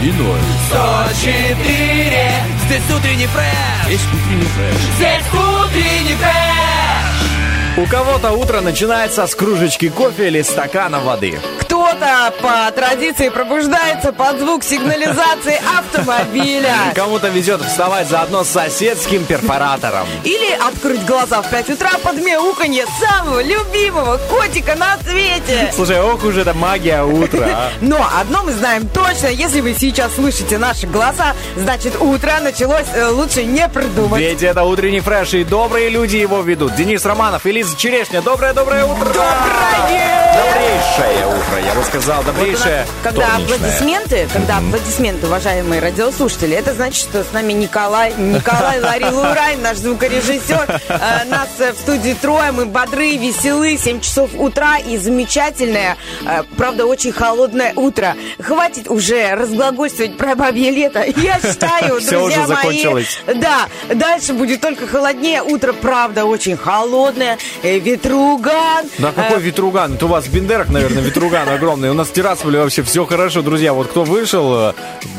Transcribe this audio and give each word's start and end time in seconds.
И 0.00 0.12
ноль. 0.12 0.38
104 0.68 2.30
Здесь 2.66 2.82
утренний 2.96 3.26
фреш 3.26 3.90
Есть 3.90 4.06
утренний 4.06 4.44
фреш. 4.44 4.76
Здесь 4.96 5.24
утренний 5.32 6.16
фреш 6.16 7.78
У 7.78 7.86
кого-то 7.90 8.30
утро 8.32 8.60
начинается 8.60 9.26
с 9.26 9.34
кружечки 9.34 9.88
кофе 9.88 10.28
или 10.28 10.42
стакана 10.42 11.00
воды. 11.00 11.40
Кто-то 11.78 12.34
по 12.42 12.72
традиции 12.72 13.28
пробуждается 13.28 14.12
под 14.12 14.40
звук 14.40 14.64
сигнализации 14.64 15.60
автомобиля. 15.78 16.74
Кому-то 16.92 17.28
везет 17.28 17.62
вставать 17.62 18.08
заодно 18.08 18.42
с 18.42 18.48
соседским 18.48 19.24
перфоратором. 19.24 20.08
Или 20.24 20.50
открыть 20.54 21.06
глаза 21.06 21.40
в 21.40 21.48
5 21.48 21.70
утра 21.70 21.90
под 22.02 22.16
мяуканье 22.16 22.84
самого 22.98 23.40
любимого 23.40 24.18
котика 24.28 24.74
на 24.74 24.98
свете. 25.08 25.70
Слушай, 25.72 26.00
ох 26.00 26.24
уж 26.24 26.36
это 26.36 26.52
магия 26.52 27.04
утра. 27.04 27.46
а. 27.48 27.70
Но 27.80 28.04
одно 28.20 28.42
мы 28.42 28.52
знаем 28.54 28.88
точно, 28.88 29.28
если 29.28 29.60
вы 29.60 29.72
сейчас 29.78 30.16
слышите 30.16 30.58
наши 30.58 30.88
голоса, 30.88 31.36
значит 31.56 31.94
утро 32.00 32.32
началось 32.42 32.86
э, 32.92 33.06
лучше 33.10 33.44
не 33.44 33.68
придумать. 33.68 34.20
Ведь 34.20 34.42
это 34.42 34.64
утренний 34.64 35.00
фреш, 35.00 35.32
и 35.34 35.44
добрые 35.44 35.90
люди 35.90 36.16
его 36.16 36.40
ведут. 36.40 36.74
Денис 36.74 37.04
Романов 37.04 37.46
и 37.46 37.52
Лиза 37.52 37.76
Черешня. 37.76 38.20
Доброе-доброе 38.20 38.84
утро! 38.84 39.06
Доброе! 39.06 40.18
Добрейшее 40.34 41.26
утро, 41.26 41.67
я 41.68 41.74
бы 41.74 41.84
сказал, 41.84 42.22
добрейшее 42.24 42.86
Когда 43.02 43.26
вторничное. 43.26 43.56
аплодисменты, 43.56 44.28
когда 44.32 44.56
аплодисменты, 44.58 45.26
уважаемые 45.26 45.80
радиослушатели, 45.82 46.56
это 46.56 46.72
значит, 46.72 47.02
что 47.02 47.22
с 47.22 47.32
нами 47.32 47.52
Николай, 47.52 48.14
Николай 48.14 48.80
Ларил 48.82 49.18
Урай, 49.18 49.56
наш 49.56 49.76
звукорежиссер. 49.76 50.80
Э, 50.88 51.24
Нас 51.26 51.48
э, 51.58 51.72
в 51.72 51.76
студии 51.76 52.16
трое, 52.20 52.52
мы 52.52 52.64
бодры, 52.64 53.16
веселы, 53.16 53.76
7 53.76 54.00
часов 54.00 54.30
утра 54.34 54.78
и 54.78 54.96
замечательное, 54.96 55.98
э, 56.24 56.42
правда, 56.56 56.86
очень 56.86 57.12
холодное 57.12 57.74
утро. 57.76 58.16
Хватит 58.42 58.88
уже 58.88 59.34
разглагольствовать 59.34 60.16
про 60.16 60.34
бабье 60.34 60.70
лето. 60.70 61.04
Я 61.16 61.38
считаю, 61.38 62.00
друзья 62.00 62.46
мои, 62.46 63.04
да, 63.34 63.68
дальше 63.94 64.32
будет 64.32 64.62
только 64.62 64.86
холоднее. 64.86 65.42
Утро, 65.42 65.74
правда, 65.74 66.24
очень 66.24 66.56
холодное, 66.56 67.36
ветруган. 67.62 68.86
Да 68.98 69.12
какой 69.12 69.40
ветруган? 69.40 69.94
Это 69.94 70.06
у 70.06 70.08
вас 70.08 70.24
в 70.24 70.32
Бендерах, 70.32 70.68
наверное, 70.68 71.02
ветруган 71.02 71.48
огромный. 71.58 71.90
У 71.90 71.94
нас 71.94 72.08
в 72.08 72.12
Тирасполе 72.12 72.60
вообще 72.60 72.82
все 72.82 73.04
хорошо, 73.04 73.42
друзья. 73.42 73.72
Вот 73.72 73.88
кто 73.88 74.04
вышел, 74.04 74.70
э, 74.70 74.72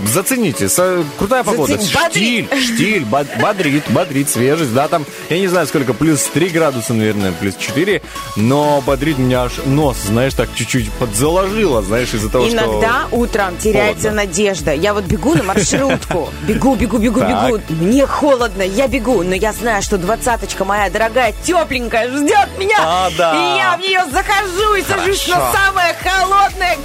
зацените. 0.05 0.67
Крутая 1.17 1.43
погода. 1.43 1.77
Штиль, 1.79 2.47
штиль, 2.59 3.03
бод- 3.05 3.27
бодрит, 3.41 3.83
бодрит, 3.89 4.29
свежесть. 4.29 4.73
Да, 4.73 4.87
там, 4.87 5.05
я 5.29 5.39
не 5.39 5.47
знаю, 5.47 5.67
сколько, 5.67 5.93
плюс 5.93 6.23
3 6.23 6.49
градуса, 6.49 6.93
наверное, 6.93 7.33
плюс 7.33 7.55
4. 7.55 8.01
Но 8.37 8.81
бодрит 8.85 9.17
меня 9.17 9.43
аж 9.43 9.51
нос, 9.65 9.97
знаешь, 10.05 10.33
так 10.33 10.49
чуть-чуть 10.55 10.89
подзаложило, 10.93 11.81
знаешь, 11.81 12.13
из-за 12.13 12.29
того, 12.29 12.47
что... 12.47 12.55
Иногда 12.55 13.07
утром 13.11 13.57
теряется 13.57 14.09
холодно. 14.09 14.21
надежда. 14.23 14.73
Я 14.73 14.93
вот 14.93 15.03
бегу 15.03 15.35
на 15.35 15.43
маршрутку. 15.43 16.29
Бегу, 16.47 16.75
бегу, 16.75 16.97
бегу, 16.97 17.19
Так. 17.19 17.47
бегу. 17.47 17.59
Мне 17.69 18.05
холодно, 18.07 18.61
я 18.61 18.87
бегу. 18.87 19.23
Но 19.23 19.35
я 19.35 19.51
знаю, 19.53 19.81
что 19.81 19.97
двадцаточка 19.97 20.63
моя 20.65 20.89
дорогая, 20.89 21.33
тепленькая, 21.43 22.07
ждет 22.09 22.47
меня. 22.57 22.77
А, 22.79 23.09
да. 23.17 23.33
И 23.33 23.57
я 23.57 23.77
в 23.77 23.81
нее 23.81 24.03
захожу 24.11 24.75
и 24.75 24.83
сажусь 24.83 25.27
на 25.27 25.51
самое 25.51 25.93
холодное 26.01 26.28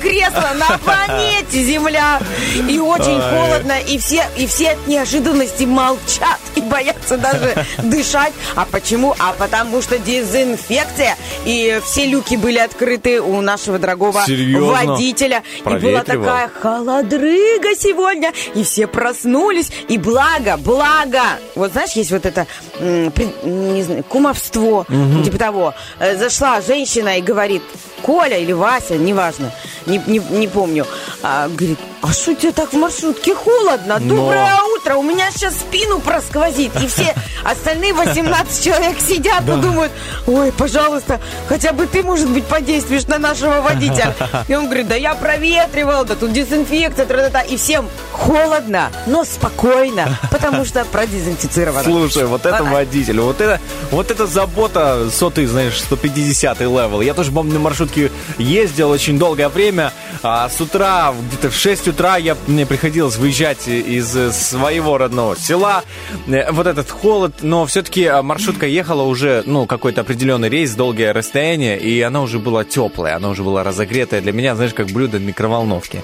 кресло 0.01 0.53
на 0.55 0.79
планете 0.85 1.63
Земля. 1.63 2.21
И 2.69 2.79
очень 2.79 3.21
холодно. 3.21 3.79
И 3.81 3.99
все, 3.99 4.25
и 4.37 4.47
все 4.47 4.71
от 4.73 4.87
неожиданности 4.87 5.65
молчат 5.65 6.39
и 6.55 6.61
боятся 6.61 7.17
даже 7.17 7.55
дышать. 7.79 8.33
А 8.55 8.65
почему? 8.65 9.15
А 9.19 9.33
потому 9.33 9.83
что 9.83 9.99
дезинфекция. 9.99 11.17
И 11.45 11.81
все 11.85 12.07
люки 12.07 12.37
были 12.37 12.59
открыты 12.59 13.21
у 13.21 13.41
нашего 13.41 13.79
дорогого 13.79 14.23
Серьезно? 14.27 14.73
водителя. 14.73 15.43
И 15.65 15.75
была 15.75 16.05
такая 16.05 16.49
холодрыга 16.49 17.75
сегодня. 17.77 18.33
И 18.55 18.65
все 18.65 18.87
проснулись. 18.87 19.71
И 19.89 19.99
благо, 19.99 20.57
благо. 20.57 21.23
Вот 21.55 21.73
знаешь, 21.73 21.93
есть 21.93 22.11
вот 22.11 22.27
это, 22.27 22.47
не 22.81 23.83
знаю, 23.83 24.05
кумовство, 24.05 24.87
типа 25.25 25.39
того. 25.39 25.75
Э, 25.99 26.17
Зашла 26.17 26.61
женщина 26.61 27.19
и 27.19 27.23
говорит, 27.23 27.63
Коля 28.05 28.37
или 28.37 28.53
Вася, 28.53 28.97
неважно, 28.97 29.51
не, 29.87 29.99
не, 30.07 30.19
не 30.19 30.47
помню. 30.47 30.87
А, 31.23 31.49
говорит, 31.49 31.79
а 32.03 32.13
что 32.13 32.35
тебе 32.35 32.53
так 32.53 32.71
в 32.75 32.77
маршрутке 32.77 33.35
холодно? 33.35 33.99
Но. 33.99 34.17
Доброе 34.17 34.59
утро, 34.77 34.97
у 34.97 35.03
меня 35.03 35.31
сейчас 35.31 35.55
спину 35.55 36.01
просквозит. 36.01 36.73
И 36.83 36.87
все 36.87 37.15
остальные 37.45 37.95
18 37.95 38.63
человек 38.63 39.01
сидят 39.01 39.43
и 39.45 39.53
думают, 39.53 39.91
ой, 40.27 40.53
пожалуйста, 40.53 41.19
хотя 41.49 41.73
бы 41.73 41.87
ты, 41.87 42.03
может 42.03 42.29
быть, 42.29 42.45
подействуешь 42.45 43.07
на 43.07 43.19
нашего 43.19 43.63
водителя. 43.63 44.15
И 44.49 44.55
он 44.55 44.67
говорит, 44.67 44.89
да 44.89 44.97
я 44.97 45.15
проветривал, 45.15 46.05
да 46.05 46.15
тут 46.15 46.33
дезинфекция, 46.33 47.07
тра-та-та. 47.07 47.41
И 47.41 47.57
всем 47.57 47.89
холодно, 48.13 48.91
но 49.07 49.25
спокойно, 49.25 50.19
потому 50.31 50.67
что 50.67 50.85
продезинфицировано. 50.85 51.85
Слушай, 51.85 52.27
вот 52.27 52.45
это 52.45 52.65
водитель, 52.65 53.21
вот 53.21 53.41
это, 53.41 53.61
вот 53.91 54.11
это 54.11 54.27
забота 54.27 55.09
сотый, 55.11 55.47
знаешь, 55.47 55.81
150 55.81 56.61
level. 56.61 57.01
Я 57.01 57.15
тоже, 57.15 57.33
помню, 57.33 57.55
на 57.55 57.61
маршрутке 57.61 57.94
ездил 58.39 58.91
очень 58.91 59.19
долгое 59.19 59.49
время, 59.49 59.93
а 60.23 60.49
с 60.49 60.61
утра, 60.61 61.13
где-то 61.29 61.51
в 61.51 61.57
6 61.57 61.89
утра 61.89 62.17
я, 62.17 62.37
мне 62.47 62.67
приходилось 62.67 63.17
выезжать 63.17 63.69
из 63.69 64.09
своего 64.33 64.99
родного 64.99 65.37
села. 65.37 65.83
Э, 66.27 66.51
Вот 66.53 66.67
этот 66.67 66.91
холод, 66.91 67.35
но 67.43 67.67
все-таки 67.67 68.11
маршрутка 68.23 68.67
ехала 68.67 69.03
уже, 69.03 69.43
ну, 69.47 69.67
какой-то 69.67 70.01
определенный 70.03 70.49
рейс, 70.49 70.73
долгое 70.75 71.13
расстояние, 71.13 71.79
и 71.79 72.01
она 72.01 72.23
уже 72.23 72.39
была 72.39 72.65
теплая, 72.65 73.17
она 73.17 73.29
уже 73.31 73.43
была 73.43 73.63
разогретая 73.65 74.21
для 74.21 74.33
меня, 74.33 74.55
знаешь, 74.57 74.75
как 74.75 74.87
блюдо 74.89 75.19
в 75.19 75.23
микроволновке. 75.23 76.03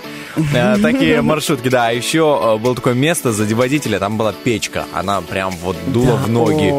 Э, 0.54 0.76
Такие 0.82 1.22
маршрутки, 1.22 1.68
да. 1.68 1.88
А 1.88 1.92
еще 1.92 2.40
э, 2.42 2.58
было 2.58 2.74
такое 2.74 2.94
место 2.94 3.32
сзади 3.32 3.54
водителя, 3.54 3.98
там 3.98 4.16
была 4.16 4.32
печка. 4.32 4.84
Она 4.92 5.20
прям 5.20 5.50
вот 5.62 5.76
дула 5.86 6.16
в 6.16 6.28
ноги. 6.28 6.72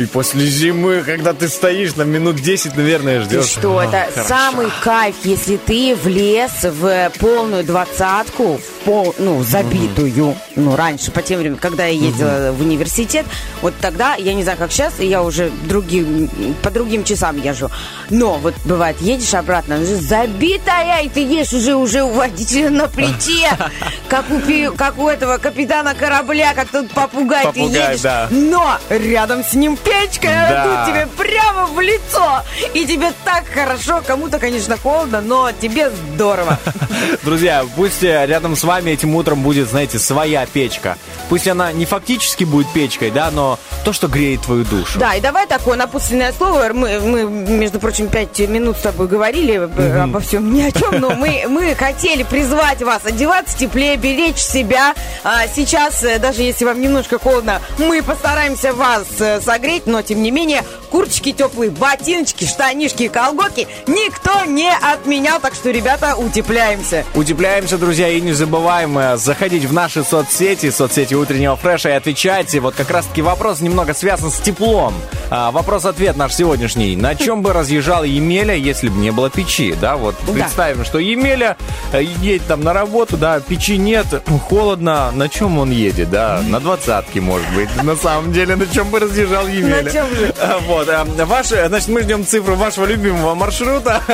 И 0.00 0.06
после 0.06 0.46
зимы, 0.46 1.02
когда 1.04 1.32
ты 1.34 1.46
стоишь 1.48 1.94
на 1.96 2.02
минут 2.02 2.36
10, 2.36 2.76
наверное, 2.76 3.18
Ты 3.20 3.24
ждешь. 3.24 3.44
что, 3.50 3.76
А, 3.78 3.86
это 3.94 4.12
хорошо. 4.12 4.28
самый 4.28 4.68
кайф, 4.82 5.16
если 5.24 5.56
ты 5.56 5.94
влез 5.94 6.62
в 6.62 7.10
полную 7.18 7.64
двадцатку, 7.64 8.60
пол, 8.84 9.14
ну, 9.18 9.42
забитую, 9.42 10.36
ну, 10.56 10.76
раньше, 10.76 11.10
по 11.10 11.22
тем 11.22 11.38
временам, 11.40 11.58
когда 11.58 11.86
я 11.86 11.92
ездила 11.98 12.52
в 12.52 12.60
университет, 12.60 13.26
вот 13.62 13.74
тогда, 13.80 14.14
я 14.14 14.34
не 14.34 14.42
знаю, 14.42 14.58
как 14.58 14.72
сейчас, 14.72 14.98
я 14.98 15.22
уже 15.22 15.50
другим, 15.64 16.28
по 16.62 16.70
другим 16.70 17.04
часам 17.04 17.36
езжу, 17.40 17.70
но 18.10 18.34
вот 18.38 18.54
бывает, 18.64 19.00
едешь 19.00 19.34
обратно, 19.34 19.76
она 19.76 19.84
же 19.84 19.96
забитая, 19.96 21.02
и 21.02 21.08
ты 21.08 21.20
едешь 21.20 21.52
уже, 21.52 21.74
уже 21.74 22.02
у 22.02 22.08
водителя 22.10 22.70
на 22.70 22.88
плите, 22.88 23.48
как 24.08 24.24
у, 24.30 24.72
как 24.76 24.98
у 24.98 25.08
этого 25.08 25.38
капитана 25.38 25.94
корабля, 25.94 26.54
как 26.54 26.68
тот 26.68 26.90
попугай, 26.90 27.42
ты 27.52 27.60
Попугай, 27.60 27.88
едешь, 27.90 28.00
да. 28.02 28.28
но 28.30 28.78
рядом 28.88 29.44
с 29.44 29.54
ним 29.54 29.76
печка, 29.76 30.28
она 30.28 30.48
Да. 30.50 30.64
тут 30.86 30.94
тебе 30.94 31.08
прямо 31.16 31.66
в 31.66 31.80
лицо. 31.80 32.42
И 32.74 32.84
тебе 32.84 33.12
так 33.24 33.44
хорошо. 33.52 34.02
Кому-то, 34.06 34.38
конечно, 34.38 34.76
холодно, 34.76 35.20
но 35.20 35.50
тебе 35.52 35.90
здорово. 36.14 36.58
Друзья, 37.22 37.64
пусть 37.76 38.02
э, 38.02 38.26
рядом 38.26 38.56
с 38.56 38.64
вами 38.64 38.69
этим 38.78 39.14
утром 39.14 39.42
будет, 39.42 39.68
знаете, 39.68 39.98
своя 39.98 40.46
печка. 40.46 40.96
Пусть 41.28 41.48
она 41.48 41.72
не 41.72 41.84
фактически 41.84 42.44
будет 42.44 42.68
печкой, 42.72 43.10
да, 43.10 43.30
но 43.30 43.58
то, 43.84 43.92
что 43.92 44.08
греет 44.08 44.42
твою 44.42 44.64
душу. 44.64 44.98
Да, 44.98 45.14
и 45.14 45.20
давай 45.20 45.46
такое 45.46 45.76
напутственное 45.76 46.32
слово. 46.32 46.70
Мы, 46.72 47.00
мы 47.00 47.24
между 47.24 47.80
прочим, 47.80 48.08
пять 48.08 48.38
минут 48.40 48.76
с 48.76 48.80
тобой 48.80 49.08
говорили 49.08 49.54
э, 49.76 50.00
обо 50.00 50.20
всем 50.20 50.52
ни 50.52 50.62
о 50.62 50.70
чем, 50.70 51.00
но 51.00 51.10
мы, 51.10 51.44
мы 51.48 51.74
хотели 51.74 52.22
призвать 52.22 52.82
вас 52.82 53.04
одеваться 53.04 53.58
теплее, 53.58 53.96
беречь 53.96 54.38
себя. 54.38 54.94
А 55.24 55.46
сейчас, 55.48 56.02
э, 56.04 56.18
даже 56.18 56.42
если 56.42 56.64
вам 56.64 56.80
немножко 56.80 57.18
холодно, 57.18 57.60
мы 57.78 58.02
постараемся 58.02 58.72
вас 58.72 59.06
э, 59.18 59.40
согреть, 59.40 59.86
но 59.86 60.02
тем 60.02 60.22
не 60.22 60.30
менее, 60.30 60.62
курточки 60.90 61.32
теплые, 61.32 61.70
ботиночки, 61.70 62.44
штанишки 62.44 63.04
и 63.04 63.08
колготки 63.08 63.66
никто 63.86 64.44
не 64.44 64.70
отменял, 64.70 65.40
так 65.40 65.54
что, 65.54 65.70
ребята, 65.70 66.14
утепляемся. 66.16 67.04
Утепляемся, 67.14 67.78
друзья, 67.78 68.08
и 68.08 68.20
не 68.20 68.32
забываем 68.32 68.59
забываем 68.60 68.98
э, 68.98 69.16
заходить 69.16 69.64
в 69.64 69.72
наши 69.72 70.04
соцсети, 70.04 70.70
соцсети 70.70 71.14
утреннего 71.14 71.56
фреша 71.56 71.88
и 71.88 71.92
отвечать. 71.92 72.54
Вот 72.56 72.74
как 72.74 72.90
раз-таки 72.90 73.22
вопрос 73.22 73.62
немного 73.62 73.94
связан 73.94 74.30
с 74.30 74.38
теплом. 74.38 74.92
А, 75.30 75.50
вопрос-ответ 75.50 76.16
наш 76.16 76.34
сегодняшний. 76.34 76.94
На 76.94 77.14
чем 77.14 77.40
бы 77.40 77.54
разъезжал 77.54 78.04
Емеля, 78.04 78.54
если 78.54 78.90
бы 78.90 78.98
не 78.98 79.12
было 79.12 79.30
печи? 79.30 79.74
Да, 79.80 79.96
вот 79.96 80.14
представим, 80.30 80.84
что 80.84 80.98
Емеля 80.98 81.56
э, 81.94 82.02
едет 82.02 82.46
там 82.48 82.62
на 82.62 82.74
работу, 82.74 83.16
да, 83.16 83.40
печи 83.40 83.78
нет, 83.78 84.06
холодно. 84.48 85.10
На 85.12 85.30
чем 85.30 85.58
он 85.58 85.70
едет, 85.70 86.10
да? 86.10 86.42
На 86.46 86.60
двадцатке, 86.60 87.22
может 87.22 87.48
быть. 87.54 87.70
На 87.82 87.96
самом 87.96 88.30
деле, 88.30 88.56
на 88.56 88.66
чем 88.66 88.90
бы 88.90 88.98
разъезжал 88.98 89.46
Емеля? 89.46 89.84
На 89.84 89.90
чем 89.90 90.06
же? 90.14 90.34
А, 90.42 90.58
Вот, 90.66 90.88
а, 90.90 91.06
ваш, 91.24 91.52
э, 91.52 91.66
значит, 91.68 91.88
мы 91.88 92.02
ждем 92.02 92.26
цифру 92.26 92.56
вашего 92.56 92.84
любимого 92.84 93.34
маршрута. 93.34 94.02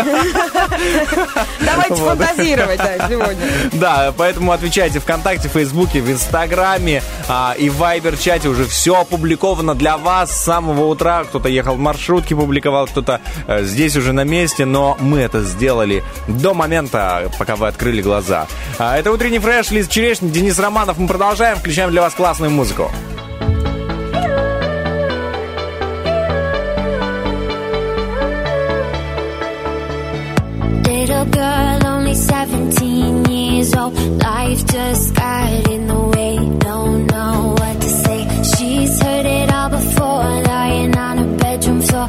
Давайте 1.60 1.94
Вот. 1.96 2.18
фантазировать, 2.18 2.78
да, 2.78 3.08
сегодня. 3.08 3.46
Да, 3.72 4.12
поэтому 4.16 4.35
отвечайте 4.50 5.00
ВКонтакте, 5.00 5.48
Фейсбуке, 5.48 6.00
в 6.00 6.10
Инстаграме 6.10 7.02
а, 7.28 7.54
и 7.58 7.68
в 7.68 7.76
Вайбер-чате. 7.76 8.48
Уже 8.48 8.66
все 8.66 9.00
опубликовано 9.00 9.74
для 9.74 9.96
вас 9.96 10.30
с 10.30 10.44
самого 10.44 10.86
утра. 10.86 11.24
Кто-то 11.24 11.48
ехал 11.48 11.74
в 11.74 11.78
маршрутке, 11.78 12.36
публиковал, 12.36 12.86
кто-то 12.86 13.20
э, 13.46 13.64
здесь 13.64 13.96
уже 13.96 14.12
на 14.12 14.24
месте, 14.24 14.64
но 14.64 14.96
мы 15.00 15.20
это 15.20 15.42
сделали 15.42 16.04
до 16.28 16.54
момента, 16.54 17.30
пока 17.38 17.56
вы 17.56 17.68
открыли 17.68 18.02
глаза. 18.02 18.46
А, 18.78 18.96
это 18.96 19.12
утренний 19.12 19.38
фреш, 19.38 19.70
Лиз 19.70 19.88
Черешня, 19.88 20.28
Денис 20.28 20.58
Романов. 20.58 20.98
Мы 20.98 21.08
продолжаем, 21.08 21.58
включаем 21.58 21.90
для 21.90 22.02
вас 22.02 22.14
классную 22.14 22.50
музыку. 22.50 22.90
Girl, 31.36 31.84
only 31.84 32.14
17 32.14 32.95
old. 33.74 33.94
Life 34.22 34.66
just 34.66 35.14
got 35.14 35.70
in 35.70 35.86
the 35.86 36.00
way. 36.14 36.36
Don't 36.58 37.06
know 37.06 37.54
what 37.58 37.80
to 37.80 37.88
say. 37.88 38.20
She's 38.56 39.02
heard 39.02 39.26
it 39.26 39.52
all 39.52 39.70
before. 39.70 40.42
Lying 40.52 40.96
on 40.96 41.18
her 41.18 41.36
bedroom 41.36 41.80
floor, 41.80 42.08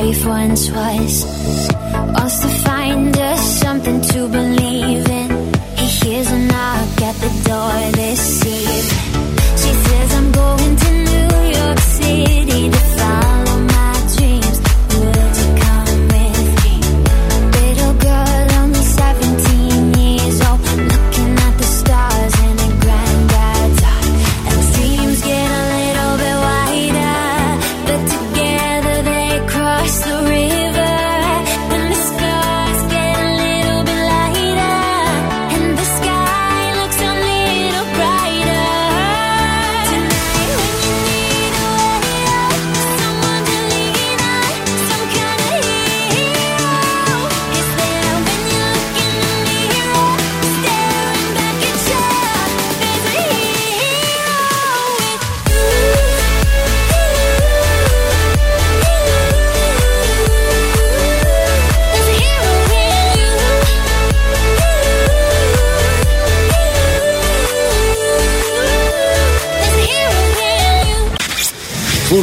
wife 0.00 0.26
once 0.26 0.70
was. 0.70 1.24
Wants 2.16 2.40
to 2.40 2.48
find 2.66 3.16
us 3.16 3.60
something 3.60 4.00
to 4.00 4.28
believe 4.28 5.06
in. 5.08 5.28
He 5.76 5.86
hears 6.00 6.30
a 6.30 6.38
knock 6.38 7.02
at 7.08 7.16
the 7.24 7.32
door 7.48 7.76
this 7.92 8.44
evening. 8.46 8.88
She 9.62 9.72
says, 9.84 10.14
I'm 10.18 10.32
going 10.32 10.76
to 10.84 10.90
New 11.10 11.32
York 11.58 11.78
City 11.78 12.70
to 12.70 12.80
follow 12.96 13.19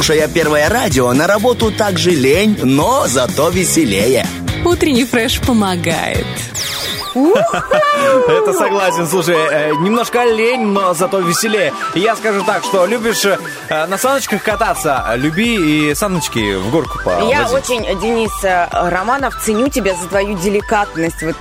Слушая 0.08 0.26
первое 0.26 0.70
радио, 0.70 1.12
на 1.12 1.26
работу 1.26 1.70
также 1.70 2.12
лень, 2.12 2.58
но 2.62 3.06
зато 3.06 3.50
веселее. 3.50 4.26
Утренний 4.64 5.04
фреш 5.04 5.38
помогает. 5.38 6.24
Это 7.26 8.52
согласен, 8.52 9.06
слушай, 9.06 9.36
э, 9.36 9.70
немножко 9.80 10.24
лень, 10.24 10.66
но 10.66 10.94
зато 10.94 11.18
веселее. 11.20 11.72
И 11.94 12.00
я 12.00 12.16
скажу 12.16 12.42
так, 12.44 12.62
что 12.64 12.86
любишь 12.86 13.24
э, 13.24 13.38
на 13.86 13.98
саночках 13.98 14.42
кататься, 14.42 15.04
люби 15.16 15.90
и 15.90 15.94
саночки 15.94 16.54
в 16.56 16.70
горку 16.70 16.98
Я 17.28 17.44
повозить. 17.44 17.70
очень, 17.70 18.00
Денис 18.00 18.32
э, 18.44 18.66
Романов, 18.72 19.34
ценю 19.44 19.68
тебя 19.68 19.94
за 19.94 20.06
твою 20.08 20.36
деликатность. 20.38 21.22
Вот 21.22 21.36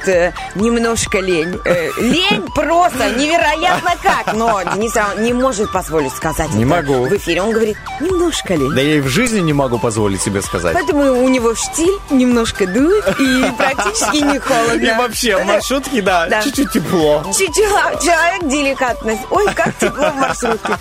немножко 0.56 1.20
лень. 1.20 1.60
Лень 1.98 2.44
просто 2.54 3.10
невероятно 3.12 3.92
как. 4.02 4.34
Но 4.34 4.62
Денис 4.74 4.96
Романов 4.96 5.20
не 5.20 5.34
может 5.34 5.72
позволить 5.72 6.14
сказать 6.16 6.52
Не 6.54 6.66
могу. 6.66 7.06
в 7.06 7.16
эфире. 7.16 7.42
Он 7.42 7.52
говорит, 7.52 7.78
немножко 8.00 8.54
лень. 8.56 8.74
Да 8.74 8.82
я 8.82 8.96
и 8.98 9.00
в 9.02 9.08
жизни 9.08 9.40
не 9.40 9.54
могу 9.54 9.78
позволить 9.80 10.22
себе 10.22 10.42
сказать. 10.42 10.74
Поэтому 10.74 11.24
у 11.24 11.28
него 11.30 11.54
штиль 11.56 11.98
немножко 12.10 12.66
дует 12.68 13.06
и 13.20 13.46
практически 13.58 14.18
не 14.18 14.40
холодно. 14.48 14.86
И 14.86 14.98
вообще, 14.98 15.38
маршрутке, 15.70 16.02
да, 16.02 16.28
Да. 16.28 16.42
чуть-чуть 16.42 16.72
тепло. 16.72 17.24
Чуть-чуть, 17.26 17.56
человек 18.02 18.44
деликатность. 18.44 19.22
Ой, 19.30 19.46
как 19.54 19.76
тепло 19.78 20.10
в 20.10 20.16
маршрутке. 20.16 20.74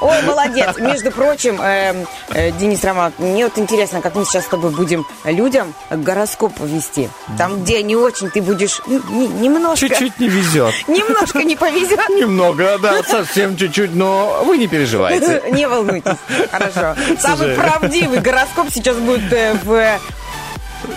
Ой, 0.00 0.22
молодец. 0.22 0.76
Между 0.78 1.10
прочим, 1.10 1.60
эм, 1.60 2.06
э, 2.30 2.52
Денис 2.52 2.82
Роман, 2.84 3.12
мне 3.18 3.44
вот 3.44 3.58
интересно, 3.58 4.00
как 4.00 4.14
мы 4.14 4.24
сейчас 4.24 4.44
с 4.44 4.48
тобой 4.48 4.70
будем 4.70 5.06
людям 5.24 5.74
гороскоп 5.90 6.52
вести. 6.60 7.08
Там, 7.36 7.62
где 7.62 7.82
не 7.82 7.96
очень 7.96 8.30
ты 8.30 8.40
будешь 8.40 8.80
не- 8.86 9.26
немножко... 9.28 9.88
Чуть-чуть 9.88 10.18
не 10.20 10.28
везет. 10.28 10.72
Немножко 10.86 11.42
не 11.42 11.56
повезет. 11.56 12.08
Немного, 12.08 12.78
да, 12.80 13.02
совсем 13.02 13.56
чуть-чуть, 13.56 13.94
но 13.94 14.42
вы 14.44 14.58
не 14.58 14.68
переживайте. 14.68 15.42
Не 15.52 15.66
волнуйтесь. 15.66 16.16
Хорошо. 16.50 16.94
Самый 17.20 17.54
правдивый 17.56 18.20
гороскоп 18.20 18.68
сейчас 18.70 18.96
будет 18.96 19.32
э, 19.32 19.54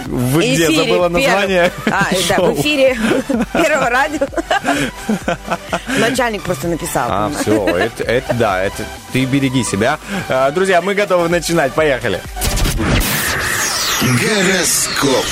в 0.05 0.33
Вы 0.33 0.41
где 0.41 0.65
эфире 0.65 0.75
забыла 0.83 1.05
перв- 1.07 1.11
название? 1.11 1.71
А, 1.87 2.07
да, 2.29 2.35
в 2.43 2.59
эфире 2.61 2.97
первого 3.53 3.89
радио. 3.89 4.27
Начальник 5.99 6.41
просто 6.43 6.67
написал. 6.67 7.07
А, 7.09 7.31
все, 7.41 7.65
это, 7.77 8.03
это 8.03 8.33
да, 8.33 8.63
это 8.63 8.83
ты 9.13 9.25
береги 9.25 9.63
себя. 9.63 9.99
А, 10.29 10.51
Друзья, 10.51 10.81
мы 10.81 10.93
готовы 10.93 11.29
начинать. 11.29 11.73
Поехали. 11.73 12.21
Гороскоп. 14.01 15.25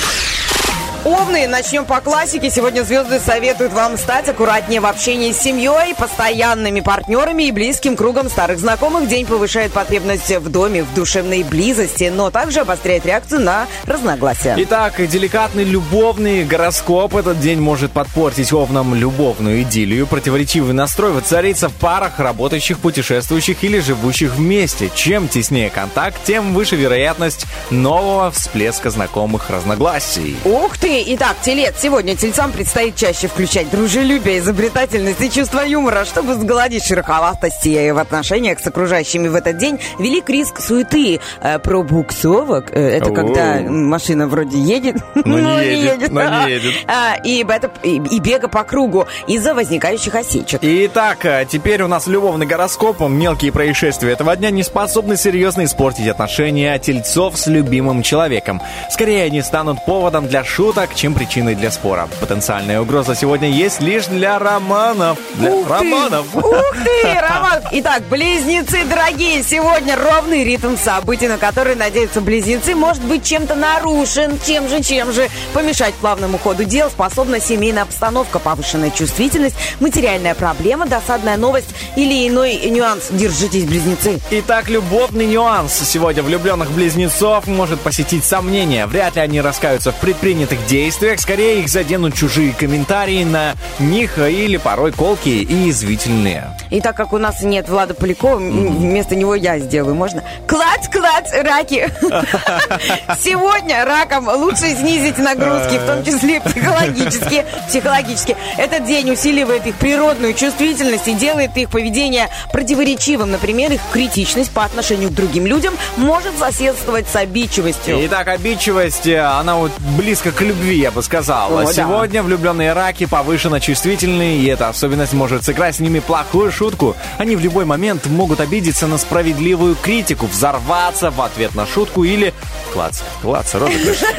Овны, 1.04 1.46
начнем 1.46 1.86
по 1.86 2.02
классике. 2.02 2.50
Сегодня 2.50 2.82
звезды 2.82 3.20
советуют 3.20 3.72
вам 3.72 3.96
стать 3.96 4.28
аккуратнее 4.28 4.82
в 4.82 4.86
общении 4.86 5.32
с 5.32 5.38
семьей, 5.38 5.94
постоянными 5.94 6.80
партнерами 6.80 7.44
и 7.44 7.52
близким 7.52 7.96
кругом 7.96 8.28
старых 8.28 8.58
знакомых. 8.58 9.08
День 9.08 9.24
повышает 9.24 9.72
потребность 9.72 10.30
в 10.30 10.50
доме, 10.50 10.82
в 10.82 10.92
душевной 10.92 11.42
близости, 11.42 12.12
но 12.14 12.30
также 12.30 12.60
обостряет 12.60 13.06
реакцию 13.06 13.40
на 13.40 13.66
разногласия. 13.86 14.54
Итак, 14.58 15.00
деликатный 15.08 15.64
любовный 15.64 16.44
гороскоп 16.44 17.16
этот 17.16 17.40
день 17.40 17.60
может 17.60 17.92
подпортить 17.92 18.52
овнам 18.52 18.94
любовную 18.94 19.62
идиллию. 19.62 20.06
Противоречивый 20.06 20.74
настрой 20.74 21.12
воцарится 21.12 21.70
в 21.70 21.74
парах, 21.76 22.18
работающих, 22.18 22.78
путешествующих 22.78 23.64
или 23.64 23.80
живущих 23.80 24.34
вместе. 24.34 24.90
Чем 24.94 25.28
теснее 25.28 25.70
контакт, 25.70 26.22
тем 26.24 26.52
выше 26.52 26.76
вероятность 26.76 27.46
нового 27.70 28.30
всплеска 28.30 28.90
знакомых 28.90 29.48
разногласий. 29.48 30.36
Ух 30.44 30.76
ты! 30.76 30.89
Итак, 30.92 31.36
телец. 31.42 31.74
Сегодня 31.78 32.16
тельцам 32.16 32.50
предстоит 32.50 32.96
чаще 32.96 33.28
включать 33.28 33.70
дружелюбие, 33.70 34.40
изобретательность 34.40 35.20
и 35.20 35.30
чувство 35.30 35.60
юмора, 35.60 36.04
чтобы 36.04 36.34
сгладить 36.34 36.84
шероховатости 36.84 37.90
в 37.90 37.98
отношениях 37.98 38.58
с 38.58 38.66
окружающими 38.66 39.28
в 39.28 39.36
этот 39.36 39.56
день. 39.56 39.78
Велик 40.00 40.28
риск 40.28 40.60
суеты. 40.60 41.20
Э, 41.40 41.60
пробуксовок. 41.60 42.72
э, 42.72 42.96
это 42.96 43.10
Оу. 43.10 43.14
когда 43.14 43.60
машина 43.60 44.26
вроде 44.26 44.58
едет, 44.58 44.96
Но 45.24 45.60
не 45.60 45.80
едет, 45.80 46.10
но 46.10 46.44
не 46.46 46.54
едет. 46.54 46.74
А, 46.88 47.16
и, 47.22 47.44
это, 47.48 47.70
и, 47.84 48.02
и 48.10 48.18
бега 48.18 48.48
по 48.48 48.64
кругу 48.64 49.06
из-за 49.28 49.54
возникающих 49.54 50.16
осечек. 50.16 50.58
Итак, 50.60 51.24
а 51.24 51.44
теперь 51.44 51.82
у 51.82 51.88
нас 51.88 52.08
любовный 52.08 52.46
гороскоп. 52.46 53.00
Мелкие 53.08 53.52
происшествия 53.52 54.10
этого 54.10 54.34
дня 54.34 54.50
не 54.50 54.64
способны 54.64 55.16
серьезно 55.16 55.64
испортить 55.64 56.08
отношения 56.08 56.76
тельцов 56.80 57.38
с 57.38 57.46
любимым 57.46 58.02
человеком. 58.02 58.60
Скорее, 58.90 59.24
они 59.24 59.40
станут 59.42 59.84
поводом 59.84 60.26
для 60.26 60.42
шуток, 60.44 60.79
чем 60.94 61.14
причиной 61.14 61.54
для 61.54 61.70
спора. 61.70 62.08
Потенциальная 62.20 62.80
угроза 62.80 63.14
сегодня 63.14 63.48
есть 63.50 63.80
лишь 63.80 64.06
для 64.06 64.38
романов. 64.38 65.18
Для 65.34 65.52
Ух 65.52 65.66
ты! 65.66 65.72
романов. 65.72 66.26
Ух 66.34 66.74
ты, 66.84 67.14
Роман! 67.20 67.60
Итак, 67.72 68.02
близнецы 68.08 68.84
дорогие, 68.84 69.42
сегодня 69.42 69.96
ровный 69.96 70.44
ритм 70.44 70.76
событий, 70.76 71.28
на 71.28 71.38
которые 71.38 71.76
надеются 71.76 72.20
близнецы, 72.20 72.74
может 72.74 73.02
быть 73.02 73.24
чем-то 73.24 73.54
нарушен. 73.54 74.38
Чем 74.46 74.68
же, 74.68 74.82
чем 74.82 75.12
же? 75.12 75.28
Помешать 75.52 75.94
плавному 75.94 76.38
ходу 76.38 76.64
дел 76.64 76.90
способна 76.90 77.40
семейная 77.40 77.82
обстановка, 77.82 78.38
повышенная 78.38 78.90
чувствительность, 78.90 79.56
материальная 79.80 80.34
проблема, 80.34 80.86
досадная 80.86 81.36
новость 81.36 81.68
или 81.96 82.28
иной 82.28 82.56
нюанс. 82.70 83.08
Держитесь, 83.10 83.64
близнецы. 83.64 84.20
Итак, 84.30 84.68
любовный 84.68 85.26
нюанс. 85.26 85.72
Сегодня 85.74 86.22
влюбленных 86.22 86.70
близнецов 86.70 87.46
может 87.46 87.80
посетить 87.80 88.24
сомнение. 88.24 88.86
Вряд 88.86 89.16
ли 89.16 89.22
они 89.22 89.40
раскаются 89.40 89.92
в 89.92 89.96
предпринятых 89.96 90.64
действиях. 90.70 91.20
Скорее 91.20 91.60
их 91.60 91.68
заденут 91.68 92.14
чужие 92.14 92.52
комментарии 92.52 93.24
на 93.24 93.54
них 93.80 94.18
или 94.18 94.56
порой 94.56 94.92
колкие 94.92 95.42
и 95.42 95.68
извительные. 95.68 96.56
И 96.70 96.80
так 96.80 96.96
как 96.96 97.12
у 97.12 97.18
нас 97.18 97.42
нет 97.42 97.68
Влада 97.68 97.94
Полякова, 97.94 98.36
вместо 98.36 99.16
него 99.16 99.34
я 99.34 99.58
сделаю. 99.58 99.96
Можно? 99.96 100.22
Клац, 100.46 100.88
клац, 100.88 101.32
раки. 101.32 101.90
Сегодня 103.20 103.84
ракам 103.84 104.28
лучше 104.28 104.76
снизить 104.76 105.18
нагрузки, 105.18 105.78
в 105.78 105.86
том 105.86 106.04
числе 106.04 106.40
психологические. 106.40 107.44
Психологически. 107.68 108.36
Этот 108.56 108.86
день 108.86 109.10
усиливает 109.10 109.66
их 109.66 109.74
природную 109.74 110.34
чувствительность 110.34 111.08
и 111.08 111.14
делает 111.14 111.56
их 111.56 111.70
поведение 111.70 112.28
противоречивым. 112.52 113.32
Например, 113.32 113.72
их 113.72 113.80
критичность 113.92 114.52
по 114.52 114.64
отношению 114.64 115.10
к 115.10 115.14
другим 115.14 115.46
людям 115.46 115.74
может 115.96 116.38
соседствовать 116.38 117.08
с 117.08 117.16
обидчивостью. 117.16 117.98
Итак, 118.06 118.28
обидчивость, 118.28 119.08
э, 119.08 119.18
она 119.18 119.56
вот 119.56 119.72
близко 119.96 120.30
к 120.30 120.40
любви, 120.42 120.59
я 120.62 120.90
бы 120.90 121.02
сказал. 121.02 121.58
О, 121.58 121.64
да. 121.64 121.72
Сегодня 121.72 122.22
влюбленные 122.22 122.72
раки 122.72 123.06
повышенно 123.06 123.60
чувствительны, 123.60 124.36
и 124.36 124.46
эта 124.46 124.68
особенность 124.68 125.12
может 125.12 125.44
сыграть 125.44 125.76
с 125.76 125.80
ними 125.80 126.00
плохую 126.00 126.52
шутку. 126.52 126.96
Они 127.18 127.36
в 127.36 127.40
любой 127.40 127.64
момент 127.64 128.06
могут 128.06 128.40
обидеться 128.40 128.86
на 128.86 128.98
справедливую 128.98 129.76
критику, 129.76 130.26
взорваться 130.26 131.10
в 131.10 131.20
ответ 131.20 131.54
на 131.54 131.66
шутку 131.66 132.04
или 132.04 132.34
клац, 132.72 133.00
клац, 133.22 133.54
розыгрыш. 133.54 133.98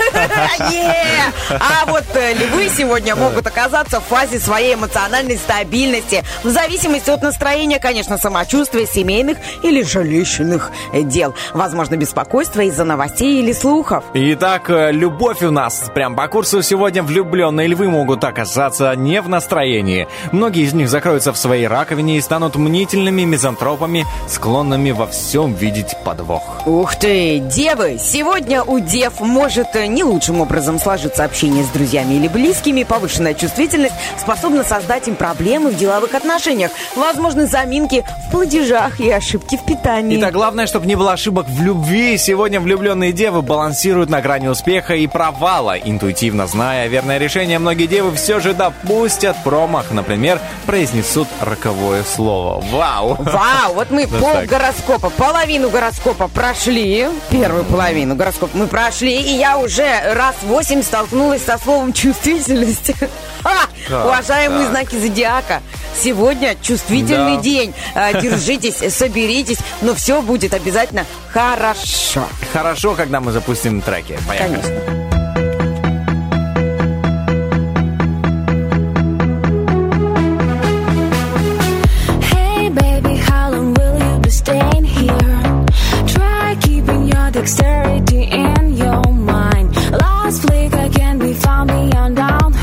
А 1.50 1.86
вот 1.86 2.04
э, 2.14 2.34
львы 2.34 2.70
сегодня 2.70 3.16
могут 3.16 3.46
оказаться 3.46 4.00
в 4.00 4.04
фазе 4.04 4.40
своей 4.40 4.76
эмоциональной 4.76 5.38
стабильности. 5.38 6.24
В 6.44 6.50
зависимости 6.50 7.10
от 7.10 7.22
настроения, 7.22 7.80
конечно, 7.80 8.18
самочувствия, 8.18 8.86
семейных 8.86 9.38
или 9.64 9.84
жилищных 9.84 10.72
дел. 10.94 11.36
Возможно, 11.54 11.96
беспокойство 11.96 12.62
из-за 12.62 12.84
новостей 12.84 13.42
или 13.42 13.54
слухов. 13.54 14.04
Итак, 14.14 14.70
э, 14.70 14.92
любовь 14.92 15.42
у 15.44 15.52
нас 15.52 15.92
прям 15.94 16.16
по 16.16 16.28
курсу 16.32 16.62
сегодня 16.62 17.04
влюбленные 17.04 17.68
львы 17.68 17.90
могут 17.90 18.24
оказаться 18.24 18.96
не 18.96 19.22
в 19.22 19.28
настроении. 19.28 20.08
Многие 20.32 20.64
из 20.64 20.74
них 20.74 20.88
закроются 20.88 21.34
в 21.34 21.38
своей 21.38 21.68
раковине 21.68 22.18
и 22.18 22.22
станут 22.22 22.56
мнительными 22.56 23.24
мизантропами, 23.24 24.06
склонными 24.30 24.92
во 24.92 25.08
всем 25.08 25.54
видеть 25.54 25.98
подвох. 26.06 26.66
Ух 26.66 26.96
ты, 26.96 27.40
девы! 27.40 27.98
Сегодня 28.00 28.64
у 28.64 28.80
дев 28.80 29.20
может 29.20 29.76
э, 29.76 29.88
не 29.88 30.06
лучшим 30.06 30.40
образом 30.40 30.80
сложиться 30.80 31.26
общение 31.26 31.66
с 31.66 31.68
друзьями 31.68 32.14
или 32.14 32.30
близкими. 32.30 32.84
Повышенная 32.84 33.34
чувствительность 33.34 33.96
способна 34.18 34.64
создать 34.64 35.10
им 35.10 35.16
проблемы 35.16 35.72
в 35.72 35.78
деловых 35.78 36.16
отношениях. 36.16 36.72
Возможны 36.96 37.46
заминки 37.46 38.06
в 38.28 38.32
платежах 38.32 39.02
и 39.02 39.12
ошибки 39.12 39.58
в 39.58 39.66
питании. 39.66 40.18
Итак, 40.18 40.32
главное, 40.32 40.66
чтобы 40.66 40.86
не 40.86 40.96
было 40.96 41.12
ошибок 41.12 41.48
в 41.50 41.62
любви. 41.62 42.18
Сегодня 42.18 42.62
влюбленные 42.62 43.12
девы 43.12 43.42
балансируют 43.42 44.10
на 44.10 44.22
грани 44.22 44.48
успеха 44.48 44.96
и 44.96 45.08
провала. 45.08 45.78
Интуитивно 45.78 46.21
зная 46.30 46.88
верное 46.88 47.18
решение, 47.18 47.58
многие 47.60 47.88
девы 47.88 48.16
все 48.16 48.40
же 48.40 48.54
допустят 48.54 49.36
промах. 49.44 49.92
Например, 49.92 50.40
произнесут 50.66 51.28
роковое 51.40 52.04
слово. 52.04 52.64
Вау! 52.72 53.18
Вау, 53.20 53.74
вот 53.74 53.90
мы 53.90 54.08
пол 54.08 54.44
гороскопа, 54.48 55.10
половину 55.10 55.70
гороскопа 55.70 56.28
прошли, 56.28 57.08
первую 57.30 57.64
половину 57.64 58.16
гороскопа 58.16 58.56
мы 58.56 58.68
прошли, 58.68 59.20
и 59.20 59.38
я 59.38 59.58
уже 59.58 60.14
раз 60.14 60.36
восемь 60.44 60.84
столкнулась 60.84 61.44
со 61.44 61.58
словом 61.58 61.94
чувствительность. 61.94 62.94
Ха! 63.44 64.06
Уважаемые 64.06 64.68
знаки 64.70 64.96
зодиака, 64.96 65.62
сегодня 65.96 66.56
чувствительный 66.62 67.42
день. 67.42 67.74
А, 67.96 68.14
Держитесь, 68.22 68.94
соберитесь, 68.94 69.58
но 69.82 69.96
все 69.96 70.22
будет 70.22 70.54
обязательно 70.54 71.06
хорошо. 71.32 72.24
Хорошо, 72.54 72.94
когда 72.94 73.20
мы 73.20 73.32
запустим 73.32 73.82
треки. 73.82 74.18
Поехали. 74.28 74.62
Конечно. 74.62 75.11
Dexterity 87.32 88.24
in 88.24 88.74
your 88.74 89.04
mind. 89.04 89.74
Last 89.92 90.42
flick 90.42 90.74
I 90.74 90.90
can 90.90 91.18
be 91.18 91.34
found 91.34 91.70
beyond 91.70 92.16
downhill, 92.18 92.61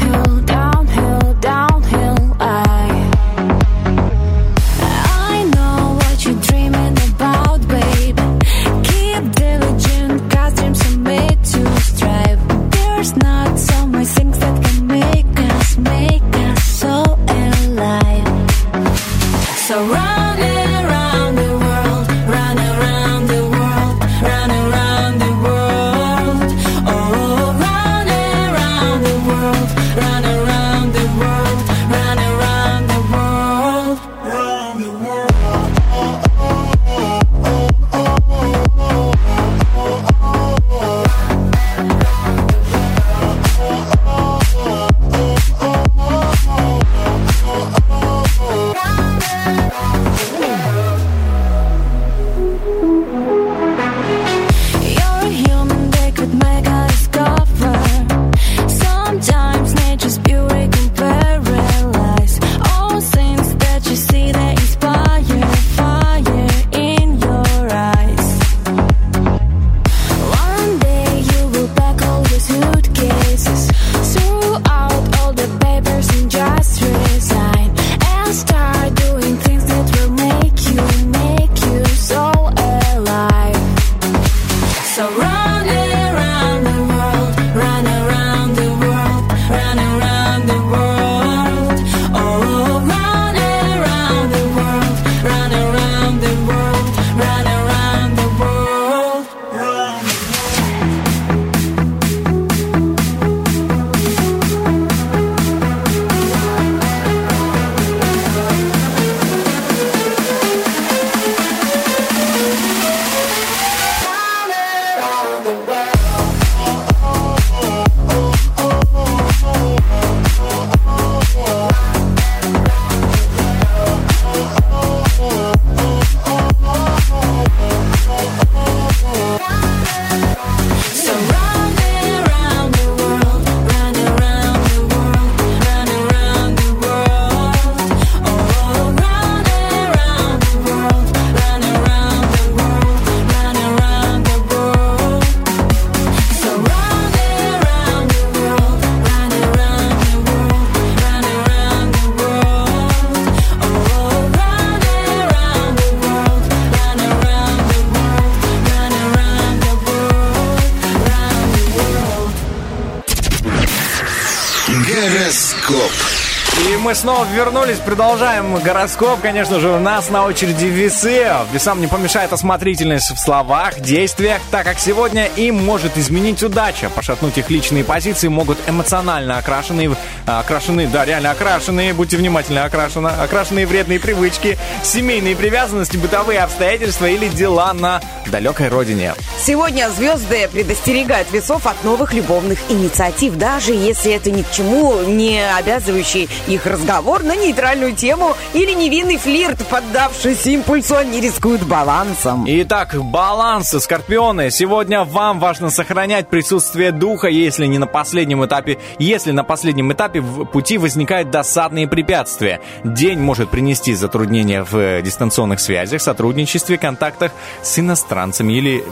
снова 166.99 167.25
вернулись, 167.33 167.79
продолжаем 167.79 168.57
гороскоп. 168.57 169.21
Конечно 169.21 169.61
же, 169.61 169.69
у 169.69 169.79
нас 169.79 170.11
на 170.11 170.25
очереди 170.25 170.65
весы. 170.65 171.27
Весам 171.53 171.81
не 171.81 171.87
помешает 171.87 172.33
осмотрительность 172.33 173.13
в 173.13 173.19
словах, 173.19 173.79
действиях, 173.81 174.41
так 174.51 174.65
как 174.65 174.81
сегодня 174.81 175.27
им 175.37 175.65
может 175.65 175.97
изменить 175.97 176.43
удача. 176.43 176.91
Пошатнуть 176.91 177.39
их 177.39 177.51
личные 177.51 177.85
позиции 177.85 178.27
могут 178.27 178.59
эмоционально 178.67 179.39
окрашенные, 179.39 179.95
окрашены, 180.27 180.89
да, 180.89 181.05
реально 181.05 181.31
окрашенные, 181.31 181.95
будьте 181.95 182.17
внимательны, 182.17 182.59
окрашены, 182.59 183.09
окрашенные 183.09 183.67
вредные 183.67 184.01
привычки, 184.01 184.59
семейные 184.83 185.37
привязанности, 185.37 185.97
бытовые 185.97 186.41
обстоятельства 186.41 187.07
или 187.07 187.29
дела 187.29 187.73
на 187.75 188.01
далекой 188.27 188.69
родине. 188.69 189.15
Сегодня 189.49 189.89
звезды 189.89 190.47
предостерегают 190.53 191.33
весов 191.33 191.67
от 191.67 191.83
новых 191.83 192.13
любовных 192.13 192.59
инициатив, 192.69 193.37
даже 193.37 193.73
если 193.73 194.13
это 194.13 194.31
ни 194.31 194.43
к 194.43 194.51
чему 194.51 195.01
не 195.05 195.41
обязывающий 195.57 196.29
их 196.49 196.67
разговор 196.67 197.23
на 197.23 197.35
нейтральную 197.35 197.95
тему 197.95 198.37
или 198.53 198.75
невинный 198.75 199.17
флирт, 199.17 199.67
поддавшись 199.69 200.47
импульсу, 200.47 200.99
они 200.99 201.23
рискуют 201.23 201.63
балансом. 201.63 202.45
Итак, 202.47 202.95
баланс, 203.03 203.71
скорпионы. 203.71 204.51
Сегодня 204.51 205.05
вам 205.05 205.41
важно 205.41 205.71
сохранять 205.71 206.29
присутствие 206.29 206.93
духа, 206.93 207.29
если 207.29 207.65
не 207.65 207.79
на 207.79 207.87
последнем 207.87 208.45
этапе, 208.45 208.77
если 208.99 209.31
на 209.31 209.45
последнем 209.45 209.91
этапе 209.95 210.21
в 210.21 210.45
пути 210.45 210.77
возникают 210.77 211.31
досадные 211.31 211.89
препятствия. 211.89 212.61
День 212.85 213.19
может 213.19 213.49
принести 213.49 213.95
затруднения 213.95 214.63
в 214.63 215.01
дистанционных 215.01 215.59
связях, 215.61 216.03
сотрудничестве, 216.03 216.77
контактах 216.77 217.33
с 217.63 217.79
иностранцами 217.79 218.53
или 218.53 218.85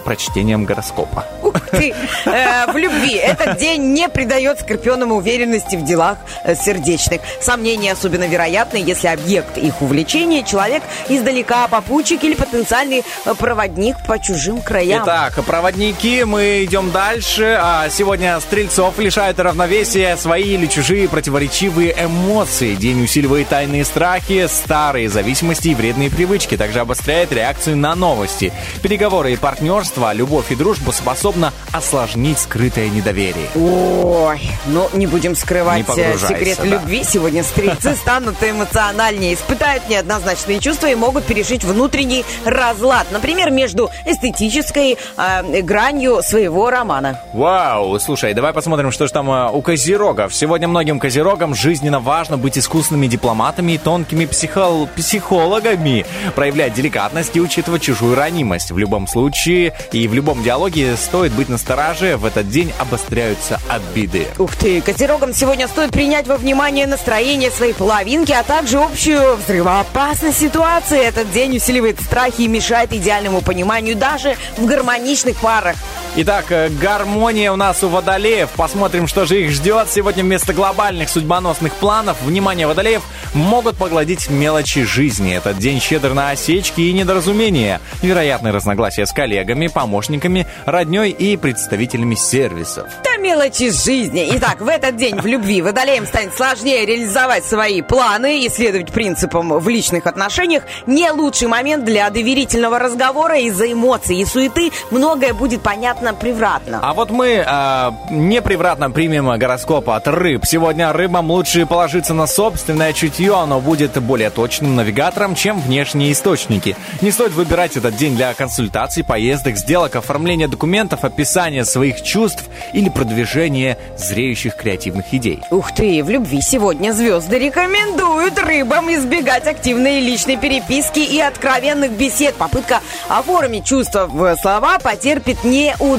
прочтением 0.47 0.65
гороскопа. 0.65 1.25
Ух 1.43 1.61
ты! 1.71 1.95
Э, 2.25 2.71
в 2.73 2.77
любви 2.77 3.15
этот 3.15 3.59
день 3.59 3.93
не 3.93 4.09
придает 4.09 4.61
скорпионам 4.61 5.13
уверенности 5.13 5.77
в 5.77 5.85
делах 5.85 6.19
э, 6.45 6.55
сердечных. 6.55 7.21
Сомнения 7.41 7.93
особенно 7.93 8.27
вероятны, 8.27 8.79
если 8.79 9.09
объект 9.09 9.59
их 9.59 9.83
увлечения 9.83 10.43
человек 10.43 10.83
издалека, 11.09 11.69
попутчик 11.69 12.23
или 12.25 12.35
потенциальный 12.35 13.03
э, 13.25 13.35
проводник 13.35 13.97
по 14.07 14.19
чужим 14.19 14.61
краям. 14.61 15.05
Итак, 15.05 15.45
проводники, 15.45 16.25
мы 16.25 16.65
идем 16.65 16.91
дальше. 16.91 17.59
А 17.61 17.89
сегодня 17.91 18.39
стрельцов 18.41 18.99
лишают 18.99 19.41
равновесия 19.41 20.17
свои 20.17 20.55
или 20.55 20.67
чужие 20.67 21.09
противоречивые 21.09 21.95
эмоции. 21.99 22.75
День 22.75 23.03
усиливает 23.03 23.49
тайные 23.49 23.85
страхи, 23.85 24.47
старые 24.49 25.09
зависимости 25.09 25.69
и 25.69 25.75
вредные 25.75 26.11
привычки. 26.11 26.57
Также 26.57 26.81
обостряет 26.81 27.33
реакцию 27.33 27.77
на 27.77 27.95
новости. 27.95 28.53
Переговоры 28.83 29.33
и 29.33 29.37
партнерство, 29.37 30.13
любовь 30.13 30.26
и 30.51 30.55
дружбу 30.55 30.93
способна 30.93 31.53
осложнить 31.73 32.39
скрытое 32.39 32.89
недоверие. 32.89 33.49
Ой, 33.55 34.41
ну 34.67 34.89
не 34.93 35.07
будем 35.07 35.35
скрывать 35.35 35.89
Не 35.97 36.03
э, 36.03 36.19
секрет 36.19 36.59
да. 36.59 36.67
любви. 36.67 37.05
Сегодня 37.05 37.43
стрельцы 37.43 37.95
станут 37.95 38.37
эмоциональнее, 38.43 39.35
испытают 39.35 39.89
неоднозначные 39.89 40.61
чувства 40.61 40.89
и 40.89 40.95
могут 40.95 41.25
пережить 41.25 41.65
внутренний 41.65 42.25
разлад. 42.45 43.07
Например, 43.11 43.51
между 43.51 43.91
эстетической 44.05 44.99
э, 45.17 45.63
гранью 45.63 46.23
своего 46.23 46.71
романа. 46.71 47.21
Вау, 47.33 47.99
слушай, 47.99 48.35
давай 48.35 48.53
посмотрим, 48.53 48.91
что 48.91 49.07
же 49.07 49.13
там 49.13 49.31
э, 49.31 49.51
у 49.51 49.63
козерогов. 49.63 50.35
Сегодня 50.35 50.69
многим 50.69 50.99
козерогам 50.99 51.55
жизненно 51.55 52.01
важно 52.01 52.37
быть 52.37 52.59
искусными 52.59 53.07
дипломатами 53.07 53.73
и 53.73 53.79
тонкими 53.79 54.25
психол- 54.25 54.89
психологами, 54.97 56.05
проявлять 56.35 56.75
деликатность 56.75 57.37
и 57.37 57.41
учитывать 57.41 57.83
чужую 57.83 58.15
ранимость. 58.17 58.73
В 58.73 58.79
любом 58.79 59.07
случае 59.07 59.75
и 59.93 60.09
в 60.09 60.15
любом 60.17 60.43
диалоге 60.43 60.97
стоит 60.97 61.33
быть 61.33 61.49
настороже, 61.51 62.17
в 62.17 62.25
этот 62.25 62.49
день 62.49 62.73
обостряются 62.79 63.61
обиды. 63.69 64.27
Ух 64.39 64.57
ты, 64.57 64.81
козерогам 64.81 65.35
сегодня 65.35 65.69
стоит 65.69 65.91
принять 65.91 66.27
во 66.27 66.37
внимание 66.39 66.87
настроение 66.87 67.51
своей 67.51 67.75
половинки, 67.75 68.33
а 68.33 68.43
также 68.43 68.79
общую 68.79 69.37
взрывоопасность 69.37 70.39
ситуации. 70.39 70.99
Этот 70.99 71.31
день 71.33 71.57
усиливает 71.57 72.01
страхи 72.01 72.43
и 72.43 72.49
мешает 72.49 72.95
идеальному 72.95 73.43
пониманию 73.43 73.95
даже 73.95 74.37
в 74.57 74.65
гармоничных 74.65 75.37
парах. 75.37 75.77
Итак, 76.19 76.47
э, 76.49 76.71
гармония 76.71 77.53
у 77.53 77.57
нас 77.57 77.85
у 77.85 77.89
водолеев. 77.89 78.49
Посмотрим, 78.57 79.07
что 79.07 79.27
же 79.27 79.43
их 79.43 79.51
ждет. 79.51 79.89
Сегодня 79.91 80.25
вместо 80.25 80.55
глобальных 80.55 81.11
судьбоносных 81.11 81.75
планов, 81.75 82.23
внимание, 82.23 82.67
водолеев 82.67 83.03
могут 83.35 83.77
погладить 83.77 84.31
мелочи 84.31 84.85
жизни. 84.85 85.37
Этот 85.37 85.59
день 85.59 85.79
щедр 85.79 86.15
на 86.15 86.31
осечки 86.31 86.81
и 86.81 86.95
недоразумения. 86.95 87.83
Вероятные 88.01 88.55
разногласия 88.55 89.05
с 89.05 89.13
коллегами, 89.13 89.67
помощниками, 89.67 90.47
родней 90.65 91.11
и 91.11 91.37
представителями 91.37 92.15
сервисов. 92.15 92.89
Да 93.05 93.19
мелочи 93.19 93.71
жизни. 93.71 94.27
Итак, 94.37 94.63
в 94.63 94.69
этот 94.69 94.97
день 94.97 95.21
в 95.21 95.27
любви 95.27 95.61
водолеям 95.61 96.07
станет 96.07 96.35
сложнее 96.35 96.87
реализовать 96.87 97.45
свои 97.45 97.83
планы 97.83 98.45
и 98.45 98.49
следовать 98.49 98.91
принципам 98.91 99.59
в 99.59 99.69
личных 99.69 100.07
отношениях. 100.07 100.63
Не 100.87 101.11
лучший 101.11 101.49
момент 101.49 101.85
для 101.85 102.09
доверительного 102.09 102.79
разговора 102.79 103.39
из-за 103.41 103.71
эмоций 103.71 104.17
и 104.17 104.25
суеты. 104.25 104.71
Многое 104.91 105.35
будет 105.35 105.61
понятно 105.61 106.06
превратно. 106.15 106.81
А 106.83 106.95
вот 106.95 107.11
мы 107.11 107.45
э, 107.47 107.91
непревратно 108.11 108.91
примем 108.91 109.27
гороскоп 109.39 109.91
от 109.91 110.09
рыб. 110.09 110.45
Сегодня 110.45 110.93
рыбам 110.93 111.31
лучше 111.31 111.67
положиться 111.67 112.15
на 112.15 112.27
собственное 112.27 112.93
чутье, 112.93 113.35
оно 113.35 113.61
будет 113.61 114.01
более 114.03 114.31
точным 114.31 114.77
навигатором, 114.77 115.35
чем 115.35 115.61
внешние 115.61 116.13
источники. 116.13 116.77
Не 117.01 117.11
стоит 117.11 117.33
выбирать 117.33 117.77
этот 117.77 117.97
день 117.97 118.17
для 118.17 118.33
консультаций, 118.35 119.05
поездок, 119.05 119.57
сделок, 119.57 119.97
оформления 119.97 120.49
документов, 120.49 121.05
описания 121.05 121.65
своих 121.65 122.03
чувств 122.03 122.45
или 122.73 122.89
продвижения 122.89 123.77
зреющих 123.99 124.57
креативных 124.57 125.13
идей. 125.13 125.41
Ух 125.51 125.73
ты, 125.73 126.03
в 126.05 126.09
любви 126.09 126.41
сегодня 126.41 126.93
звезды 126.93 127.39
рекомендуют 127.39 128.39
рыбам 128.39 128.93
избегать 128.95 129.47
активной 129.47 130.01
личной 130.01 130.37
переписки 130.37 131.01
и 131.01 131.21
откровенных 131.21 131.93
бесед. 131.93 132.35
Попытка 132.37 132.81
оформить 133.09 133.65
чувства 133.65 134.07
в 134.07 134.37
слова 134.37 134.79
потерпит 134.79 135.45
неудачу. 135.45 135.96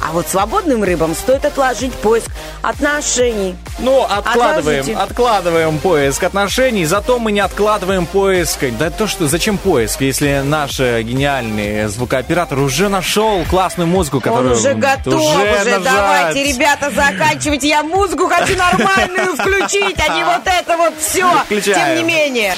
А 0.00 0.12
вот 0.12 0.28
свободным 0.28 0.82
рыбам 0.84 1.14
стоит 1.14 1.44
отложить 1.44 1.92
поиск 1.94 2.30
отношений. 2.62 3.56
Ну, 3.78 4.02
откладываем, 4.02 4.80
Отложите. 4.80 4.94
откладываем 4.96 5.78
поиск 5.78 6.22
отношений, 6.24 6.84
зато 6.84 7.18
мы 7.18 7.32
не 7.32 7.40
откладываем 7.40 8.06
поиск. 8.06 8.64
Да 8.78 8.90
то 8.90 9.06
что, 9.06 9.26
зачем 9.28 9.58
поиск, 9.58 10.00
если 10.00 10.42
наш 10.44 10.80
э, 10.80 11.02
гениальный 11.02 11.86
звукооператор 11.88 12.58
уже 12.58 12.88
нашел 12.88 13.44
классную 13.48 13.86
музыку, 13.88 14.20
которую 14.20 14.52
Он 14.52 14.58
уже 14.58 14.74
готов, 14.74 15.14
уже, 15.14 15.54
нажать. 15.54 15.82
давайте, 15.82 16.44
ребята, 16.52 16.90
заканчивайте. 16.90 17.68
Я 17.68 17.82
музыку 17.82 18.26
хочу 18.28 18.56
нормальную 18.56 19.34
включить, 19.36 19.96
а 20.06 20.14
не 20.14 20.24
вот 20.24 20.42
это 20.44 20.76
вот 20.76 20.94
все. 20.98 21.26
Включаем. 21.46 21.98
Тем 21.98 22.06
не 22.06 22.12
менее. 22.14 22.54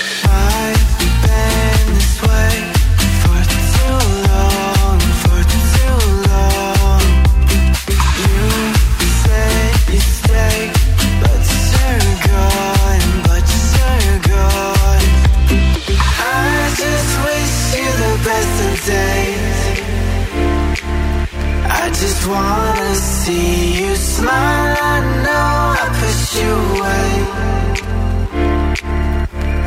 wanna 22.26 22.94
see 22.94 23.84
you 23.84 23.96
smile. 23.96 24.76
I 24.80 25.00
know 25.24 25.48
I 25.82 25.86
pushed 26.00 26.34
you 26.40 26.52
away. 26.72 27.12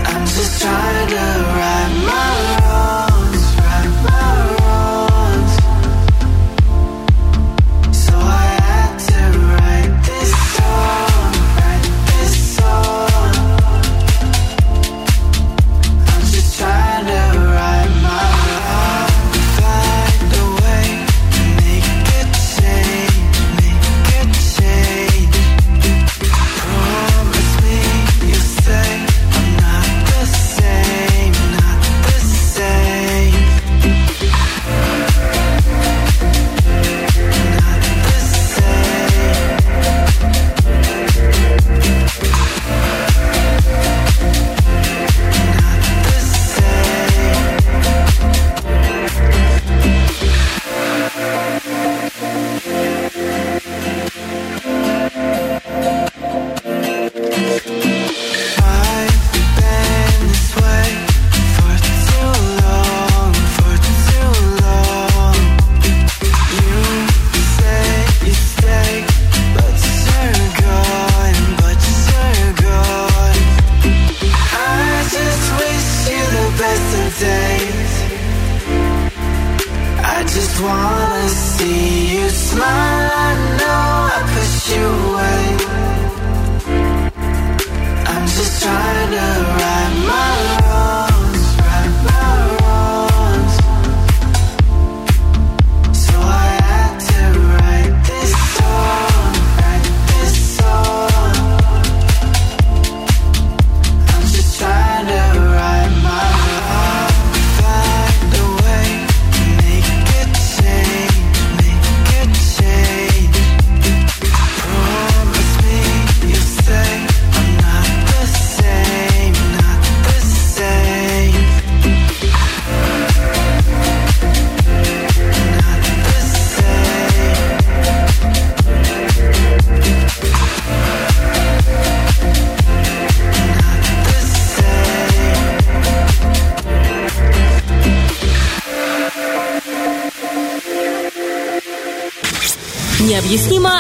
I'm 0.10 0.26
just 0.26 0.62
trying 0.62 1.10
to 1.10 1.26
right 1.58 1.94
my 2.08 2.30
wrong. 2.60 3.05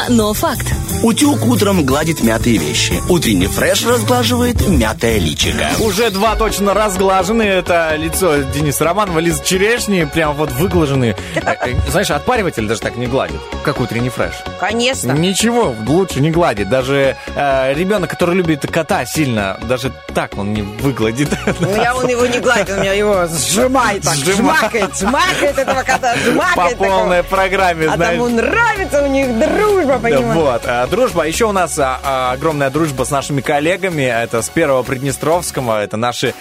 Но 0.10 0.34
факт. 0.34 0.66
Утюг 1.04 1.46
утром 1.46 1.86
гладит 1.86 2.22
мятые 2.24 2.58
вещи. 2.58 2.94
Утренний 3.10 3.48
фреш 3.48 3.86
разглаживает 3.86 4.68
мятое 4.68 5.18
личико. 5.20 5.68
Уже 5.82 6.10
два 6.10 6.36
точно 6.36 6.74
разглажены. 6.74 7.44
Это 7.44 7.96
лицо 7.96 8.38
Дениса 8.54 8.86
Романова, 8.86 9.20
лист 9.20 9.44
черешни, 9.44 10.06
прям 10.06 10.34
вот 10.36 10.52
выглажены. 10.52 11.16
Э, 11.36 11.40
э, 11.62 11.74
Знаешь, 11.90 12.10
отпариватель 12.12 12.66
даже 12.68 12.82
так 12.82 12.96
не 12.96 13.08
гладит, 13.08 13.40
как 13.64 13.80
утренний 13.80 14.10
фреш. 14.10 14.34
Конечно. 14.60 15.12
Ничего 15.12 15.76
лучше 15.88 16.22
не 16.22 16.32
гладит. 16.32 16.70
Даже 16.70 17.16
э, 17.36 17.74
ребенок, 17.74 18.10
который 18.10 18.36
любит 18.36 18.66
кота 18.72 19.06
сильно, 19.06 19.60
даже 19.64 19.92
так 20.14 20.38
он 20.38 20.54
не 20.54 20.62
выгладит. 20.62 21.30
Ну, 21.60 21.76
я 21.76 21.96
он 21.96 22.08
его 22.08 22.26
не 22.26 22.40
гладил, 22.40 22.76
у 22.78 22.80
меня 22.80 22.94
его 22.94 23.28
сжимает 23.28 24.04
так, 24.04 24.16
Сжимает. 24.16 24.62
жмакает, 24.62 24.98
жмакает 24.98 25.58
этого 25.60 25.84
кота, 25.84 26.14
По 26.14 26.32
жмакает 26.32 26.78
такого. 26.80 27.00
полной 27.00 27.24
программе, 27.24 27.88
А 27.88 27.96
знаешь. 27.96 28.14
тому 28.18 28.30
нравится 28.30 29.04
у 29.04 29.08
них 29.08 29.28
дружба, 29.38 29.85
Да, 29.86 30.00
понимаешь? 30.00 30.36
вот, 30.36 30.62
а, 30.66 30.88
дружба. 30.88 31.24
А 31.24 31.28
Еще 31.28 31.46
у 31.46 31.52
нас 31.52 31.78
а, 31.80 32.00
а, 32.04 32.32
огромная 32.34 32.70
дружба 32.70 33.04
с 33.04 33.12
нашими 33.12 33.42
коллегами. 33.42 34.04
Это 34.04 34.42
с 34.42 34.50
первого 34.50 34.84
Приднестровского. 34.84 35.84
Это 35.84 35.98
наши 35.98 36.34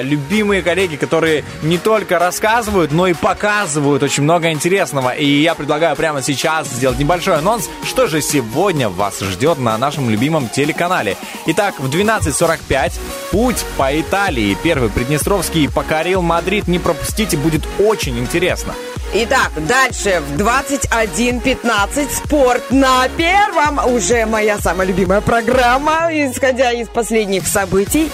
любимые 0.00 0.62
коллеги, 0.62 0.96
которые 0.96 1.44
не 1.62 1.78
только 1.78 2.18
рассказывают, 2.18 2.92
но 2.92 3.06
и 3.06 3.14
показывают 3.14 4.02
очень 4.02 4.22
много 4.22 4.50
интересного. 4.50 5.10
И 5.10 5.26
я 5.26 5.54
предлагаю 5.54 5.96
прямо 5.96 6.22
сейчас 6.22 6.68
сделать 6.68 6.98
небольшой 6.98 7.36
анонс, 7.36 7.68
что 7.84 8.06
же 8.06 8.20
сегодня 8.20 8.88
вас 8.88 9.20
ждет 9.20 9.58
на 9.58 9.76
нашем 9.78 10.10
любимом 10.10 10.48
телеканале. 10.48 11.16
Итак, 11.46 11.78
в 11.78 11.88
12.45 11.88 12.92
путь 13.30 13.64
по 13.76 13.98
Италии. 13.98 14.56
Первый 14.62 14.90
Приднестровский 14.90 15.70
покорил 15.70 16.22
Мадрид. 16.22 16.68
Не 16.68 16.78
пропустите, 16.78 17.36
будет 17.36 17.62
очень 17.78 18.18
интересно. 18.18 18.74
Итак, 19.14 19.52
дальше 19.66 20.20
в 20.20 20.36
21.15 20.36 22.10
спорт 22.10 22.70
на 22.70 23.08
первом. 23.16 23.80
Уже 23.94 24.26
моя 24.26 24.58
самая 24.58 24.86
любимая 24.86 25.22
программа, 25.22 26.08
исходя 26.10 26.72
из 26.72 26.88
последних 26.88 27.46
событий. 27.46 28.10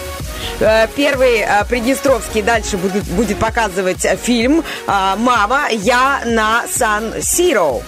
Э, 0.61 0.87
Первый 0.96 1.38
э, 1.38 1.64
Приднестровский 1.68 2.42
дальше 2.42 2.76
будет, 2.76 3.04
будет 3.04 3.38
показывать 3.38 4.04
э, 4.04 4.16
фильм 4.16 4.62
«Мама, 4.87 5.68
я 5.70 6.22
на 6.26 6.64
Сан-Сиро». 6.70 7.80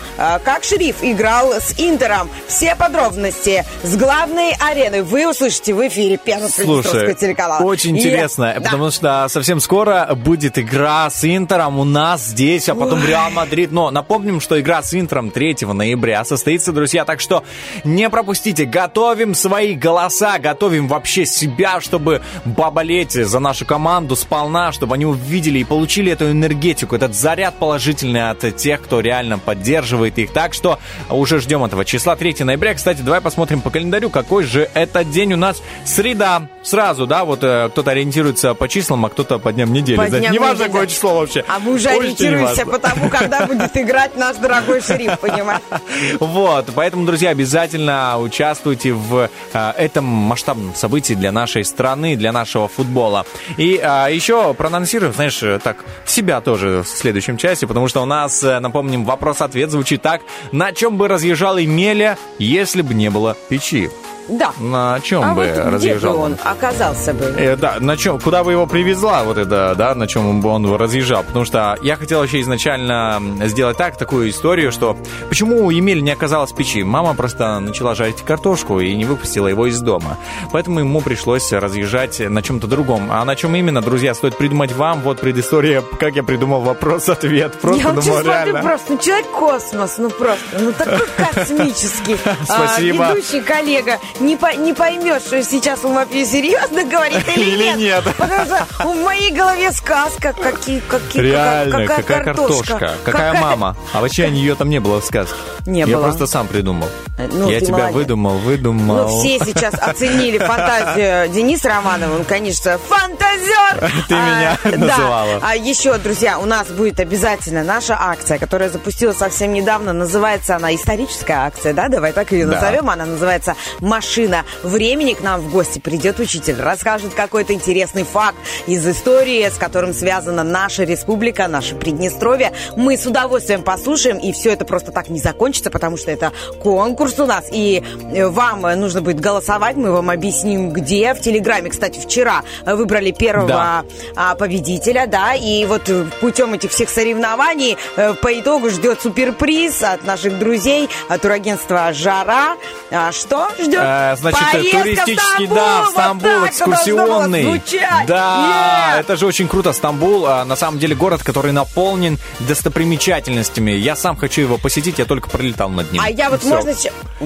Как 0.45 0.65
шериф 0.65 0.97
играл 1.03 1.53
с 1.55 1.75
Интером. 1.79 2.29
Все 2.49 2.75
подробности 2.75 3.65
с 3.83 3.97
главной 3.97 4.55
арены 4.59 5.03
вы 5.03 5.29
услышите 5.29 5.75
в 5.75 5.87
эфире 5.89 6.17
Первого 6.17 6.49
Слушай, 6.49 7.15
телеканала. 7.15 7.63
очень 7.65 7.97
И- 7.97 8.01
интересно, 8.01 8.55
Да. 8.57 8.61
потому 8.63 8.91
что 8.91 9.27
совсем 9.29 9.61
скоро 9.61 10.11
будет 10.15 10.59
игра 10.59 11.09
с 11.11 11.25
Интером 11.25 11.79
у 11.79 11.85
нас 11.85 12.23
здесь, 12.25 12.69
а 12.69 12.75
потом 12.75 13.05
Реал 13.07 13.31
Мадрид. 13.31 13.73
Но 13.73 13.91
напомним, 13.91 14.41
что 14.41 14.59
игра 14.61 14.83
с 14.83 14.95
Интером 14.95 15.31
3 15.31 15.73
ноября 15.75 16.25
состоится, 16.25 16.73
друзья, 16.73 17.05
так 17.05 17.21
что 17.21 17.45
не 17.85 18.09
пропустите. 18.11 18.65
Готовим 18.65 19.35
свои 19.35 19.75
голоса, 19.75 20.39
готовим 20.39 20.89
вообще 20.89 21.27
себя, 21.27 21.81
чтобы 21.81 22.23
поболеть 22.55 23.13
за 23.13 23.39
нашу 23.39 23.65
команду 23.65 24.17
сполна, 24.17 24.73
чтобы 24.73 24.95
они 24.95 25.07
увидели 25.07 25.59
и 25.59 25.65
получили 25.65 26.13
эту 26.13 26.31
энергетику, 26.31 26.97
этот 26.97 27.15
заряд 27.15 27.55
положительный 27.59 28.31
от 28.31 28.57
тех, 28.57 28.83
кто 28.83 29.01
реально 29.01 29.39
поддерживает 29.39 30.19
их. 30.19 30.33
Так 30.33 30.55
что 30.55 30.79
уже 31.11 31.41
ждем 31.41 31.65
этого 31.65 31.85
числа 31.85 32.17
3 32.17 32.45
ноября. 32.45 32.75
Кстати, 32.75 33.01
давай 33.01 33.21
посмотрим 33.21 33.61
по 33.61 33.71
календарю, 33.71 34.11
какой 34.11 34.45
же 34.45 34.69
этот 34.75 35.11
день 35.11 35.33
у 35.33 35.37
нас 35.37 35.63
среда. 35.85 36.49
Сразу, 36.63 37.07
да, 37.07 37.25
вот 37.25 37.41
э, 37.43 37.69
кто-то 37.71 37.93
ориентируется 37.93 38.55
по 38.55 38.69
числам, 38.69 39.05
а 39.07 39.09
кто-то 39.09 39.39
по 39.39 39.53
дням 39.53 39.73
недели. 39.73 39.97
По 39.97 40.09
Да, 40.11 40.19
дням 40.19 40.33
Неважно, 40.33 40.55
недели. 40.55 40.69
какое 40.69 40.87
число 40.89 41.15
вообще. 41.21 41.45
А 41.49 41.59
мы 41.61 41.75
уже 41.75 41.89
Очень 41.91 42.01
ориентируемся 42.01 42.67
по 42.67 42.79
тому, 42.79 43.09
когда 43.09 43.47
будет 43.47 43.77
играть 43.77 44.17
наш 44.17 44.37
дорогой 44.37 44.81
шериф, 44.81 45.19
понимаешь? 45.21 45.61
Вот, 46.21 46.67
поэтому, 46.75 47.07
друзья, 47.07 47.31
обязательно 47.31 48.19
участвуйте 48.19 48.93
в 48.93 49.31
э, 49.53 49.71
этом 49.77 50.05
масштабном 50.05 50.75
событии 50.75 51.15
для 51.15 51.31
нашей 51.33 51.65
страны, 51.65 52.17
для 52.17 52.33
нашего 52.37 52.69
футбола. 52.69 53.25
И 53.57 53.81
э, 53.83 54.09
еще 54.13 54.53
проанонсируем, 54.55 55.13
знаешь, 55.13 55.43
так, 55.63 55.85
себя 56.05 56.41
тоже 56.41 56.83
в 56.83 56.89
следующем 56.89 57.37
часе, 57.37 57.67
потому 57.67 57.89
что 57.89 58.03
у 58.03 58.07
нас, 58.07 58.45
э, 58.45 58.61
напомним, 58.61 59.05
вопрос-ответ 59.05 59.71
звучит 59.71 60.03
так. 60.03 60.21
На 60.53 60.73
чем 60.73 60.97
бы 60.97 61.09
разъезжал 61.09 61.57
Емеля, 61.57 62.19
если 62.39 62.83
бы 62.83 62.95
не 62.95 63.11
было 63.11 63.37
печи? 63.49 63.91
Да. 64.29 64.53
На 64.59 65.01
чем 65.01 65.23
А 65.23 65.35
бы 65.35 65.43
вот 65.45 65.51
где 65.53 65.63
бы 65.63 65.71
разъезжал 65.71 66.21
он 66.21 66.37
оказался 66.45 67.15
бы? 67.15 67.25
Э, 67.37 67.57
да, 67.57 67.77
на 67.81 67.97
чем, 67.97 68.19
куда 68.21 68.43
бы 68.45 68.53
его 68.53 68.67
привезла, 68.67 69.23
вот 69.25 69.39
это, 69.39 69.75
да, 69.77 69.95
на 69.95 70.07
чем 70.07 70.41
бы 70.41 70.49
он 70.49 70.75
разъезжал. 70.75 71.23
Потому 71.25 71.45
что 71.45 71.79
я 71.83 71.97
хотел 71.97 72.21
вообще 72.21 72.41
изначально 72.41 73.21
сделать 73.45 73.77
так, 73.77 73.97
такую 73.97 74.31
историю, 74.31 74.73
что 74.73 74.97
почему 75.29 75.65
у 75.65 75.71
Емеля 75.71 76.01
не 76.01 76.11
оказалось 76.11 76.53
печи? 76.53 76.83
Мама 76.83 77.15
просто 77.15 77.61
начала 77.61 77.95
жарить 77.95 78.23
картошку 78.23 78.81
и 78.81 78.95
не 78.95 79.05
выпустила 79.05 79.47
его 79.49 79.67
из 79.67 79.81
дома. 79.81 80.19
Поэтому 80.53 80.81
ему 80.81 81.01
пришлось 81.01 81.53
разъезжать 81.53 82.19
на 82.21 82.43
чем-то 82.43 82.67
другом. 82.67 83.09
А 83.11 83.25
на 83.25 83.37
чем 83.37 83.55
именно, 83.55 83.81
друзья, 83.83 84.15
стоит 84.15 84.37
придумать 84.37 84.73
вам. 84.73 85.01
Вот 85.03 85.21
предыстория, 85.21 85.83
как 86.01 86.17
я 86.17 86.23
придумал 86.23 86.63
вопрос-ответ. 86.63 87.53
Просто 87.61 87.83
Я 87.83 87.93
вот 87.93 88.05
думаю, 88.05 88.23
смотрю 88.23 88.33
реально. 88.53 88.63
просто, 88.63 88.93
ну 88.93 88.99
человек-космос, 88.99 89.99
ну 89.99 90.11
просто, 90.11 90.45
ну 90.61 90.73
такой 90.73 91.07
космический. 91.33 92.17
А, 92.49 92.69
Спасибо. 92.69 93.13
Ведущий 93.15 93.41
коллега, 93.41 93.99
не, 94.21 94.37
по- 94.37 94.55
не 94.55 94.73
поймешь, 94.73 95.23
что 95.23 95.43
сейчас 95.43 95.83
вообще 95.83 96.25
серьезно 96.25 96.85
говорит 96.85 97.27
или, 97.37 97.45
Или 97.51 97.73
нет. 97.77 98.05
Потому 98.17 98.45
что 98.45 98.67
в 98.85 99.03
моей 99.05 99.31
голове 99.33 99.73
сказка, 99.73 100.33
какие, 100.33 100.81
какие, 100.81 101.23
Реально, 101.23 101.87
какая, 101.87 102.03
какая, 102.03 102.25
картошка, 102.25 102.93
какая, 103.05 103.41
мама. 103.41 103.77
А 103.93 104.01
вообще 104.01 104.29
ее 104.29 104.55
там 104.55 104.69
не 104.69 104.79
было 104.81 105.01
в 105.01 105.05
сказке. 105.05 105.35
Не 105.67 105.81
я 105.81 105.87
было. 105.87 106.03
просто 106.05 106.27
сам 106.27 106.47
придумал. 106.47 106.89
Э, 107.19 107.29
ну, 107.33 107.49
я 107.51 107.61
тебя 107.61 107.73
молодец. 107.79 107.95
выдумал, 107.95 108.39
выдумал. 108.39 109.09
Ну, 109.09 109.21
все 109.21 109.39
сейчас 109.41 109.75
оценили 109.81 110.39
фантазию 110.39 111.29
Дениса 111.29 111.69
Романова. 111.69 112.15
Он, 112.17 112.25
конечно, 112.25 112.79
фантазер. 112.79 113.91
Ты 114.09 114.15
меня 114.15 114.59
да. 114.65 114.71
называла. 114.77 115.41
А 115.43 115.57
еще, 115.57 115.97
друзья, 115.99 116.39
у 116.39 116.45
нас 116.45 116.69
будет 116.69 117.01
обязательно 117.01 117.65
наша 117.65 117.97
акция, 117.99 118.39
которая 118.39 118.69
запустилась 118.71 119.17
совсем 119.17 119.53
недавно. 119.53 119.93
Называется 119.93 120.57
она 120.57 120.75
историческая 120.75 121.47
акция, 121.47 121.73
да? 121.73 121.89
Давай 121.89 122.13
так 122.13 122.33
ее 122.33 122.47
Да. 122.47 122.55
назовем. 122.55 122.91
Она 122.91 123.07
называется 123.07 123.57
«Машина 124.07 124.45
времени». 124.63 125.15
К 125.15 125.21
нам 125.21 125.41
в 125.41 125.51
гости 125.51 125.81
придет 125.81 126.21
учитель, 126.21 126.55
расскажет 126.61 127.13
какой-то 127.15 127.53
интересный 127.53 128.05
факт 128.05 128.37
из 128.69 128.87
истории, 128.87 129.49
с 129.49 129.59
которым 129.59 129.93
связана 129.93 130.45
наша 130.45 130.85
республика, 130.85 131.49
наше 131.49 131.75
Приднестровье. 131.75 132.53
Мы 132.77 132.97
с 132.97 133.05
удовольствием 133.05 133.63
послушаем, 133.63 134.19
и 134.19 134.33
все 134.33 134.53
это 134.53 134.65
просто 134.65 134.93
так 134.93 135.09
не 135.09 135.19
закончится, 135.19 135.73
потому 135.73 135.97
что 135.97 136.13
это 136.13 136.33
конкурс 136.63 137.19
у 137.19 137.27
нас, 137.27 137.47
и 137.51 137.83
э, 138.13 138.29
вам 138.29 138.61
нужно 138.79 139.03
будет 139.03 139.19
голосовать, 139.19 139.75
мы 139.75 139.91
вам 139.91 140.09
объясним, 140.11 140.71
где. 140.71 141.13
В 141.13 141.21
Телеграме, 141.21 141.71
кстати, 141.71 141.99
вчера 141.99 142.43
выбрали 142.65 143.11
первого 143.11 143.49
Да. 143.49 143.85
а, 144.15 144.35
победителя, 144.37 145.09
да, 145.09 145.35
и 145.35 145.67
вот 145.67 145.89
э, 145.89 146.05
путем 146.21 146.55
этих 146.55 146.71
всех 146.71 146.91
соревнований 146.91 147.77
э, 147.97 148.15
по 148.15 148.39
итогу 148.39 148.71
ждет 148.71 149.01
суперприз 149.03 149.83
от 149.83 150.05
наших 150.05 150.39
друзей, 150.39 150.89
от 151.09 151.23
турагентства 151.23 151.93
«Жара». 151.93 152.57
А 152.93 153.11
что 153.11 153.49
ждет? 153.59 153.96
Э, 153.97 154.17
значит, 154.17 154.41
Поездка 154.53 154.79
в 154.79 154.83
туристический, 154.83 155.47
Стамбул, 155.47 155.55
да, 155.57 155.77
в 155.81 155.85
вот 155.85 155.93
Стамбул, 155.93 156.31
было 156.31 156.47
экскурсионный. 156.49 157.63
Да, 158.07 158.97
Yeah. 158.97 159.01
это 159.01 159.17
же 159.17 159.27
очень 159.27 159.49
круто. 159.49 159.73
Стамбул, 159.73 160.27
а, 160.27 160.45
на 160.45 160.57
самом 160.57 160.79
деле, 160.79 160.95
город, 160.95 161.23
который 161.23 161.53
наполнен 161.53 162.19
достопримечательностями. 162.41 163.73
Я 163.73 163.97
сам 163.97 164.17
хочу 164.17 164.43
его 164.43 164.59
посетить, 164.59 164.99
я 164.99 165.05
только 165.05 165.29
пролетал 165.31 165.69
над 165.71 165.91
ним. 165.93 166.03
А 166.05 166.11
я 166.11 166.31
вот 166.31 166.41
Всё. 166.41 166.51
можно... 166.57 166.73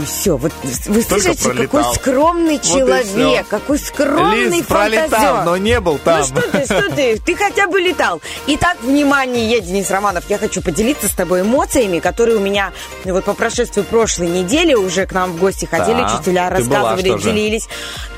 Все, 0.07 0.37
вот 0.37 0.53
вы 0.87 1.03
слышите, 1.03 1.43
пролетал. 1.43 1.83
какой 1.83 1.95
скромный 1.95 2.61
Вот 2.63 2.63
человек, 2.63 3.49
какой 3.49 3.79
скромный 3.79 4.45
Лиз, 4.59 4.67
пролетал, 4.67 5.09
фантазер. 5.09 5.45
но 5.45 5.57
не 5.57 5.81
был 5.81 5.99
там. 5.99 6.21
Ну 6.21 6.25
что 6.27 6.43
ты, 6.51 6.65
что 6.65 6.91
ты? 6.95 7.19
Ты 7.19 7.37
хотя 7.37 7.67
бы 7.67 7.81
летал. 7.81 8.21
Итак, 8.47 8.77
внимание, 8.83 9.49
я, 9.51 9.61
Денис 9.61 9.91
Романов, 9.91 10.25
я 10.29 10.39
хочу 10.39 10.63
поделиться 10.63 11.09
с 11.09 11.13
тобой 11.13 11.41
эмоциями, 11.43 11.99
которые 11.99 12.37
у 12.37 12.41
меня 12.41 12.73
вот 13.05 13.25
по 13.25 13.35
прошествию 13.35 13.85
прошлой 13.85 14.29
недели 14.29 14.75
уже 14.75 15.07
к 15.07 15.13
нам 15.13 15.33
в 15.33 15.39
гости 15.39 15.65
ходили, 15.67 16.01
Да. 16.03 16.15
учителя 16.15 16.51
Была, 16.69 16.93
рассказывали, 16.93 17.23
делились. 17.23 17.69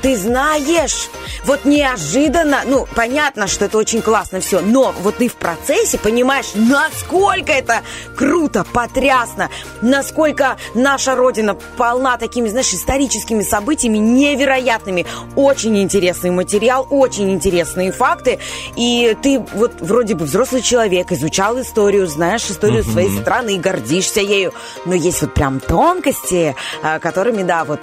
Ты 0.01 0.17
знаешь, 0.17 1.09
вот 1.45 1.65
неожиданно, 1.65 2.61
ну, 2.65 2.87
понятно, 2.95 3.47
что 3.47 3.65
это 3.65 3.77
очень 3.77 4.01
классно 4.01 4.39
все, 4.41 4.59
но 4.59 4.93
вот 5.01 5.17
ты 5.17 5.27
в 5.27 5.35
процессе 5.35 5.97
понимаешь, 5.97 6.47
насколько 6.55 7.51
это 7.51 7.81
круто, 8.15 8.65
потрясно, 8.65 9.49
насколько 9.81 10.57
наша 10.73 11.15
Родина 11.15 11.55
полна 11.77 12.17
такими, 12.17 12.49
знаешь, 12.49 12.73
историческими 12.73 13.43
событиями 13.43 13.97
невероятными. 13.97 15.05
Очень 15.35 15.81
интересный 15.81 16.31
материал, 16.31 16.85
очень 16.89 17.31
интересные 17.31 17.91
факты. 17.91 18.39
И 18.75 19.15
ты 19.21 19.39
вот 19.53 19.73
вроде 19.79 20.15
бы 20.15 20.25
взрослый 20.25 20.61
человек, 20.61 21.11
изучал 21.11 21.59
историю, 21.61 22.07
знаешь 22.07 22.43
историю 22.49 22.83
своей 22.83 23.09
страны 23.19 23.55
и 23.55 23.59
гордишься 23.59 24.19
ею. 24.19 24.53
Но 24.85 24.93
есть 24.93 25.21
вот 25.21 25.33
прям 25.33 25.59
тонкости, 25.59 26.55
а, 26.81 26.99
которыми, 26.99 27.43
да, 27.43 27.63
вот 27.63 27.81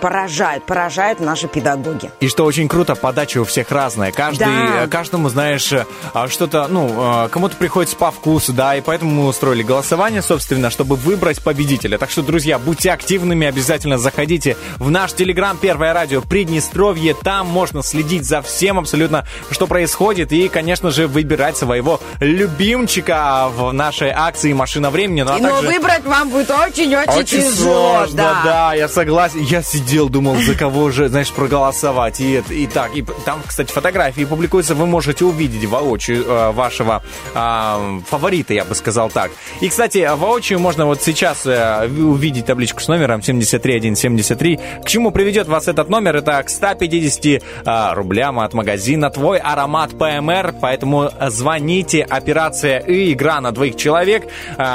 поражают, 0.00 0.64
поражают 0.64 1.20
наши 1.20 1.46
педагоги. 1.48 2.10
И 2.20 2.28
что 2.28 2.44
очень 2.44 2.68
круто, 2.68 2.94
подача 2.94 3.38
у 3.38 3.44
всех 3.44 3.70
разная. 3.70 4.12
Каждый, 4.12 4.46
Да. 4.46 4.84
э, 4.84 4.88
каждому, 4.88 5.28
знаешь, 5.28 5.70
э, 5.72 5.86
а, 6.14 6.28
что-то, 6.28 6.66
ну, 6.68 7.24
э, 7.24 7.28
кому-то 7.28 7.56
приходится 7.56 7.96
по 7.96 8.10
вкусу, 8.10 8.52
да, 8.52 8.74
и 8.76 8.80
поэтому 8.80 9.10
мы 9.22 9.26
устроили 9.28 9.62
голосование, 9.62 10.22
собственно, 10.22 10.70
чтобы 10.70 10.96
выбрать 10.96 11.42
победителя. 11.42 11.98
Так 11.98 12.10
что, 12.10 12.22
друзья, 12.22 12.58
будьте 12.58 12.90
активными, 12.90 13.46
обязательно 13.46 13.98
заходите 13.98 14.56
в 14.78 14.90
наш 14.90 15.12
телеграм 15.12 15.56
«Первое 15.56 15.92
радио 15.92 16.22
Приднестровье». 16.22 17.14
Там 17.14 17.46
можно 17.46 17.82
следить 17.82 18.24
за 18.24 18.42
всем 18.42 18.78
абсолютно, 18.78 19.26
что 19.50 19.66
происходит, 19.66 20.32
и, 20.32 20.48
конечно 20.48 20.90
же, 20.90 21.06
выбирать 21.06 21.56
своего 21.56 22.00
любимчика 22.20 23.48
в 23.54 23.72
нашей 23.72 24.10
акции 24.10 24.52
«Машина 24.52 24.90
времени». 24.90 25.22
Ну, 25.22 25.32
а 25.32 25.38
Но 25.38 25.48
также- 25.50 25.66
выбрать 25.68 26.04
вам 26.04 26.28
будет 26.30 26.50
очень-очень 26.50 27.10
очень 27.12 27.42
тяжело. 27.42 27.98
сложно, 28.04 28.16
да. 28.16 28.40
да. 28.44 28.74
я 28.74 28.88
согласен. 28.88 29.40
Я 29.40 29.62
сидел, 29.62 29.89
думал, 30.08 30.36
за 30.36 30.54
кого 30.54 30.90
же, 30.90 31.08
знаешь, 31.08 31.30
проголосовать. 31.32 32.20
И, 32.20 32.42
и 32.50 32.66
так, 32.66 32.94
и 32.96 33.04
там, 33.24 33.42
кстати, 33.46 33.72
фотографии 33.72 34.24
публикуются, 34.24 34.74
вы 34.74 34.86
можете 34.86 35.24
увидеть 35.24 35.64
воочию 35.64 36.24
э, 36.24 36.50
вашего 36.52 37.02
а, 37.34 38.00
фаворита, 38.08 38.54
я 38.54 38.64
бы 38.64 38.74
сказал 38.74 39.10
так. 39.10 39.30
И, 39.60 39.68
кстати, 39.68 40.08
воочию 40.16 40.58
можно 40.58 40.86
вот 40.86 41.02
сейчас 41.02 41.46
э, 41.46 41.88
увидеть 41.88 42.46
табличку 42.46 42.80
с 42.80 42.88
номером 42.88 43.22
73173. 43.22 44.60
К 44.84 44.86
чему 44.86 45.10
приведет 45.10 45.48
вас 45.48 45.68
этот 45.68 45.88
номер? 45.88 46.16
Это 46.16 46.42
к 46.42 46.48
150 46.48 47.42
а, 47.64 47.94
рублям 47.94 48.40
от 48.40 48.54
магазина 48.54 49.10
«Твой 49.10 49.38
аромат 49.38 49.90
ПМР». 49.98 50.54
Поэтому 50.60 51.10
звоните. 51.28 52.02
Операция 52.02 52.78
«И» 52.78 53.12
игра 53.12 53.40
на 53.40 53.52
двоих 53.52 53.76
человек. 53.76 54.26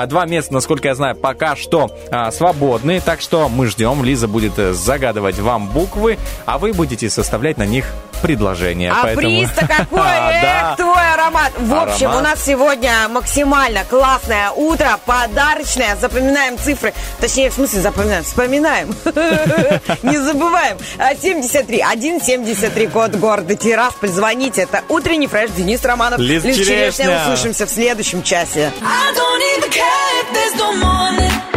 Два 0.07 0.25
места, 0.25 0.53
насколько 0.53 0.87
я 0.87 0.95
знаю, 0.95 1.15
пока 1.15 1.55
что 1.55 1.91
свободны. 2.31 3.01
Так 3.01 3.21
что 3.21 3.49
мы 3.49 3.67
ждем. 3.67 4.03
Лиза 4.03 4.27
будет 4.27 4.57
э, 4.57 4.73
загадывать 4.95 5.37
вам 5.39 5.67
буквы, 5.67 6.17
а 6.45 6.57
вы 6.57 6.71
будете 6.71 7.09
составлять 7.09 7.57
на 7.57 7.65
них 7.65 7.85
предложения. 8.21 8.91
А 8.93 9.03
Поэтому- 9.03 9.27
приз-то 9.41 9.67
какой? 9.77 9.99
Да. 9.99 10.71
Эх, 10.71 10.77
твой 10.77 11.13
аромат. 11.13 11.51
В 11.59 11.73
общем, 11.73 12.15
у 12.15 12.21
нас 12.21 12.41
сегодня 12.43 13.09
максимально 13.09 13.83
классное 13.83 14.51
утро, 14.51 14.97
подарочное. 15.05 15.97
Запоминаем 15.97 16.57
цифры. 16.57 16.93
Точнее, 17.19 17.49
в 17.49 17.55
смысле 17.55 17.81
запоминаем? 17.81 18.23
Вспоминаем. 18.23 18.95
Не 20.03 20.17
забываем. 20.17 20.77
А, 20.97 21.13
73, 21.13 21.83
173 22.21 22.87
код 22.87 23.15
города 23.15 23.53
Тирасполь. 23.55 24.09
Звоните. 24.09 24.61
Это 24.61 24.81
утренний 24.87 25.27
фреш 25.27 25.51
Денис 25.51 25.83
Романов. 25.83 26.19
Лиз 26.19 26.43
Черешня. 26.43 27.21
Услышимся 27.25 27.65
в 27.65 27.69
следующем 27.69 28.23
часе. 28.23 28.71
I 28.81 29.13
don't 29.13 29.43
even 29.57 29.69
care 29.71 30.21
if 30.21 30.33
there's. 30.33 30.55
No 30.55 30.71
morning. 30.81 31.54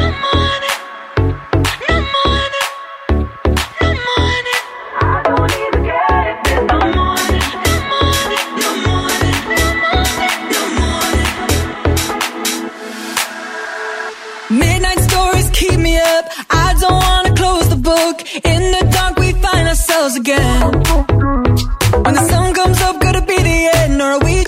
In 18.45 18.63
the 18.73 18.89
dark, 18.93 19.19
we 19.19 19.33
find 19.33 19.69
ourselves 19.69 20.17
again. 20.17 20.61
When 22.05 22.15
the 22.15 22.27
sun 22.31 22.55
comes 22.55 22.81
up, 22.83 23.01
could 23.01 23.17
it 23.17 23.27
be 23.27 23.37
the 23.37 23.71
end? 23.79 24.01
Or 24.01 24.05
are 24.05 24.21
we 24.21 24.45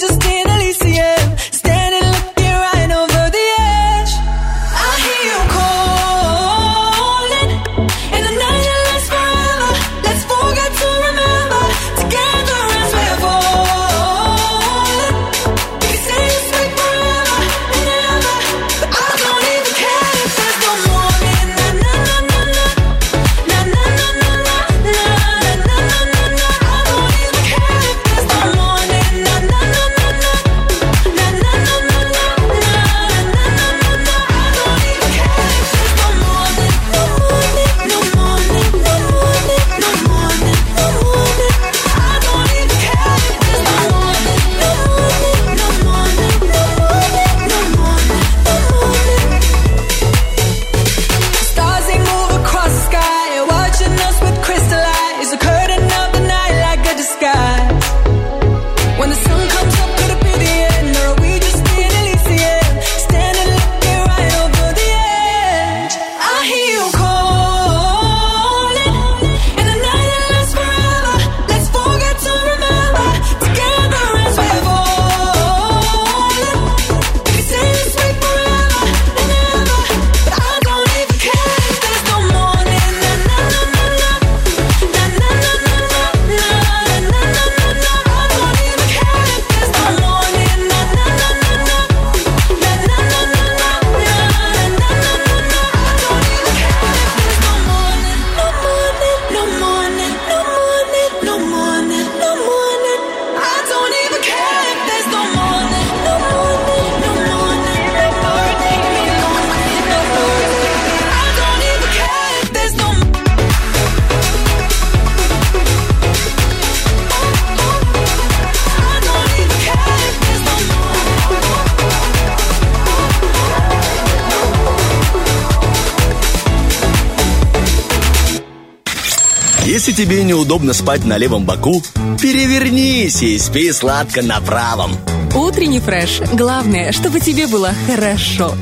Если 129.91 130.05
тебе 130.05 130.23
неудобно 130.23 130.73
спать 130.73 131.05
на 131.05 131.19
левом 131.19 131.45
боку, 131.45 131.83
перевернись 132.23 133.23
и 133.23 133.37
спи 133.39 133.73
сладко 133.73 134.23
на 134.23 134.41
правом. 134.41 134.97
Утренний 135.35 135.81
фреш. 135.81 136.21
Главное, 136.33 136.93
чтобы 136.93 137.19
тебе 137.19 137.49
было 137.49 137.73
хорошо. 137.89 138.55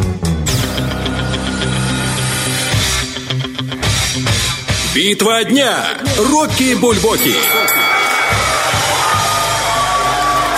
Битва 4.95 5.45
дня. 5.45 5.85
Рокки 6.17 6.75
Бульбоки. 6.77 7.35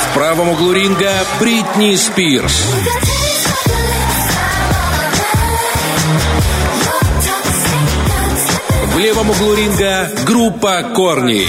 В 0.05 0.15
правом 0.15 0.51
углу 0.51 0.73
ринга 0.73 1.15
Бритни 1.41 1.97
Спирс. 1.97 3.10
В 9.01 9.03
левом 9.03 9.31
углу 9.31 9.55
ринга 9.55 10.11
группа 10.27 10.83
Корни. 10.95 11.47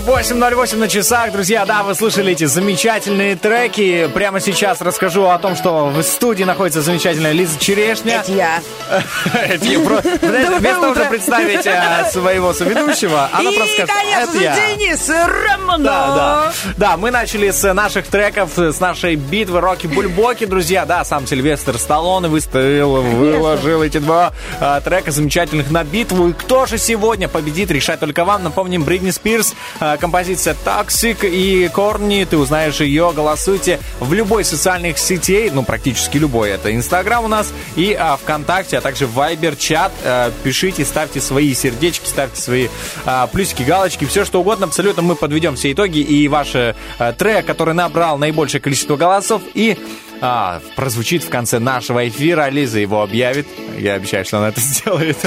8.08 0.00 0.76
на 0.76 0.88
часах, 0.88 1.30
друзья, 1.30 1.66
да, 1.66 1.82
вы 1.82 1.94
слышали 1.94 2.32
эти 2.32 2.44
замечательные 2.44 3.36
треки. 3.36 4.08
Прямо 4.14 4.40
сейчас 4.40 4.80
расскажу 4.80 5.26
о 5.26 5.38
том, 5.38 5.54
что 5.54 5.88
в 5.88 6.02
студии 6.02 6.44
находится 6.44 6.80
замечательная 6.80 7.32
Лиза 7.32 7.58
Черешня. 7.58 8.22
Это 8.22 8.32
я. 8.32 8.62
Это 9.34 9.64
я 9.66 9.78
про- 9.80 10.00
Знаете, 10.02 10.20
Доброе 10.20 10.58
Вместо 10.58 10.80
того, 10.80 10.94
чтобы 10.94 11.10
представить 11.10 11.66
э, 11.66 12.10
своего 12.10 12.52
соведущего, 12.54 13.28
она 13.32 13.50
просто 13.52 13.74
скажет, 13.74 13.90
конечно 13.90 14.30
это 14.30 14.42
я. 14.42 14.56
Денис 14.56 15.08
Романов. 15.10 15.82
Да, 15.82 16.14
да. 16.14 16.52
Да, 16.76 16.96
мы 16.96 17.10
начали 17.10 17.50
с 17.50 17.72
наших 17.74 18.06
треков, 18.06 18.52
с 18.56 18.80
нашей 18.80 19.16
битвы 19.16 19.60
Рокки 19.60 19.86
Бульбоки, 19.86 20.46
друзья. 20.46 20.86
Да, 20.86 21.04
сам 21.04 21.26
Сильвестр 21.26 21.78
Сталлоне 21.78 22.28
выставил, 22.28 23.02
выложил 23.02 23.82
эти 23.82 23.98
два 23.98 24.32
а, 24.60 24.80
трека 24.80 25.10
замечательных 25.10 25.70
на 25.70 25.84
битву. 25.84 26.28
И 26.28 26.32
кто 26.32 26.64
же 26.64 26.78
сегодня 26.78 27.28
победит, 27.28 27.70
решать 27.70 28.00
только 28.00 28.24
вам. 28.24 28.42
Напомним, 28.42 28.82
Бритни 28.84 29.10
Спирс, 29.10 29.54
а, 29.78 29.89
композиция 29.98 30.56
Toxic 30.64 31.28
и 31.28 31.68
Корни. 31.68 32.26
Ты 32.28 32.36
узнаешь 32.36 32.80
ее, 32.80 33.12
голосуйте 33.14 33.80
в 33.98 34.12
любой 34.12 34.44
социальных 34.44 34.98
сетей, 34.98 35.50
ну, 35.50 35.62
практически 35.62 36.18
любой. 36.18 36.50
Это 36.50 36.74
Инстаграм 36.74 37.24
у 37.24 37.28
нас 37.28 37.52
и 37.76 37.96
а, 37.98 38.16
ВКонтакте, 38.16 38.78
а 38.78 38.80
также 38.80 39.06
Вайбер, 39.06 39.56
чат. 39.56 39.92
А, 40.04 40.32
пишите, 40.42 40.84
ставьте 40.84 41.20
свои 41.20 41.54
сердечки, 41.54 42.06
ставьте 42.06 42.40
свои 42.40 42.68
а, 43.04 43.26
плюсики, 43.26 43.62
галочки, 43.62 44.04
все 44.04 44.24
что 44.24 44.40
угодно. 44.40 44.66
Абсолютно 44.66 45.02
мы 45.02 45.16
подведем 45.16 45.56
все 45.56 45.72
итоги 45.72 45.98
и 45.98 46.28
ваш 46.28 46.54
э, 46.54 46.74
трек, 47.18 47.46
который 47.46 47.74
набрал 47.74 48.18
наибольшее 48.18 48.60
количество 48.60 48.96
голосов 48.96 49.42
и 49.54 49.78
а, 50.20 50.60
прозвучит 50.76 51.24
в 51.24 51.30
конце 51.30 51.58
нашего 51.58 52.06
эфира. 52.06 52.48
Лиза 52.50 52.78
его 52.78 53.02
объявит. 53.02 53.46
Я 53.78 53.94
обещаю, 53.94 54.24
что 54.24 54.38
она 54.38 54.48
это 54.48 54.60
сделает. 54.60 55.18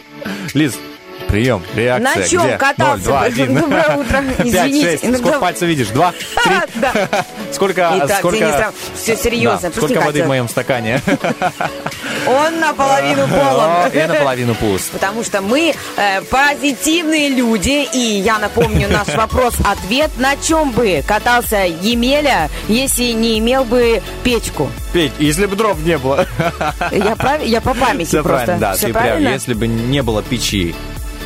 Лиз, 0.54 0.76
прием, 1.30 1.62
реакция. 1.74 2.14
На 2.22 2.28
чем 2.28 2.42
Где? 2.46 2.56
катался? 2.56 2.90
Ноль, 2.96 3.00
два, 3.02 3.22
один. 3.24 3.54
Доброе 3.54 3.96
утро. 3.96 4.24
Извините. 4.44 4.86
шесть. 4.90 5.04
Иногда- 5.04 5.18
Сколько 5.18 5.38
пальцев 5.40 5.68
видишь? 5.68 5.88
Два, 5.88 6.12
три. 6.12 6.54
Да. 6.80 6.92
Сколько, 7.52 7.92
Итак, 8.04 8.18
сколько... 8.18 8.38
Денис 8.38 8.54
Рам- 8.54 8.74
всё 8.96 9.16
серьезно, 9.16 9.70
Да, 9.70 9.76
сколько 9.76 10.00
воды 10.00 10.22
в 10.22 10.26
моем 10.28 10.48
стакане? 10.48 11.00
Он 12.26 12.60
наполовину 12.60 13.26
полон. 13.28 13.90
Я 13.92 14.08
наполовину 14.08 14.54
пуст. 14.54 14.90
Потому 14.92 15.24
что 15.24 15.40
мы 15.40 15.74
э, 15.96 16.20
позитивные 16.22 17.28
люди. 17.30 17.86
И 17.92 17.98
я 18.20 18.38
напомню 18.38 18.88
наш 18.88 19.08
вопрос-ответ. 19.08 20.10
На 20.18 20.36
чем 20.36 20.70
бы 20.72 21.02
катался 21.06 21.64
Емеля, 21.82 22.48
если 22.68 23.12
не 23.12 23.38
имел 23.38 23.64
бы 23.64 24.02
печку? 24.22 24.70
Петь, 24.92 25.12
если 25.18 25.46
бы 25.46 25.56
дров 25.56 25.78
не 25.80 25.98
было. 25.98 26.26
Я, 26.92 27.16
прав... 27.16 27.42
я 27.44 27.60
по 27.60 27.74
памяти 27.74 28.08
Все 28.08 28.22
просто. 28.22 28.46
правильно, 28.46 28.58
да. 28.68 28.72
Всё 28.74 28.86
ты 28.88 28.92
прям, 28.92 29.04
правильно? 29.04 29.28
если 29.30 29.54
бы 29.54 29.66
не 29.66 30.02
было 30.02 30.22
печи. 30.22 30.74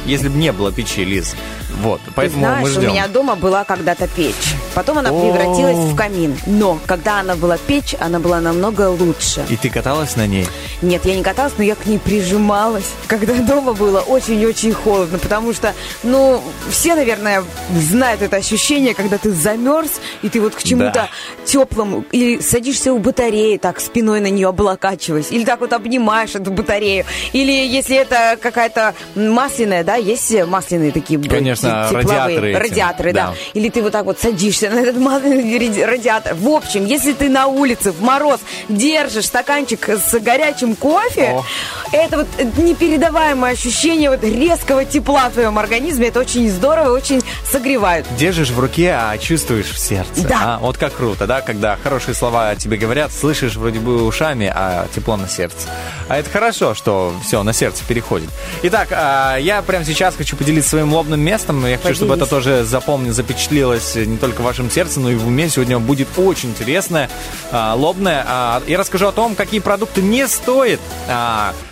Если 0.07 0.29
бы 0.29 0.37
не 0.37 0.53
было 0.53 0.71
печи, 0.71 1.05
Лиз. 1.05 1.35
Вот, 1.83 2.01
Ты 2.05 2.11
поэтому 2.15 2.41
знаешь, 2.47 2.63
мы 2.63 2.69
у 2.69 2.73
ждем. 2.73 2.89
меня 2.91 3.09
дома 3.09 3.35
была 3.37 3.65
когда-то 3.65 4.07
печь. 4.09 4.55
Потом 4.75 4.99
она 4.99 5.11
О. 5.11 5.21
превратилась 5.21 5.77
в 5.93 5.97
камин. 5.97 6.37
Но 6.47 6.79
когда 6.87 7.21
она 7.21 7.35
была 7.37 7.59
печь, 7.59 7.95
она 8.01 8.21
была 8.21 8.41
намного 8.41 8.89
лучше. 8.91 9.45
И 9.49 9.57
ты 9.57 9.71
каталась 9.71 10.17
на 10.17 10.27
ней? 10.27 10.47
Нет, 10.83 11.05
я 11.05 11.15
не 11.17 11.23
каталась, 11.23 11.53
но 11.59 11.65
я 11.65 11.75
к 11.75 11.87
ней 11.87 11.99
прижималась, 11.99 12.91
когда 13.07 13.35
дома 13.43 13.73
было 13.73 14.01
очень-очень 14.01 14.73
холодно, 14.73 15.19
потому 15.19 15.53
что, 15.53 15.73
ну, 16.03 16.43
все, 16.71 16.95
наверное, 16.95 17.43
знают 17.77 18.23
это 18.23 18.37
ощущение, 18.37 18.95
когда 18.95 19.19
ты 19.19 19.33
замерз, 19.33 19.91
и 20.23 20.29
ты 20.29 20.41
вот 20.41 20.55
к 20.55 20.63
чему-то 20.63 20.93
Да. 20.93 21.09
теплому, 21.45 22.05
или 22.13 22.41
садишься 22.41 22.93
у 22.93 22.99
батареи, 22.99 23.57
так, 23.59 23.81
спиной 23.81 24.21
на 24.21 24.31
нее 24.31 24.49
облокачиваясь, 24.49 25.31
или 25.31 25.45
так 25.45 25.61
вот 25.61 25.73
обнимаешь 25.73 26.35
эту 26.35 26.51
батарею, 26.51 27.05
или 27.33 27.51
если 27.53 27.97
это 27.97 28.39
какая-то 28.41 28.95
масляная, 29.15 29.85
да, 29.85 29.97
есть 29.97 30.33
масляные 30.47 30.91
такие 30.93 31.19
б- 31.19 31.29
Конечно, 31.69 31.99
те- 31.99 32.03
тепловые 32.05 32.39
радиаторы 32.39 32.51
эти, 32.51 32.57
радиаторы, 32.57 33.13
да. 33.13 33.27
да. 33.29 33.35
Или 33.55 33.69
ты 33.69 33.83
вот 33.83 33.93
так 33.93 34.05
вот 34.05 34.19
садишься 34.21 34.71
на 34.71 34.81
этот 34.81 34.97
радиатор. 35.87 36.35
В 36.35 36.49
общем, 36.49 36.85
если 36.87 37.13
ты 37.13 37.29
на 37.29 37.47
улице 37.47 37.93
в 37.93 38.03
мороз 38.03 38.41
держишь 38.69 39.27
стаканчик 39.27 39.89
с 39.89 40.19
горячим 40.21 40.77
кофе, 40.77 41.37
О. 41.39 41.45
это 41.93 42.19
вот 42.19 42.27
непередаваемое 42.57 43.53
ощущение 43.53 44.11
вот 44.11 44.23
резкого 44.25 44.85
тепла 44.85 45.29
в 45.31 45.35
твоем 45.35 45.59
организме. 45.59 46.09
Это 46.09 46.21
очень 46.21 46.49
здорово, 46.51 46.95
очень 46.95 47.23
согревает. 47.55 48.05
Держишь 48.19 48.51
в 48.51 48.59
руке, 48.59 48.97
а 48.99 49.17
чувствуешь 49.17 49.71
в 49.71 49.79
сердце. 49.79 50.27
Да. 50.27 50.57
А, 50.57 50.59
вот 50.59 50.77
как 50.77 50.93
круто, 50.93 51.29
да, 51.29 51.41
когда 51.41 51.79
хорошие 51.81 52.13
слова 52.13 52.57
тебе 52.57 52.77
говорят, 52.77 53.13
слышишь 53.13 53.55
вроде 53.55 53.79
бы 53.79 54.05
ушами, 54.05 54.51
а 54.53 54.89
тепло 54.93 55.17
на 55.17 55.29
сердце. 55.29 55.69
А 56.09 56.19
это 56.19 56.29
хорошо, 56.31 56.75
что 56.75 57.15
все 57.23 57.45
на 57.45 57.53
сердце 57.53 57.85
переходит. 57.87 58.29
Итак, 58.65 58.89
а, 58.91 59.37
я 59.37 59.63
прямо 59.63 59.85
сейчас 59.85 60.17
хочу 60.17 60.37
поделиться 60.37 60.71
своим 60.71 60.93
лобным 60.93 61.21
местом. 61.21 61.65
Я 61.65 61.79
хочу, 61.79 61.95
чтобы 61.95 62.17
это 62.17 62.27
тоже 62.27 62.65
запомни, 62.65 63.11
запечатлелось 63.11 63.95
не 63.95 64.17
только 64.17 64.41
в 64.41 64.45
вашем 64.45 64.69
сердце, 64.69 64.99
но 64.99 65.11
и 65.11 65.15
в 65.15 65.25
уме. 65.25 65.49
Сегодня 65.49 65.79
будет 65.79 66.09
очень 66.17 66.51
интересное 66.51 67.09
а, 67.53 67.75
лобное. 67.75 68.25
А, 68.27 68.63
я 68.67 68.79
расскажу 68.79 69.07
о 69.07 69.13
том, 69.13 69.37
какие 69.37 69.61
продукты 69.61 70.03
не 70.03 70.27
стоит 70.27 70.81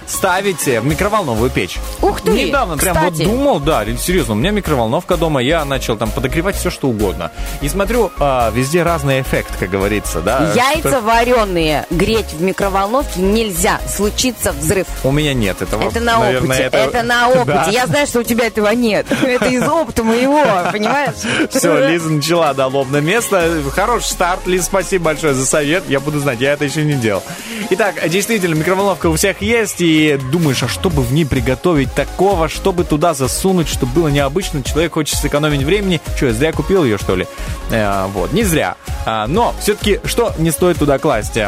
ставить 0.06 0.66
в 0.66 0.84
микроволновую 0.84 1.50
печь. 1.50 1.78
Ух 2.00 2.20
ты! 2.20 2.32
Недавно 2.32 2.76
прям 2.76 2.96
вот 2.98 3.14
думал, 3.14 3.60
да, 3.60 3.84
серьезно, 3.98 4.34
у 4.34 4.36
меня 4.36 4.50
микроволновка 4.50 5.16
дома, 5.16 5.40
я 5.42 5.64
начал 5.64 5.96
там 5.96 6.10
подогревать 6.10 6.56
все, 6.56 6.70
что 6.70 6.88
угодно. 6.88 7.30
И 7.60 7.68
смотрю, 7.68 8.10
а, 8.18 8.50
везде 8.50 8.82
разный 8.82 9.20
эффект, 9.20 9.50
как 9.58 9.70
говорится, 9.70 10.20
да. 10.20 10.52
Яйца 10.54 10.88
Что- 10.88 11.00
вареные 11.00 11.86
греть 11.90 12.32
в 12.32 12.42
микроволновке 12.42 13.20
нельзя. 13.20 13.80
Случится 13.88 14.52
взрыв. 14.52 14.86
У 15.04 15.10
меня 15.10 15.34
нет 15.34 15.62
этого. 15.62 15.88
Это 15.88 16.00
на 16.00 16.18
наверное, 16.18 16.66
опыте. 16.68 16.78
Это... 16.88 17.02
на 17.02 17.28
опыте. 17.30 17.44
Да. 17.46 17.66
Я 17.70 17.86
знаю, 17.86 18.06
что 18.06 18.20
у 18.20 18.22
тебя 18.22 18.46
этого 18.46 18.68
нет. 18.70 19.06
Это 19.22 19.46
из 19.46 19.66
опыта 19.66 20.02
моего, 20.04 20.44
понимаешь? 20.72 21.14
Все, 21.50 21.88
Лиза 21.88 22.10
начала, 22.10 22.54
да, 22.54 22.66
лобное 22.66 23.00
место. 23.00 23.62
Хороший 23.74 24.06
старт, 24.06 24.46
Лиз, 24.46 24.66
спасибо 24.66 25.06
большое 25.06 25.34
за 25.34 25.46
совет. 25.46 25.84
Я 25.88 26.00
буду 26.00 26.20
знать, 26.20 26.40
я 26.40 26.52
это 26.52 26.64
еще 26.64 26.82
не 26.84 26.94
делал. 26.94 27.22
Итак, 27.70 27.94
действительно, 28.08 28.54
микроволновка 28.54 29.06
у 29.06 29.16
всех 29.16 29.40
есть, 29.42 29.80
и 29.80 30.01
думаешь, 30.30 30.62
а 30.62 30.68
что 30.68 30.90
бы 30.90 31.02
в 31.02 31.12
ней 31.12 31.24
приготовить 31.24 31.92
такого, 31.94 32.48
чтобы 32.48 32.84
туда 32.84 33.14
засунуть, 33.14 33.68
чтобы 33.68 33.92
было 33.92 34.08
необычно, 34.08 34.62
человек 34.62 34.94
хочет 34.94 35.18
сэкономить 35.18 35.62
времени. 35.62 36.00
Что, 36.16 36.26
я 36.26 36.32
зря 36.32 36.52
купил 36.52 36.84
ее, 36.84 36.98
что 36.98 37.16
ли? 37.16 37.26
Э, 37.70 38.06
вот, 38.12 38.32
не 38.32 38.44
зря. 38.44 38.76
А, 39.06 39.26
но 39.26 39.54
все-таки, 39.60 40.00
что 40.04 40.34
не 40.38 40.50
стоит 40.50 40.78
туда 40.78 40.98
класть? 40.98 41.38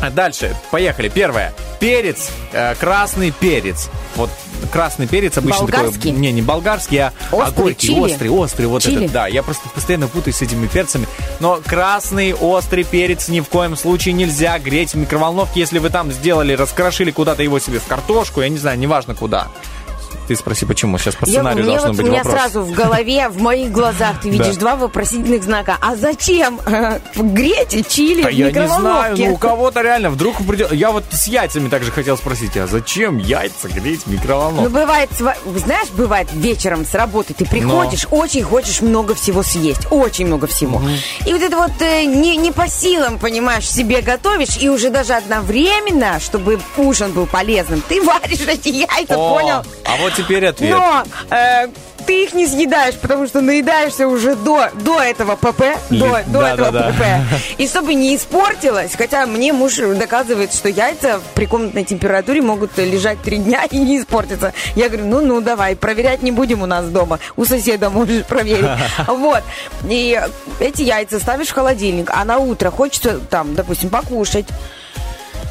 А 0.00 0.10
Дальше, 0.10 0.56
поехали. 0.70 1.08
Первое. 1.08 1.52
Перец, 1.78 2.30
э, 2.52 2.74
красный 2.76 3.32
перец. 3.32 3.88
Вот 4.16 4.30
красный 4.72 5.06
перец 5.06 5.36
обычно 5.38 5.60
Болгарский? 5.66 6.10
такой... 6.10 6.12
Не, 6.12 6.32
не 6.32 6.42
болгарский, 6.42 6.98
а, 6.98 7.12
а 7.30 7.36
Острый, 7.36 7.62
горький, 7.62 7.86
чили? 7.88 8.00
острый, 8.00 8.28
острый. 8.28 8.66
Вот 8.66 8.82
Чили? 8.82 9.04
этот, 9.04 9.12
да. 9.12 9.26
Я 9.26 9.42
просто 9.42 9.68
постоянно 9.70 10.08
путаюсь 10.08 10.36
с 10.36 10.42
этими 10.42 10.66
перцами. 10.66 11.06
Но 11.38 11.60
красный, 11.64 12.34
острый 12.34 12.84
перец 12.84 13.28
ни 13.28 13.40
в 13.40 13.48
коем 13.48 13.76
случае 13.76 14.14
нельзя 14.14 14.58
греть 14.58 14.92
в 14.92 14.96
микроволновке. 14.96 15.60
Если 15.60 15.78
вы 15.78 15.90
там 15.90 16.12
сделали, 16.12 16.52
раскрошили 16.54 17.10
куда-то 17.10 17.42
его 17.42 17.58
себе 17.58 17.78
в 17.78 17.86
картошку, 17.86 18.40
я 18.42 18.48
не 18.48 18.58
знаю, 18.58 18.78
неважно 18.78 19.14
куда. 19.14 19.48
Ты 20.28 20.36
спроси, 20.36 20.64
почему. 20.66 20.96
Сейчас 20.98 21.14
по 21.16 21.24
Я, 21.24 21.32
сценарию 21.32 21.64
мне 21.64 21.72
должен 21.72 21.88
вот, 21.88 21.96
быть 21.96 22.06
у 22.06 22.10
меня 22.10 22.22
вопрос. 22.22 22.40
сразу 22.40 22.62
в 22.62 22.72
голове, 22.72 23.28
в 23.28 23.40
моих 23.42 23.72
глазах 23.72 24.20
ты 24.22 24.30
видишь 24.30 24.56
два 24.56 24.76
вопросительных 24.76 25.42
знака. 25.42 25.76
А 25.80 25.96
зачем 25.96 26.60
греть 27.16 27.88
чили 27.88 28.22
в 28.22 28.28
я 28.30 28.50
не 28.52 28.68
знаю, 28.68 29.16
ну 29.18 29.32
у 29.32 29.36
кого-то 29.38 29.80
реально 29.82 30.10
вдруг 30.10 30.36
придет... 30.46 30.72
Я 30.72 30.90
вот 30.92 31.04
с 31.10 31.26
яйцами 31.26 31.68
также 31.68 31.90
хотел 31.90 32.16
спросить, 32.16 32.56
а 32.56 32.66
зачем 32.66 33.18
яйца 33.18 33.68
греть 33.68 34.02
в 34.02 34.06
Ну, 34.06 34.12
микроволновке? 34.14 34.68
бывает, 34.68 35.10
сва- 35.18 35.36
знаешь, 35.58 35.88
бывает 35.90 36.28
вечером 36.32 36.84
с 36.86 36.94
работы 36.94 37.34
ты 37.34 37.44
приходишь, 37.44 38.06
очень 38.10 38.42
хочешь 38.42 38.80
много 38.80 39.14
всего 39.14 39.42
съесть, 39.42 39.86
очень 39.90 40.26
много 40.26 40.46
всего. 40.46 40.80
И 41.26 41.32
вот 41.32 41.42
это 41.42 41.56
вот 41.56 41.72
э, 41.80 42.04
не, 42.04 42.36
не 42.36 42.52
по 42.52 42.68
силам, 42.68 43.18
понимаешь, 43.18 43.68
себе 43.68 44.00
готовишь, 44.00 44.56
и 44.60 44.68
уже 44.68 44.90
даже 44.90 45.14
одновременно, 45.14 46.20
чтобы 46.20 46.60
ужин 46.76 47.12
был 47.12 47.26
полезным, 47.26 47.80
ты 47.88 48.00
варишь 48.02 48.40
эти 48.46 48.68
яйца, 48.68 49.14
понял? 49.14 49.62
А 49.84 49.96
вот 50.00 50.18
теперь 50.22 50.46
ответ. 50.46 50.70
Но 50.70 51.02
э, 51.30 51.68
ты 52.06 52.24
их 52.24 52.34
не 52.34 52.46
съедаешь, 52.46 52.96
потому 52.96 53.26
что 53.26 53.40
наедаешься 53.40 54.08
уже 54.08 54.34
до, 54.34 54.70
до 54.74 55.00
этого 55.00 55.36
ПП, 55.36 55.62
до, 55.90 56.18
Ли- 56.18 56.24
до 56.26 56.40
да, 56.40 56.54
этого 56.54 56.70
да, 56.72 56.82
да. 56.82 56.92
ПП. 56.92 57.42
И 57.58 57.66
чтобы 57.66 57.94
не 57.94 58.16
испортилось, 58.16 58.92
хотя 58.96 59.26
мне 59.26 59.52
муж 59.52 59.76
доказывает, 59.76 60.52
что 60.52 60.68
яйца 60.68 61.20
при 61.34 61.46
комнатной 61.46 61.84
температуре 61.84 62.42
могут 62.42 62.76
лежать 62.78 63.20
три 63.22 63.38
дня 63.38 63.64
и 63.70 63.78
не 63.78 64.00
испортиться. 64.00 64.52
Я 64.74 64.88
говорю, 64.88 65.06
ну, 65.06 65.20
ну, 65.20 65.40
давай, 65.40 65.76
проверять 65.76 66.22
не 66.22 66.32
будем 66.32 66.62
у 66.62 66.66
нас 66.66 66.86
дома. 66.86 67.18
У 67.36 67.44
соседа 67.44 67.90
можешь 67.90 68.24
проверить. 68.24 68.66
Вот. 69.06 69.42
И 69.88 70.20
эти 70.58 70.82
яйца 70.82 71.18
ставишь 71.18 71.48
в 71.48 71.52
холодильник, 71.54 72.10
а 72.12 72.24
на 72.24 72.38
утро 72.38 72.70
хочется 72.70 73.18
там, 73.18 73.54
допустим, 73.54 73.90
покушать. 73.90 74.46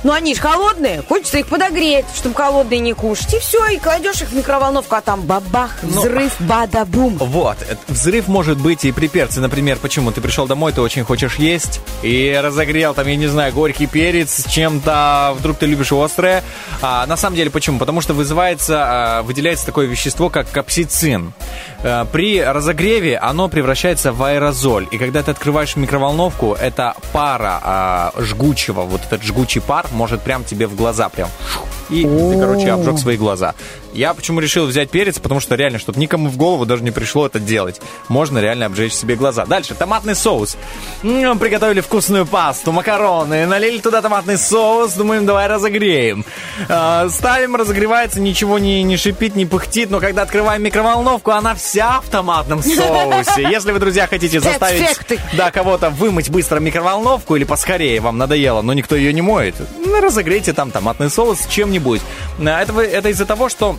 Ну, 0.04 0.14
они 0.14 0.34
же 0.34 0.42
холодные, 0.42 1.04
хочется 1.08 1.40
их 1.40 1.48
подогреть, 1.48 2.06
чтобы 2.16 2.34
холодные 2.36 2.80
не 2.80 2.94
кушать. 2.94 3.34
И 3.34 3.40
все, 3.40 3.66
и 3.68 3.78
кладешь 3.78 4.22
их 4.22 4.30
в 4.30 4.36
микроволновку, 4.36 4.96
а 4.96 5.02
там 5.02 5.22
бабах, 5.22 5.72
взрыв, 5.84 6.34
бада-бум. 6.40 7.18
Вот, 7.18 7.58
э, 7.68 7.76
взрыв 7.90 8.28
может 8.30 8.58
быть 8.60 8.86
и 8.86 8.92
при 8.94 9.08
перце, 9.08 9.42
например, 9.42 9.78
почему 9.82 10.12
ты 10.12 10.22
пришел 10.22 10.48
домой, 10.48 10.72
ты 10.72 10.82
очень 10.82 11.04
хочешь 11.04 11.36
есть, 11.36 11.82
и 12.02 12.40
разогрел 12.42 12.94
там, 12.94 13.08
я 13.08 13.18
не 13.18 13.28
знаю, 13.28 13.52
горький 13.54 13.88
перец 13.88 14.46
с 14.46 14.50
чем-то, 14.50 15.36
вдруг 15.38 15.58
ты 15.58 15.66
любишь 15.66 15.92
острое. 15.92 16.44
А, 16.82 17.06
на 17.06 17.18
самом 17.18 17.36
деле, 17.36 17.50
почему? 17.50 17.78
Потому 17.78 18.00
что 18.00 18.14
вызывается, 18.14 18.84
а, 19.20 19.22
выделяется 19.24 19.66
такое 19.66 19.86
вещество, 19.86 20.30
как 20.30 20.50
капсицин. 20.50 21.34
Э, 21.84 22.06
При 22.12 22.42
разогреве 22.42 23.18
оно 23.18 23.50
превращается 23.50 24.14
в 24.14 24.24
аэрозоль, 24.24 24.88
и 24.92 24.98
когда 24.98 25.24
ты 25.24 25.32
открываешь 25.32 25.76
микроволновку, 25.76 26.54
эта 26.54 26.96
пара 27.12 27.60
а, 27.62 28.14
жгучего, 28.18 28.82
вот 28.84 29.02
этот 29.06 29.24
жгучий 29.24 29.62
пар 29.62 29.88
может 29.92 30.22
прям 30.22 30.44
тебе 30.44 30.68
в 30.68 30.76
глаза 30.76 31.10
прям 31.10 31.30
и 31.90 32.04
ты, 32.04 32.40
короче, 32.40 32.72
обжег 32.72 33.00
свои 33.00 33.18
глаза. 33.18 33.56
Я 33.94 34.14
почему 34.14 34.40
решил 34.40 34.66
взять 34.66 34.90
перец, 34.90 35.20
потому 35.20 35.40
что 35.40 35.56
реально, 35.56 35.80
чтобы 35.80 36.00
никому 36.00 36.30
в 36.30 36.38
голову 36.38 36.66
даже 36.66 36.84
не 36.84 36.92
пришло 36.92 37.26
это 37.26 37.40
делать. 37.40 37.82
Можно 38.08 38.40
реально 38.40 38.68
обжечь 38.68 38.94
себе 38.94 39.16
глаза. 39.16 39.46
Дальше, 39.46 39.74
томатный 39.74 40.16
соус. 40.16 40.58
М, 41.04 41.40
Приготовили 41.40 41.82
вкусную 41.82 42.26
пасту, 42.26 42.72
макароны, 42.72 43.46
налили 43.46 43.80
туда 43.80 44.02
томатный 44.02 44.38
соус, 44.38 44.94
думаем, 44.94 45.26
давай 45.26 45.48
разогреем. 45.48 46.26
А, 46.68 47.08
Ставим, 47.10 47.56
разогревается, 47.56 48.20
ничего 48.20 48.60
не, 48.60 48.84
не 48.84 48.98
шипит, 48.98 49.36
не 49.36 49.46
пыхтит, 49.46 49.90
но 49.90 50.00
когда 50.00 50.22
открываем 50.22 50.62
микроволновку, 50.62 51.32
она 51.32 51.56
вся 51.56 52.02
в 52.02 52.10
томатном 52.10 52.62
соусе. 52.62 53.42
Если 53.50 53.72
вы, 53.72 53.80
друзья, 53.80 54.06
хотите 54.08 54.40
заставить 54.40 54.98
да, 55.34 55.52
кого-то 55.52 55.90
вымыть 55.90 56.30
быстро 56.30 56.60
микроволновку 56.60 57.36
или 57.36 57.44
поскорее, 57.44 58.00
вам 58.02 58.18
надоело, 58.18 58.62
но 58.62 58.74
никто 58.74 58.96
ее 58.96 59.14
не 59.14 59.22
моет, 59.22 59.56
разогрейте 60.02 60.54
там 60.54 60.72
томатный 60.72 61.10
соус 61.10 61.48
чем-нибудь. 61.50 62.02
А, 62.40 62.62
Это, 62.62 62.80
это 62.82 63.10
из-за 63.10 63.26
того, 63.26 63.50
что 63.50 63.79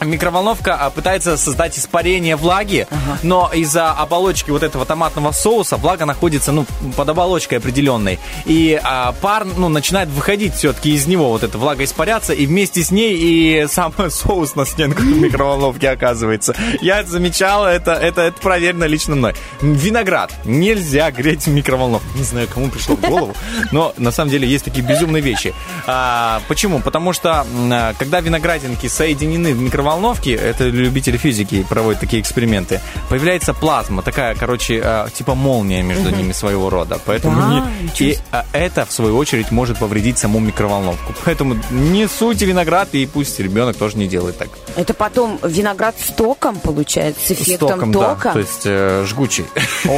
Микроволновка 0.00 0.74
а, 0.74 0.90
пытается 0.90 1.36
создать 1.36 1.78
испарение 1.78 2.36
влаги, 2.36 2.86
но 3.22 3.50
из-за 3.52 3.90
оболочки 3.90 4.50
вот 4.50 4.62
этого 4.62 4.84
томатного 4.84 5.32
соуса 5.32 5.76
влага 5.76 6.04
находится, 6.04 6.52
ну, 6.52 6.66
под 6.96 7.08
оболочкой 7.08 7.58
определенной. 7.58 8.18
И 8.44 8.80
а, 8.82 9.12
пар, 9.20 9.44
ну, 9.44 9.68
начинает 9.68 10.08
выходить 10.08 10.54
все-таки 10.54 10.94
из 10.94 11.06
него, 11.06 11.30
вот 11.30 11.42
эта 11.42 11.58
влага 11.58 11.84
испаряться, 11.84 12.32
и 12.32 12.46
вместе 12.46 12.82
с 12.82 12.90
ней 12.90 13.16
и 13.16 13.66
сам 13.68 13.92
соус 14.10 14.54
на 14.54 14.66
стенках 14.66 15.04
микроволновки 15.04 15.86
оказывается. 15.86 16.54
Я 16.80 17.02
замечал, 17.04 17.66
это, 17.66 17.92
это, 17.92 18.22
это 18.22 18.40
проверено 18.40 18.84
лично 18.84 19.16
мной. 19.16 19.34
Виноград 19.60 20.32
нельзя 20.44 21.10
греть 21.10 21.46
в 21.46 21.48
микроволновке. 21.48 22.06
Не 22.14 22.24
знаю, 22.24 22.48
кому 22.52 22.68
пришло 22.68 22.96
в 22.96 23.00
голову, 23.00 23.34
но 23.72 23.92
на 23.96 24.12
самом 24.12 24.30
деле 24.30 24.46
есть 24.46 24.64
такие 24.64 24.86
безумные 24.86 25.22
вещи. 25.22 25.54
А, 25.86 26.40
почему? 26.46 26.80
Потому 26.80 27.12
что 27.12 27.44
а, 27.72 27.94
когда 27.98 28.20
виноградинки 28.20 28.86
соединены 28.86 29.54
в 29.54 29.60
микроволновке, 29.60 29.87
это 30.34 30.64
любители 30.64 31.16
физики 31.16 31.64
проводят 31.68 32.00
такие 32.00 32.20
эксперименты, 32.22 32.80
появляется 33.08 33.54
плазма, 33.54 34.02
такая, 34.02 34.34
короче, 34.34 34.80
а, 34.84 35.08
типа 35.10 35.34
молния 35.34 35.82
между 35.82 36.10
ними 36.10 36.32
своего 36.32 36.70
рода. 36.70 36.98
Поэтому 37.04 37.40
Да, 37.40 37.48
не- 37.48 38.10
и 38.10 38.18
а, 38.32 38.44
это, 38.52 38.84
в 38.84 38.92
свою 38.92 39.16
очередь, 39.16 39.50
может 39.50 39.78
повредить 39.78 40.18
саму 40.18 40.38
микроволновку. 40.40 41.14
Поэтому 41.24 41.56
не 41.70 42.08
суйте 42.08 42.46
виноград, 42.46 42.88
и 42.92 43.06
пусть 43.06 43.38
ребенок 43.40 43.76
тоже 43.76 43.96
не 43.98 44.06
делает 44.06 44.38
так. 44.38 44.48
Это 44.76 44.94
потом 44.94 45.38
виноград 45.42 45.94
с 45.98 46.12
током, 46.12 46.56
получается, 46.56 47.20
с 47.26 47.30
эффектом 47.32 47.68
Стоком, 47.68 47.92
да, 47.92 48.14
тока. 48.14 48.32
то 48.32 48.38
есть 48.38 48.62
э, 48.64 49.04
жгучий. 49.06 49.46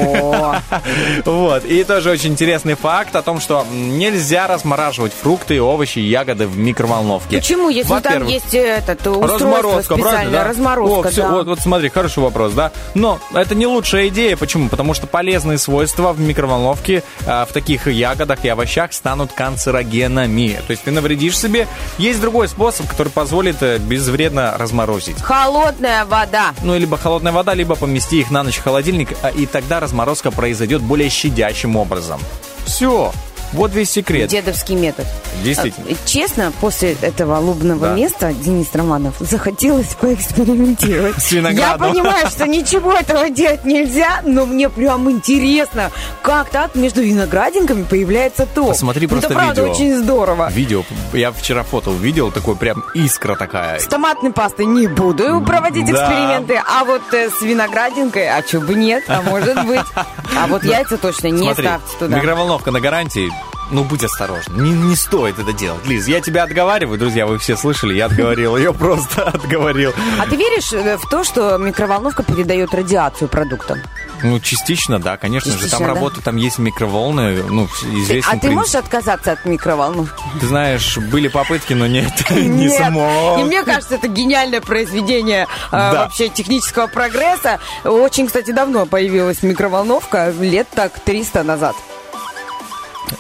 Вот. 1.25 1.65
И 1.65 1.85
тоже 1.85 2.11
очень 2.11 2.31
интересный 2.31 2.75
факт 2.75 3.15
о 3.17 3.23
том, 3.23 3.41
что 3.41 3.67
нельзя 3.73 4.47
размораживать 4.47 5.13
фрукты, 5.13 5.61
овощи, 5.61 5.99
ягоды 5.99 6.47
в 6.47 6.57
микроволновке. 6.59 7.39
почему, 7.39 7.69
если 7.69 7.99
там 8.01 8.27
есть 8.27 8.55
этот 8.55 9.07
устройство 9.07 9.80
Разморозка, 9.89 9.95
правильно, 9.95 10.11
специальное, 10.11 10.41
да? 10.41 10.49
разморозка, 10.49 11.09
О, 11.09 11.11
всё, 11.11 11.23
да. 11.23 11.31
вот, 11.31 11.47
вот 11.47 11.61
смотри, 11.61 11.89
хороший 11.89 12.23
вопрос, 12.23 12.53
да? 12.53 12.73
Но 12.95 13.21
это 13.35 13.55
не 13.55 13.67
лучшая 13.67 14.09
идея. 14.09 14.37
Почему? 14.37 14.69
Потому 14.69 14.95
что 14.95 15.07
полезные 15.07 15.59
свойства 15.59 16.13
в 16.13 16.21
микроволновке 16.21 17.03
а, 17.27 17.45
в 17.47 17.53
таких 17.53 17.87
ягодах 17.87 18.45
и 18.45 18.49
овощах 18.49 18.93
станут 18.93 19.33
канцерогенами. 19.33 20.61
То 20.67 20.71
есть 20.71 20.85
ты 20.85 20.91
навредишь 20.91 21.39
себе. 21.39 21.67
Есть 21.99 22.21
другой 22.21 22.49
способ, 22.49 22.89
который 22.89 23.11
позволит 23.11 23.63
э, 23.63 23.79
безвредно 23.79 24.57
разморозить. 24.59 25.21
Холодная 25.23 26.05
вода. 26.05 26.55
Ну, 26.63 26.77
либо 26.79 26.97
холодная 26.97 27.33
вода, 27.33 27.55
либо 27.55 27.75
помести 27.75 28.21
их 28.21 28.31
на 28.31 28.43
ночь 28.43 28.57
в 28.57 28.63
холодильник, 28.63 29.17
а, 29.23 29.29
и 29.29 29.47
тогда 29.47 29.81
разморозка 29.81 30.31
произойдет 30.31 30.83
более 30.83 31.09
щадящим 31.09 31.77
образом. 31.77 32.21
Все. 32.65 33.13
Вот 33.53 33.73
весь 33.75 33.91
секрет. 33.91 34.29
Дедовский 34.31 34.75
метод. 34.77 35.07
Действительно. 35.43 35.87
Э, 35.89 35.95
Честно, 36.07 36.53
после 36.61 36.93
этого 37.01 37.39
лобного 37.39 37.89
Да. 37.89 37.95
места, 37.95 38.33
Денис 38.33 38.69
Романов, 38.75 39.15
захотелось 39.19 39.95
поэкспериментировать. 40.01 41.17
С 41.23 41.33
Я 41.33 41.77
понимаю, 41.77 42.29
что 42.29 42.47
ничего 42.47 42.93
этого 42.93 43.29
делать 43.31 43.65
нельзя, 43.65 44.21
но 44.25 44.47
мне 44.47 44.69
прям 44.69 45.11
интересно, 45.11 45.91
как 46.23 46.51
так 46.51 46.75
между 46.75 47.03
виноградинками 47.03 47.83
появляется 47.83 48.47
ток. 48.47 48.69
Посмотри 48.69 49.07
просто 49.07 49.27
Это 49.27 49.35
правда 49.35 49.61
видео. 49.63 49.73
очень 49.73 49.97
здорово. 49.99 50.51
Видео, 50.53 50.85
я 51.13 51.33
вчера 51.33 51.63
фото 51.65 51.91
увидел, 51.91 52.31
такой 52.31 52.57
прям 52.57 52.85
искра 52.95 53.35
такая. 53.35 53.79
С 53.81 53.87
томатной 53.87 54.33
пастой 54.33 54.67
не 54.67 54.87
буду 54.87 55.41
проводить 55.47 55.87
Да. 55.87 55.93
эксперименты, 55.93 56.61
а 56.65 56.85
вот 56.85 57.03
э, 57.13 57.31
с 57.31 57.43
виноградинкой, 57.43 58.29
а 58.29 58.43
чё 58.43 58.61
бы 58.61 58.75
нет, 58.75 59.05
а 59.09 59.23
может 59.23 59.65
быть. 59.67 59.81
А 59.95 60.47
вот 60.47 60.63
яйца 60.65 60.97
точно 60.99 61.29
не 61.29 61.45
Смотри, 61.45 61.67
ставьте 61.67 61.97
туда. 61.99 62.17
микроволновка 62.17 62.71
на 62.71 62.81
гарантии. 62.81 63.33
Ну, 63.71 63.85
будь 63.85 64.03
осторожен. 64.03 64.63
Не, 64.63 64.71
не 64.71 64.97
стоит 64.97 65.39
это 65.39 65.53
делать. 65.53 65.87
Лиз, 65.87 66.09
я 66.09 66.21
тебя 66.21 66.43
отговариваю. 66.43 66.99
Друзья, 66.99 67.27
вы 67.27 67.39
все 67.39 67.57
слышали, 67.57 67.95
я 67.95 68.07
отговорил. 68.07 68.57
Ее 68.57 68.73
просто 68.75 69.23
отговорил. 69.29 69.93
А 70.19 70.27
ты 70.27 70.37
веришь 70.37 70.73
э, 70.73 70.97
в 70.97 71.09
то, 71.09 71.23
что 71.25 71.57
микроволновка 71.57 72.23
передает 72.23 72.75
радиацию 72.75 73.29
продуктам? 73.29 73.79
Ну, 74.23 74.39
частично, 74.41 74.99
да, 74.99 75.17
конечно 75.17 75.51
же. 75.51 75.57
Частично, 75.57 75.79
Там 75.79 75.89
да? 75.89 75.95
работают, 75.95 76.25
там 76.25 76.37
есть 76.37 76.59
микроволны, 76.59 77.43
ну, 77.45 77.67
известный 77.95 78.21
а 78.29 78.33
ты 78.35 78.41
принцип. 78.41 78.59
можешь 78.59 78.75
отказаться 78.75 79.33
от 79.33 79.45
микроволновки? 79.47 80.23
Ты 80.41 80.47
знаешь, 80.47 80.99
были 80.99 81.29
попытки, 81.29 81.73
но 81.73 81.87
нет, 81.87 82.13
не 82.31 82.69
смог. 82.69 83.41
И 83.41 83.45
мне 83.45 83.63
кажется, 83.63 83.95
это 83.95 84.09
гениальное 84.09 84.61
произведение 84.61 85.47
э, 85.71 85.77
вообще 85.77 86.29
технического 86.29 86.87
прогресса. 86.87 87.61
Очень, 87.85 88.27
кстати, 88.27 88.51
давно 88.51 88.85
появилась 88.85 89.43
микроволновка, 89.43 90.35
лет 90.39 90.69
так 90.75 90.99
300 91.01 91.43
назад. 91.45 91.77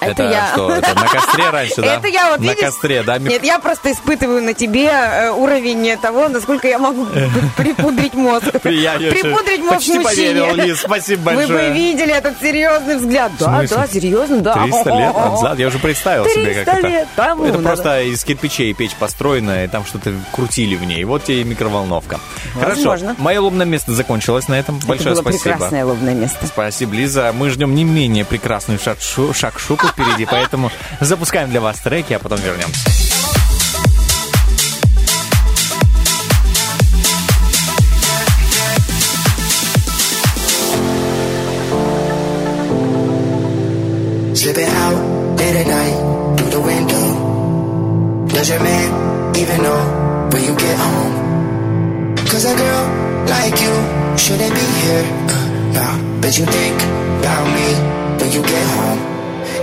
Это 0.01 0.51
что, 0.53 0.71
это 0.73 0.95
на 0.95 1.09
костре 1.09 1.51
раньше, 1.51 1.75
да? 1.83 1.95
Это 1.97 2.09
я 2.09 2.31
вот, 2.31 2.41
На 2.41 2.43
видишь? 2.51 2.61
костре, 2.65 3.03
да? 3.03 3.19
Нет, 3.19 3.43
я 3.43 3.59
просто 3.59 3.93
испытываю 3.93 4.43
на 4.43 4.55
тебе 4.55 4.89
э, 4.91 5.31
уровень 5.31 5.97
того, 5.99 6.29
насколько 6.29 6.69
я 6.69 6.79
могу 6.79 7.07
припудрить 7.57 8.15
мозг. 8.15 8.47
Я- 8.65 8.95
я 8.95 9.11
Припудрить 9.11 9.61
мозг 9.61 9.75
почти 9.77 9.99
мужчине. 9.99 10.41
поверил, 10.43 10.55
Лиз, 10.55 10.81
спасибо 10.81 11.31
Вы 11.31 11.37
большое. 11.37 11.69
бы 11.71 11.75
видели 11.75 12.13
этот 12.13 12.41
серьезный 12.41 12.97
взгляд. 12.97 13.33
Да, 13.39 13.63
да, 13.69 13.87
серьезно, 13.87 14.39
да. 14.41 14.55
300 14.55 14.91
лет 14.91 15.15
назад, 15.17 15.59
я 15.59 15.67
уже 15.69 15.79
представил 15.79 16.27
себе, 16.27 16.45
300 16.55 16.65
как 16.65 16.79
это. 16.79 16.89
лет 16.89 17.09
тому 17.17 17.45
это 17.47 17.59
просто 17.59 18.03
из 18.03 18.23
кирпичей 18.25 18.73
печь 18.75 18.95
построена, 18.95 19.65
и 19.65 19.69
там 19.69 19.85
что-то 19.85 20.13
крутили 20.33 20.77
в 20.77 20.85
ней. 20.85 21.05
Вот 21.05 21.25
тебе 21.25 21.41
и 21.41 21.45
микроволновка. 21.45 22.21
Хорошо, 22.59 22.97
мое 23.19 23.41
лобное 23.41 23.67
место 23.67 23.93
закончилось 23.95 24.49
на 24.49 24.59
этом. 24.59 24.79
Большое 24.87 25.13
Это 25.13 25.23
спасибо. 25.23 25.43
прекрасное 25.55 25.85
лобное 25.85 26.15
место. 26.15 26.47
Спасибо, 26.47 26.95
Лиза. 26.95 27.33
Мы 27.35 27.51
ждем 27.51 27.75
не 27.75 27.85
менее 27.85 28.25
прекрасную 28.25 28.79
шакшу- 28.79 29.33
шакшуку 29.81 29.89
впереди, 29.89 30.27
поэтому 30.27 30.71
запускаем 31.01 31.51
для 31.51 31.61
вас 31.61 31.79
треки, 31.79 32.13
а 32.13 32.19
потом 32.19 32.39
вернемся. 32.41 32.91
Slipping 44.35 44.69
out 44.69 45.39
late 45.39 45.57
at 45.57 45.67
night 45.67 45.97
through 46.39 46.51
the 46.51 46.61
window. 46.61 48.27
Does 48.29 48.49
your 48.49 48.61
man 48.61 49.37
even 49.37 49.63
know 49.63 50.31
when 50.33 50.45
you 50.45 50.55
get 50.57 50.79
home? 50.79 52.17
Cause 52.27 52.47
a 52.47 52.57
girl 52.57 52.87
like 53.27 53.61
you 53.61 53.75
shouldn't 54.17 54.55
be 54.55 54.67
here. 54.81 55.05
Uh, 55.29 55.75
nah, 55.75 56.21
but 56.23 56.39
you 56.39 56.47
think 56.47 56.81
about 57.21 57.45
me 57.55 57.75
when 58.19 58.33
you 58.33 58.43
get 58.43 58.67
home. 58.79 59.20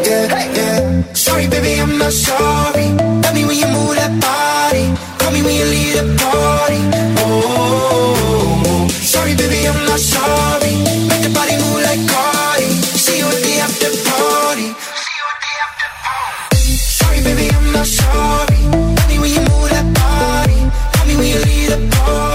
yeah, 0.07 0.53
yeah. 0.57 1.13
Sorry, 1.13 1.47
baby, 1.47 1.79
I'm 1.81 1.97
not 1.97 2.13
sorry. 2.13 2.87
Tell 3.21 3.33
me 3.33 3.43
when 3.45 3.57
you 3.57 3.67
move 3.67 3.95
that 3.99 4.13
body. 4.23 4.85
Call 5.19 5.31
me 5.31 5.41
when 5.43 5.55
you 5.55 5.65
leave 5.65 5.95
the 5.99 6.05
party. 6.21 6.81
Oh, 7.19 7.27
oh, 7.27 8.63
oh, 8.67 8.87
sorry, 9.13 9.35
baby, 9.35 9.67
I'm 9.67 9.79
not 9.85 9.99
sorry. 9.99 10.73
Make 11.09 11.23
the 11.27 11.31
body 11.37 11.55
move 11.63 11.81
like 11.87 12.01
Cardi. 12.11 12.69
See 13.03 13.17
you 13.19 13.27
at 13.27 13.41
the 13.47 13.53
after 13.65 13.91
party. 14.07 14.67
See 15.03 15.15
you 15.19 15.25
at 15.33 15.39
the 15.43 15.51
after 15.65 15.89
party. 16.05 16.71
Sorry, 16.99 17.19
baby, 17.27 17.45
I'm 17.55 17.67
not 17.73 17.87
sorry. 17.87 18.61
Tell 18.97 19.07
me 19.11 19.17
when 19.19 19.31
you 19.35 19.43
move 19.51 19.69
that 19.75 19.87
body. 19.99 20.59
Call 20.95 21.05
me 21.07 21.13
when 21.19 21.27
you 21.33 21.39
leave 21.49 21.69
the 21.73 21.79
party. 21.95 22.26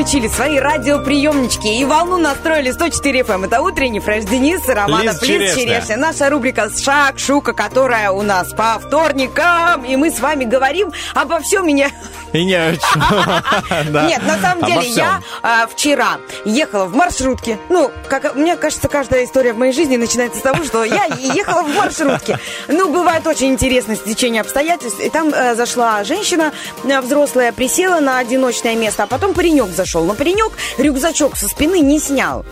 Включили 0.00 0.28
свои 0.28 0.58
радиоприемнички 0.58 1.78
и 1.78 1.84
волну 1.84 2.16
настроили 2.16 2.70
104 2.70 3.20
FM. 3.20 3.44
Это 3.44 3.60
утренний 3.60 4.00
фреш 4.00 4.24
Денис 4.24 4.66
и 4.66 4.72
Романа 4.72 5.12
Плиз 5.12 5.54
Черешня. 5.54 5.74
Черешня. 5.74 5.96
Наша 5.98 6.30
рубрика 6.30 6.70
«Шаг 6.70 7.18
Шука», 7.18 7.52
которая 7.52 8.10
у 8.10 8.22
нас 8.22 8.50
по 8.54 8.78
вторникам. 8.78 9.84
И 9.84 9.96
мы 9.96 10.10
с 10.10 10.18
вами 10.20 10.44
говорим 10.44 10.90
обо 11.14 11.40
всем 11.40 11.66
меня. 11.66 11.90
И 12.32 12.44
не 12.44 12.54
о 12.54 12.76
чем. 12.76 13.02
Нет, 14.08 14.22
на 14.22 14.38
самом 14.38 14.64
деле 14.64 14.88
я 14.88 15.20
а, 15.42 15.66
вчера 15.66 16.18
ехала 16.46 16.86
в 16.86 16.94
маршрутке. 16.94 17.58
Ну, 17.68 17.90
как 18.08 18.34
мне 18.36 18.56
кажется, 18.56 18.88
каждая 18.88 19.24
история 19.26 19.52
в 19.52 19.58
моей 19.58 19.72
жизни 19.72 19.96
начинается 19.96 20.38
с 20.38 20.42
того, 20.42 20.64
что 20.64 20.82
я 20.84 21.06
ехала 21.06 21.62
в 21.62 21.74
маршрутке. 21.74 22.38
Ну, 22.68 22.90
бывает 22.90 23.26
очень 23.26 23.48
интересное 23.48 23.96
стечение 23.96 24.40
обстоятельств. 24.40 25.00
И 25.00 25.10
там 25.10 25.28
э, 25.28 25.54
зашла 25.56 26.04
женщина 26.04 26.52
взрослая, 26.84 27.52
присела 27.52 28.00
на 28.00 28.18
одиночное 28.18 28.74
место, 28.74 29.04
а 29.04 29.06
потом 29.06 29.34
паренек 29.34 29.68
зашел. 29.70 30.04
Но 30.04 30.14
паренек 30.14 30.52
рюкзачок 30.78 31.36
со 31.36 31.48
спины 31.48 31.80
не 31.80 31.98
снял. 31.98 32.44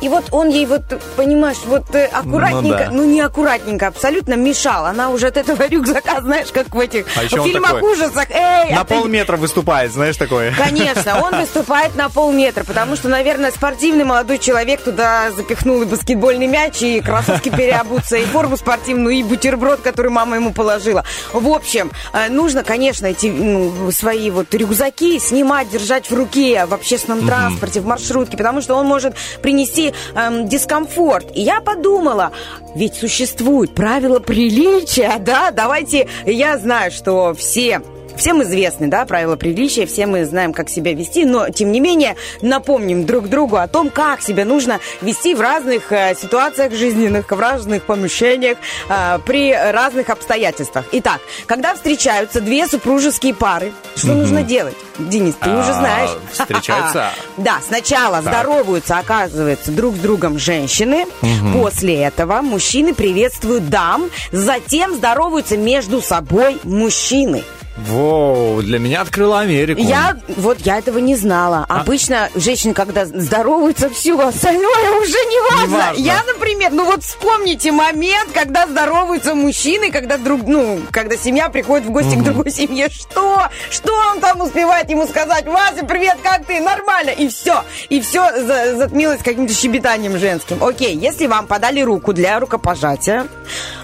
И 0.00 0.08
вот 0.08 0.24
он 0.32 0.48
ей 0.48 0.66
вот, 0.66 0.82
понимаешь, 1.16 1.58
вот 1.66 1.94
э, 1.94 2.06
аккуратненько, 2.06 2.88
Ну 2.90 2.98
ну, 2.98 3.02
да. 3.02 3.06
не 3.08 3.20
аккуратненько, 3.20 3.86
абсолютно 3.88 4.34
мешал. 4.34 4.84
Она 4.86 5.10
уже 5.10 5.28
от 5.28 5.36
этого 5.36 5.66
рюкзака, 5.68 6.20
знаешь, 6.20 6.48
как 6.52 6.74
в 6.74 6.78
этих 6.78 7.06
А 7.16 7.20
фильмах 7.28 7.72
такой 7.72 7.92
ужасах. 7.94 8.30
Эй, 8.30 8.72
На 8.74 8.80
а 8.80 8.84
ты- 8.84 8.94
полметра 8.94 9.36
выступает, 9.36 9.92
знаешь, 9.92 10.16
такое. 10.16 10.52
Конечно, 10.54 11.20
он 11.22 11.36
выступает 11.40 11.94
на 11.96 12.08
полметра, 12.08 12.64
потому 12.64 12.96
что, 12.96 13.08
наверное, 13.08 13.50
спортивный 13.50 14.04
молодой 14.04 14.38
человек 14.38 14.82
туда 14.82 15.30
запихнул 15.30 15.82
и 15.82 15.84
баскетбольный 15.84 16.46
мяч, 16.46 16.82
и 16.82 17.00
кроссовки 17.00 17.48
переобуться, 17.48 18.16
и 18.16 18.24
форму 18.24 18.56
спортивную, 18.56 19.14
и 19.16 19.22
бутерброд, 19.22 19.80
который 19.80 20.10
мама 20.10 20.36
ему 20.36 20.52
положила. 20.52 21.04
В 21.32 21.48
общем, 21.48 21.90
э, 22.12 22.28
нужно, 22.28 22.62
конечно, 22.64 23.06
эти 23.06 23.26
ну, 23.26 23.67
свои 23.90 24.30
вот 24.30 24.54
рюкзаки 24.54 25.18
снимать, 25.18 25.70
держать 25.70 26.10
в 26.10 26.14
руке 26.14 26.66
в 26.66 26.74
общественном 26.74 27.26
транспорте, 27.26 27.80
в 27.80 27.86
маршрутке, 27.86 28.36
потому 28.36 28.60
что 28.60 28.74
он 28.74 28.86
может 28.86 29.14
принести 29.42 29.92
эм, 30.14 30.48
дискомфорт. 30.48 31.30
И 31.34 31.42
я 31.42 31.60
подумала, 31.60 32.32
ведь 32.74 32.94
существуют 32.94 33.74
правила 33.74 34.20
приличия, 34.20 35.14
да, 35.20 35.50
давайте, 35.50 36.08
я 36.24 36.58
знаю, 36.58 36.90
что 36.90 37.34
все 37.34 37.82
Всем 38.18 38.42
известны, 38.42 38.88
да, 38.88 39.04
правила 39.06 39.36
приличия, 39.36 39.86
все 39.86 40.06
мы 40.06 40.24
знаем, 40.24 40.52
как 40.52 40.68
себя 40.68 40.92
вести, 40.92 41.24
но, 41.24 41.50
тем 41.50 41.70
не 41.70 41.78
менее, 41.78 42.16
напомним 42.42 43.06
друг 43.06 43.28
другу 43.28 43.56
о 43.56 43.68
том, 43.68 43.90
как 43.90 44.22
себя 44.22 44.44
нужно 44.44 44.80
вести 45.00 45.34
в 45.34 45.40
разных 45.40 45.92
э, 45.92 46.16
ситуациях 46.20 46.72
жизненных, 46.72 47.30
в 47.30 47.38
разных 47.38 47.84
помещениях, 47.84 48.58
э, 48.88 49.20
при 49.24 49.52
разных 49.54 50.10
обстоятельствах. 50.10 50.86
Итак, 50.92 51.20
когда 51.46 51.74
встречаются 51.76 52.40
две 52.40 52.66
супружеские 52.66 53.34
пары, 53.34 53.72
что 53.94 54.14
нужно 54.14 54.42
делать? 54.42 54.74
Денис, 54.98 55.34
ты 55.40 55.50
уже 55.50 55.70
А, 55.70 55.74
знаешь. 55.74 56.10
встречаются? 56.32 57.10
Да, 57.36 57.60
сначала 57.64 58.20
здороваются, 58.20 58.98
оказывается, 58.98 59.70
друг 59.70 59.94
с 59.94 59.98
другом 60.00 60.40
женщины. 60.40 61.06
После 61.54 62.02
этого 62.02 62.42
мужчины 62.42 62.94
приветствуют 62.94 63.68
дам, 63.68 64.10
затем 64.32 64.94
здороваются 64.96 65.56
между 65.56 66.02
собой 66.02 66.58
мужчины. 66.64 67.44
Воу, 67.86 68.60
для 68.62 68.78
меня 68.78 69.02
открыла 69.02 69.40
Америку. 69.40 69.80
Я 69.80 70.16
вот 70.36 70.58
я 70.60 70.78
этого 70.78 70.98
не 70.98 71.14
знала. 71.14 71.64
Обычно 71.68 72.28
женщины, 72.34 72.74
когда 72.74 73.06
здороваются, 73.06 73.88
все 73.90 74.18
остальное 74.18 75.00
уже 75.00 75.12
не 75.12 75.50
важно. 75.50 75.66
Не 75.66 75.76
важно. 75.76 76.02
Я, 76.02 76.22
например, 76.24 76.72
ну 76.72 76.84
вот 76.84 77.04
вспомните 77.04 77.70
момент, 77.70 78.30
когда 78.32 78.66
здороваются 78.66 79.34
мужчины, 79.34 79.90
когда 79.90 80.18
друг, 80.18 80.42
ну, 80.46 80.80
когда 80.90 81.16
семья 81.16 81.48
приходит 81.50 81.86
в 81.86 81.90
гости 81.90 82.16
к 82.16 82.22
другой 82.22 82.50
семье. 82.50 82.88
Что? 82.88 83.48
Что 83.70 83.92
он 84.12 84.20
там 84.20 84.40
успевает 84.40 84.90
ему 84.90 85.06
сказать? 85.06 85.46
Вася, 85.46 85.84
привет, 85.84 86.18
как 86.22 86.46
ты? 86.46 86.60
Нормально. 86.60 87.10
И 87.10 87.28
все. 87.28 87.62
И 87.88 88.00
все 88.00 88.76
затмилось 88.76 89.22
каким-то 89.22 89.54
щебетанием 89.54 90.18
женским. 90.18 90.62
Окей, 90.62 90.96
если 90.96 91.26
вам 91.26 91.46
подали 91.46 91.80
руку 91.80 92.12
для 92.12 92.40
рукопожатия, 92.40 93.26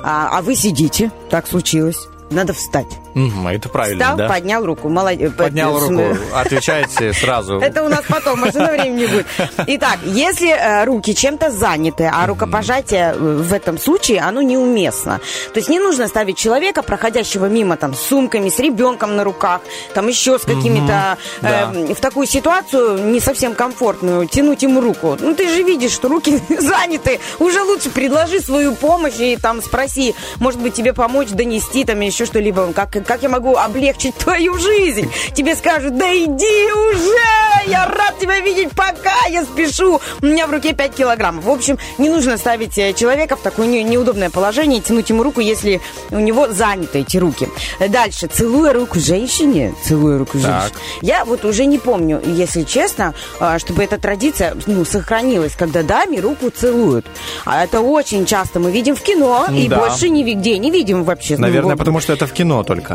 а, 0.02 0.30
а 0.32 0.42
вы 0.42 0.56
сидите, 0.56 1.10
так 1.30 1.46
случилось, 1.46 1.98
надо 2.30 2.52
встать. 2.52 3.03
Мгм, 3.14 3.48
это 3.48 3.68
правильно, 3.68 4.04
Встал, 4.04 4.16
да? 4.16 4.28
поднял 4.28 4.64
руку. 4.64 4.88
Молодец. 4.88 5.32
Поднял 5.36 5.78
руку, 5.78 6.16
отвечаете 6.34 7.12
сразу. 7.12 7.58
Это 7.60 7.82
у 7.84 7.88
нас 7.88 8.02
потом, 8.08 8.40
машина 8.40 8.72
времени 8.72 9.06
будет. 9.06 9.26
Итак, 9.66 9.98
если 10.04 10.48
э, 10.50 10.84
руки 10.84 11.14
чем-то 11.14 11.50
заняты, 11.50 12.10
а 12.12 12.26
рукопожатие 12.26 13.14
э, 13.14 13.18
в 13.18 13.52
этом 13.52 13.78
случае, 13.78 14.20
оно 14.20 14.42
неуместно. 14.42 15.20
То 15.52 15.58
есть 15.60 15.68
не 15.68 15.78
нужно 15.78 16.08
ставить 16.08 16.36
человека, 16.36 16.82
проходящего 16.82 17.46
мимо 17.46 17.76
там 17.76 17.94
с 17.94 18.00
сумками, 18.00 18.48
с 18.48 18.58
ребенком 18.58 19.16
на 19.16 19.24
руках, 19.24 19.60
там 19.94 20.08
еще 20.08 20.38
с 20.38 20.42
какими-то... 20.42 21.16
э, 21.42 21.94
в 21.94 22.00
такую 22.00 22.26
ситуацию 22.26 22.98
не 23.10 23.20
совсем 23.20 23.54
комфортную, 23.54 24.26
тянуть 24.26 24.62
ему 24.62 24.80
руку. 24.80 25.16
Ну, 25.20 25.34
ты 25.34 25.48
же 25.48 25.62
видишь, 25.62 25.92
что 25.92 26.08
руки 26.08 26.40
заняты. 26.58 27.20
Уже 27.38 27.62
лучше 27.62 27.90
предложи 27.90 28.40
свою 28.40 28.74
помощь 28.74 29.18
и 29.18 29.36
там 29.36 29.62
спроси, 29.62 30.14
может 30.40 30.60
быть, 30.60 30.74
тебе 30.74 30.92
помочь 30.92 31.28
донести 31.28 31.84
там 31.84 32.00
еще 32.00 32.24
что-либо, 32.26 32.72
как, 32.72 33.03
как 33.04 33.22
я 33.22 33.28
могу 33.28 33.56
облегчить 33.56 34.14
твою 34.16 34.58
жизнь. 34.58 35.10
Тебе 35.34 35.54
скажут, 35.56 35.96
да 35.96 36.12
иди 36.14 36.72
уже, 36.72 37.70
я 37.70 37.86
рад 37.86 38.18
тебя 38.18 38.40
видеть, 38.40 38.70
пока 38.72 39.26
я 39.28 39.44
спешу. 39.44 40.00
У 40.22 40.26
меня 40.26 40.46
в 40.46 40.50
руке 40.50 40.72
5 40.72 40.94
килограммов. 40.94 41.44
В 41.44 41.50
общем, 41.50 41.78
не 41.98 42.08
нужно 42.08 42.36
ставить 42.36 42.76
э, 42.78 42.92
человека 42.92 43.36
в 43.36 43.40
такое 43.40 43.66
не- 43.66 43.82
неудобное 43.82 44.30
положение, 44.30 44.78
и 44.78 44.82
тянуть 44.82 45.10
ему 45.10 45.22
руку, 45.22 45.40
если 45.40 45.80
у 46.10 46.18
него 46.18 46.48
заняты 46.48 47.00
эти 47.00 47.16
руки. 47.18 47.48
Дальше, 47.88 48.26
целуя 48.26 48.72
руку 48.72 48.98
женщине, 49.00 49.74
целуя 49.84 50.18
руку 50.18 50.38
женщине. 50.38 50.70
Я 51.02 51.24
вот 51.24 51.44
уже 51.44 51.66
не 51.66 51.78
помню, 51.78 52.20
если 52.24 52.62
честно, 52.62 53.14
а, 53.40 53.58
чтобы 53.58 53.82
эта 53.84 53.98
традиция 53.98 54.56
ну, 54.66 54.84
сохранилась, 54.84 55.54
когда 55.56 55.82
даме 55.82 56.20
руку 56.20 56.50
целуют. 56.50 57.06
А 57.44 57.64
это 57.64 57.80
очень 57.80 58.26
часто 58.26 58.60
мы 58.60 58.70
видим 58.70 58.94
в 58.96 59.00
кино, 59.02 59.46
и 59.50 59.68
Да. 59.68 59.78
больше 59.78 60.08
нигде 60.08 60.58
не 60.58 60.70
видим 60.70 61.04
вообще. 61.04 61.36
Ну, 61.36 61.42
Наверное, 61.42 61.72
вот- 61.72 61.78
потому 61.78 62.00
что 62.00 62.12
это 62.12 62.26
в 62.26 62.32
кино 62.32 62.62
только. 62.62 62.93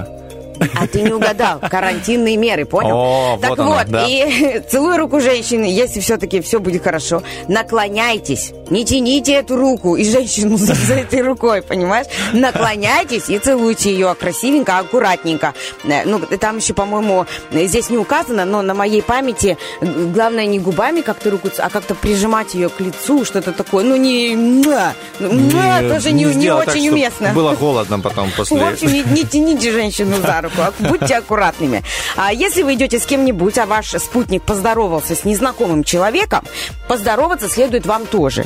А 0.76 0.88
ты 0.88 1.02
не 1.02 1.12
угадал. 1.12 1.60
Карантинные 1.60 2.38
меры, 2.38 2.66
понял? 2.66 2.96
О, 2.96 3.40
так 3.42 3.58
вот 3.58 3.60
вот, 3.60 3.88
да. 3.88 4.06
и 4.08 4.62
целуй 4.70 4.98
руку 4.98 5.20
женщины, 5.20 5.66
если 5.66 6.00
все-таки 6.00 6.42
все 6.42 6.60
будет 6.60 6.84
хорошо. 6.84 7.24
Наклоняйтесь. 7.48 8.52
Не 8.70 8.86
тяните 8.86 9.34
эту 9.34 9.56
руку 9.56 9.96
и 9.96 10.04
женщину 10.04 10.58
за, 10.58 10.74
за 10.74 10.96
этой 10.96 11.22
рукой, 11.22 11.62
понимаешь? 11.62 12.08
Наклоняйтесь 12.34 13.30
и 13.30 13.40
целуйте 13.40 13.92
ее 13.92 14.16
красивенько, 14.20 14.78
аккуратненько. 14.78 15.54
Э, 15.84 16.06
Ну, 16.06 16.20
там 16.20 16.58
еще, 16.58 16.74
по-моему, 16.74 17.26
здесь 17.52 17.90
не 17.90 17.98
указано, 17.98 18.46
но 18.46 18.62
на 18.62 18.74
моей 18.74 19.02
памяти 19.02 19.58
главное 19.82 20.46
не 20.46 20.60
губами 20.60 21.02
как-то 21.02 21.32
руку, 21.32 21.50
а 21.58 21.70
как-то 21.70 21.96
прижимать 21.96 22.54
ее 22.54 22.70
к 22.70 22.80
лицу, 22.80 23.26
что-то 23.26 23.52
такое. 23.52 23.84
Ну, 23.84 23.96
не... 23.96 24.36
муа. 24.36 24.94
Ну, 25.20 25.32
муа 25.32 25.82
тоже 25.82 26.12
не, 26.12 26.26
не 26.26 26.48
так, 26.48 26.68
очень 26.68 26.82
чтоб 26.84 26.94
уместно. 26.94 27.34
Было 27.34 27.56
холодно 27.56 28.00
потом 28.00 28.32
после. 28.36 28.58
В 28.58 28.68
общем, 28.68 28.92
не, 28.92 29.04
не 29.04 29.24
тяните 29.24 29.72
женщину 29.72 30.18
за 30.22 30.42
руку, 30.42 30.49
а 30.58 30.74
будьте 30.80 31.16
аккуратными. 31.18 31.84
А 32.16 32.32
если 32.34 32.64
вы 32.64 32.74
идете 32.74 33.00
с 33.00 33.06
кем-нибудь, 33.06 33.58
а 33.58 33.66
ваш 33.66 33.90
спутник 33.92 34.44
поздоровался 34.44 35.16
с 35.16 35.24
незнакомым 35.26 35.84
человеком, 35.84 36.44
поздороваться 36.88 37.50
следует 37.50 37.86
вам 37.86 38.06
тоже. 38.06 38.46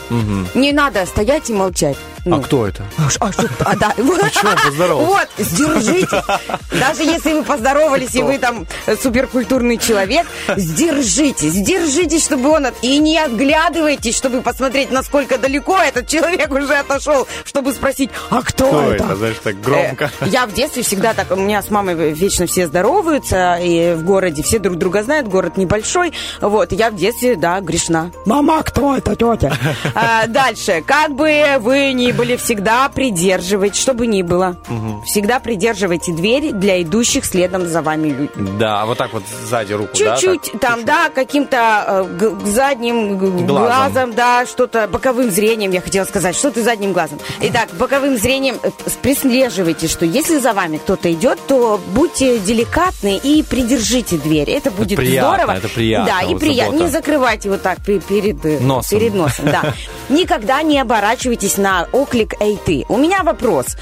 Не 0.56 0.72
надо 0.72 1.06
стоять 1.06 1.50
и 1.50 1.54
молчать. 1.54 1.98
А 2.26 2.30
Ну, 2.30 2.42
кто 2.42 2.66
это? 2.68 2.84
а, 2.98 3.08
а 3.20 3.32
что? 3.34 3.50
А, 3.66 3.76
да. 3.76 3.94
Он 3.98 4.58
поздоровался? 4.66 5.06
Вот, 5.08 5.28
сдержите. 5.46 6.24
Даже 6.72 7.04
если 7.04 7.34
вы 7.34 7.44
поздоровались, 7.44 8.16
и 8.16 8.22
вы 8.24 8.38
там 8.38 8.66
суперкультурный 9.02 9.78
человек, 9.78 10.26
сдержите, 10.56 11.50
сдержитесь, 11.50 12.24
чтобы 12.24 12.50
он... 12.50 12.66
от- 12.68 12.76
И 12.82 12.98
не 13.00 13.18
отглядывайтесь, 13.20 14.16
чтобы 14.16 14.42
посмотреть, 14.42 14.90
насколько 14.90 15.38
далеко 15.38 15.78
этот 15.78 16.08
человек 16.08 16.50
уже 16.52 16.76
отошел, 16.76 17.28
чтобы 17.44 17.74
спросить, 17.74 18.10
а 18.30 18.42
кто, 18.42 18.68
Кто 18.70 18.82
это? 18.94 19.04
это? 19.04 19.16
Знаешь, 19.18 19.36
так 19.44 19.60
громко. 19.62 20.10
Э, 20.22 20.26
Я 20.30 20.46
в 20.46 20.54
детстве 20.54 20.82
всегда 20.84 21.14
так, 21.14 21.30
у 21.32 21.36
меня 21.36 21.62
с 21.62 21.70
мамой 21.70 21.93
вечно 21.94 22.46
все 22.46 22.68
здороваются, 22.68 23.58
и 23.62 23.94
в 23.96 24.04
городе 24.04 24.44
все 24.44 24.60
друг 24.60 24.78
друга 24.78 25.04
знают, 25.04 25.28
город 25.28 25.58
небольшой, 25.58 26.14
вот, 26.42 26.72
я 26.72 26.90
в 26.90 26.96
детстве, 26.96 27.36
да, 27.36 27.60
грешна. 27.62 28.12
Мама, 28.26 28.64
кто 28.64 28.96
это, 28.96 29.16
тетя? 29.16 29.54
А, 29.96 30.28
Дальше, 30.28 30.84
как 30.86 31.14
бы 31.16 31.44
вы 31.60 31.94
ни 31.94 32.12
были, 32.12 32.36
всегда 32.38 32.90
придерживайте, 32.90 33.80
что 33.80 33.94
бы 33.94 34.08
ни 34.08 34.22
было, 34.22 34.58
всегда 35.06 35.40
придерживайте 35.40 36.12
двери 36.14 36.52
для 36.52 36.82
идущих 36.82 37.26
следом 37.26 37.68
за 37.68 37.82
вами 37.82 38.10
людей. 38.10 38.30
Да, 38.60 38.86
вот 38.86 38.98
так 38.98 39.14
вот 39.14 39.24
сзади 39.48 39.74
руку, 39.74 39.92
да? 40.00 40.16
Чуть-чуть 40.18 40.52
так? 40.54 40.62
там, 40.62 40.86
да, 40.86 41.10
каким-то 41.10 41.84
э, 41.88 42.04
г- 42.20 42.46
задним 42.46 43.18
Глазом. 43.46 43.48
глазом, 43.94 44.14
да, 44.14 44.46
что-то 44.46 44.88
боковым 44.88 45.30
зрением, 45.32 45.72
я 45.72 45.82
хотела 45.82 46.06
сказать, 46.06 46.36
что 46.36 46.52
ты 46.52 46.64
задним 46.64 46.94
глазом. 46.94 47.20
Итак, 47.42 47.70
боковым 47.78 48.18
зрением 48.18 48.58
э, 48.64 48.70
прислеживайте, 49.02 49.88
что 49.88 50.06
если 50.06 50.40
за 50.40 50.54
вами 50.54 50.78
кто-то 50.78 51.12
идет, 51.12 51.40
то 51.48 51.80
будьте 51.88 52.40
деликатны 52.40 53.20
и 53.22 53.44
придержите 53.44 54.18
дверь. 54.18 54.50
Это 54.50 54.72
будет 54.72 54.98
приятно, 54.98 55.36
здорово. 55.36 55.58
это 55.58 55.70
приятно, 55.70 56.12
Да, 56.12 56.22
и 56.28 56.36
приятно. 56.36 56.78
Не 56.84 56.88
закрывайте 56.90 57.50
вот 57.50 57.62
так 57.62 57.84
пе- 57.84 58.00
перед 58.00 58.46
э, 58.46 58.60
Носом. 58.60 59.00
Перед 59.00 59.14
носом, 59.14 59.46
да. 59.46 59.74
Никогда 60.10 60.62
не 60.64 60.80
оборачивайтесь 60.80 61.58
на 61.58 61.88
оклик 61.92 62.34
«Эй, 62.40 62.58
ты». 62.64 62.86
У 62.90 62.98
меня 62.98 63.24
вопрос. 63.24 63.76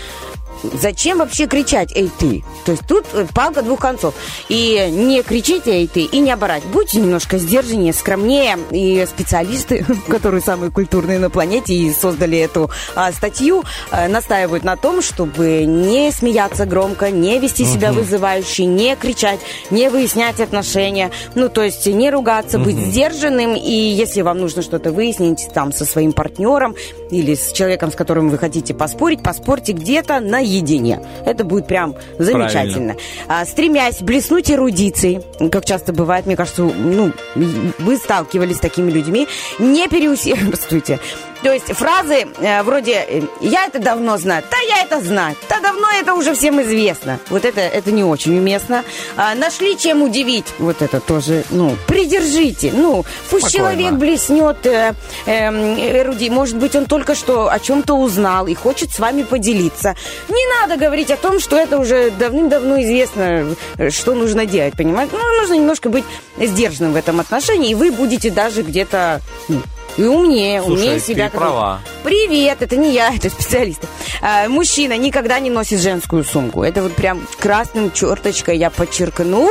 Зачем 0.63 1.19
вообще 1.19 1.47
кричать 1.47 1.91
«Эй, 1.95 2.09
ты»? 2.19 2.43
То 2.65 2.71
есть 2.71 2.85
тут 2.87 3.05
э, 3.13 3.25
палка 3.33 3.61
двух 3.61 3.79
концов. 3.79 4.13
И 4.49 4.87
не 4.91 5.23
кричите 5.23 5.71
«Эй, 5.71 5.87
ты» 5.87 6.01
и 6.01 6.19
не 6.19 6.31
оборать. 6.31 6.63
Будьте 6.65 6.99
немножко 6.99 7.37
сдержаннее, 7.37 7.93
скромнее. 7.93 8.57
И 8.71 9.05
специалисты, 9.07 9.85
которые 10.07 10.41
самые 10.41 10.71
культурные 10.71 11.19
на 11.19 11.29
планете 11.29 11.73
и 11.73 11.91
создали 11.91 12.37
эту 12.37 12.69
а, 12.95 13.11
статью, 13.11 13.63
а, 13.89 14.07
настаивают 14.07 14.63
на 14.63 14.77
том, 14.77 15.01
чтобы 15.01 15.65
не 15.65 16.11
смеяться 16.11 16.65
громко, 16.65 17.09
не 17.09 17.39
вести 17.39 17.65
себя 17.65 17.91
вызывающе, 17.91 18.65
не 18.65 18.95
кричать, 18.95 19.39
не 19.69 19.89
выяснять 19.89 20.39
отношения. 20.39 21.11
Ну, 21.35 21.49
то 21.49 21.63
есть 21.63 21.87
не 21.87 22.09
ругаться, 22.09 22.59
быть 22.59 22.77
сдержанным. 22.77 23.55
И 23.55 23.71
если 23.71 24.21
вам 24.21 24.39
нужно 24.39 24.61
что-то 24.61 24.91
выяснить 24.91 25.49
там 25.53 25.71
со 25.71 25.85
своим 25.85 26.13
партнером 26.13 26.75
или 27.09 27.35
с 27.35 27.51
человеком, 27.51 27.91
с 27.91 27.95
которым 27.95 28.29
вы 28.29 28.37
хотите 28.37 28.73
поспорить, 28.73 29.23
поспорьте 29.23 29.73
где-то 29.73 30.19
наедине. 30.41 30.99
Это 31.25 31.43
будет 31.43 31.67
прям 31.67 31.95
замечательно. 32.17 32.95
А, 33.27 33.45
стремясь 33.45 34.01
блеснуть 34.01 34.51
эрудицией, 34.51 35.21
как 35.49 35.65
часто 35.65 35.93
бывает, 35.93 36.25
мне 36.25 36.35
кажется, 36.35 36.63
ну, 36.63 37.11
вы 37.35 37.97
сталкивались 37.97 38.57
с 38.57 38.59
такими 38.59 38.91
людьми, 38.91 39.27
не 39.59 39.87
переусердствуйте. 39.87 40.99
То 41.43 41.51
есть 41.51 41.73
фразы 41.73 42.27
э, 42.39 42.61
вроде 42.63 42.93
э, 42.93 43.21
«я 43.41 43.65
это 43.65 43.79
давно 43.79 44.17
знаю», 44.17 44.43
«да 44.49 44.57
я 44.59 44.83
это 44.83 45.01
знаю», 45.01 45.35
«да 45.49 45.59
давно 45.59 45.87
это 45.99 46.13
уже 46.13 46.35
всем 46.35 46.61
известно». 46.61 47.19
Вот 47.29 47.45
это, 47.45 47.61
это 47.61 47.91
не 47.91 48.03
очень 48.03 48.37
уместно. 48.37 48.83
А, 49.17 49.33
нашли 49.33 49.77
чем 49.77 50.03
удивить, 50.03 50.45
вот 50.59 50.81
это 50.81 50.99
тоже, 50.99 51.43
ну, 51.49 51.75
придержите. 51.87 52.71
Ну, 52.73 53.05
пусть 53.29 53.49
Спокойно. 53.49 53.75
человек 53.75 53.93
блеснет 53.93 54.65
э, 54.65 54.93
эм, 55.25 55.75
эруди. 55.79 56.29
Может 56.29 56.57
быть, 56.57 56.75
он 56.75 56.85
только 56.85 57.15
что 57.15 57.49
о 57.49 57.59
чем-то 57.59 57.95
узнал 57.95 58.47
и 58.47 58.53
хочет 58.53 58.91
с 58.91 58.99
вами 58.99 59.23
поделиться. 59.23 59.95
Не 60.29 60.61
надо 60.61 60.77
говорить 60.77 61.09
о 61.09 61.17
том, 61.17 61.39
что 61.39 61.57
это 61.57 61.79
уже 61.79 62.11
давным-давно 62.11 62.81
известно, 62.83 63.55
э, 63.77 63.89
что 63.89 64.13
нужно 64.13 64.45
делать, 64.45 64.75
понимаете? 64.77 65.13
Ну, 65.17 65.39
нужно 65.39 65.55
немножко 65.55 65.89
быть 65.89 66.05
сдержанным 66.37 66.93
в 66.93 66.95
этом 66.95 67.19
отношении, 67.19 67.71
и 67.71 67.75
вы 67.75 67.91
будете 67.91 68.29
даже 68.29 68.61
где-то 68.61 69.21
ну, 69.47 69.61
и 69.97 70.03
умнее, 70.03 70.61
Слушай, 70.61 70.73
умнее 70.73 70.99
ты 70.99 71.05
себя. 71.05 71.23
как 71.25 71.33
бы. 71.33 71.37
права. 71.39 71.79
Привет, 72.03 72.61
это 72.61 72.75
не 72.77 72.93
я, 72.93 73.11
это 73.15 73.29
специалисты. 73.29 73.87
А, 74.21 74.47
мужчина 74.47 74.97
никогда 74.97 75.39
не 75.39 75.49
носит 75.49 75.79
женскую 75.79 76.23
сумку. 76.23 76.63
Это 76.63 76.81
вот 76.83 76.93
прям 76.93 77.25
красным 77.39 77.91
черточкой 77.91 78.57
я 78.57 78.69
подчеркну. 78.69 79.49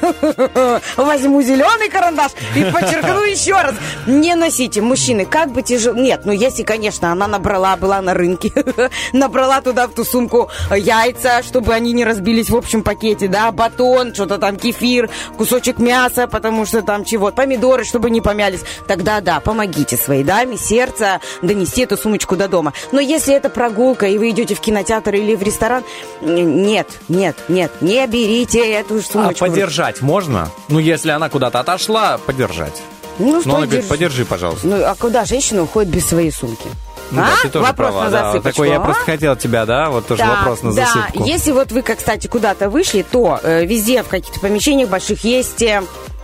Возьму 0.96 1.42
зеленый 1.42 1.88
карандаш 1.88 2.32
и 2.54 2.64
подчеркну 2.64 3.22
еще 3.24 3.54
раз. 3.54 3.74
Не 4.06 4.34
носите, 4.34 4.80
мужчины, 4.80 5.24
как 5.24 5.50
бы 5.50 5.62
тяжело... 5.62 5.96
Нет, 5.96 6.22
ну 6.24 6.32
если, 6.32 6.62
конечно, 6.62 7.12
она 7.12 7.26
набрала, 7.26 7.76
была 7.76 8.00
на 8.00 8.14
рынке, 8.14 8.52
набрала 9.12 9.60
туда 9.60 9.86
в 9.86 9.94
ту 9.94 10.04
сумку 10.04 10.50
яйца, 10.74 11.42
чтобы 11.42 11.72
они 11.74 11.92
не 11.92 12.04
разбились 12.04 12.50
в 12.50 12.56
общем 12.56 12.82
пакете, 12.82 13.28
да, 13.28 13.50
батон, 13.52 14.14
что-то 14.14 14.38
там, 14.38 14.56
кефир, 14.56 15.10
кусочек 15.36 15.78
мяса, 15.78 16.26
потому 16.26 16.66
что 16.66 16.82
там 16.82 17.04
чего, 17.04 17.30
помидоры, 17.30 17.84
чтобы 17.84 18.10
не 18.10 18.20
помялись. 18.20 18.60
Тогда 18.86 19.20
да, 19.20 19.40
помогите 19.40 19.96
своей 19.96 20.24
даме, 20.24 20.56
сердце, 20.56 21.20
донести 21.42 21.82
эту 21.82 21.96
сумочку 21.96 22.36
до 22.36 22.48
дома. 22.48 22.72
Но 22.92 23.00
если 23.00 23.34
это 23.34 23.48
прогулка, 23.48 24.06
и 24.06 24.18
вы 24.18 24.30
идете 24.30 24.54
в 24.54 24.60
кинотеатр 24.60 25.14
или 25.14 25.34
в 25.34 25.42
ресторан, 25.42 25.84
нет, 26.20 26.88
нет, 27.08 27.36
нет, 27.48 27.72
не 27.80 28.06
берите 28.06 28.72
эту 28.72 28.98
А 28.98 29.02
сумочку. 29.02 29.44
Подержать 29.86 30.02
можно? 30.02 30.50
Ну, 30.68 30.78
если 30.78 31.10
она 31.10 31.28
куда-то 31.28 31.60
отошла, 31.60 32.18
подержать. 32.18 32.82
Ну, 33.18 33.40
что 33.40 33.48
Но 33.48 33.56
она 33.56 33.66
говорит, 33.66 33.82
держи? 33.84 33.88
подержи, 33.88 34.24
пожалуйста. 34.24 34.66
Ну, 34.66 34.84
а 34.84 34.94
куда 34.94 35.24
женщина 35.24 35.62
уходит 35.62 35.90
без 35.90 36.06
своей 36.06 36.30
сумки? 36.30 36.68
Ну 37.12 37.22
а? 37.22 37.26
да, 37.26 37.32
ты 37.42 37.48
тоже 37.48 37.64
Вопрос 37.66 37.92
права. 37.92 38.04
на 38.04 38.10
да. 38.10 38.22
засыпочку, 38.32 38.62
Такой 38.62 38.68
я 38.70 38.76
а? 38.78 38.80
просто 38.80 39.04
хотел 39.04 39.36
тебя, 39.36 39.64
да, 39.64 39.90
вот 39.90 40.06
тоже 40.08 40.22
Да, 40.22 40.34
вопрос 40.36 40.62
на 40.62 40.74
да. 40.74 40.86
засыпку. 40.86 41.24
Если 41.24 41.52
вот 41.52 41.70
вы, 41.72 41.82
кстати, 41.82 42.26
куда-то 42.26 42.68
вышли, 42.68 43.02
то 43.08 43.38
э, 43.42 43.64
везде 43.64 44.02
в 44.02 44.08
каких-то 44.08 44.40
помещениях 44.40 44.88
больших 44.88 45.22
есть 45.24 45.62
э, 45.62 45.82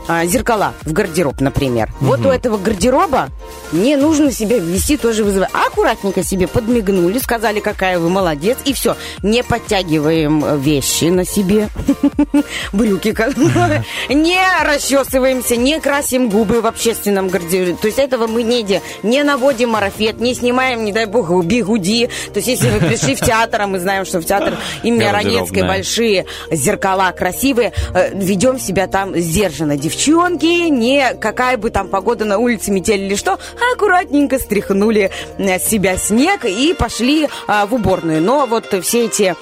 а, 0.08 0.26
зеркала 0.26 0.74
в 0.82 0.92
гардероб, 0.92 1.40
например. 1.40 1.90
Вот 2.00 2.24
у 2.26 2.28
этого 2.28 2.58
гардероба 2.58 3.28
не 3.72 3.96
нужно 3.96 4.32
себя 4.32 4.58
вести 4.58 4.96
тоже 4.96 5.24
вызывать. 5.24 5.50
Аккуратненько 5.52 6.22
себе 6.22 6.48
подмигнули, 6.48 7.18
сказали, 7.18 7.60
какая 7.60 7.98
вы 7.98 8.08
молодец, 8.08 8.58
и 8.64 8.72
все. 8.72 8.96
Не 9.22 9.42
подтягиваем 9.42 10.44
э, 10.44 10.58
вещи 10.58 11.04
на 11.04 11.24
себе, 11.24 11.68
брюки, 12.72 13.14
не 14.08 14.40
расчесываемся, 14.62 15.56
не 15.56 15.80
красим 15.80 16.28
губы 16.28 16.60
в 16.60 16.66
общественном 16.66 17.28
гардеробе. 17.28 17.76
То 17.80 17.86
есть 17.86 17.98
этого 17.98 18.26
мы 18.26 18.42
не 18.42 18.62
делаем. 18.62 18.82
Не 19.02 19.22
наводим 19.22 19.70
марафет, 19.70 20.20
не 20.20 20.34
снимаем, 20.34 20.84
не 20.84 20.92
дай 20.92 21.06
бог, 21.06 21.44
бигуди. 21.44 22.08
То 22.32 22.38
есть 22.38 22.48
если 22.48 22.70
вы 22.70 22.78
пришли 22.78 23.14
в 23.14 23.20
театр, 23.20 23.62
а 23.62 23.66
мы 23.66 23.78
знаем, 23.80 24.04
что 24.04 24.20
в 24.20 24.24
театр 24.24 24.56
имени. 24.82 25.02
Ранецкой 25.02 25.62
большие 25.62 26.26
зеркала 26.50 27.12
красивые, 27.12 27.72
э, 27.94 28.14
ведем 28.14 28.58
себя 28.58 28.86
там 28.86 29.16
сдержанно. 29.16 29.76
Девчонки, 29.92 30.70
не 30.70 31.14
какая 31.20 31.58
бы 31.58 31.68
там 31.68 31.86
погода 31.86 32.24
на 32.24 32.38
улице, 32.38 32.70
метель 32.70 33.02
или 33.02 33.14
что, 33.14 33.38
аккуратненько 33.74 34.38
стряхнули 34.38 35.10
э, 35.36 35.58
с 35.58 35.64
себя 35.64 35.98
снег 35.98 36.46
и 36.46 36.72
пошли 36.72 37.28
а, 37.46 37.66
в 37.66 37.74
уборную. 37.74 38.22
Но 38.22 38.46
вот 38.46 38.74
все 38.82 39.04
эти 39.04 39.36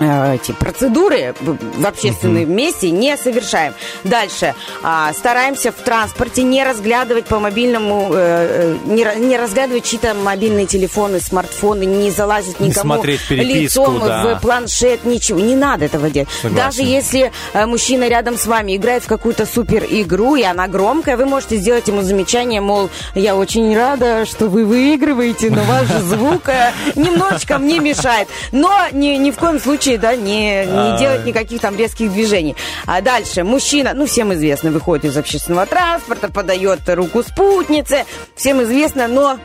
эти 0.00 0.52
процедуры 0.52 1.34
в 1.40 1.86
общественном 1.86 2.50
месте 2.54 2.90
не 2.90 3.16
совершаем. 3.16 3.74
Дальше. 4.04 4.54
А, 4.82 5.12
стараемся 5.12 5.72
в 5.72 5.76
транспорте 5.76 6.42
не 6.42 6.64
разглядывать 6.64 7.26
по 7.26 7.38
мобильному, 7.38 8.10
э, 8.12 8.16
э, 8.16 8.76
не, 8.86 9.26
не 9.26 9.36
разглядывать 9.36 9.84
чьи-то 9.84 10.14
мобильные 10.14 10.66
телефоны, 10.66 11.20
смартфоны, 11.20 11.84
не 11.84 12.10
залазить 12.10 12.60
Не 12.60 12.68
никому 12.68 13.02
переписку, 13.02 13.42
лицом 13.44 13.98
да. 14.00 14.36
в 14.36 14.40
планшет, 14.40 15.04
ничего. 15.04 15.38
Не 15.40 15.54
надо 15.54 15.84
этого 15.84 16.10
делать. 16.10 16.28
Согласен. 16.40 16.56
Даже 16.56 16.82
если 16.82 17.32
э, 17.52 17.66
мужчина 17.66 18.08
рядом 18.08 18.36
с 18.36 18.46
вами 18.46 18.76
играет 18.76 19.04
в 19.04 19.06
какую-то 19.06 19.46
супер 19.46 19.84
игру, 19.88 20.36
и 20.36 20.42
она 20.42 20.66
громкая, 20.68 21.16
вы 21.16 21.26
можете 21.26 21.56
сделать 21.56 21.88
ему 21.88 22.02
замечание, 22.02 22.60
мол, 22.60 22.88
я 23.14 23.36
очень 23.36 23.76
рада, 23.76 24.24
что 24.24 24.48
вы 24.48 24.64
выигрываете, 24.64 25.50
но 25.50 25.62
ваш 25.64 25.88
звук 25.88 26.48
э, 26.48 26.72
немножечко 26.94 27.58
мне 27.58 27.80
мешает. 27.80 28.28
Но 28.52 28.70
ни, 28.92 29.16
ни 29.16 29.30
в 29.30 29.36
коем 29.36 29.60
случае, 29.60 29.89
да, 29.98 30.16
не, 30.16 30.64
не 30.66 30.94
А. 30.94 30.98
делать 30.98 31.24
никаких 31.24 31.60
там 31.60 31.76
резких 31.76 32.12
движений. 32.12 32.56
А 32.86 33.00
дальше 33.00 33.44
мужчина, 33.44 33.92
ну, 33.94 34.06
всем 34.06 34.32
известно, 34.34 34.70
выходит 34.70 35.04
из 35.06 35.16
общественного 35.16 35.66
транспорта, 35.66 36.30
подает 36.30 36.80
руку 36.88 37.22
спутнице, 37.22 38.04
всем 38.34 38.62
известно, 38.62 39.08
но 39.08 39.38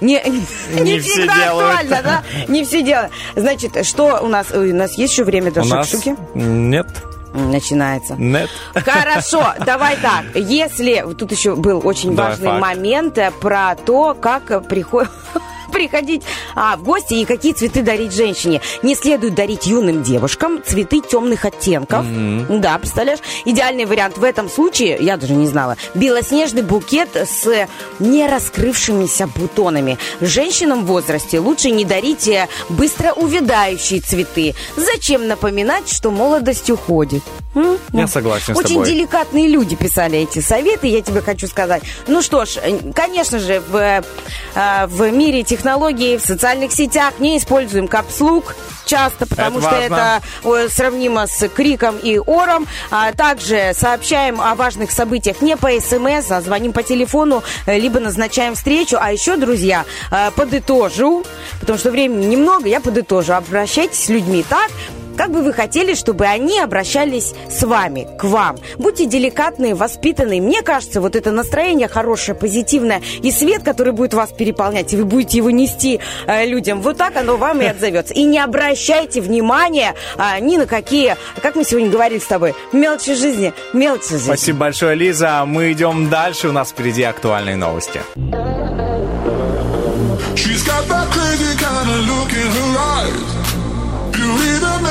не, 0.00 0.22
не, 0.74 0.80
Не 0.82 0.98
все 1.00 1.26
делают. 1.26 1.80
актуально, 1.80 2.02
да? 2.02 2.22
Не 2.48 2.64
все 2.64 2.82
делают. 2.82 3.10
Значит, 3.36 3.84
что 3.86 4.20
у 4.22 4.28
нас? 4.28 4.46
Ой, 4.52 4.70
У 4.72 4.74
нас 4.76 4.96
есть 4.96 5.12
еще 5.12 5.24
время 5.24 5.50
до 5.50 5.62
У 5.62 5.64
нас 5.64 5.90
шук-шуки? 5.90 6.16
нет, 6.34 6.86
Начинается. 7.34 8.14
нет. 8.14 8.48
Хорошо, 8.74 9.54
давай 9.66 9.96
так. 9.96 10.24
Если 10.34 11.04
тут 11.18 11.30
еще 11.32 11.54
был 11.56 11.80
очень 11.84 12.14
Давай 12.16 12.30
важный 12.32 12.48
факт. 12.48 12.60
момент 12.60 13.18
э, 13.18 13.30
про 13.40 13.74
то, 13.74 14.14
как 14.14 14.50
э, 14.50 14.60
приходит 14.60 15.10
приходить 15.72 16.22
а, 16.54 16.76
в 16.76 16.82
гости 16.82 17.14
и 17.14 17.24
какие 17.24 17.52
цветы 17.52 17.82
дарить 17.82 18.12
женщине. 18.12 18.60
Не 18.82 18.94
следует 18.94 19.34
дарить 19.34 19.66
юным 19.66 20.02
девушкам 20.02 20.62
цветы 20.64 21.00
темных 21.00 21.44
оттенков. 21.44 22.04
Да, 22.48 22.78
представляешь? 22.78 23.20
Идеальный 23.44 23.84
вариант 23.84 24.18
в 24.18 24.24
этом 24.24 24.48
случае, 24.48 24.98
я 25.00 25.16
даже 25.16 25.34
не 25.34 25.46
знала, 25.46 25.76
белоснежный 25.94 26.62
букет 26.62 27.08
с 27.16 27.68
не 27.98 28.26
раскрывшимися 28.26 29.26
бутонами. 29.28 29.98
Женщинам 30.20 30.84
в 30.84 30.86
возрасте 30.86 31.38
лучше 31.38 31.70
не 31.70 31.84
дарить 31.84 32.26
э, 32.28 32.48
быстро 32.68 33.12
увядающие 33.12 34.00
цветы. 34.00 34.54
Зачем 34.76 35.26
напоминать, 35.28 35.90
что 35.90 36.10
молодость 36.10 36.70
уходит? 36.70 37.22
М? 37.54 37.78
Я 37.92 38.06
согласен 38.06 38.54
с 38.54 38.58
Очень 38.58 38.76
тобой. 38.76 38.86
деликатные 38.86 39.48
люди 39.48 39.74
писали 39.76 40.18
эти 40.18 40.40
советы, 40.40 40.86
я 40.86 41.02
тебе 41.02 41.20
хочу 41.22 41.46
сказать. 41.46 41.82
Ну 42.06 42.22
что 42.22 42.44
ж, 42.44 42.56
э, 42.62 42.78
конечно 42.94 43.38
же, 43.38 43.60
в, 43.60 43.76
э, 44.54 44.86
в 44.86 45.10
мире 45.10 45.42
технологий, 45.58 46.16
в 46.16 46.20
социальных 46.20 46.72
сетях 46.72 47.14
не 47.18 47.36
используем 47.36 47.88
капслук 47.88 48.54
часто, 48.84 49.26
потому 49.26 49.58
Это 49.58 49.68
что 49.68 49.88
важно. 49.88 50.22
это 50.44 50.68
сравнимо 50.70 51.26
с 51.26 51.48
криком 51.48 51.98
и 51.98 52.18
ором. 52.18 52.66
А 52.90 53.12
также 53.12 53.72
сообщаем 53.74 54.40
о 54.40 54.54
важных 54.54 54.92
событиях 54.92 55.42
не 55.42 55.56
по 55.56 55.68
СМС, 55.68 56.30
а 56.30 56.40
звоним 56.40 56.72
по 56.72 56.82
телефону, 56.82 57.42
э, 57.66 57.78
либо 57.78 57.98
назначаем 58.00 58.54
встречу. 58.54 58.96
А 59.00 59.12
еще, 59.12 59.36
друзья, 59.36 59.84
э, 60.10 60.30
подытожу, 60.30 61.24
потому 61.60 61.78
что 61.78 61.90
времени 61.90 62.26
немного, 62.26 62.68
я 62.68 62.80
подытожу. 62.80 63.32
Обращайтесь 63.32 64.04
с 64.04 64.08
людьми 64.08 64.44
так, 64.48 64.70
как 65.18 65.32
бы 65.32 65.42
вы 65.42 65.52
хотели, 65.52 65.94
чтобы 65.94 66.26
они 66.26 66.60
обращались 66.60 67.34
с 67.50 67.64
вами, 67.64 68.06
к 68.18 68.22
вам. 68.22 68.56
Будьте 68.78 69.04
деликатные, 69.04 69.74
воспитанные. 69.74 70.40
Мне 70.40 70.62
кажется, 70.62 71.00
вот 71.00 71.16
это 71.16 71.32
настроение 71.32 71.88
хорошее, 71.88 72.36
позитивное 72.36 73.02
и 73.20 73.32
свет, 73.32 73.64
который 73.64 73.92
будет 73.92 74.14
вас 74.14 74.30
переполнять, 74.30 74.92
и 74.94 74.96
вы 74.96 75.04
будете 75.04 75.38
его 75.38 75.50
нести 75.50 75.98
э, 76.26 76.46
людям, 76.46 76.80
вот 76.80 76.98
так 76.98 77.16
оно 77.16 77.36
вам 77.36 77.60
и 77.60 77.66
отзовется. 77.66 78.14
И 78.14 78.22
не 78.22 78.38
обращайте 78.38 79.20
внимания 79.20 79.96
а, 80.16 80.38
ни 80.38 80.56
на 80.56 80.66
какие, 80.66 81.16
как 81.42 81.56
мы 81.56 81.64
сегодня 81.64 81.90
говорили 81.90 82.20
с 82.20 82.26
тобой, 82.26 82.54
мелочи 82.72 83.14
жизни, 83.14 83.52
мелочи 83.72 84.10
жизни. 84.10 84.26
Спасибо 84.26 84.58
большое, 84.60 84.94
Лиза. 84.94 85.44
Мы 85.44 85.72
идем 85.72 86.08
дальше. 86.08 86.48
У 86.48 86.52
нас 86.52 86.70
впереди 86.70 87.02
актуальные 87.02 87.56
новости. 87.56 88.00
She's 90.36 90.62
got 90.62 90.86
that 90.88 91.10
crazy 91.10 91.56
kind 91.58 91.90
of 91.90 92.06
look 92.06 92.32
in. 92.32 92.47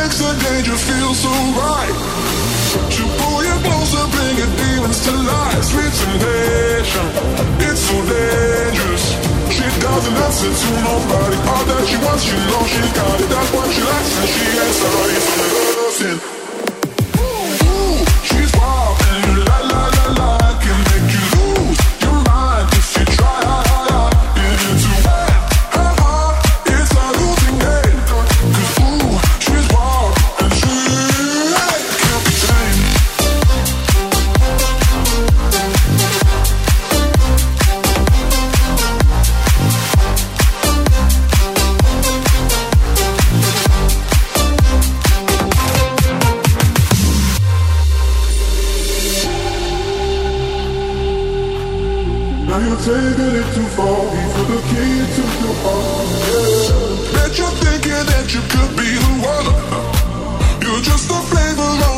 So 0.10 1.30
right. 1.30 1.94
Pull 3.18 3.44
you 3.44 3.58
closer, 3.66 4.06
bring 4.14 4.38
your 4.38 4.48
demons 4.56 5.04
to 5.06 5.12
life. 5.12 5.66
Temptation, 5.68 7.08
it's 7.60 7.82
so 7.82 7.96
dangerous. 8.06 9.06
She 9.52 9.68
doesn't 9.82 10.14
answer 10.14 10.54
to 10.54 10.70
nobody. 10.84 11.38
All 11.50 11.66
that 11.66 11.84
she 11.88 11.98
wants, 12.06 12.24
she 12.24 12.38
knows 12.38 12.70
she 12.70 12.82
got 12.96 13.20
it. 13.20 13.30
That's 13.30 13.52
what 13.52 13.68
she 13.74 13.82
likes, 13.82 14.20
and 14.20 14.30
she 14.30 14.46
ain't 14.62 14.76
sorry 14.76 15.16
for 15.26 16.18
nothing. 16.18 16.37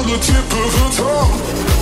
The 0.09 0.17
tip 0.17 0.37
of 0.37 0.73
her 0.73 0.89
tongue. 0.91 1.78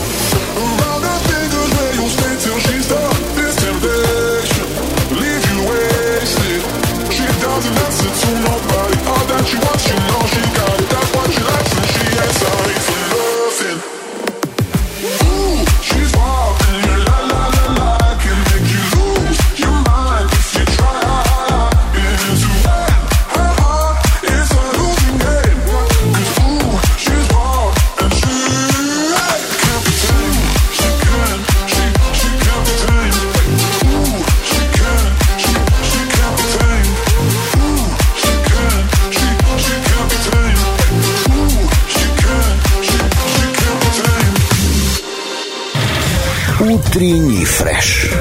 Фреш. 47.57 48.11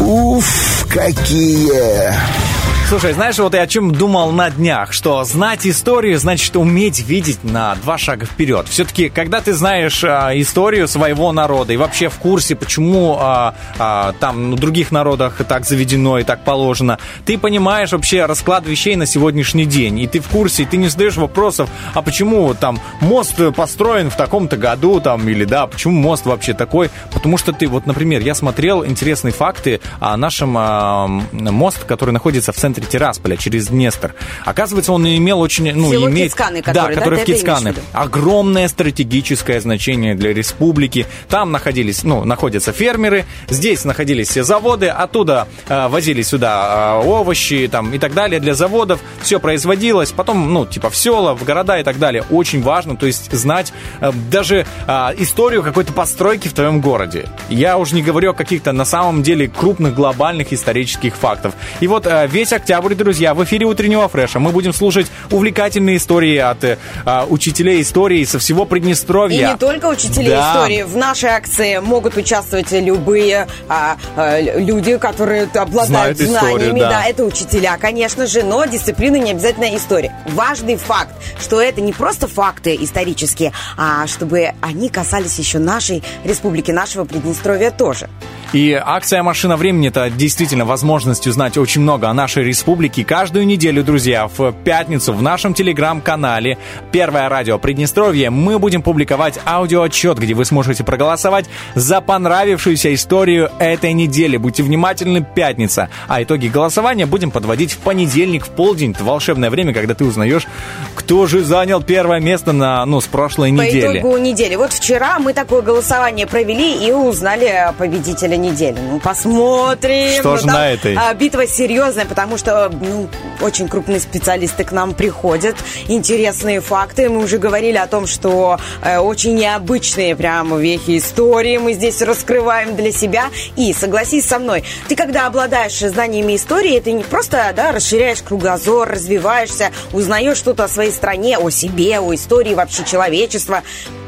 Уф, 0.00 0.86
какие! 0.88 2.51
Слушай, 2.92 3.14
знаешь, 3.14 3.38
вот 3.38 3.54
я 3.54 3.62
о 3.62 3.66
чем 3.66 3.90
думал 3.90 4.32
на 4.32 4.50
днях, 4.50 4.92
что 4.92 5.24
знать 5.24 5.66
историю 5.66 6.18
значит 6.18 6.54
уметь 6.56 7.00
видеть 7.00 7.42
на 7.42 7.74
два 7.76 7.96
шага 7.96 8.26
вперед. 8.26 8.68
Все-таки, 8.68 9.08
когда 9.08 9.40
ты 9.40 9.54
знаешь 9.54 10.04
а, 10.04 10.38
историю 10.38 10.86
своего 10.86 11.32
народа 11.32 11.72
и 11.72 11.78
вообще 11.78 12.10
в 12.10 12.18
курсе, 12.18 12.54
почему 12.54 13.16
а, 13.18 13.54
а, 13.78 14.12
там 14.20 14.56
в 14.56 14.60
других 14.60 14.92
народах 14.92 15.40
так 15.48 15.64
заведено 15.64 16.18
и 16.18 16.22
так 16.22 16.44
положено, 16.44 16.98
ты 17.24 17.38
понимаешь 17.38 17.92
вообще 17.92 18.26
расклад 18.26 18.66
вещей 18.66 18.94
на 18.94 19.06
сегодняшний 19.06 19.64
день, 19.64 19.98
и 19.98 20.06
ты 20.06 20.20
в 20.20 20.28
курсе, 20.28 20.64
и 20.64 20.66
ты 20.66 20.76
не 20.76 20.88
задаешь 20.88 21.16
вопросов, 21.16 21.70
а 21.94 22.02
почему 22.02 22.52
там 22.52 22.78
мост 23.00 23.40
построен 23.56 24.10
в 24.10 24.16
таком-то 24.16 24.58
году, 24.58 25.00
там, 25.00 25.26
или 25.30 25.46
да, 25.46 25.66
почему 25.66 25.98
мост 25.98 26.26
вообще 26.26 26.52
такой, 26.52 26.90
потому 27.10 27.38
что 27.38 27.54
ты, 27.54 27.68
вот, 27.68 27.86
например, 27.86 28.20
я 28.20 28.34
смотрел 28.34 28.84
интересные 28.84 29.32
факты 29.32 29.80
о 29.98 30.14
нашем 30.18 30.54
а, 30.58 31.06
мост, 31.32 31.84
который 31.84 32.10
находится 32.10 32.52
в 32.52 32.56
центре 32.56 32.81
Тирасполя 32.86 33.36
через 33.36 33.68
Днестр. 33.68 34.14
Оказывается, 34.44 34.92
он 34.92 35.06
имел 35.06 35.40
очень... 35.40 35.72
Ну, 35.74 35.90
Село 35.90 36.10
имеет, 36.10 36.32
Кицканы, 36.32 36.62
да, 36.62 36.72
который, 36.72 36.94
да, 36.94 37.00
который 37.00 37.18
ты 37.24 37.34
в 37.34 37.36
Кицканы. 37.36 37.74
Огромное 37.92 38.68
стратегическое 38.68 39.60
значение 39.60 40.14
для 40.14 40.32
республики. 40.32 41.06
Там 41.28 41.52
находились, 41.52 42.02
ну, 42.02 42.24
находятся 42.24 42.72
фермеры, 42.72 43.24
здесь 43.48 43.84
находились 43.84 44.28
все 44.28 44.42
заводы, 44.44 44.88
оттуда 44.88 45.48
э, 45.68 45.88
возили 45.88 46.22
сюда 46.22 47.00
э, 47.02 47.06
овощи 47.06 47.68
там, 47.70 47.92
и 47.92 47.98
так 47.98 48.14
далее 48.14 48.40
для 48.40 48.54
заводов. 48.54 49.00
Все 49.22 49.38
производилось, 49.40 50.12
потом, 50.12 50.52
ну, 50.52 50.66
типа 50.66 50.90
в 50.90 50.96
села, 50.96 51.34
в 51.34 51.44
города 51.44 51.78
и 51.78 51.84
так 51.84 51.98
далее. 51.98 52.24
Очень 52.30 52.62
важно, 52.62 52.96
то 52.96 53.06
есть 53.06 53.32
знать 53.32 53.72
э, 54.00 54.12
даже 54.30 54.66
э, 54.86 54.92
историю 55.18 55.62
какой-то 55.62 55.92
постройки 55.92 56.48
в 56.48 56.52
твоем 56.52 56.80
городе. 56.80 57.28
Я 57.48 57.78
уже 57.78 57.94
не 57.94 58.02
говорю 58.02 58.30
о 58.30 58.34
каких-то 58.34 58.72
на 58.72 58.84
самом 58.84 59.22
деле 59.22 59.48
крупных 59.48 59.94
глобальных 59.94 60.52
исторических 60.52 61.16
фактов. 61.16 61.54
И 61.80 61.86
вот 61.86 62.06
э, 62.06 62.26
весь 62.26 62.52
октябрь, 62.52 62.71
друзья, 62.80 63.34
в 63.34 63.44
эфире 63.44 63.66
утреннего 63.66 64.08
фреша 64.08 64.38
мы 64.38 64.50
будем 64.50 64.72
слушать 64.72 65.06
увлекательные 65.30 65.96
истории 65.96 66.36
от 66.38 66.62
э, 66.64 66.78
э, 67.04 67.24
учителей 67.28 67.82
истории 67.82 68.24
со 68.24 68.38
всего 68.38 68.64
И 68.64 68.66
Приднестровья. 68.66 69.50
не 69.52 69.56
только 69.58 69.86
учителей 69.86 70.28
Да. 70.30 70.52
истории. 70.54 70.82
В 70.82 70.96
нашей 70.96 71.30
акции 71.30 71.78
могут 71.78 72.16
участвовать 72.16 72.70
любые 72.72 73.46
а, 73.68 73.96
а, 74.16 74.40
люди, 74.40 74.96
которые 74.98 75.44
обладают 75.54 75.88
Знают 75.88 76.20
историю, 76.20 76.70
знаниями. 76.70 76.80
да. 76.80 77.04
это 77.06 77.24
учителя, 77.24 77.76
конечно 77.78 78.26
же, 78.26 78.42
но 78.42 78.64
дисциплина 78.64 79.16
не 79.16 79.32
обязательно 79.32 79.76
история. 79.76 80.14
Важный 80.28 80.76
факт, 80.76 81.12
что 81.40 81.60
это 81.60 81.80
не 81.80 81.92
просто 81.92 82.28
факты 82.28 82.76
исторические, 82.80 83.52
а 83.76 84.06
чтобы 84.06 84.52
они 84.60 84.88
касались 84.88 85.38
еще 85.38 85.58
нашей 85.58 86.02
республики, 86.24 86.70
нашего 86.70 87.04
Приднестровья 87.04 87.70
тоже. 87.70 88.08
И 88.52 88.74
акция 88.74 89.22
«Машина 89.22 89.56
времени»— 89.56 89.88
это 89.88 90.10
действительно 90.10 90.66
возможность 90.66 91.26
узнать 91.26 91.56
очень 91.56 91.80
много 91.80 92.10
о 92.10 92.12
нашей 92.12 92.44
республике. 92.44 93.02
Каждую 93.02 93.46
неделю, 93.46 93.82
друзья, 93.82 94.28
в 94.28 94.52
пятницу 94.52 95.14
в 95.14 95.22
нашем 95.22 95.54
телеграм-канале 95.54 96.58
«Первое 96.90 97.30
радио 97.30 97.58
Приднестровье» 97.58 98.28
мы 98.28 98.58
будем 98.58 98.82
публиковать 98.82 99.38
аудиоотчет, 99.46 100.18
где 100.18 100.34
вы 100.34 100.44
сможете 100.44 100.84
проголосовать 100.84 101.46
за 101.74 102.02
понравившуюся 102.02 102.92
историю 102.92 103.50
этой 103.58 103.94
недели. 103.94 104.36
Будьте 104.36 104.62
внимательны, 104.62 105.24
пятница. 105.24 105.88
А 106.06 106.22
итоги 106.22 106.48
голосования 106.48 107.06
будем 107.06 107.30
подводить 107.30 107.72
в 107.72 107.78
понедельник 107.78 108.44
в 108.44 108.50
полдень. 108.50 108.90
Это 108.90 109.02
волшебное 109.02 109.48
время, 109.48 109.72
когда 109.72 109.94
ты 109.94 110.04
узнаешь, 110.04 110.46
кто 110.94 111.26
же 111.26 111.42
занял 111.42 111.82
первое 111.82 112.20
место 112.20 112.52
на, 112.52 112.84
ну, 112.84 113.00
с 113.00 113.06
прошлой 113.06 113.48
По 113.56 113.62
недели. 113.62 114.00
итогу 114.00 114.18
недели. 114.18 114.56
Вот 114.56 114.74
вчера 114.74 115.18
мы 115.18 115.32
такое 115.32 115.62
голосование 115.62 116.26
провели 116.26 116.86
и 116.86 116.92
узнали 116.92 117.72
победителя 117.78 118.41
недели. 118.42 118.78
Ну, 118.78 119.00
посмотрим. 119.00 120.20
Что 120.20 120.32
Ну, 120.32 120.36
же 120.38 120.46
на 120.46 120.70
этой? 120.70 120.94
а, 120.96 121.14
битва 121.14 121.46
серьезная, 121.46 122.04
потому 122.04 122.36
что 122.36 122.68
ну, 122.68 123.08
очень 123.40 123.68
крупные 123.68 124.00
специалисты 124.00 124.64
к 124.64 124.72
нам 124.72 124.92
приходят. 124.94 125.56
Интересные 125.88 126.60
факты. 126.60 127.08
Мы 127.08 127.22
уже 127.24 127.38
говорили 127.38 127.76
о 127.78 127.86
том, 127.86 128.06
что 128.06 128.58
э, 128.82 128.98
очень 128.98 129.34
необычные 129.34 130.14
прямо 130.16 130.58
вехи 130.58 130.98
истории 130.98 131.56
мы 131.58 131.72
здесь 131.72 132.02
раскрываем 132.02 132.76
для 132.76 132.92
себя. 132.92 133.26
И 133.56 133.72
согласись 133.72 134.26
со 134.26 134.38
мной, 134.38 134.64
ты 134.88 134.96
когда 134.96 135.26
обладаешь 135.26 135.78
знаниями 135.78 136.36
истории, 136.36 136.80
ты 136.80 136.92
не 136.92 137.04
просто 137.04 137.52
да, 137.56 137.72
расширяешь 137.72 138.22
кругозор, 138.22 138.88
развиваешься, 138.88 139.70
узнаешь 139.92 140.36
что-то 140.36 140.64
о 140.64 140.68
своей 140.68 140.92
стране, 140.92 141.38
о 141.38 141.50
себе, 141.50 142.00
о 142.00 142.14
истории 142.14 142.54
вообще 142.54 142.84
человечества. 142.84 143.62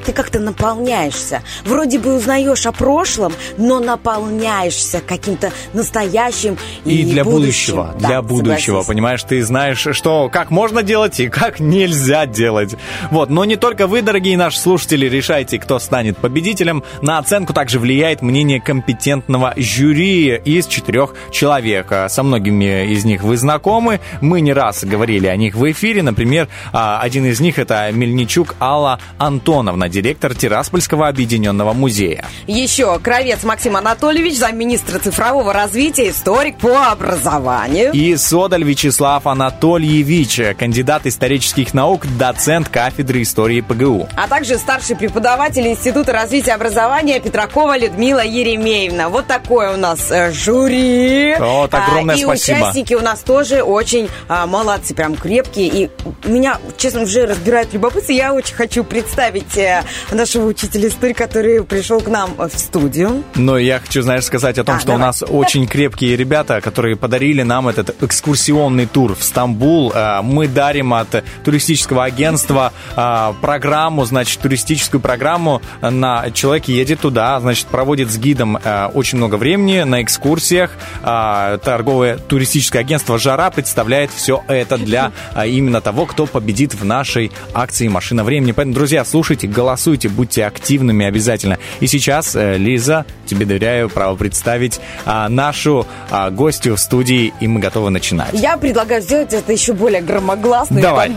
Ты 0.05 0.13
как-то 0.13 0.39
наполняешься. 0.39 1.43
Вроде 1.65 1.99
бы 1.99 2.15
узнаешь 2.15 2.67
о 2.67 2.73
прошлом, 2.73 3.33
но 3.57 3.81
наполняешься 3.81 5.01
каким-то 5.07 5.51
настоящим 5.73 6.57
и, 6.85 7.03
И 7.03 7.05
для 7.05 7.25
будущим. 7.25 7.77
будущего, 7.77 7.95
Да, 8.01 8.09
для 8.09 8.23
будущего, 8.23 8.57
согласись. 8.83 8.89
понимаешь, 8.89 9.23
ты 9.23 9.43
знаешь, 9.43 9.87
что 9.93 10.29
как 10.33 10.51
можно 10.51 10.83
делать 10.83 11.21
и 11.21 11.29
как 11.29 11.61
нельзя 11.61 12.27
делать. 12.27 12.75
Вот, 13.11 13.31
но 13.31 13.45
не 13.45 13.57
только 13.57 13.87
вы, 13.87 14.03
дорогие 14.03 14.37
наши 14.37 14.59
слушатели, 14.59 15.07
решаете, 15.09 15.59
кто 15.59 15.79
станет 15.79 16.19
победителем. 16.19 16.83
На 17.03 17.19
оценку 17.19 17.53
также 17.53 17.79
влияет 17.79 18.23
мнение 18.23 18.61
компетентного 18.61 19.55
жюри 19.57 20.37
из 20.45 20.67
четырех 20.67 21.15
человек. 21.31 21.87
А 21.91 22.09
Со 22.09 22.23
многими 22.23 22.93
из 22.93 23.05
них 23.05 23.23
вы 23.23 23.37
знакомы, 23.37 24.01
мы 24.21 24.41
не 24.41 24.53
раз 24.53 24.85
говорили 24.85 25.27
о 25.27 25.37
них 25.37 25.55
в 25.55 25.71
эфире. 25.71 26.03
Например, 26.03 26.49
а, 26.73 27.01
один 27.01 27.25
из 27.27 27.41
них 27.41 27.59
это 27.59 27.91
Мельничук 27.93 28.55
Алла 28.61 28.99
Антоновна, 29.19 29.89
директор 29.95 30.35
Тираспольского 30.35 31.07
объединенного 31.07 31.73
музея. 31.73 32.25
Еще 32.49 32.99
Кровец 32.99 33.45
Максим 33.45 33.77
Анатольевич, 33.77 34.37
замминистра 34.37 34.99
цифрового 34.99 35.53
развития, 35.53 36.11
историк 36.11 36.59
по 36.59 36.89
образованию. 36.89 37.93
И 37.93 38.17
Содаль 38.17 38.65
Вячеслав 38.65 39.27
Анатольевич, 39.27 40.41
кандидат 40.59 41.07
исторических 41.07 41.75
наук, 41.75 42.07
доцент 42.19 42.69
кафедры 42.69 43.23
истории 43.23 43.61
ПГУ. 43.61 44.09
А 44.17 44.27
также 44.27 44.59
старший 44.59 44.97
преподаватель 44.97 45.67
Института 45.69 46.13
развития 46.13 46.55
образования 46.55 47.21
Петракова 47.21 47.79
Людмила 47.79 48.25
Еремеевна. 48.25 49.09
Вот 49.09 49.29
такое 49.29 49.75
у 49.75 49.77
нас 49.77 50.11
э, 50.11 50.33
жюри. 50.33 51.37
Вот, 51.39 51.73
огромное 51.73 52.17
А, 52.17 52.19
и 52.19 52.23
спасибо. 52.23 52.59
участники 52.59 52.95
у 52.95 53.01
нас 53.01 53.21
тоже 53.21 53.63
очень 53.63 54.09
а, 54.29 54.47
молодцы, 54.47 54.93
прям 54.95 55.15
крепкие. 55.15 55.69
И 55.69 55.91
меня, 56.25 56.59
честно, 56.77 57.03
уже 57.03 57.27
разбирает 57.27 57.73
любопытство. 57.73 58.13
Я 58.13 58.35
очень 58.35 58.57
хочу 58.57 58.83
представить 58.83 59.57
э, 59.57 59.84
нашего 60.13 60.47
учителя 60.47 60.89
истории, 60.89 61.13
который 61.13 61.63
пришел 61.65 62.01
к 62.01 62.09
нам 62.09 62.35
в 62.37 62.51
студию. 62.59 63.23
Но 63.35 63.59
я 63.59 63.79
хочу, 63.81 64.03
знаешь, 64.03 64.25
сказать 64.25 64.59
о 64.59 64.65
том, 64.65 64.77
А, 64.77 64.81
что 64.81 64.91
у 64.91 64.95
давай. 64.95 65.07
нас 65.07 65.23
очень 65.27 65.67
крепкие 65.67 66.17
ребята, 66.17 66.61
которые 66.61 66.97
подарили 66.97 67.43
нам 67.43 67.69
этот 67.69 68.03
экскурсионный 68.03 68.87
тур 68.87 69.15
в 69.15 69.23
Стамбул. 69.23 69.93
А, 69.95 70.23
Мы 70.23 70.49
дарим 70.49 70.95
от 70.95 71.25
туристического 71.45 72.05
агентства 72.05 72.73
а, 72.97 73.35
программу, 73.41 74.05
значит, 74.05 74.41
туристическую 74.41 75.01
программу. 75.01 75.61
На 75.81 76.31
человек 76.31 76.69
едет 76.69 77.01
туда, 77.01 77.39
значит, 77.41 77.67
проводит 77.67 78.11
с 78.11 78.17
гидом 78.19 78.59
а, 78.63 78.91
очень 78.95 79.19
много 79.19 79.37
времени 79.37 79.83
на 79.83 80.03
экскурсиях. 80.03 80.71
Торговое 81.03 82.17
туристическое 82.19 82.81
агентство 82.81 83.19
«Жара» 83.19 83.51
представляет 83.51 84.11
все 84.11 84.43
это 84.49 84.79
для 84.79 85.13
именно 85.47 85.81
того, 85.81 86.07
кто 86.07 86.27
победит 86.27 86.75
в 86.75 86.85
нашей 86.85 87.31
акции 87.53 87.89
«Машина 87.89 88.25
времени». 88.25 88.53
Поэтому, 88.53 88.75
друзья, 88.75 89.05
слушайте, 89.05 89.47
голосуйте, 89.47 89.74
будьте 90.09 90.45
активными 90.45 91.07
обязательно. 91.07 91.59
И 91.81 91.87
сейчас, 91.87 92.35
э, 92.37 92.57
Лиза, 92.57 93.05
тебе 93.27 93.47
доверяю 93.47 93.89
право 93.89 94.17
представить 94.17 94.81
а, 95.05 95.29
нашу 95.29 95.87
а, 96.11 96.31
гостью 96.31 96.77
в 96.77 96.81
студии, 96.81 97.33
и 97.41 97.49
мы 97.49 97.61
готовы 97.61 97.91
начинать. 97.91 98.31
Я 98.33 98.57
предлагаю 98.57 99.03
сделать 99.03 99.33
это 99.33 99.53
еще 99.53 99.73
более 99.73 100.03
громогласно. 100.03 100.79
и 100.79 100.83
Давай. 100.83 101.09
там- 101.09 101.17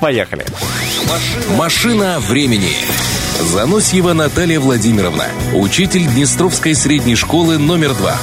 Поехали. 0.00 0.44
Машина 1.56 2.18
времени. 2.20 2.72
Заносьева 3.40 4.12
Наталья 4.12 4.60
Владимировна, 4.60 5.24
учитель 5.54 6.06
Днестровской 6.06 6.74
средней 6.74 7.16
школы 7.16 7.58
номер 7.58 7.94
два. 7.94 8.16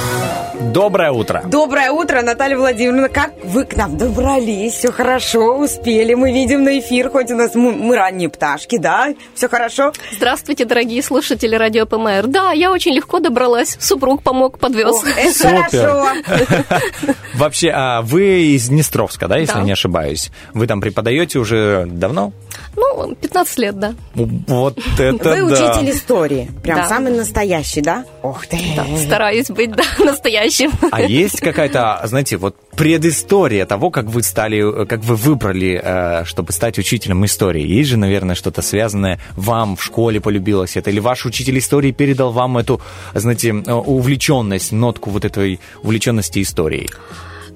Доброе 0.60 1.12
утро. 1.12 1.42
Доброе 1.46 1.92
утро, 1.92 2.20
Наталья 2.20 2.56
Владимировна. 2.56 3.08
Как 3.08 3.32
вы 3.44 3.64
к 3.64 3.76
нам 3.76 3.96
добрались? 3.96 4.74
Все 4.74 4.90
хорошо, 4.90 5.56
успели. 5.58 6.14
Мы 6.14 6.32
видим 6.32 6.64
на 6.64 6.80
эфир, 6.80 7.10
хоть 7.10 7.30
у 7.30 7.36
нас 7.36 7.54
мы, 7.54 7.72
мы 7.72 7.94
ранние 7.96 8.28
пташки, 8.28 8.76
да? 8.76 9.14
Все 9.36 9.48
хорошо? 9.48 9.92
Здравствуйте, 10.12 10.64
дорогие 10.64 11.00
слушатели 11.02 11.54
радио 11.54 11.86
ПМР. 11.86 12.26
Да, 12.26 12.50
я 12.52 12.72
очень 12.72 12.92
легко 12.92 13.20
добралась. 13.20 13.76
Супруг 13.80 14.22
помог, 14.24 14.58
подвез. 14.58 14.94
Ох, 14.96 15.06
это 15.06 15.32
Супер. 15.32 15.68
хорошо. 15.70 16.08
Вообще, 17.34 17.70
а, 17.72 18.02
вы 18.02 18.54
из 18.56 18.68
Днестровска, 18.68 19.28
да, 19.28 19.36
если 19.36 19.54
Да. 19.54 19.62
не 19.62 19.72
ошибаюсь? 19.72 20.30
Вы 20.54 20.66
там 20.66 20.80
преподаете 20.80 21.38
уже 21.38 21.86
давно? 21.86 22.32
Ну, 22.74 23.14
15 23.14 23.58
лет, 23.58 23.78
да. 23.78 23.94
Вот 24.14 24.76
это 24.98 25.12
Вы 25.44 25.48
да. 25.50 25.70
учитель 25.72 25.90
истории. 25.92 26.50
Прям 26.64 26.78
Да. 26.78 26.86
самый 26.88 27.12
настоящий, 27.12 27.80
да? 27.80 28.04
Ох 28.22 28.46
ты. 28.46 28.58
Стараюсь 29.04 29.48
быть, 29.48 29.70
да, 29.70 29.84
настоящим. 30.48 30.72
А 30.90 31.02
есть 31.02 31.40
какая-то, 31.40 32.00
знаете, 32.04 32.36
вот 32.36 32.56
предыстория 32.76 33.66
того, 33.66 33.90
как 33.90 34.06
вы 34.06 34.22
стали, 34.22 34.84
как 34.86 35.04
вы 35.04 35.16
выбрали, 35.16 35.80
э, 35.82 36.24
чтобы 36.24 36.52
стать 36.52 36.78
учителем 36.78 37.24
истории? 37.24 37.66
Есть 37.66 37.90
же, 37.90 37.96
наверное, 37.96 38.34
что-то 38.34 38.62
связанное 38.62 39.20
вам 39.36 39.76
в 39.76 39.84
школе 39.84 40.20
полюбилось 40.20 40.76
это? 40.76 40.90
Или 40.90 41.00
ваш 41.00 41.26
учитель 41.26 41.58
истории 41.58 41.92
передал 41.92 42.32
вам 42.32 42.58
эту, 42.58 42.80
знаете, 43.14 43.50
э, 43.50 43.72
увлеченность, 43.72 44.72
нотку 44.72 45.10
вот 45.10 45.24
этой 45.24 45.60
увлеченности 45.82 46.42
историей? 46.42 46.90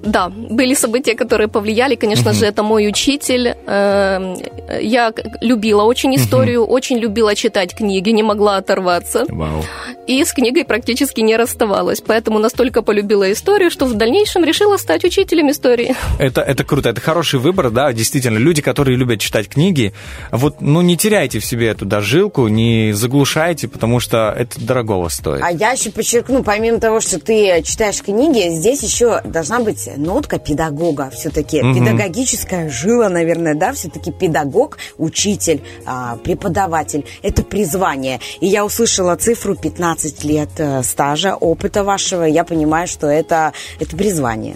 Да, 0.03 0.29
были 0.29 0.73
события, 0.73 1.15
которые 1.15 1.47
повлияли. 1.47 1.95
Конечно 1.95 2.31
Мгм. 2.31 2.39
же, 2.39 2.45
это 2.45 2.63
мой 2.63 2.87
учитель. 2.87 3.55
Э, 3.65 4.35
Я 4.81 5.13
любила 5.41 5.83
очень 5.83 6.15
историю, 6.15 6.65
очень 6.65 6.97
любила 6.97 7.35
читать 7.35 7.75
книги, 7.75 8.09
не 8.09 8.23
могла 8.23 8.57
оторваться. 8.57 9.25
Вау. 9.29 9.63
И 10.07 10.23
с 10.23 10.33
книгой 10.33 10.65
практически 10.65 11.21
не 11.21 11.35
расставалась. 11.37 12.01
Поэтому 12.01 12.39
настолько 12.39 12.81
полюбила 12.81 13.31
историю, 13.31 13.69
что 13.71 13.85
в 13.85 13.93
дальнейшем 13.93 14.43
решила 14.43 14.77
стать 14.77 15.03
учителем 15.05 15.49
истории. 15.51 15.95
Это, 16.19 16.41
это 16.41 16.63
круто, 16.63 16.89
это 16.89 17.01
хороший 17.01 17.39
выбор, 17.39 17.69
да, 17.69 17.93
действительно. 17.93 18.37
Люди, 18.37 18.61
которые 18.61 18.97
любят 18.97 19.19
читать 19.19 19.47
книги, 19.47 19.93
вот, 20.31 20.61
ну, 20.61 20.81
не 20.81 20.97
теряйте 20.97 21.39
в 21.39 21.45
себе 21.45 21.67
эту 21.69 21.85
дожилку, 21.85 22.47
не 22.47 22.93
заглушайте, 22.93 23.67
потому 23.67 23.99
что 23.99 24.33
это 24.37 24.59
дорогого 24.59 25.09
стоит. 25.09 25.41
А 25.43 25.51
я 25.51 25.71
еще 25.71 25.91
подчеркну, 25.91 26.43
помимо 26.43 26.79
того, 26.79 26.99
что 26.99 27.19
ты 27.19 27.61
читаешь 27.63 28.01
книги, 28.01 28.49
здесь 28.49 28.81
еще 28.83 29.21
должна 29.23 29.59
быть 29.59 29.89
нотка 29.97 30.39
педагога. 30.39 31.09
Все-таки 31.11 31.61
Мгм. 31.61 31.75
педагогическая 31.75 32.69
жила, 32.69 33.09
наверное, 33.09 33.55
да, 33.55 33.73
все-таки 33.73 34.11
педагог, 34.11 34.77
учитель, 34.97 35.61
а, 35.85 36.17
преподаватель. 36.17 37.05
Это 37.21 37.43
призвание. 37.43 38.19
И 38.39 38.47
я 38.47 38.65
услышала 38.65 39.15
цифру 39.15 39.55
15 39.55 40.23
лет 40.23 40.49
э, 40.57 40.83
стажа, 40.83 41.35
опыта 41.35 41.83
вашего. 41.83 42.23
Я 42.23 42.43
понимаю, 42.43 42.87
что 42.87 43.07
это, 43.07 43.53
это 43.79 43.95
призвание. 43.95 44.55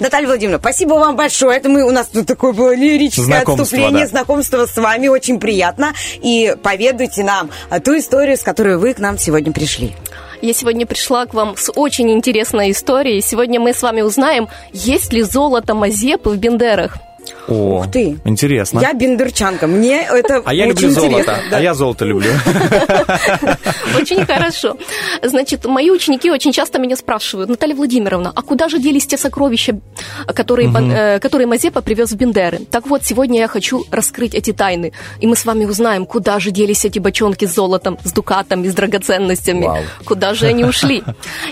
Наталья 0.00 0.26
Владимировна, 0.26 0.60
спасибо 0.60 0.94
вам 0.94 1.16
большое. 1.16 1.56
Это 1.56 1.68
мы, 1.68 1.82
у 1.82 1.90
нас 1.90 2.06
тут 2.08 2.26
такое 2.26 2.52
было 2.52 2.74
лирическое 2.74 3.24
Знакомство, 3.26 3.62
отступление, 3.64 4.04
да. 4.04 4.10
знакомство 4.10 4.66
с 4.66 4.76
вами 4.76 5.08
очень 5.08 5.40
приятно. 5.40 5.92
И 6.22 6.54
поведайте 6.62 7.24
нам 7.24 7.50
а, 7.68 7.80
ту 7.80 7.98
историю, 7.98 8.36
с 8.36 8.42
которой 8.42 8.76
вы 8.78 8.94
к 8.94 8.98
нам 8.98 9.18
сегодня 9.18 9.52
пришли. 9.52 9.94
Я 10.42 10.52
сегодня 10.54 10.86
пришла 10.86 11.24
к 11.24 11.34
вам 11.34 11.56
с 11.56 11.70
очень 11.70 12.10
интересной 12.10 12.72
историей. 12.72 13.20
Сегодня 13.20 13.60
мы 13.60 13.72
с 13.72 13.80
вами 13.80 14.00
узнаем, 14.00 14.48
есть 14.72 15.12
ли 15.12 15.22
золото 15.22 15.72
Мазепы 15.72 16.30
в 16.30 16.36
Бендерах. 16.36 16.96
О, 17.48 17.78
Ух 17.80 17.90
ты. 17.90 18.18
интересно. 18.24 18.80
Я 18.80 18.92
бендерчанка. 18.92 19.66
Мне 19.66 20.02
это 20.02 20.42
А 20.44 20.54
я 20.54 20.66
очень 20.66 20.88
люблю 20.88 20.90
золото, 20.90 21.12
интересно. 21.18 21.42
Да. 21.50 21.56
а 21.56 21.60
я 21.60 21.74
золото 21.74 22.04
люблю. 22.04 22.30
Очень 23.96 24.24
хорошо. 24.26 24.76
Значит, 25.22 25.64
мои 25.66 25.90
ученики 25.90 26.30
очень 26.30 26.52
часто 26.52 26.78
меня 26.78 26.96
спрашивают, 26.96 27.50
Наталья 27.50 27.74
Владимировна, 27.74 28.32
а 28.34 28.42
куда 28.42 28.68
же 28.68 28.78
делись 28.78 29.06
те 29.06 29.16
сокровища, 29.16 29.78
которые, 30.26 30.70
э, 30.72 31.18
которые 31.18 31.46
Мазепа 31.46 31.82
привез 31.82 32.10
в 32.12 32.16
Бендеры? 32.16 32.60
Так 32.70 32.86
вот, 32.86 33.04
сегодня 33.04 33.40
я 33.40 33.48
хочу 33.48 33.84
раскрыть 33.90 34.34
эти 34.34 34.52
тайны, 34.52 34.92
и 35.20 35.26
мы 35.26 35.36
с 35.36 35.44
вами 35.44 35.64
узнаем, 35.64 36.06
куда 36.06 36.38
же 36.38 36.50
делись 36.50 36.84
эти 36.84 36.98
бочонки 36.98 37.46
с 37.46 37.54
золотом, 37.54 37.98
с 38.04 38.12
дукатами, 38.12 38.68
с 38.68 38.74
драгоценностями, 38.74 39.64
Вау. 39.66 39.82
куда 40.04 40.34
же 40.34 40.46
они 40.46 40.64
ушли. 40.64 41.02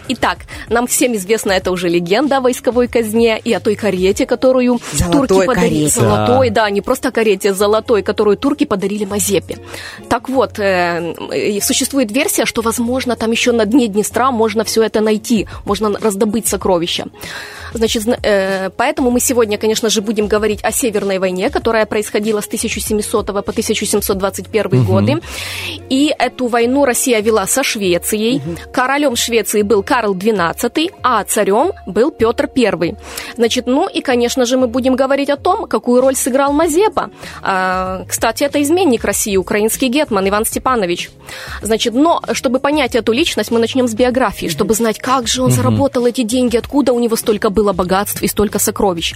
Итак, 0.08 0.38
нам 0.68 0.86
всем 0.86 1.14
известна 1.14 1.52
это 1.52 1.70
уже 1.70 1.88
легенда 1.88 2.38
о 2.38 2.40
войсковой 2.40 2.88
казне 2.88 3.38
и 3.38 3.52
о 3.52 3.60
той 3.60 3.74
карете, 3.76 4.26
которую 4.26 4.80
Золотой 4.92 5.46
турки 5.46 5.59
подарили. 5.60 5.88
карете. 5.88 6.00
Золотой, 6.00 6.50
да, 6.50 6.70
не 6.70 6.80
просто 6.80 7.10
карете, 7.10 7.52
золотой, 7.54 8.02
которую 8.02 8.36
турки 8.36 8.64
подарили 8.64 9.04
Мазепе. 9.04 9.58
Так 10.08 10.28
вот, 10.28 10.58
э, 10.58 11.60
существует 11.60 12.10
версия, 12.12 12.44
что, 12.46 12.62
возможно, 12.62 13.16
там 13.16 13.30
еще 13.30 13.52
на 13.52 13.64
дне 13.66 13.86
Днестра 13.88 14.30
можно 14.30 14.64
все 14.64 14.82
это 14.82 15.00
найти, 15.00 15.46
можно 15.64 15.90
раздобыть 16.00 16.46
сокровища. 16.46 17.06
Значит, 17.74 18.02
зна- 18.02 18.18
э, 18.22 18.70
поэтому 18.76 19.10
мы 19.10 19.20
сегодня, 19.20 19.56
конечно 19.58 19.90
же, 19.90 20.00
будем 20.00 20.26
говорить 20.26 20.60
о 20.64 20.72
Северной 20.72 21.18
войне, 21.18 21.50
которая 21.50 21.86
происходила 21.86 22.40
с 22.40 22.46
1700 22.48 23.26
по 23.42 23.52
1721 23.52 24.80
Мгм. 24.80 24.86
годы. 24.86 25.20
И 25.90 26.12
эту 26.18 26.46
войну 26.48 26.84
Россия 26.84 27.20
вела 27.20 27.46
со 27.46 27.62
Швецией. 27.62 28.40
Королем 28.72 29.16
Швеции 29.16 29.62
был 29.62 29.82
Карл 29.82 30.14
XII, 30.14 30.90
а 31.02 31.22
царем 31.24 31.72
был 31.86 32.10
Петр 32.10 32.48
I. 32.56 32.94
Значит, 33.36 33.66
ну 33.66 33.88
и, 33.88 34.00
конечно 34.00 34.46
же, 34.46 34.56
мы 34.56 34.66
будем 34.66 34.96
говорить 34.96 35.30
о 35.30 35.36
том, 35.36 35.49
какую 35.66 36.00
роль 36.00 36.16
сыграл 36.16 36.52
Мазепа. 36.52 37.10
А, 37.42 38.04
кстати, 38.08 38.44
это 38.44 38.60
изменник 38.62 39.04
России, 39.04 39.36
украинский 39.36 39.88
гетман 39.88 40.28
Иван 40.28 40.44
Степанович. 40.44 41.10
Значит, 41.62 41.94
но 41.94 42.22
чтобы 42.32 42.58
понять 42.58 42.94
эту 42.94 43.12
личность, 43.12 43.50
мы 43.50 43.58
начнем 43.58 43.88
с 43.88 43.94
биографии, 43.94 44.48
чтобы 44.48 44.74
знать, 44.74 44.98
как 44.98 45.26
же 45.26 45.42
он 45.42 45.50
заработал 45.50 46.06
эти 46.06 46.22
деньги, 46.22 46.56
откуда 46.56 46.92
у 46.92 47.00
него 47.00 47.16
столько 47.16 47.50
было 47.50 47.72
богатств 47.72 48.22
и 48.22 48.26
столько 48.26 48.58
сокровищ. 48.58 49.14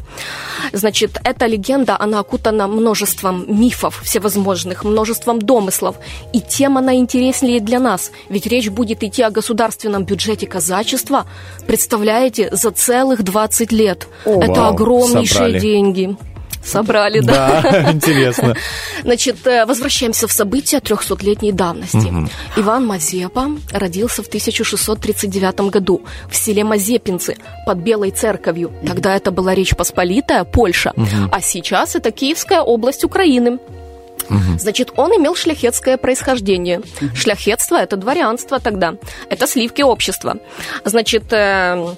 Значит, 0.73 1.19
эта 1.25 1.47
легенда, 1.47 1.97
она 1.99 2.21
окутана 2.21 2.69
множеством 2.69 3.45
мифов 3.49 4.01
всевозможных, 4.05 4.85
множеством 4.85 5.41
домыслов. 5.41 5.97
И 6.33 6.41
тем 6.41 6.79
она 6.79 6.95
интереснее 6.95 7.61
для 7.61 7.79
нас, 7.79 8.11
ведь 8.29 8.47
речь 8.47 8.69
будет 8.69 9.03
идти 9.03 9.23
о 9.23 9.31
государственном 9.31 10.05
бюджете 10.05 10.47
казачества, 10.47 11.27
представляете, 11.67 12.49
за 12.53 12.71
целых 12.71 13.23
20 13.23 13.73
лет. 13.73 14.09
О. 14.25 14.43
Это 14.43 14.61
Вау, 14.61 14.75
огромнейшие 14.75 15.27
собрали. 15.27 15.59
деньги. 15.59 16.17
Собрали, 16.65 17.21
да. 17.21 17.61
Да, 17.63 17.91
интересно. 17.93 18.57
Значит, 19.03 19.47
э, 19.47 19.67
возвращаемся 19.67 20.27
в 20.27 20.33
события 20.33 20.79
300-летней 20.79 21.53
давности. 21.53 21.97
Мгм. 21.97 22.31
Иван 22.57 22.87
Мазепа 22.87 23.49
родился 23.73 24.23
в 24.23 24.27
1639 24.29 25.71
году 25.71 26.03
в 26.31 26.37
селе 26.37 26.65
Мазепинцы 26.65 27.37
под 27.67 27.79
Белой 27.79 28.11
церковью. 28.11 28.73
Тогда 28.87 29.15
это 29.15 29.31
была 29.31 29.55
Речь 29.55 29.77
Посполитая, 29.77 30.45
Польша, 30.45 30.93
Мгм. 30.97 31.29
а 31.33 31.41
сейчас 31.41 31.95
это 31.97 32.11
Киевская 32.11 32.61
область 32.61 33.05
Украины. 33.05 33.59
Значит, 34.59 34.93
он 34.97 35.11
имел 35.13 35.35
шляхетское 35.35 35.99
происхождение. 35.99 36.81
Шляхетство– 37.15 37.77
это 37.83 37.97
дворянство 37.97 38.59
тогда. 38.59 38.95
Это 39.29 39.47
сливки 39.47 39.83
общества. 39.83 40.37
Значит, 40.85 41.31
э, 41.33 41.95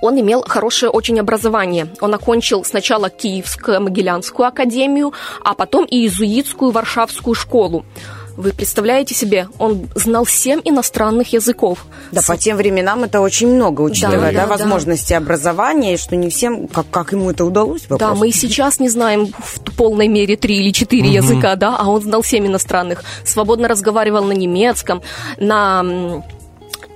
он 0.00 0.20
имел 0.20 0.42
хорошее 0.46 0.90
очень 0.90 1.18
образование. 1.20 1.88
Он 2.00 2.14
окончил 2.14 2.64
сначала 2.64 3.10
Киевскую 3.10 3.80
Могилянскую 3.80 4.46
академию, 4.48 5.12
а 5.44 5.54
потом 5.54 5.84
и 5.84 5.96
иезуитскую 6.02 6.70
Варшавскую 6.70 7.34
школу. 7.34 7.84
Вы 8.36 8.52
представляете 8.52 9.14
себе, 9.14 9.48
он 9.58 9.88
знал 9.94 10.24
семь 10.26 10.60
иностранных 10.64 11.34
языков. 11.34 11.84
Да, 12.12 12.22
по 12.26 12.36
тем 12.36 12.56
временам 12.56 13.04
это 13.04 13.20
очень 13.20 13.48
много, 13.54 13.82
учитывая 13.82 14.32
Да, 14.32 14.32
да, 14.32 14.40
да, 14.42 14.46
возможности 14.46 15.12
образования, 15.12 15.94
и 15.94 15.96
что 15.98 16.16
не 16.16 16.30
всем, 16.30 16.66
как, 16.66 16.86
как 16.90 17.12
ему 17.12 17.30
это 17.30 17.44
удалось. 17.44 17.82
Да, 17.82 17.96
вопрос. 17.96 18.18
мы 18.18 18.28
и 18.30 18.32
сейчас 18.32 18.80
не 18.80 18.88
знаем 18.88 19.32
в 19.38 19.60
полной 19.76 20.08
мере 20.08 20.36
три 20.36 20.56
или 20.56 20.72
четыре 20.72 21.08
Мгм. 21.08 21.12
языка, 21.12 21.56
да, 21.56 21.76
а 21.78 21.90
он 21.90 22.00
знал 22.00 22.24
семь 22.24 22.46
иностранных. 22.46 23.04
Свободно 23.24 23.68
разговаривал 23.68 24.24
на 24.24 24.32
немецком, 24.32 25.02
на 25.36 26.22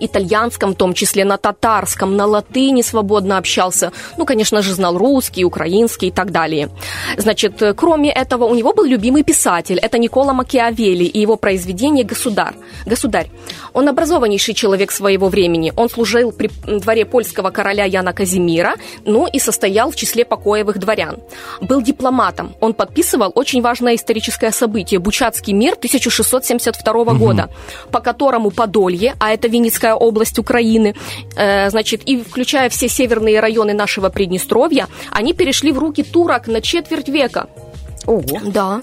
итальянском, 0.01 0.73
в 0.73 0.77
том 0.77 0.95
числе 0.95 1.25
на 1.25 1.37
татарском, 1.37 2.17
на 2.17 2.27
латыни 2.27 2.83
свободно 2.83 3.39
общался. 3.39 3.93
Ну, 4.17 4.25
конечно 4.27 4.63
же, 4.63 4.75
знал 4.75 4.99
русский, 4.99 5.45
украинский 5.45 6.09
и 6.09 6.11
так 6.11 6.31
далее. 6.31 6.69
Значит, 7.17 7.63
кроме 7.77 8.11
этого, 8.11 8.45
у 8.45 8.55
него 8.55 8.73
был 8.73 8.85
любимый 8.85 9.23
писатель. 9.23 9.79
Это 9.79 9.99
Никола 9.99 10.33
Макиавелли 10.33 11.05
и 11.05 11.21
его 11.21 11.37
произведение 11.37 12.05
«Государ». 12.05 12.55
«Государь». 12.87 13.31
Он 13.73 13.89
образованнейший 13.89 14.55
человек 14.55 14.91
своего 14.93 15.29
времени. 15.29 15.73
Он 15.77 15.89
служил 15.89 16.33
при 16.33 16.51
дворе 16.67 17.05
польского 17.05 17.51
короля 17.51 17.85
Яна 17.85 18.13
Казимира, 18.13 18.75
ну 19.05 19.27
и 19.27 19.39
состоял 19.39 19.91
в 19.91 19.97
числе 19.97 20.25
покоевых 20.25 20.79
дворян. 20.79 21.19
Был 21.61 21.83
дипломатом. 21.83 22.55
Он 22.61 22.75
подписывал 22.75 23.33
очень 23.35 23.63
важное 23.63 23.95
историческое 23.95 24.51
событие– 24.53 25.01
Бучатский 25.07 25.53
мир 25.53 25.75
1672 25.75 27.05
Мгм. 27.05 27.19
года, 27.19 27.51
по 27.91 28.01
которому 28.01 28.51
Подолье, 28.51 29.15
а 29.21 29.33
это 29.33 29.49
Винницкая 29.49 29.86
область 29.95 30.39
Украины, 30.39 30.95
э, 31.37 31.71
значит, 31.71 32.03
и 32.05 32.23
включая 32.23 32.69
все 32.69 32.89
северные 32.89 33.41
районы 33.41 33.75
нашего 33.75 34.09
Приднестровья, 34.09 34.89
они 35.11 35.35
перешли 35.35 35.73
в 35.73 35.79
руки 35.79 36.03
турок 36.03 36.49
на 36.49 36.61
четверть 36.61 37.09
века. 37.09 37.49
Ого. 38.07 38.41
Да. 38.45 38.81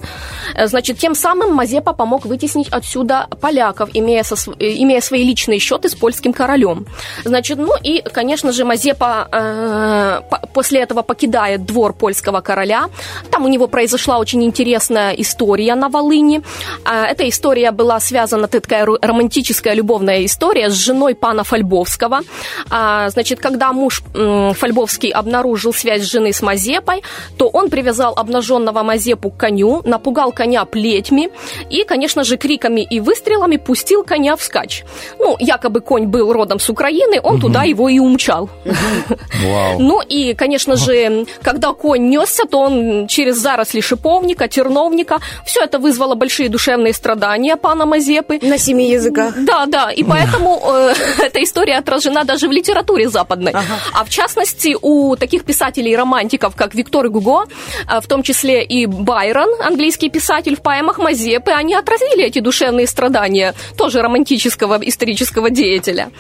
Э, 0.56 0.68
Значит, 0.68 0.98
тем 0.98 1.16
самым 1.16 1.54
Мазепа 1.54 1.94
помог 1.94 2.26
вытеснить 2.26 2.68
отсюда 2.70 3.28
поляков, 3.42 3.90
имея, 3.94 4.24
со 4.24 4.36
э, 4.60 4.66
имея 4.84 5.02
свои 5.02 5.24
личные 5.24 5.60
счеты 5.60 5.88
с 5.90 5.96
польским 5.96 6.34
королем. 6.34 6.86
Значит, 7.26 7.58
ну 7.58 7.74
и, 7.84 8.02
конечно 8.02 8.52
же, 8.52 8.66
Мазепа 8.66 9.28
э, 9.32 10.22
по- 10.30 10.48
после 10.54 10.82
этого 10.82 11.02
покидает 11.04 11.66
двор 11.66 11.94
польского 11.94 12.42
короля. 12.42 12.90
Там 13.32 13.46
у 13.46 13.48
него 13.48 13.68
произошла 13.68 14.18
очень 14.20 14.44
интересная 14.44 15.12
история 15.14 15.76
на 15.76 15.90
Волыни. 15.90 16.42
А, 16.86 17.06
Эта 17.06 17.28
история 17.30 17.72
была 17.72 18.00
связана, 18.00 18.48
такая 18.48 18.86
романтическая 19.02 19.74
любовная 19.76 20.26
история 20.26 20.70
с 20.70 20.74
женой 20.74 21.16
пана 21.16 21.44
Фальбовского. 21.44 22.22
А, 22.70 23.10
Значит, 23.10 23.40
когда 23.40 23.72
муж 23.74 24.02
Фальбовский 24.14 25.10
обнаружил 25.12 25.74
связь 25.74 26.04
жены 26.04 26.34
с 26.34 26.42
Мазепой, 26.42 27.04
то 27.38 27.48
он 27.48 27.70
привязал 27.70 28.14
обнаженного 28.18 28.84
Мазепу 28.84 29.12
Мазепу 29.14 29.30
к 29.30 29.38
коню, 29.38 29.82
напугал 29.86 30.32
коня 30.32 30.66
плетьми 30.66 31.30
и, 31.70 31.84
конечно 31.84 32.24
же, 32.24 32.38
криками 32.38 32.82
и 32.82 32.99
выстрелами 32.99 33.57
пустил 33.57 34.03
коня 34.03 34.36
вскачь. 34.36 34.84
Ну, 35.20 35.36
якобы 35.39 35.82
конь 35.82 36.05
был 36.05 36.34
родом 36.34 36.59
с 36.59 36.70
Украины, 36.70 37.20
он 37.22 37.39
туда 37.39 37.64
его 37.64 37.89
и 37.89 37.99
умчал. 37.99 38.49
Вау. 38.66 39.80
Ну 39.80 40.01
и, 40.01 40.34
конечно 40.34 40.76
же, 40.76 41.26
когда 41.41 41.74
конь 41.74 42.09
несся, 42.09 42.45
то 42.45 42.59
он 42.59 43.07
через 43.07 43.38
заросли 43.38 43.82
шиповника, 43.82 44.47
терновника. 44.47 45.20
Все 45.45 45.61
это 45.61 45.80
вызвало 45.80 46.16
большие 46.16 46.49
душевные 46.49 46.93
страдания 46.93 47.55
пана 47.57 47.86
Мазепы. 47.86 48.39
На 48.41 48.57
семи 48.57 48.89
языках. 48.89 49.34
Да, 49.38 49.66
да, 49.66 49.91
и 49.91 50.03
поэтому 50.03 50.61
э, 50.66 50.93
эта 51.24 51.43
история 51.43 51.78
отражена 51.78 52.24
даже 52.24 52.47
в 52.47 52.51
литературе 52.51 53.09
западной. 53.09 53.53
А 53.93 54.03
в 54.03 54.09
частности, 54.09 54.76
у 54.82 55.16
таких 55.16 55.43
писателей-романтиков, 55.43 56.55
как 56.55 56.76
Виктор 56.76 57.09
Гуго, 57.09 57.45
э, 57.89 58.01
в 58.01 58.07
том 58.07 58.24
числе 58.24 58.64
и 58.64 58.86
Байрон, 59.04 59.49
английский 59.62 60.10
писатель, 60.10 60.56
в 60.56 60.62
поэмах 60.62 60.97
Мазепы, 60.99 61.51
они 61.51 61.76
отразили 61.76 62.24
эти 62.24 62.39
душевные 62.39 62.88
страдания 62.88 63.54
тоже 63.78 64.01
романтического 64.01 64.80
исторического 64.82 65.49
деятеля. 65.49 66.12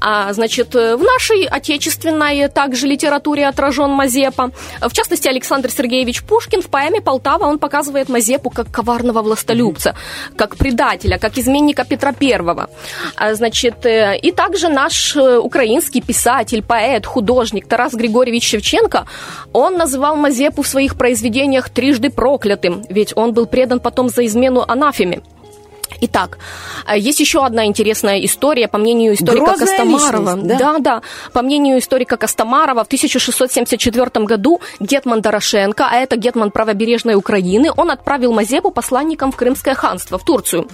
А, 0.00 0.32
значит, 0.32 0.74
в 0.74 1.02
нашей 1.02 1.44
отечественной 1.44 2.48
также 2.48 2.86
литературе 2.86 3.46
отражен 3.46 3.90
Мазепа. 3.90 4.50
В 4.80 4.92
частности, 4.92 5.28
Александр 5.28 5.70
Сергеевич 5.70 6.22
Пушкин 6.22 6.62
в 6.62 6.68
поэме 6.68 7.00
«Полтава» 7.00 7.44
он 7.44 7.58
показывает 7.58 8.08
Мазепу 8.08 8.50
как 8.50 8.70
коварного 8.70 9.22
властолюбца, 9.22 9.94
как 10.36 10.56
предателя, 10.56 11.18
как 11.18 11.38
изменника 11.38 11.84
Петра 11.84 12.12
Первого. 12.12 12.68
А, 13.16 13.34
Значит, 13.34 13.86
э, 13.86 14.18
и 14.18 14.32
также 14.32 14.68
наш 14.68 15.16
э, 15.16 15.38
украинский 15.38 16.00
писатель, 16.00 16.62
поэт, 16.62 17.06
художник 17.06 17.68
Тарас 17.68 17.94
Григорьевич 17.94 18.48
Шевченко, 18.48 19.06
он 19.52 19.76
называл 19.76 20.16
Мазепу 20.16 20.62
в 20.62 20.66
своих 20.66 20.96
произведениях 20.98 21.70
трижды 21.70 22.10
проклятым, 22.28 22.84
ведь 22.90 23.16
он 23.16 23.32
был 23.32 23.46
предан 23.46 23.80
потом 23.80 24.10
за 24.10 24.26
измену 24.26 24.62
анафеме. 24.68 25.22
Итак, 26.02 26.38
э, 26.86 26.98
есть 26.98 27.20
еще 27.20 27.38
одна 27.46 27.64
интересная 27.64 28.22
история, 28.22 28.68
по 28.68 28.76
мнению 28.76 29.14
историка 29.14 29.46
Грозная 29.46 29.66
Костомарова. 29.66 30.34
личность, 30.36 30.46
да? 30.46 30.58
да, 30.58 30.78
да. 30.78 31.02
По 31.32 31.40
мнению 31.40 31.78
историка 31.78 32.18
Костомарова, 32.18 32.84
в 32.84 32.86
1674 32.86 34.26
году 34.26 34.60
Гетман 34.78 35.22
Дорошенко, 35.22 35.88
а 35.90 35.96
это 35.96 36.16
Гетман 36.16 36.50
правобережной 36.50 37.14
Украины, 37.14 37.70
он 37.74 37.90
отправил 37.90 38.32
Мазепу 38.32 38.70
посланником 38.70 39.32
в 39.32 39.36
Крымское 39.36 39.74
ханство, 39.74 40.18
в 40.18 40.24
Турцию. 40.24 40.68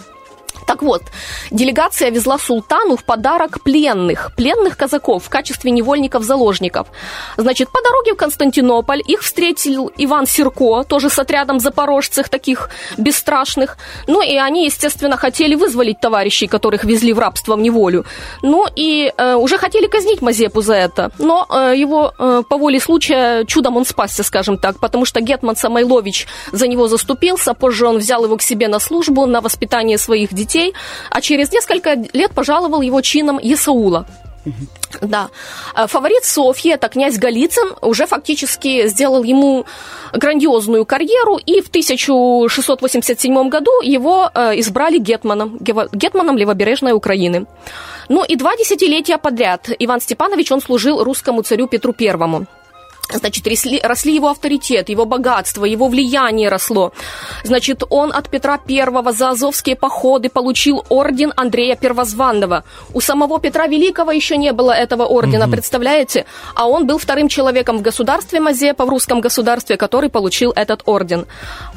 Так 0.66 0.82
вот, 0.82 1.02
делегация 1.50 2.10
везла 2.10 2.38
султану 2.38 2.96
в 2.96 3.04
подарок 3.04 3.62
пленных, 3.62 4.32
пленных 4.36 4.76
казаков 4.76 5.24
в 5.24 5.28
качестве 5.28 5.70
невольников-заложников. 5.70 6.88
Значит, 7.36 7.70
по 7.70 7.82
дороге 7.82 8.14
в 8.14 8.16
Константинополь 8.16 9.02
их 9.06 9.22
встретил 9.22 9.90
Иван 9.96 10.26
Сирко, 10.26 10.84
тоже 10.84 11.10
с 11.10 11.18
отрядом 11.18 11.60
запорожцев 11.60 12.28
таких 12.28 12.70
бесстрашных. 12.96 13.76
Ну 14.06 14.22
и 14.22 14.36
они, 14.36 14.66
естественно, 14.66 15.16
хотели 15.16 15.54
вызволить 15.54 16.00
товарищей, 16.00 16.46
которых 16.46 16.84
везли 16.84 17.12
в 17.12 17.18
рабство 17.18 17.56
в 17.56 17.60
неволю. 17.60 18.04
Ну 18.42 18.66
и 18.74 19.12
э, 19.16 19.34
уже 19.34 19.58
хотели 19.58 19.86
казнить 19.86 20.22
Мазепу 20.22 20.60
за 20.60 20.74
это. 20.74 21.10
Но 21.18 21.46
э, 21.50 21.74
его 21.76 22.12
э, 22.18 22.42
по 22.48 22.56
воле 22.56 22.80
случая 22.80 23.44
чудом 23.44 23.76
он 23.76 23.84
спасся, 23.84 24.22
скажем 24.22 24.58
так, 24.58 24.78
потому 24.78 25.04
что 25.04 25.20
Гетман 25.20 25.56
Самойлович 25.56 26.26
за 26.52 26.66
него 26.66 26.88
заступился, 26.88 27.54
позже 27.54 27.86
он 27.86 27.98
взял 27.98 28.24
его 28.24 28.36
к 28.36 28.42
себе 28.42 28.68
на 28.68 28.78
службу, 28.78 29.26
на 29.26 29.40
воспитание 29.40 29.98
своих 29.98 30.32
детей, 30.32 30.43
а 31.10 31.20
через 31.20 31.52
несколько 31.52 31.94
лет 32.12 32.32
пожаловал 32.32 32.82
его 32.82 33.00
чином 33.00 33.38
Есаула. 33.38 34.06
Да. 35.00 35.30
А 35.74 35.86
Фаворит 35.86 36.24
Софьи, 36.24 36.72
это 36.72 36.88
князь 36.88 37.18
Голицын, 37.18 37.74
уже 37.80 38.06
фактически 38.06 38.86
сделал 38.88 39.24
ему 39.24 39.64
грандиозную 40.12 40.84
карьеру, 40.84 41.38
и 41.38 41.60
в 41.60 41.68
1687 41.68 43.48
году 43.48 43.80
его 43.82 44.30
э, 44.34 44.60
избрали 44.60 44.98
гетманом, 44.98 45.58
гетманом 45.58 46.36
левобережной 46.36 46.92
Украины. 46.92 47.46
Ну 48.08 48.24
и 48.24 48.36
два 48.36 48.56
десятилетия 48.56 49.18
подряд 49.18 49.70
Иван 49.78 50.00
Степанович, 50.00 50.52
он 50.52 50.60
служил 50.60 51.02
русскому 51.02 51.42
царю 51.42 51.66
Петру 51.66 51.92
Первому. 51.92 52.46
Значит, 53.12 53.46
росли, 53.46 53.80
росли 53.82 54.14
его 54.14 54.30
авторитет, 54.30 54.88
его 54.88 55.04
богатство, 55.04 55.64
его 55.64 55.88
влияние 55.88 56.48
росло. 56.48 56.92
Значит, 57.44 57.82
он 57.90 58.12
от 58.12 58.28
Петра 58.28 58.58
Первого 58.58 59.12
за 59.12 59.30
азовские 59.30 59.76
походы 59.76 60.28
получил 60.28 60.84
орден 60.88 61.32
Андрея 61.36 61.76
Первозванного. 61.76 62.64
У 62.92 63.00
самого 63.00 63.38
Петра 63.38 63.66
Великого 63.66 64.10
еще 64.10 64.36
не 64.36 64.52
было 64.52 64.72
этого 64.72 65.04
ордена, 65.04 65.48
представляете? 65.48 66.24
А 66.54 66.68
он 66.68 66.86
был 66.86 66.98
вторым 66.98 67.28
человеком 67.28 67.78
в 67.78 67.82
государстве 67.82 68.40
Мазепа, 68.40 68.84
в 68.84 68.88
русском 68.88 69.20
государстве, 69.20 69.76
который 69.76 70.08
получил 70.08 70.52
этот 70.56 70.82
орден. 70.86 71.26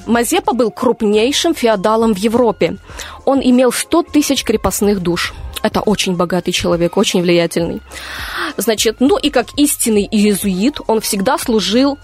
Мазепа 0.07 0.53
был 0.53 0.71
крупнейшим 0.71 1.53
феодалом 1.53 2.13
в 2.13 2.17
Европе. 2.17 2.77
Он 3.25 3.41
имел 3.41 3.71
100 3.71 4.03
тысяч 4.03 4.43
крепостных 4.43 5.01
душ. 5.01 5.33
Это 5.63 5.81
очень 5.81 6.15
богатый 6.15 6.51
человек, 6.51 6.97
очень 6.97 7.21
влиятельный. 7.21 7.81
Значит, 8.57 8.97
ну 8.99 9.17
и 9.17 9.29
как 9.29 9.47
истинный 9.57 10.07
иезуит, 10.09 10.79
он 10.87 11.01
всегда 11.01 11.37
служил 11.37 11.97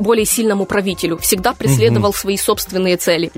более 0.00 0.26
сильному 0.26 0.66
правителю, 0.66 1.18
всегда 1.18 1.54
преследовал 1.54 2.12
свои 2.12 2.36
собственные 2.36 2.96
цели. 2.96 3.30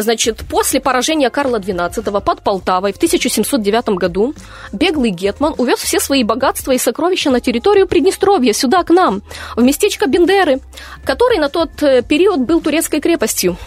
Значит, 0.00 0.44
после 0.48 0.80
поражения 0.80 1.28
Карла 1.28 1.58
XII 1.58 2.20
под 2.22 2.42
Полтавой 2.42 2.92
в 2.92 2.96
1709 2.96 3.90
году 3.90 4.34
беглый 4.72 5.10
Гетман 5.10 5.54
увез 5.58 5.78
все 5.80 6.00
свои 6.00 6.24
богатства 6.24 6.72
и 6.72 6.78
сокровища 6.78 7.30
на 7.30 7.40
территорию 7.40 7.86
Приднестровья, 7.86 8.54
сюда, 8.54 8.82
к 8.82 8.90
нам, 8.90 9.22
в 9.56 9.62
местечко 9.62 10.06
Бендеры, 10.06 10.60
который 11.04 11.38
на 11.38 11.50
тот 11.50 11.82
э, 11.82 12.02
период 12.02 12.40
был 12.40 12.62
турецкой 12.62 13.00
крепостью. 13.00 13.58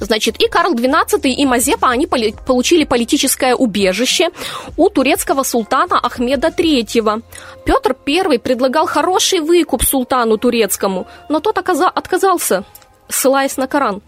Значит, 0.00 0.42
и 0.42 0.48
Карл 0.48 0.74
XII, 0.74 1.28
и 1.28 1.46
Мазепа, 1.46 1.90
они 1.90 2.08
получили 2.08 2.84
политическое 2.84 3.54
убежище 3.54 4.30
у 4.76 4.88
турецкого 4.88 5.44
султана 5.44 6.00
Ахмеда 6.00 6.48
III. 6.48 7.22
Петр 7.64 7.96
I 8.04 8.38
предлагал 8.40 8.86
хороший 8.86 9.40
выкуп 9.40 9.84
султану 9.84 10.38
турецкому, 10.38 11.06
но 11.28 11.38
тот 11.38 11.58
отказался, 11.58 12.64
ссылаясь 13.08 13.56
на 13.56 13.68
Коран. 13.68 14.02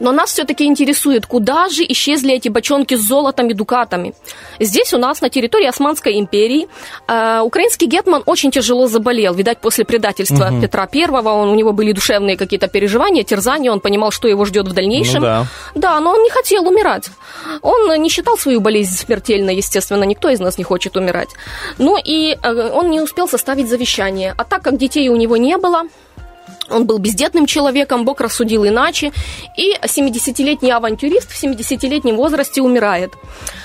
Но 0.00 0.12
нас 0.12 0.32
все-таки 0.32 0.64
интересует, 0.64 1.26
куда 1.26 1.68
же 1.68 1.84
исчезли 1.88 2.34
эти 2.34 2.48
бочонки 2.48 2.94
с 2.94 3.00
золотом 3.00 3.48
и 3.48 3.54
дукатами. 3.54 4.14
Здесь 4.60 4.92
у 4.94 4.98
нас, 4.98 5.20
на 5.20 5.28
территории 5.28 5.66
Османской 5.66 6.18
империи, 6.18 6.68
э, 7.08 7.40
украинский 7.40 7.86
гетман 7.86 8.22
очень 8.26 8.50
тяжело 8.50 8.86
заболел. 8.86 9.34
Видать, 9.34 9.58
после 9.58 9.84
предательства 9.84 10.50
Мгм. 10.50 10.62
Петра 10.62 10.86
Первого 10.86 11.30
он, 11.30 11.48
у 11.48 11.54
него 11.54 11.72
были 11.72 11.92
душевные 11.92 12.36
какие-то 12.36 12.68
переживания, 12.68 13.24
терзания, 13.24 13.72
он 13.72 13.80
понимал, 13.80 14.10
что 14.10 14.28
его 14.28 14.44
ждет 14.44 14.68
в 14.68 14.72
дальнейшем. 14.72 15.20
Ну 15.20 15.26
да. 15.26 15.46
Да, 15.74 16.00
но 16.00 16.10
он 16.10 16.22
не 16.22 16.30
хотел 16.30 16.66
умирать. 16.66 17.10
Он 17.62 18.00
не 18.00 18.08
считал 18.08 18.38
свою 18.38 18.60
болезнь 18.60 18.94
смертельной, 18.96 19.56
естественно, 19.56 20.04
никто 20.04 20.28
из 20.28 20.40
нас 20.40 20.58
не 20.58 20.64
хочет 20.64 20.96
умирать. 20.96 21.28
Ну 21.78 21.96
и 22.02 22.36
э, 22.42 22.70
он 22.72 22.90
не 22.90 23.00
успел 23.00 23.28
составить 23.28 23.68
завещание. 23.68 24.34
А 24.36 24.44
так 24.44 24.62
как 24.62 24.76
детей 24.76 25.08
у 25.08 25.16
него 25.16 25.36
не 25.36 25.56
было, 25.56 25.82
он 26.70 26.86
был 26.86 26.98
бездетным 26.98 27.46
человеком, 27.46 28.04
Бог 28.04 28.20
рассудил 28.20 28.66
иначе, 28.66 29.12
и 29.56 29.74
70-летний 29.82 30.70
авантюрист 30.70 31.30
в 31.30 31.42
70-летнем 31.42 32.16
возрасте 32.16 32.62
умирает. 32.62 33.12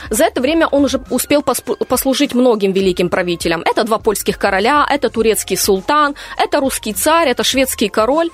За 0.10 0.26
это 0.26 0.42
время 0.42 0.68
он 0.68 0.86
уже 0.86 1.02
успел 1.10 1.44
послужить 1.44 2.34
многим 2.34 2.72
великим 2.72 3.10
правителям. 3.10 3.62
Это 3.62 3.84
два 3.84 4.00
польских 4.00 4.38
короля, 4.38 4.86
это 4.90 5.10
турецкий 5.10 5.58
султан, 5.58 6.16
это 6.38 6.60
русский 6.60 6.94
царь, 6.94 7.30
это 7.30 7.44
шведский 7.44 7.90
король. 7.90 8.30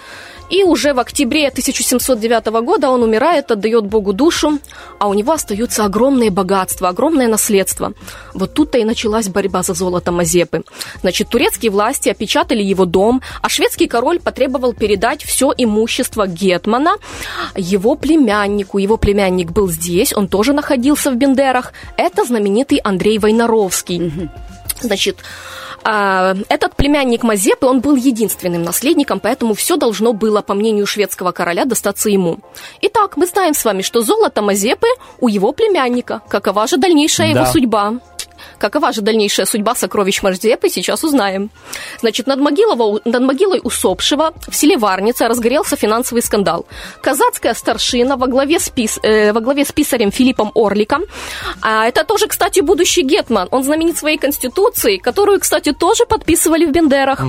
И 0.49 0.63
уже 0.63 0.93
в 0.93 0.99
октябре 0.99 1.47
1709 1.47 2.45
года 2.63 2.89
он 2.89 3.03
умирает, 3.03 3.51
отдает 3.51 3.85
Богу 3.85 4.13
душу, 4.13 4.59
а 4.99 5.07
у 5.07 5.13
него 5.13 5.33
остаются 5.33 5.85
огромные 5.85 6.29
богатства, 6.29 6.89
огромное 6.89 7.27
наследство. 7.27 7.93
Вот 8.33 8.53
тут-то 8.53 8.77
и 8.77 8.83
началась 8.83 9.27
борьба 9.27 9.63
за 9.63 9.73
золото 9.73 10.11
Мазепы. 10.11 10.63
Значит, 11.01 11.29
турецкие 11.29 11.71
власти 11.71 12.09
опечатали 12.09 12.61
его 12.61 12.85
дом, 12.85 13.21
а 13.41 13.49
шведский 13.49 13.87
король 13.87 14.19
потребовал 14.19 14.73
передать 14.73 15.23
все 15.23 15.51
имущество 15.57 16.27
Гетмана 16.27 16.95
его 17.55 17.95
племяннику. 17.95 18.77
Его 18.77 18.97
племянник 18.97 19.51
был 19.51 19.67
здесь, 19.69 20.13
он 20.13 20.27
тоже 20.27 20.53
находился 20.53 21.11
в 21.11 21.15
Бендерах. 21.15 21.73
Это 21.97 22.23
знаменитый 22.23 22.77
Андрей 22.77 23.17
Войнаровский. 23.17 24.29
Значит, 24.81 25.19
а, 25.83 26.35
этот 26.49 26.75
племянник 26.75 27.21
Мазепы, 27.23 27.67
он 27.67 27.79
был 27.79 27.95
единственным 27.95 28.63
наследником, 28.63 29.19
поэтому 29.19 29.53
все 29.53 29.77
должно 29.77 30.13
было, 30.13 30.41
по 30.41 30.53
мнению 30.55 30.87
шведского 30.87 31.31
короля, 31.31 31.65
достаться 31.65 32.09
ему. 32.09 32.39
Итак, 32.81 33.17
мы 33.17 33.27
знаем 33.27 33.53
с 33.53 33.63
вами, 33.63 33.83
что 33.83 34.01
золото 34.01 34.41
Мазепы 34.41 34.87
у 35.19 35.27
его 35.27 35.51
племянника. 35.51 36.21
Какова 36.27 36.65
же 36.67 36.77
дальнейшая 36.77 37.33
Да. 37.33 37.41
его 37.41 37.51
судьба? 37.51 37.93
Какова 38.57 38.91
же 38.91 39.01
дальнейшая 39.01 39.45
судьба 39.45 39.75
сокровищ 39.75 40.21
Мазепы, 40.23 40.69
сейчас 40.69 41.03
узнаем. 41.03 41.49
Значит, 42.01 42.27
над, 42.27 42.39
Могилово- 42.39 43.01
над 43.05 43.21
могилой 43.21 43.59
усопшего 43.63 44.33
в 44.47 44.55
селе 44.55 44.77
Варница 44.77 45.27
разгорелся 45.27 45.75
финансовый 45.75 46.21
скандал. 46.21 46.65
Казацкая 47.01 47.53
старшина 47.53 48.15
во 48.17 48.27
главе 48.27 48.59
с, 48.59 48.69
пис- 48.69 48.99
э, 49.03 49.31
во 49.33 49.41
главе 49.41 49.65
с 49.65 49.71
писарем 49.71 50.11
Филиппом 50.11 50.51
Орликом, 50.55 51.03
а 51.61 51.85
это 51.87 52.03
тоже, 52.03 52.27
кстати, 52.27 52.61
будущий 52.61 53.01
гетман, 53.03 53.47
он 53.51 53.63
знаменит 53.63 53.97
своей 53.97 54.17
конституцией, 54.17 54.97
которую, 54.97 55.39
кстати, 55.39 55.71
тоже 55.73 56.05
подписывали 56.05 56.65
в 56.65 56.71
Бендерах. 56.71 57.19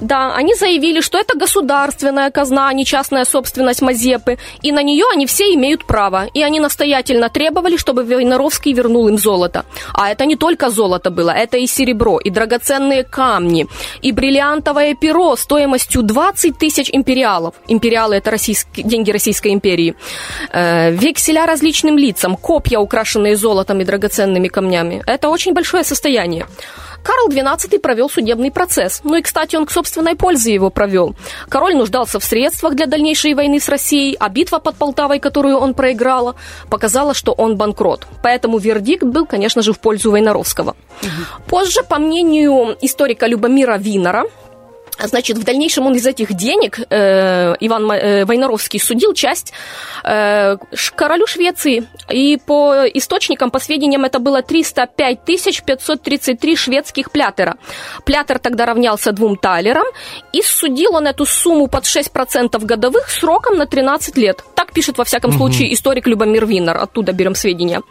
Да, 0.00 0.34
они 0.34 0.54
заявили, 0.54 1.00
что 1.00 1.18
это 1.18 1.36
государственная 1.38 2.30
казна, 2.30 2.68
а 2.68 2.72
не 2.72 2.84
частная 2.84 3.24
собственность 3.24 3.82
Мазепы, 3.82 4.38
и 4.62 4.72
на 4.72 4.82
нее 4.82 5.04
они 5.12 5.26
все 5.26 5.54
имеют 5.54 5.84
право. 5.84 6.26
И 6.34 6.42
они 6.42 6.60
настоятельно 6.60 7.28
требовали, 7.28 7.76
чтобы 7.76 8.04
Войнаровский 8.04 8.72
вернул 8.72 9.08
им 9.08 9.18
золото. 9.18 9.64
А 9.92 10.10
это 10.10 10.26
не 10.26 10.33
только 10.36 10.70
золото 10.70 11.10
было, 11.10 11.30
это 11.30 11.56
и 11.56 11.66
серебро, 11.66 12.18
и 12.18 12.30
драгоценные 12.30 13.04
камни, 13.04 13.66
и 14.02 14.12
бриллиантовое 14.12 14.94
перо 14.94 15.36
стоимостью 15.36 16.02
20 16.02 16.58
тысяч 16.58 16.90
империалов. 16.92 17.54
Империалы– 17.68 18.16
это 18.16 18.30
российские, 18.30 18.86
деньги 18.86 19.10
Российской 19.10 19.52
империи. 19.52 19.94
Э, 20.52 20.90
векселя 20.90 21.46
различным 21.46 21.98
лицам, 21.98 22.36
копья, 22.36 22.78
украшенные 22.78 23.36
золотом 23.36 23.80
и 23.80 23.84
драгоценными 23.84 24.48
камнями. 24.48 25.02
Это 25.06 25.28
очень 25.28 25.52
большое 25.52 25.84
состояние. 25.84 26.46
Карл 27.04 27.28
XII 27.28 27.78
провел 27.78 28.08
судебный 28.08 28.50
процесс. 28.50 29.02
Ну 29.04 29.14
и, 29.14 29.22
кстати, 29.22 29.56
он 29.56 29.66
к 29.66 29.70
собственной 29.70 30.16
пользе 30.16 30.54
его 30.54 30.70
провел. 30.70 31.14
Король 31.48 31.76
нуждался 31.76 32.18
в 32.18 32.24
средствах 32.24 32.74
для 32.74 32.86
дальнейшей 32.86 33.34
войны 33.34 33.60
с 33.60 33.68
Россией, 33.68 34.16
а 34.18 34.28
битва 34.30 34.58
под 34.58 34.76
Полтавой, 34.76 35.20
которую 35.20 35.58
он 35.58 35.74
проиграла, 35.74 36.34
показала, 36.70 37.12
что 37.14 37.32
он 37.32 37.56
банкрот. 37.56 38.06
Поэтому 38.22 38.58
вердикт 38.58 39.04
был, 39.04 39.26
конечно 39.26 39.62
же, 39.62 39.72
в 39.72 39.78
пользу 39.78 40.10
Войнаровского. 40.10 40.74
Позже, 41.46 41.82
по 41.82 41.98
мнению 41.98 42.76
историка 42.80 43.26
Любомира 43.26 43.76
Винера, 43.76 44.24
Значит, 45.02 45.38
в 45.38 45.44
дальнейшем 45.44 45.86
он 45.86 45.94
из 45.94 46.06
этих 46.06 46.32
денег, 46.34 46.78
э, 46.88 47.54
Иван 47.60 47.90
э, 47.90 48.24
Войнаровский, 48.24 48.78
судил 48.80 49.12
часть 49.12 49.52
э, 50.04 50.56
королю 50.94 51.26
Швеции. 51.26 51.86
И 52.08 52.38
по 52.46 52.84
источникам, 52.94 53.50
по 53.50 53.58
сведениям, 53.58 54.04
это 54.04 54.18
было 54.18 54.42
305 54.42 55.24
тысяч 55.24 55.62
533 55.62 56.56
шведских 56.56 57.10
плятера. 57.10 57.56
Плятер 58.04 58.38
тогда 58.38 58.66
равнялся 58.66 59.12
двум 59.12 59.36
талерам. 59.36 59.86
И 60.32 60.42
судил 60.42 60.94
он 60.94 61.06
эту 61.06 61.26
сумму 61.26 61.66
под 61.66 61.84
6% 61.84 62.64
годовых 62.64 63.10
сроком 63.10 63.56
на 63.58 63.66
13 63.66 64.16
лет. 64.16 64.44
Так 64.54 64.72
пишет, 64.72 64.98
во 64.98 65.04
всяком 65.04 65.30
Мгм. 65.30 65.38
случае, 65.38 65.74
историк 65.74 66.06
Любомир 66.06 66.46
Винер. 66.46 66.76
Оттуда 66.76 67.12
берем 67.12 67.34
сведения. 67.34 67.82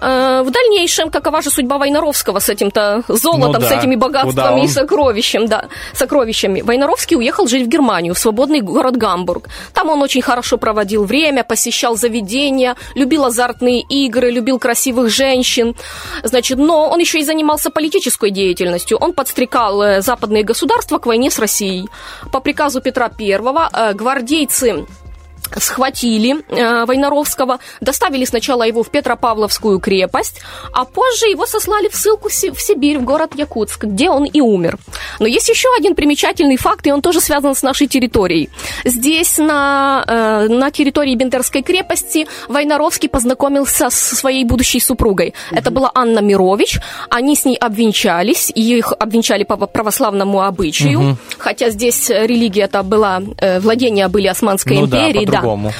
Э, 0.00 0.42
В 0.42 0.50
дальнейшем, 0.50 1.10
какова 1.10 1.42
же 1.42 1.50
судьба 1.50 1.78
Войнаровского 1.78 2.38
с 2.38 2.48
этим-то 2.48 3.02
золотом, 3.08 3.60
Ну 3.62 3.66
с 3.66 3.68
да. 3.70 3.78
этими 3.78 3.94
Куда 3.94 4.06
богатствами 4.06 4.64
и 4.64 4.68
сокровищем, 4.68 5.46
да, 5.46 5.64
сокровищами. 5.92 6.62
Войнаровский 6.62 7.16
уехал 7.16 7.48
жить 7.48 7.66
в 7.66 7.68
Германию, 7.68 8.14
в 8.14 8.18
свободный 8.18 8.60
город 8.60 8.96
Гамбург. 8.96 9.48
Там 9.74 9.88
он 9.88 10.02
очень 10.02 10.22
хорошо 10.22 10.56
проводил 10.58 11.04
время, 11.04 11.44
посещал 11.44 11.96
заведения, 11.96 12.76
любил 12.94 13.24
азартные 13.24 13.80
игры, 13.80 14.30
любил 14.30 14.58
красивых 14.58 15.10
женщин. 15.10 15.74
Значит, 16.22 16.58
но 16.58 16.88
он 16.88 17.00
еще 17.00 17.18
и 17.18 17.24
занимался 17.24 17.70
политической 17.70 18.30
деятельностью. 18.30 18.98
Он 18.98 19.12
подстрекал 19.12 19.82
э, 19.82 20.00
западные 20.00 20.44
государства 20.44 20.98
к 20.98 21.06
войне 21.06 21.30
с 21.30 21.38
Россией. 21.38 21.88
По 22.32 22.40
приказу 22.40 22.80
Петра 22.80 23.08
Первого 23.08 23.68
э, 23.72 23.94
гвардейцы 23.94 24.86
схватили 25.56 26.44
э, 26.48 26.84
Войнаровского, 26.84 27.58
доставили 27.80 28.24
сначала 28.24 28.62
его 28.64 28.82
в 28.82 28.90
Петропавловскую 28.90 29.78
крепость, 29.80 30.40
а 30.72 30.84
позже 30.84 31.26
его 31.26 31.46
сослали 31.46 31.88
в 31.88 31.94
ссылку 31.94 32.28
в 32.28 32.32
Си- 32.32 32.50
в 32.50 32.60
Сибирь, 32.60 32.98
в 32.98 33.04
город 33.04 33.32
Якутск, 33.34 33.84
где 33.84 34.10
он 34.10 34.24
и 34.24 34.40
умер. 34.40 34.78
Но 35.18 35.26
есть 35.26 35.48
еще 35.48 35.68
один 35.78 35.94
примечательный 35.94 36.56
факт, 36.56 36.86
и 36.86 36.92
он 36.92 37.02
тоже 37.02 37.20
связан 37.20 37.54
с 37.54 37.62
нашей 37.62 37.86
территорией. 37.86 38.50
Здесь, 38.84 39.38
на, 39.38 40.04
э, 40.06 40.48
на 40.48 40.70
территории 40.70 41.14
Бендерской 41.14 41.62
крепости, 41.62 42.26
Войнаровский 42.48 43.08
познакомился 43.08 43.90
со 43.90 44.16
своей 44.16 44.44
будущей 44.44 44.80
супругой. 44.80 45.34
Это 45.50 45.70
была 45.70 45.90
Анна 45.94 46.20
Мирович. 46.20 46.78
Они 47.10 47.34
с 47.34 47.44
ней 47.44 47.56
обвенчались, 47.56 48.50
и 48.54 48.78
их 48.78 48.92
обвенчали 48.98 49.44
по 49.44 49.56
православному 49.56 50.42
обычаю. 50.42 51.00
Мгм. 51.00 51.18
Хотя 51.38 51.70
здесь 51.70 52.10
религия-то 52.10 52.82
была, 52.82 53.22
э, 53.38 53.60
владения 53.60 54.08
были 54.08 54.26
Османской 54.26 54.78
Ну 54.78 54.86
да, 54.86 55.08
империи, 55.38 55.60
да. 55.62 55.70
по-другому. 55.70 55.72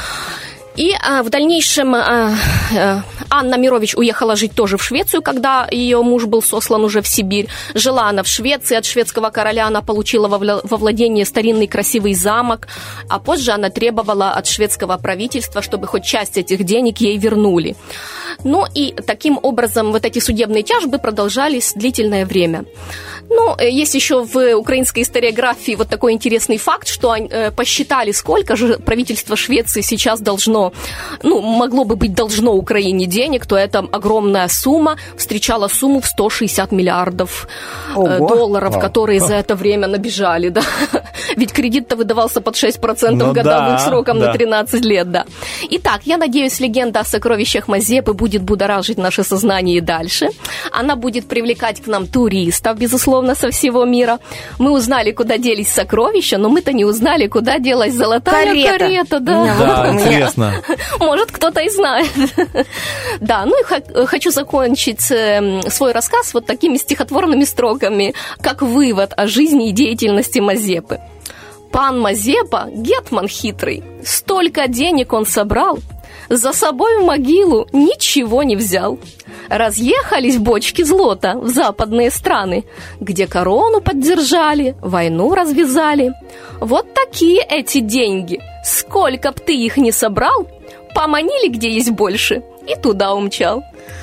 И 0.79 0.95
а, 1.03 1.25
в 1.25 1.29
дальнейшем 1.29 1.93
а, 1.97 2.37
а, 2.77 3.03
Анна 3.31 3.57
Мирович 3.57 3.97
уехала 3.97 4.37
жить 4.37 4.55
тоже 4.55 4.77
в 4.77 4.83
Швецию, 4.85 5.23
когда 5.23 5.67
ее 5.73 6.01
муж 6.03 6.27
был 6.27 6.41
сослан 6.41 6.85
уже 6.85 7.03
в 7.03 7.09
Сибирь. 7.09 7.49
Жила 7.75 8.09
она 8.09 8.23
в 8.23 8.29
Швеции, 8.29 8.77
от 8.77 8.85
шведского 8.85 9.31
короля 9.31 9.67
она 9.67 9.83
получила 9.83 10.29
во, 10.29 10.37
вла- 10.37 10.61
во 10.63 10.77
владение 10.77 11.25
старинный 11.25 11.67
красивый 11.67 12.15
замок, 12.15 12.69
а 13.09 13.19
позже 13.19 13.51
она 13.51 13.71
требовала 13.71 14.31
от 14.31 14.47
шведского 14.47 14.97
правительства, 14.99 15.63
чтобы 15.63 15.89
хоть 15.89 16.05
часть 16.05 16.39
этих 16.39 16.63
денег 16.63 16.99
ей 16.99 17.19
вернули. 17.19 17.75
Ну 18.45 18.65
и 18.73 18.95
таким 19.05 19.41
образом 19.43 19.91
вот 19.91 20.05
эти 20.05 20.21
судебные 20.21 20.63
тяжбы 20.63 21.01
продолжались 21.01 21.73
длительное 21.75 22.25
время. 22.25 22.67
Ну, 23.31 23.55
э, 23.59 23.71
есть 23.71 23.95
еще 23.95 24.25
в 24.25 24.55
украинской 24.55 25.03
историографии 25.03 25.75
вот 25.75 25.89
такой 25.89 26.13
интересный 26.13 26.57
факт, 26.57 26.89
что 26.89 27.15
э, 27.15 27.51
посчитали, 27.51 28.13
сколько 28.13 28.57
же 28.57 28.79
правительство 28.79 29.37
Швеции 29.37 29.83
сейчас 29.83 30.21
должно, 30.21 30.68
ну, 31.23 31.41
могло 31.41 31.85
бы 31.85 31.97
быть 31.97 32.15
должно 32.15 32.55
Украине 32.55 33.07
денег, 33.07 33.47
то 33.47 33.57
это 33.57 33.81
огромная 33.81 34.49
сумма 34.49 34.97
встречала 35.17 35.69
сумму 35.69 36.01
в 36.01 36.07
160 36.07 36.73
миллиардов 36.73 37.49
э, 37.95 37.99
Ого. 37.99 38.29
долларов, 38.29 38.73
Вау. 38.75 38.81
которые 38.83 39.21
за 39.21 39.35
это 39.35 39.55
время 39.55 39.87
набежали, 39.87 40.49
да. 40.49 40.63
Ведь 41.37 41.53
кредит-то 41.53 41.97
выдавался 41.97 42.41
под 42.41 42.55
6% 42.55 43.11
Ну 43.11 43.33
годовых 43.33 43.45
да, 43.45 43.79
сроком 43.79 44.19
на 44.19 44.27
да. 44.27 44.33
13 44.33 44.85
лет, 44.85 45.11
да. 45.11 45.25
Итак, 45.71 46.01
я 46.05 46.17
надеюсь, 46.17 46.61
легенда 46.61 47.01
о 47.01 47.05
сокровищах 47.05 47.69
Мазепы 47.69 48.13
будет 48.13 48.43
будоражить 48.43 48.99
наше 48.99 49.25
сознание 49.25 49.79
и 49.79 49.81
дальше. 49.81 50.29
Она 50.73 50.97
будет 50.97 51.29
привлекать 51.29 51.83
к 51.83 51.87
нам 51.87 52.07
туристов, 52.07 52.79
безусловно, 52.79 53.35
со 53.35 53.51
всего 53.51 53.85
мира. 53.85 54.19
Мы 54.59 54.71
узнали, 54.73 55.13
куда 55.13 55.39
делись 55.39 55.69
сокровища, 55.69 56.39
но 56.39 56.49
мы-то 56.49 56.73
не 56.73 56.85
узнали, 56.85 57.27
куда 57.27 57.59
делась 57.59 57.95
золотая 57.95 58.47
Карета. 58.47 58.79
карета, 58.79 59.21
да. 59.21 59.57
Да, 59.59 59.93
интересно. 59.93 60.58
Может, 60.99 61.33
кто-то 61.33 61.61
и 61.61 61.69
знает. 61.69 62.11
Да, 63.21 63.45
ну 63.47 63.55
и 63.61 64.07
хочу 64.07 64.31
закончить 64.31 65.11
эм, 65.11 65.63
свой 65.63 65.93
рассказ 65.93 66.35
вот 66.35 66.47
такими 66.47 66.77
стихотворными 66.77 67.45
строками, 67.45 68.15
как 68.41 68.63
вывод 68.63 69.13
о 69.17 69.27
жизни 69.27 69.71
и 69.71 69.73
деятельности 69.73 70.39
Мазепы. 70.39 71.01
Пан 71.73 72.01
Мазепа, 72.01 72.69
гетман 72.73 73.29
хитрый, 73.29 73.83
столько 74.05 74.69
денег 74.69 75.13
он 75.13 75.27
собрал, 75.27 75.79
за 76.29 76.53
собой 76.53 76.99
в 76.99 77.05
могилу 77.05 77.67
ничего 77.73 78.43
не 78.43 78.57
взял. 78.57 78.99
Разъехались 79.49 80.39
бочки 80.39 80.83
злота 80.83 81.39
в 81.39 81.49
западные 81.49 82.11
страны, 82.11 82.65
где 83.01 83.27
корону 83.27 83.81
поддержали, 83.81 84.77
войну 84.81 85.35
развязали. 85.35 86.13
Вот 86.61 86.93
такие 86.93 87.41
эти 87.41 87.81
деньги. 87.81 88.41
Сколько 88.65 89.33
б 89.33 89.39
ты 89.45 89.55
их 89.57 89.77
не 89.77 89.93
собрал, 89.93 90.47
поманили, 90.95 91.49
где 91.49 91.71
есть 91.71 91.91
больше, 91.91 92.43
и 92.67 92.75
туда 92.75 93.15
умчал. 93.15 93.63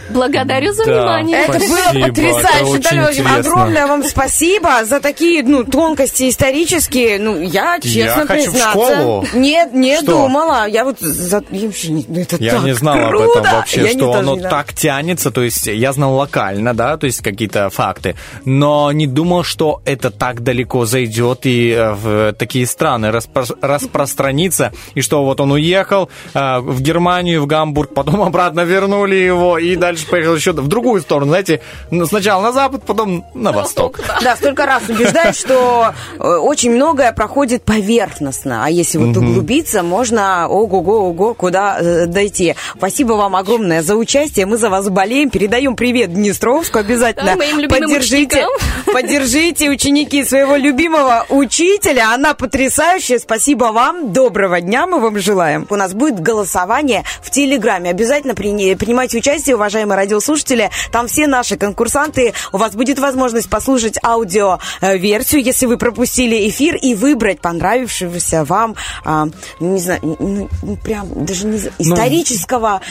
Благодарю 0.10 0.74
за 0.74 0.86
Да, 0.86 0.92
внимание. 1.00 1.38
Это 1.40 1.54
Спасибо, 1.60 1.94
было 1.94 2.08
потрясающе, 2.08 2.78
интересно. 2.78 3.36
Огромное 3.38 3.88
вам 3.88 4.04
спасибо 4.04 4.86
за 4.86 5.00
такие 5.00 5.44
ну, 5.44 5.64
тонкости 5.64 6.30
исторические. 6.30 7.20
Ну, 7.20 7.42
я, 7.42 7.80
честно 7.80 8.26
хочу 8.28 8.50
в 8.50 8.54
признаться... 8.54 8.94
школу. 8.96 9.26
Нет, 9.34 9.74
не 9.74 9.98
Что? 9.98 10.06
думала. 10.06 10.68
Я 10.68 10.84
вот... 10.86 11.00
За... 11.00 11.44
я 11.50 11.66
вообще 11.68 11.90
не- 11.92 12.06
ну, 12.08 12.20
это 12.22 12.36
Я 12.38 12.52
так 12.54 12.64
не 12.64 12.74
знал 12.76 12.98
об 13.00 13.10
круто. 13.10 13.40
этом 13.40 13.52
вообще, 13.54 13.82
Я 13.82 13.90
что 13.92 14.14
оно 14.14 14.36
знала. 14.36 14.50
так 14.50 14.74
тянется. 14.74 15.32
То 15.32 15.42
есть 15.44 15.68
я 15.68 15.92
знал 15.94 16.16
локально, 16.16 16.74
да, 16.74 16.98
то 16.98 17.06
есть 17.08 17.22
какие-то 17.22 17.70
факты, 17.70 18.16
но 18.46 18.92
не 18.92 19.08
думал, 19.08 19.44
что 19.44 19.82
это 19.86 20.12
так 20.12 20.42
далеко 20.44 20.86
зайдет 20.86 21.46
и 21.46 21.72
э, 21.72 21.94
в 21.94 22.34
такие 22.34 22.66
страны 22.68 23.08
распро- 23.08 23.58
распространится, 23.62 24.72
и 24.94 25.02
что 25.02 25.24
вот 25.24 25.40
он 25.40 25.52
уехал 25.52 26.10
э, 26.34 26.60
в 26.60 26.82
Германию, 26.82 27.42
в 27.42 27.48
Гамбург, 27.48 27.94
потом 27.94 28.22
обратно 28.24 28.62
вернули 28.62 29.16
его 29.16 29.58
и 29.58 29.75
дальше 29.76 30.08
поехал 30.08 30.36
еще 30.36 30.52
в 30.52 30.68
другую 30.68 31.02
сторону, 31.02 31.30
знаете, 31.32 31.62
сначала 32.08 32.42
на 32.42 32.52
запад, 32.52 32.84
потом 32.86 33.26
на 33.34 33.52
восток. 33.52 34.00
Да, 34.22 34.36
столько 34.36 34.66
раз 34.66 34.84
убеждают, 34.90 35.36
что 35.36 35.94
э, 36.20 36.24
очень 36.24 36.72
многое 36.72 37.12
проходит 37.12 37.64
поверхностно, 37.64 38.66
а 38.66 38.70
если 38.70 38.98
вот 38.98 39.18
углубиться, 39.18 39.84
можно 39.84 40.48
ого-го, 40.48 41.10
ого, 41.10 41.34
куда 41.34 41.78
э, 41.80 42.06
дойти. 42.06 42.56
Спасибо 42.78 43.14
вам 43.14 43.36
огромное 43.36 43.82
за 43.82 43.96
участие, 43.96 44.46
мы 44.46 44.58
за 44.58 44.70
вас 44.70 44.90
болеем, 44.90 45.30
передаем 45.30 45.76
привет 45.76 46.14
Днестровску 46.14 46.80
обязательно. 46.80 47.36
Поддержите. 47.70 48.46
Поддержите, 48.92 49.70
ученики, 49.70 50.24
своего 50.24 50.56
любимого 50.56 51.26
учителя. 51.30 52.14
Она 52.14 52.34
потрясающая. 52.34 53.20
Спасибо 53.20 53.66
вам. 53.66 54.14
Доброго 54.14 54.62
дня 54.62 54.88
мы 54.88 55.00
вам 55.00 55.20
желаем. 55.20 55.68
У 55.70 55.76
нас 55.76 55.94
будет 55.94 56.20
голосование 56.20 57.04
в 57.22 57.30
Телеграме. 57.32 57.90
Обязательно 57.90 58.36
при- 58.36 58.76
принимайте 58.76 59.18
участие, 59.18 59.56
уважаемые 59.66 59.98
радиослушатели. 59.98 60.70
Там 60.92 61.08
все 61.08 61.26
наши 61.26 61.58
конкурсанты. 61.58 62.34
У 62.52 62.58
вас 62.58 62.76
будет 62.76 63.00
возможность 63.00 63.50
послушать 63.50 63.98
аудиоверсию, 64.04 65.42
если 65.42 65.66
вы 65.66 65.78
пропустили 65.78 66.48
эфир, 66.50 66.76
и 66.76 66.94
выбрать 66.94 67.42
понравившегося 67.42 68.44
вам, 68.46 68.76
а, 69.04 69.26
не 69.60 69.80
знаю, 69.80 70.00
ну, 70.04 70.50
ну, 70.62 70.78
прям 70.78 71.26
даже 71.26 71.48
не 71.48 71.58
знаю, 71.58 71.74
исторического... 71.80 72.82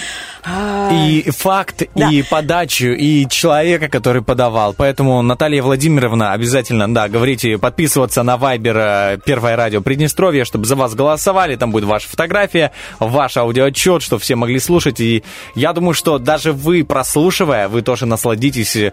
а, 0.44 0.90
И 0.92 1.30
факт, 1.30 1.82
Да. 1.94 2.10
и 2.10 2.22
подачу, 2.22 2.86
и 2.86 3.28
человека, 3.28 3.88
который 3.88 4.22
подавал. 4.22 4.74
Поэтому, 4.76 5.22
Наталья 5.22 5.62
Владимировна, 5.62 6.32
обязательно, 6.32 6.92
да, 6.92 7.08
говорите, 7.08 7.56
подписываться 7.58 8.22
на 8.24 8.36
Вайбер 8.36 8.76
э, 8.76 9.18
Первое 9.24 9.54
радио 9.54 9.80
Приднестровье, 9.80 10.44
чтобы 10.44 10.64
за 10.66 10.74
вас 10.74 10.94
голосовали. 10.94 11.54
Там 11.54 11.70
будет 11.70 11.84
ваша 11.84 12.08
фотография, 12.08 12.72
ваш 12.98 13.36
аудиоотчет, 13.36 14.02
чтобы 14.02 14.20
все 14.20 14.34
могли 14.34 14.58
слушать. 14.58 14.98
И 15.00 15.22
я 15.54 15.72
думаю, 15.72 15.94
что 15.94 16.18
даже 16.18 16.52
вы, 16.64 16.84
прослушивая, 16.84 17.68
вы 17.68 17.82
тоже 17.82 18.06
насладитесь, 18.06 18.76
э, 18.76 18.92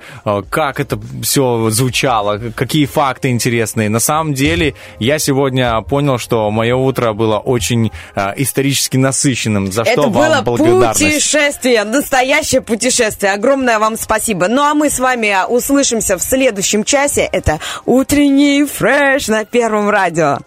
как 0.50 0.80
это 0.80 1.00
все 1.24 1.70
звучало, 1.70 2.40
какие 2.56 2.86
факты 2.86 3.30
интересные. 3.30 3.90
На 3.90 4.00
самом 4.00 4.34
деле, 4.34 4.76
я 5.00 5.18
сегодня 5.20 5.82
понял, 5.82 6.18
что 6.18 6.52
мое 6.52 6.76
утро 6.76 7.14
было 7.14 7.40
очень 7.40 7.92
э, 8.16 8.34
исторически 8.38 8.98
насыщенным, 8.98 9.72
за 9.72 9.84
что 9.86 9.92
Это 9.94 10.02
вам 10.02 10.12
было 10.12 10.42
благодарность. 10.42 11.00
путешествие, 11.00 11.84
настоящее 11.84 12.62
путешествие. 12.62 13.34
Огромное 13.34 13.80
вам 13.80 13.98
спасибо. 13.98 14.48
Ну 14.48 14.62
а 14.62 14.74
мы 14.74 14.90
с 14.90 15.00
вами 15.00 15.36
услышимся 15.48 16.18
в 16.18 16.22
следующем 16.22 16.84
часе. 16.84 17.28
Это 17.32 17.60
утренний 17.86 18.66
фреш 18.66 19.28
на 19.28 19.46
Первом 19.46 19.90
радио. 19.90 20.38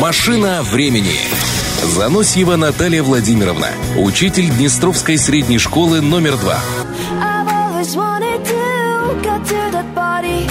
Машина 0.00 0.62
времени. 0.62 1.18
Заносьева 1.82 2.56
Наталья 2.56 3.02
Владимировна, 3.02 3.68
учитель 3.96 4.48
Днестровской 4.50 5.18
средней 5.18 5.58
школы 5.58 6.00
номер 6.00 6.36
два. 6.36 6.58
I've 7.20 7.48
always 7.48 7.94
wanted 7.96 8.44
to 8.44 9.20
get 9.22 9.44
to 9.46 9.70
that 9.72 9.94
party, 9.94 10.46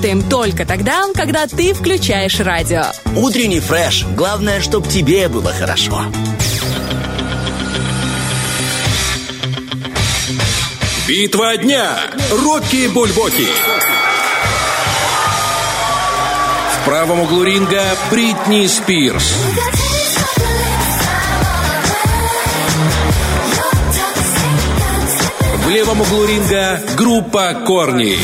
работаем 0.00 0.22
только 0.30 0.64
тогда, 0.64 1.04
когда 1.14 1.46
ты 1.46 1.74
включаешь 1.74 2.40
радио. 2.40 2.84
Утренний 3.16 3.60
фреш. 3.60 4.06
Главное, 4.16 4.62
чтоб 4.62 4.88
тебе 4.88 5.28
было 5.28 5.52
хорошо. 5.52 6.06
Битва 11.06 11.58
дня. 11.58 11.98
Рокки 12.30 12.86
Бульбоки. 12.88 13.46
В 16.72 16.84
правом 16.86 17.20
углу 17.20 17.44
ринга 17.44 17.84
Бритни 18.10 18.66
Спирс. 18.68 19.34
В 25.62 25.68
левом 25.68 26.00
углу 26.00 26.24
ринга 26.24 26.80
группа 26.96 27.52
Корни. 27.66 28.16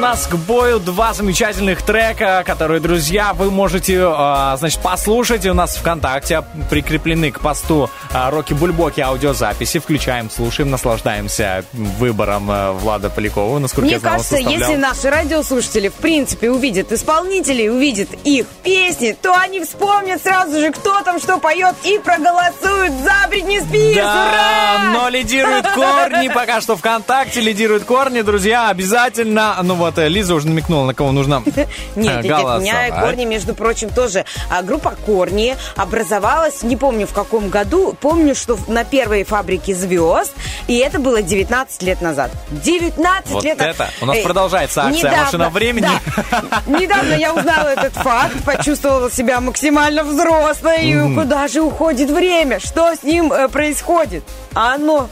У 0.00 0.02
нас 0.02 0.26
к 0.26 0.34
бою 0.34 0.80
два 0.80 1.12
замечательных 1.12 1.82
трека, 1.82 2.42
которые, 2.46 2.80
друзья, 2.80 3.34
вы 3.34 3.50
можете, 3.50 3.96
э, 3.96 4.56
значит, 4.56 4.80
послушать. 4.80 5.44
У 5.44 5.52
нас 5.52 5.76
ВКонтакте 5.76 6.42
прикреплены 6.70 7.30
к 7.30 7.40
посту 7.40 7.90
э, 8.12 8.30
Роки 8.30 8.52
Бульбоки 8.54 9.00
аудиозаписи. 9.00 9.78
Включаем, 9.78 10.30
слушаем, 10.30 10.70
наслаждаемся 10.70 11.64
выбором 11.72 12.50
э, 12.50 12.72
Влада 12.72 13.10
Полякова. 13.10 13.58
Насколько 13.58 13.86
Мне 13.86 13.92
я 13.94 13.98
знал, 14.00 14.12
кажется, 14.12 14.36
составлял. 14.36 14.60
если 14.60 14.76
наши 14.76 15.10
радиослушатели, 15.10 15.88
в 15.88 15.94
принципе, 15.94 16.50
увидят 16.50 16.92
исполнителей, 16.92 17.70
увидят 17.70 18.08
их 18.24 18.46
песни, 18.62 19.16
то 19.20 19.34
они 19.36 19.60
вспомнят 19.60 20.22
сразу 20.22 20.58
же, 20.60 20.70
кто 20.72 21.02
там 21.02 21.18
что 21.18 21.38
поет, 21.38 21.74
и 21.84 21.98
проголосуют 21.98 22.92
за 23.02 23.28
Бритни 23.28 23.60
Спирс. 23.60 23.96
Да, 23.96 24.28
Ура! 24.28 24.92
но 24.92 25.08
лидируют 25.08 25.66
корни, 25.68 26.28
пока 26.34 26.60
что 26.60 26.76
ВКонтакте 26.76 27.40
лидируют 27.40 27.84
корни, 27.84 28.22
друзья, 28.22 28.68
обязательно, 28.68 29.56
ну 29.62 29.74
вот 29.74 29.98
э, 29.98 30.08
Лиза 30.08 30.34
уже 30.34 30.48
намекнула, 30.48 30.86
на 30.86 30.94
кого 30.94 31.12
нужно 31.12 31.42
Нет, 31.96 32.24
нет, 32.24 32.24
у 32.24 32.60
меня 32.60 32.90
корни, 32.90 33.24
между 33.24 33.54
прочим, 33.54 33.90
тоже. 33.90 34.24
А, 34.50 34.62
группа 34.62 34.96
Корни 35.06 35.56
образовалась, 35.76 36.62
не 36.62 36.76
помню 36.76 37.06
в 37.06 37.12
каком 37.12 37.48
году, 37.48 37.96
помню, 38.00 38.34
что 38.34 38.58
на 38.66 38.84
первой 38.84 39.24
фабрике 39.24 39.74
звезд, 39.74 40.32
и 40.66 40.76
это 40.78 40.98
было 40.98 41.22
19 41.22 41.82
лет 41.82 42.00
назад. 42.00 42.30
19 42.50 43.30
Вот 43.30 43.44
лет 43.44 43.58
назад. 43.58 43.74
это. 43.74 43.90
У 44.00 44.06
нас 44.06 44.16
Э, 44.16 44.22
продолжается 44.22 44.82
акция 44.84 45.10
недавно- 45.10 45.24
«Машина 45.24 45.50
времени». 45.50 45.88
да. 46.30 46.62
Недавно 46.66 47.14
я 47.14 47.34
узнала 47.34 47.68
этот 47.68 47.92
факт, 47.94 48.34
почувствовала 48.44 49.10
себя 49.10 49.40
максимально 49.40 50.02
взрослой. 50.04 50.88
И 50.90 50.94
Мгм. 50.94 51.20
куда 51.22 51.48
же 51.48 51.60
уходит 51.60 52.10
время? 52.10 52.58
Что 52.60 52.94
с 52.94 53.02
ним 53.02 53.32
э, 53.32 53.48
происходит? 53.48 54.24
А 54.54 54.74
оно, 54.74 55.08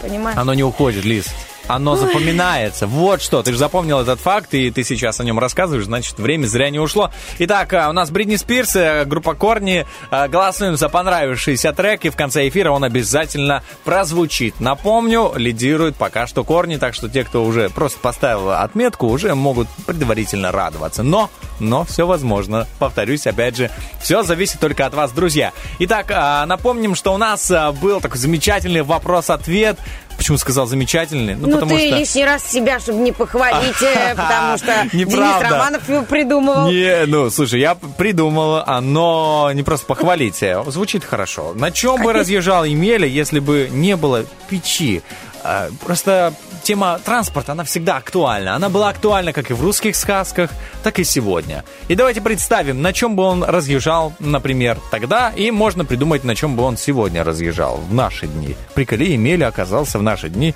понимаешь? 0.00 0.38
Оно 0.38 0.54
не 0.54 0.62
уходит, 0.64 1.04
Лиз. 1.04 1.26
Оно 1.70 1.94
запоминается. 1.94 2.88
Вот 2.88 3.22
что. 3.22 3.44
Ты 3.44 3.52
же 3.52 3.58
запомнил 3.58 4.00
этот 4.00 4.18
факт, 4.18 4.54
и 4.54 4.72
ты 4.72 4.82
сейчас 4.82 5.20
о 5.20 5.24
нем 5.24 5.38
рассказываешь, 5.38 5.84
значит, 5.84 6.18
время 6.18 6.46
зря 6.46 6.68
не 6.68 6.80
ушло. 6.80 7.12
Итак, 7.38 7.72
а, 7.74 7.88
у 7.88 7.92
нас 7.92 8.10
Бритни 8.10 8.34
Спирс, 8.34 8.74
э, 8.74 9.04
группа 9.04 9.34
Корни. 9.34 9.86
А, 10.10 10.26
Голосуем 10.26 10.76
за 10.76 10.88
понравившийся 10.88 11.72
трек, 11.72 12.04
и 12.04 12.10
в 12.10 12.16
конце 12.16 12.48
эфира 12.48 12.72
он 12.72 12.82
обязательно 12.82 13.62
прозвучит. 13.84 14.58
Напомню, 14.58 15.32
лидирует 15.36 15.94
пока 15.94 16.26
что 16.26 16.42
Корни, 16.42 16.76
так 16.76 16.92
что 16.92 17.08
те, 17.08 17.22
кто 17.22 17.44
уже 17.44 17.70
просто 17.70 18.00
поставил 18.00 18.50
отметку, 18.50 19.06
уже 19.06 19.36
могут 19.36 19.68
предварительно 19.86 20.50
радоваться. 20.50 21.04
Но, 21.04 21.30
но 21.60 21.84
все 21.84 22.04
возможно. 22.04 22.66
Повторюсь, 22.80 23.28
опять 23.28 23.56
же, 23.56 23.70
все 24.02 24.24
зависит 24.24 24.58
только 24.58 24.86
от 24.86 24.94
вас, 24.94 25.12
друзья. 25.12 25.52
Итак, 25.78 26.08
напомним, 26.48 26.96
что 26.96 27.14
у 27.14 27.16
нас 27.16 27.48
был 27.80 28.00
такой 28.00 28.18
замечательный 28.18 28.82
вопрос-ответ. 28.82 29.78
Почему 30.20 30.36
сказал 30.36 30.66
замечательный? 30.66 31.34
Ну, 31.34 31.50
потому 31.50 31.78
ты 31.78 31.86
что... 31.86 31.96
лишний 31.96 32.26
раз 32.26 32.44
себя, 32.44 32.78
чтобы 32.78 32.98
не 32.98 33.10
похвалить, 33.10 33.80
э, 33.80 34.10
потому 34.14 34.58
что 34.58 34.86
Денис. 34.92 35.14
Романов 35.14 35.88
его 35.88 36.02
придумывал. 36.02 36.70
Не, 36.70 37.06
ну, 37.06 37.30
слушай, 37.30 37.58
я 37.58 37.74
придумал, 37.74 38.62
оно 38.66 39.50
не 39.54 39.62
просто 39.62 39.86
похвалить, 39.86 40.42
а 40.42 40.62
звучит 40.66 41.06
хорошо. 41.06 41.54
На 41.54 41.70
чем 41.70 42.02
бы 42.02 42.12
разъезжал 42.12 42.64
Емеля, 42.64 43.06
если 43.06 43.38
бы 43.38 43.70
не 43.72 43.96
было 43.96 44.26
печи? 44.50 45.00
А, 45.42 45.68
Просто 45.84 46.32
тема 46.62 47.00
транспорта, 47.04 47.52
она 47.52 47.64
всегда 47.64 47.96
актуальна. 47.96 48.54
Она 48.54 48.68
была 48.68 48.90
актуальна 48.90 49.32
как 49.32 49.50
и 49.50 49.54
в 49.54 49.62
русских 49.62 49.96
сказках, 49.96 50.50
так 50.82 50.98
и 50.98 51.04
сегодня. 51.04 51.64
И 51.88 51.94
давайте 51.94 52.20
представим, 52.20 52.82
на 52.82 52.92
чем 52.92 53.16
бы 53.16 53.22
он 53.22 53.42
разъезжал, 53.42 54.12
например, 54.18 54.78
тогда, 54.90 55.32
и 55.34 55.50
можно 55.50 55.84
придумать, 55.84 56.22
на 56.24 56.34
чем 56.34 56.56
бы 56.56 56.62
он 56.62 56.76
сегодня 56.76 57.24
разъезжал 57.24 57.76
в 57.78 57.94
наши 57.94 58.26
дни. 58.26 58.54
Приколи, 58.74 59.12
Емеля 59.12 59.46
оказался 59.48 59.98
в 59.98 60.02
наши 60.02 60.28
дни. 60.28 60.54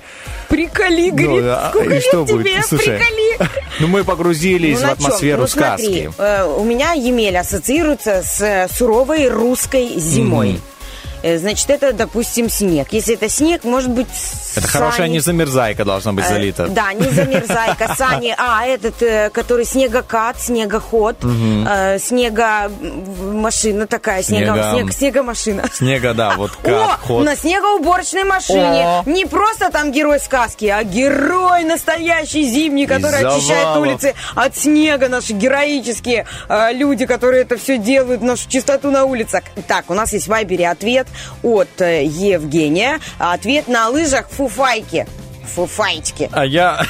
Приколи, 0.49 1.09
Ну, 1.11 1.17
говорит, 1.17 1.45
а- 1.47 1.69
сколько 1.71 1.95
и 1.95 1.99
что 2.01 2.25
тебе? 2.25 2.33
будет? 2.37 2.65
Слушай, 2.65 2.99
Приколи. 2.99 3.49
Ну, 3.79 3.87
мы 3.87 4.03
погрузились 4.03 4.79
Ну, 4.81 4.87
в 4.87 4.91
атмосферу 4.91 5.41
Ну, 5.41 5.47
сказки. 5.47 5.85
смотри, 5.85 6.09
э, 6.17 6.45
у 6.45 6.63
меня 6.63 6.93
Емель 6.93 7.37
ассоциируется 7.37 8.21
с 8.23 8.67
суровой 8.73 9.27
русской 9.27 9.87
зимой. 9.99 10.51
Мгм. 10.53 10.61
Э, 11.25 11.39
Значит, 11.39 11.69
это, 11.71 11.91
допустим, 11.91 12.49
снег. 12.49 12.89
Если 12.91 13.15
это 13.15 13.29
снег, 13.29 13.63
может 13.63 13.89
быть, 13.89 14.07
Это 14.55 14.67
хорошая 14.67 14.97
сани. 15.07 15.13
незамерзайка 15.15 15.83
должна 15.83 16.13
быть 16.13 16.25
Э, 16.25 16.29
залита. 16.29 16.67
Да, 16.67 16.93
не 16.93 17.09
замерзайка, 17.09 17.95
сани. 17.97 18.35
А, 18.37 18.63
этот, 18.65 19.01
э, 19.01 19.31
который 19.31 19.65
снегокат, 19.65 20.39
снегоход, 20.39 21.23
м, 21.23 21.67
машина 23.41 23.87
такая, 23.87 24.21
снега, 24.23 24.53
Снега- 24.53 24.71
снег, 24.71 24.93
снегомашина. 24.93 25.63
Снега, 25.73 26.13
да, 26.13 26.35
вот 26.37 26.51
О, 26.63 26.69
кат, 26.69 26.99
ход. 27.01 27.25
на 27.25 27.35
снегоуборочной 27.35 28.23
машине. 28.23 28.85
О. 28.85 29.03
Не 29.05 29.25
просто 29.25 29.71
там 29.71 29.91
герой 29.91 30.19
сказки, 30.19 30.65
а 30.65 30.83
герой 30.83 31.63
настоящий 31.63 32.43
зимний, 32.43 32.85
который 32.85 33.19
очищает 33.25 33.77
улицы 33.77 34.13
от 34.35 34.55
снега. 34.55 35.09
Наши 35.09 35.33
героические 35.33 36.25
люди, 36.73 37.05
которые 37.05 37.43
это 37.43 37.57
все 37.57 37.77
делают, 37.77 38.21
нашу 38.21 38.47
чистоту 38.49 38.91
на 38.91 39.05
улицах. 39.05 39.43
Так, 39.67 39.85
у 39.89 39.93
нас 39.93 40.13
есть 40.13 40.25
в 40.25 40.29
Вайбере 40.29 40.69
ответ 40.69 41.07
от 41.43 41.81
э, 41.81 42.05
Евгения. 42.05 42.99
Ответ 43.17 43.67
на 43.67 43.89
лыжах 43.89 44.29
фуфайки. 44.29 45.07
Фуфайчики. 45.55 46.29
А 46.31 46.45
я 46.45 46.85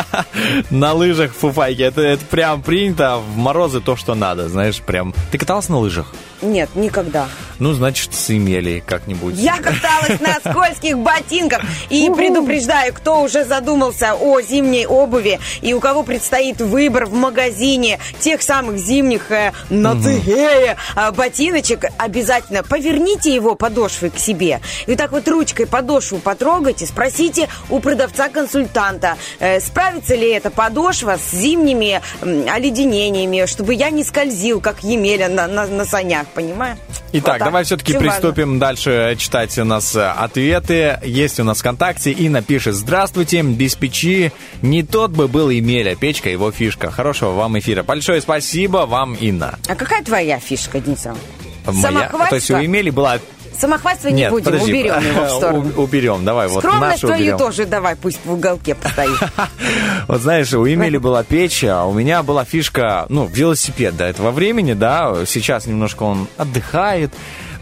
на 0.70 0.92
лыжах 0.92 1.32
фуфайки. 1.32 1.82
Это, 1.82 2.02
это 2.02 2.24
прям 2.26 2.62
принято 2.62 3.18
в 3.18 3.36
морозы 3.36 3.80
то, 3.80 3.96
что 3.96 4.14
надо, 4.14 4.48
знаешь, 4.48 4.80
прям. 4.80 5.14
Ты 5.30 5.38
катался 5.38 5.72
на 5.72 5.78
лыжах? 5.78 6.14
Нет, 6.42 6.68
никогда. 6.74 7.28
Ну, 7.58 7.72
значит, 7.74 8.12
с 8.14 8.28
Емелей 8.30 8.80
как-нибудь. 8.80 9.36
Я 9.36 9.56
каталась 9.58 10.18
на 10.20 10.34
скользких 10.40 10.98
ботинках 10.98 11.62
и 11.90 12.10
предупреждаю, 12.10 12.92
кто 12.92 13.22
уже 13.22 13.44
задумался 13.44 14.14
о 14.14 14.40
зимней 14.40 14.84
обуви 14.86 15.38
и 15.60 15.72
у 15.72 15.78
кого 15.78 16.02
предстоит 16.02 16.60
выбор 16.60 17.06
в 17.06 17.12
магазине 17.14 18.00
тех 18.18 18.42
самых 18.42 18.78
зимних 18.78 19.30
э, 19.30 19.52
нацигея 19.70 20.76
э, 20.96 21.12
ботиночек, 21.12 21.84
обязательно 21.98 22.64
поверните 22.64 23.32
его 23.32 23.54
подошвой 23.54 24.10
к 24.10 24.18
себе 24.18 24.60
и 24.88 24.96
так 24.96 25.12
вот 25.12 25.28
ручкой 25.28 25.66
подошву 25.66 26.18
потрогайте, 26.18 26.86
спросите 26.86 27.48
у 27.70 27.78
продавца-консультанта, 27.78 29.16
э, 29.38 29.60
справится 29.60 30.14
ли 30.16 30.30
эта 30.30 30.50
подошва 30.50 31.16
с 31.18 31.30
зимними 31.34 32.00
м, 32.22 32.44
оледенениями, 32.52 33.46
чтобы 33.46 33.74
я 33.74 33.90
не 33.90 34.02
скользил, 34.04 34.60
как 34.60 34.82
Емеля 34.82 35.28
на, 35.28 35.46
на- 35.46 35.66
на 35.66 35.84
санях, 35.84 36.26
понимаешь? 36.34 36.78
Итак, 37.12 37.12
Вот 37.12 37.38
так. 37.38 37.44
давай 37.44 37.64
все-таки 37.64 37.92
Всё 37.92 38.00
важно. 38.00 38.12
приступим 38.12 38.58
дальше 38.58 39.16
читать 39.18 39.56
у 39.58 39.64
нас 39.64 39.94
э, 39.94 40.06
ответы. 40.08 40.98
Есть 41.04 41.38
у 41.40 41.44
нас 41.44 41.58
ВКонтакте. 41.60 42.10
Инна 42.12 42.42
пишет, 42.42 42.74
здравствуйте, 42.74 43.42
без 43.42 43.74
печи 43.74 44.32
не 44.62 44.82
тот 44.82 45.10
бы 45.10 45.28
был 45.28 45.50
Емеля, 45.50 45.94
печка 45.94 46.30
его 46.30 46.50
фишка. 46.50 46.90
Хорошего 46.90 47.30
вам 47.32 47.58
эфира. 47.58 47.82
Большое 47.82 48.20
спасибо 48.20 48.86
вам, 48.86 49.14
Инна. 49.14 49.58
А 49.68 49.74
какая 49.74 50.02
твоя 50.02 50.38
фишка, 50.38 50.80
Дениса? 50.80 51.14
Моя, 51.66 51.80
Самохвальство? 51.82 52.26
то 52.28 52.34
есть 52.36 52.50
у 52.50 52.56
Емели 52.56 52.90
была... 52.90 53.18
Самохвальство 53.62 54.08
не 54.08 54.14
Нет, 54.22 54.30
будем, 54.32 54.46
подожди. 54.46 54.72
уберем 54.72 55.06
его 55.06 55.24
в 55.24 55.30
сторону. 55.30 55.72
Уберем, 55.76 56.24
давай, 56.24 56.48
вот 56.48 56.64
Скромность 56.64 57.00
твою 57.00 57.14
уберем. 57.14 57.38
тоже 57.38 57.64
давай, 57.64 57.94
пусть 57.94 58.18
в 58.24 58.32
уголке 58.32 58.74
постоит. 58.74 59.16
Вот 60.08 60.20
знаешь, 60.20 60.52
у 60.52 60.66
Эмили 60.66 60.96
была 60.96 61.22
печь, 61.22 61.62
а 61.62 61.84
у 61.84 61.92
меня 61.92 62.24
была 62.24 62.44
фишка, 62.44 63.06
ну, 63.08 63.26
велосипед 63.26 63.96
до 63.96 64.04
этого 64.04 64.32
времени, 64.32 64.72
да, 64.72 65.14
сейчас 65.26 65.66
немножко 65.66 66.02
он 66.02 66.26
отдыхает. 66.36 67.12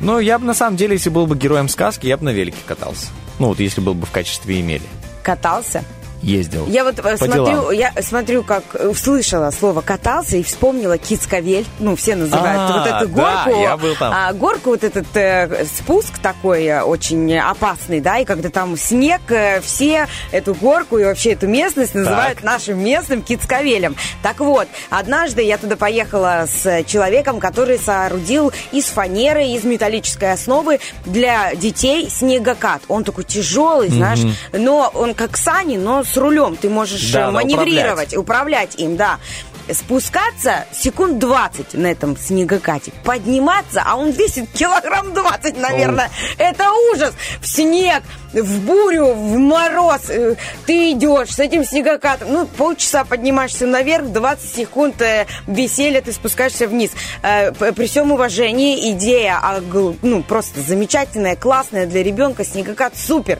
Но 0.01 0.20
я 0.20 0.39
бы, 0.39 0.47
на 0.47 0.55
самом 0.55 0.78
деле, 0.78 0.94
если 0.94 1.10
был 1.10 1.27
бы 1.27 1.36
героем 1.36 1.68
сказки, 1.68 2.06
я 2.06 2.16
бы 2.16 2.24
на 2.24 2.31
велике 2.31 2.56
катался. 2.64 3.09
Ну, 3.39 3.48
вот 3.48 3.60
если 3.60 3.82
был 3.82 3.93
бы 3.93 4.06
в 4.06 4.10
качестве 4.10 4.59
Эмили. 4.59 4.81
Катался? 5.22 5.85
Ездил. 6.22 6.66
Я 6.68 6.84
вот 6.84 6.98
э, 6.98 7.02
По 7.02 7.16
смотрю, 7.16 7.47
делам. 7.47 7.70
я 7.72 7.92
смотрю, 8.02 8.42
как 8.42 8.62
э, 8.74 8.88
услышала 8.88 9.51
слово 9.51 9.80
катался 9.80 10.36
и 10.36 10.42
вспомнила 10.42 10.98
Кицковель. 10.98 11.66
Ну, 11.78 11.97
все 11.97 12.14
называют 12.14 12.60
А, 12.60 12.78
вот 12.78 12.86
эту 12.86 13.14
да, 13.16 13.44
горку. 13.44 13.60
я 13.62 13.76
был 13.76 13.94
там. 13.97 14.12
а, 14.14 14.32
горку, 14.34 14.70
вот 14.70 14.84
этот 14.84 15.06
э, 15.14 15.64
спуск 15.64 16.18
такой 16.18 16.64
э, 16.66 16.82
очень 16.82 17.36
опасный, 17.38 18.01
да, 18.01 18.18
и 18.18 18.24
когда 18.24 18.51
там 18.51 18.76
снег, 18.76 19.20
э, 19.30 19.60
все 19.62 20.09
эту 20.30 20.55
горку 20.55 20.98
и 20.98 21.05
вообще 21.05 21.32
эту 21.32 21.47
местность 21.48 21.94
называют 21.94 22.42
нашим 22.42 22.78
местным 22.84 23.22
Кицковелем. 23.22 23.97
Так 24.22 24.40
вот, 24.40 24.68
однажды 24.90 25.42
я 25.42 25.56
туда 25.56 25.76
поехала 25.76 26.44
с 26.47 26.84
человеком, 26.84 27.40
который 27.40 27.78
соорудил 27.78 28.52
из 28.72 28.84
фанеры, 28.86 29.44
из 29.47 29.64
металлической 29.64 30.32
основы 30.32 30.80
для 31.06 31.55
детей 31.55 32.09
снегокат. 32.10 32.82
Он 32.88 33.05
такой 33.05 33.24
тяжелый, 33.24 33.88
знаешь, 33.88 34.20
Мгм. 34.20 34.34
но 34.64 34.90
он 34.94 35.14
как 35.14 35.36
сани, 35.36 35.76
но 35.78 36.05
с 36.12 36.16
рулем. 36.16 36.56
Ты 36.56 36.68
можешь 36.68 37.10
Да, 37.12 37.20
э, 37.20 37.24
да, 37.26 37.30
маневрировать, 37.30 38.16
управлять. 38.16 38.74
им, 38.76 38.96
да. 38.96 39.18
Спускаться 39.72 40.64
секунд 40.72 41.18
20 41.20 41.74
на 41.74 41.86
этом 41.86 42.16
снегокате. 42.16 42.92
Подниматься, 43.04 43.82
а 43.86 43.94
он 43.96 44.10
весит 44.10 44.48
килограмм 44.52 45.14
20, 45.14 45.56
наверное. 45.58 46.10
Это 46.38 46.72
ужас. 46.92 47.14
В 47.40 47.46
снег, 47.46 48.02
в 48.32 48.60
бурю, 48.66 49.12
в 49.12 49.38
мороз. 49.38 50.00
Э, 50.08 50.34
Ты 50.66 50.92
идешь 50.92 51.30
с 51.30 51.38
этим 51.38 51.64
снегокатом. 51.64 52.32
Ну, 52.32 52.46
полчаса 52.46 53.04
поднимаешься 53.04 53.66
наверх, 53.66 54.06
20 54.08 54.54
секунд 54.56 55.00
э, 55.02 55.26
веселья, 55.46 56.00
ты 56.00 56.12
спускаешься 56.12 56.66
вниз. 56.66 56.90
При 57.22 57.86
всем 57.86 58.10
уважении, 58.10 58.90
идея 58.92 59.38
а, 59.40 59.60
ну, 60.02 60.22
просто 60.24 60.60
замечательная, 60.60 61.36
классная 61.36 61.86
для 61.86 62.02
ребенка. 62.02 62.44
Снегокат 62.44 62.94
супер. 62.96 63.38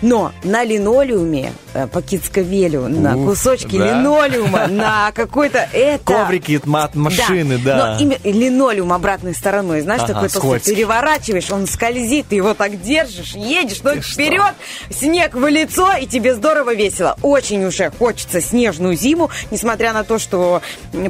Но 0.00 0.32
на 0.44 0.62
линолеуме 0.64 1.52
э, 1.74 1.86
по 1.88 2.00
кицковелю, 2.02 2.88
на 2.88 3.16
Ух, 3.16 3.30
кусочки 3.30 3.76
да. 3.76 3.86
линолеума, 3.98 4.66
на 4.68 5.10
какой-то 5.12 5.68
это... 5.72 6.04
Коврики 6.04 6.60
от 6.72 6.94
машины, 6.94 7.58
да. 7.58 7.96
Но 7.96 8.02
именно 8.02 8.18
линолеум 8.24 8.92
обратной 8.92 9.34
стороной, 9.34 9.80
знаешь, 9.80 10.02
Ага, 10.02 10.14
такой 10.14 10.30
скользкий. 10.30 10.74
переворачиваешь, 10.74 11.50
он 11.50 11.66
скользит, 11.66 12.26
ты 12.28 12.36
его 12.36 12.54
так 12.54 12.80
держишь, 12.80 13.34
едешь, 13.34 13.82
ноги 13.82 14.00
вперед, 14.00 14.54
снег 14.90 15.34
в 15.34 15.46
лицо, 15.48 15.92
и 16.00 16.06
тебе 16.06 16.34
здорово 16.34 16.74
весело. 16.74 17.16
Очень 17.22 17.64
уже 17.64 17.90
хочется 17.98 18.40
снежную 18.40 18.96
зиму, 18.96 19.30
несмотря 19.50 19.92
на 19.92 20.04
то, 20.04 20.18
что 20.18 20.62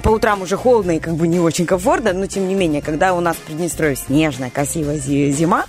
по 0.03 0.09
утрам 0.09 0.43
уже 0.43 0.57
холодно 0.57 0.93
и 0.97 0.99
как 0.99 1.15
бы 1.15 1.29
не 1.29 1.41
очень 1.41 1.67
комфортно, 1.67 2.13
но 2.15 2.27
тем 2.27 2.49
не 2.49 2.55
менее, 2.55 2.81
когда 2.83 3.13
у 3.15 3.21
нас 3.21 3.37
в 3.37 3.41
Приднестровье 3.41 3.97
снежная, 3.97 4.51
красивая 4.51 4.99
зи- 4.99 5.31
зима, 5.33 5.67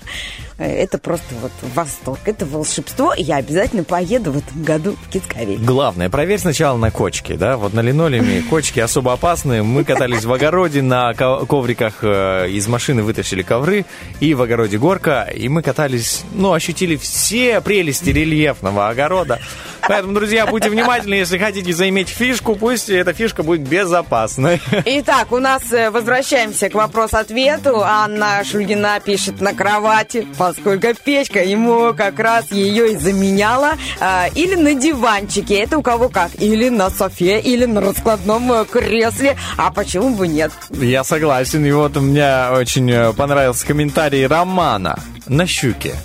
это 0.65 0.97
просто 0.97 1.35
вот 1.41 1.51
восторг, 1.73 2.19
это 2.25 2.45
волшебство. 2.45 3.13
я 3.15 3.37
обязательно 3.37 3.83
поеду 3.83 4.31
в 4.31 4.37
этом 4.37 4.63
году 4.63 4.95
в 5.03 5.09
Кицкавей. 5.09 5.57
Главное, 5.57 6.09
проверь 6.09 6.39
сначала 6.39 6.77
на 6.77 6.91
кочке, 6.91 7.35
да, 7.35 7.57
вот 7.57 7.73
на 7.73 7.79
линолеуме 7.79 8.41
кочки 8.43 8.79
особо 8.79 9.13
опасные. 9.13 9.63
Мы 9.63 9.83
катались 9.83 10.25
в 10.25 10.33
огороде 10.33 10.81
на 10.81 11.13
ко- 11.13 11.45
ковриках 11.45 11.99
э, 12.03 12.49
из 12.49 12.67
машины, 12.67 13.03
вытащили 13.03 13.41
ковры, 13.41 13.85
и 14.19 14.33
в 14.33 14.41
огороде 14.41 14.77
горка, 14.77 15.23
и 15.23 15.47
мы 15.49 15.61
катались, 15.61 16.23
ну, 16.33 16.51
ощутили 16.53 16.95
все 16.97 17.61
прелести 17.61 18.09
рельефного 18.09 18.89
огорода. 18.89 19.39
Поэтому, 19.89 20.13
друзья, 20.13 20.45
будьте 20.45 20.69
внимательны, 20.69 21.15
если 21.15 21.39
хотите 21.39 21.73
заиметь 21.73 22.09
фишку, 22.09 22.55
пусть 22.55 22.91
эта 22.91 23.11
фишка 23.11 23.41
будет 23.41 23.61
безопасной. 23.61 24.61
Итак, 24.85 25.31
у 25.31 25.39
нас 25.39 25.63
э, 25.73 25.89
возвращаемся 25.89 26.69
к 26.69 26.75
вопрос-ответу. 26.75 27.81
Анна 27.83 28.43
Шульгина 28.43 28.99
пишет 29.03 29.41
на 29.41 29.55
кровати, 29.55 30.27
поскольку 30.37 30.89
печка 31.03 31.43
ему 31.43 31.95
как 31.95 32.19
раз 32.19 32.51
ее 32.51 32.93
и 32.93 32.97
заменяла. 32.97 33.77
А, 33.99 34.27
или 34.35 34.53
на 34.53 34.75
диванчике, 34.75 35.55
это 35.55 35.79
у 35.79 35.81
кого 35.81 36.09
как. 36.09 36.39
Или 36.39 36.69
на 36.69 36.91
софе, 36.91 37.39
или 37.39 37.65
на 37.65 37.81
раскладном 37.81 38.51
э, 38.51 38.65
кресле. 38.65 39.37
А 39.57 39.71
почему 39.71 40.11
бы 40.11 40.27
нет? 40.27 40.51
Я 40.69 41.03
согласен, 41.03 41.65
и 41.65 41.71
вот 41.71 41.95
мне 41.95 42.49
очень 42.51 42.91
э, 42.91 43.11
понравился 43.13 43.65
комментарий 43.65 44.27
Романа 44.27 44.99
на 45.27 45.47
щуке. 45.47 45.95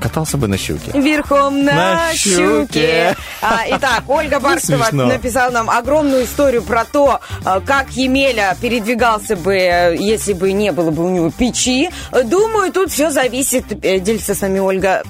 Катался 0.00 0.36
бы 0.36 0.46
на 0.46 0.58
щуке. 0.58 0.92
Верхом 0.94 1.64
на, 1.64 1.72
На 1.72 2.14
щуке. 2.14 2.36
щуке. 2.36 3.16
А, 3.42 3.60
итак, 3.68 4.02
Ольга 4.08 4.40
Барскова 4.40 4.84
Смешно. 4.84 5.06
написала 5.06 5.50
нам 5.50 5.70
огромную 5.70 6.24
историю 6.24 6.62
про 6.62 6.84
то, 6.84 7.20
а, 7.44 7.60
как 7.60 7.90
Емеля 7.92 8.56
передвигался 8.60 9.36
бы, 9.36 9.54
э, 9.54 9.96
если 9.98 10.32
бы 10.34 10.52
не 10.52 10.70
было 10.72 10.90
бы 10.90 11.04
у 11.04 11.08
него 11.10 11.30
печи. 11.30 11.90
Думаю, 12.24 12.72
тут 12.72 12.90
все 12.92 13.10
зависит, 13.10 13.64
э, 13.84 13.98
делится 13.98 14.34
с 14.34 14.40
нами 14.42 14.58
Ольга, 14.58 15.02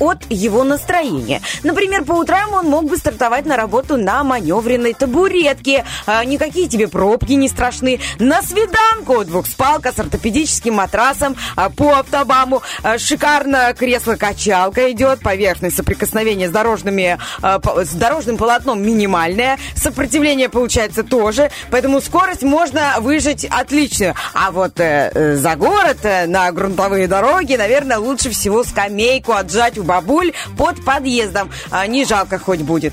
от 0.00 0.24
его 0.28 0.64
настроения. 0.64 1.40
Например, 1.62 2.04
по 2.04 2.14
утрам 2.14 2.52
он 2.54 2.66
мог 2.66 2.86
бы 2.86 2.96
стартовать 2.96 3.46
на 3.46 3.56
работу 3.56 3.96
на 3.96 4.24
маневренной 4.24 4.94
табуретке. 4.94 5.84
А, 6.06 6.24
никакие 6.24 6.68
тебе 6.68 6.88
пробки 6.88 7.32
не 7.32 7.48
страшны. 7.48 8.00
На 8.18 8.42
свиданку 8.42 9.24
двухспалка 9.24 9.92
с 9.92 9.98
ортопедическим 9.98 10.74
матрасом 10.74 11.36
а, 11.56 11.70
по 11.70 11.98
автобаму. 11.98 12.62
А, 12.82 12.98
шикарно 12.98 13.74
кресло-качалка 13.78 14.90
идет. 14.90 15.20
Поверхность 15.20 15.76
соприкосновения 15.76 16.48
с, 16.48 16.52
дорожными, 16.52 17.18
а, 17.42 17.60
с 17.84 17.90
дорожным 17.90 18.36
полотном 18.36 18.82
минимальная. 18.82 19.58
Сопротивление 19.76 20.48
получается 20.48 21.04
тоже. 21.04 21.50
Поэтому 21.70 22.00
скорость 22.00 22.42
можно 22.42 22.96
выжить 23.00 23.44
отличную. 23.44 24.14
А 24.34 24.50
вот 24.50 24.80
э, 24.80 25.10
э, 25.14 25.36
за 25.36 25.56
город, 25.56 25.98
э, 26.02 26.26
на 26.26 26.50
грунтовые 26.52 27.06
дороги, 27.06 27.54
наверное, 27.54 27.98
лучше 27.98 28.30
всего 28.30 28.64
скамейку 28.64 29.32
отжать 29.32 29.78
у 29.78 29.82
бабуль 29.90 30.32
под 30.56 30.84
подъездом. 30.84 31.50
А, 31.70 31.86
не 31.88 32.04
жалко 32.04 32.38
хоть 32.38 32.60
будет. 32.60 32.92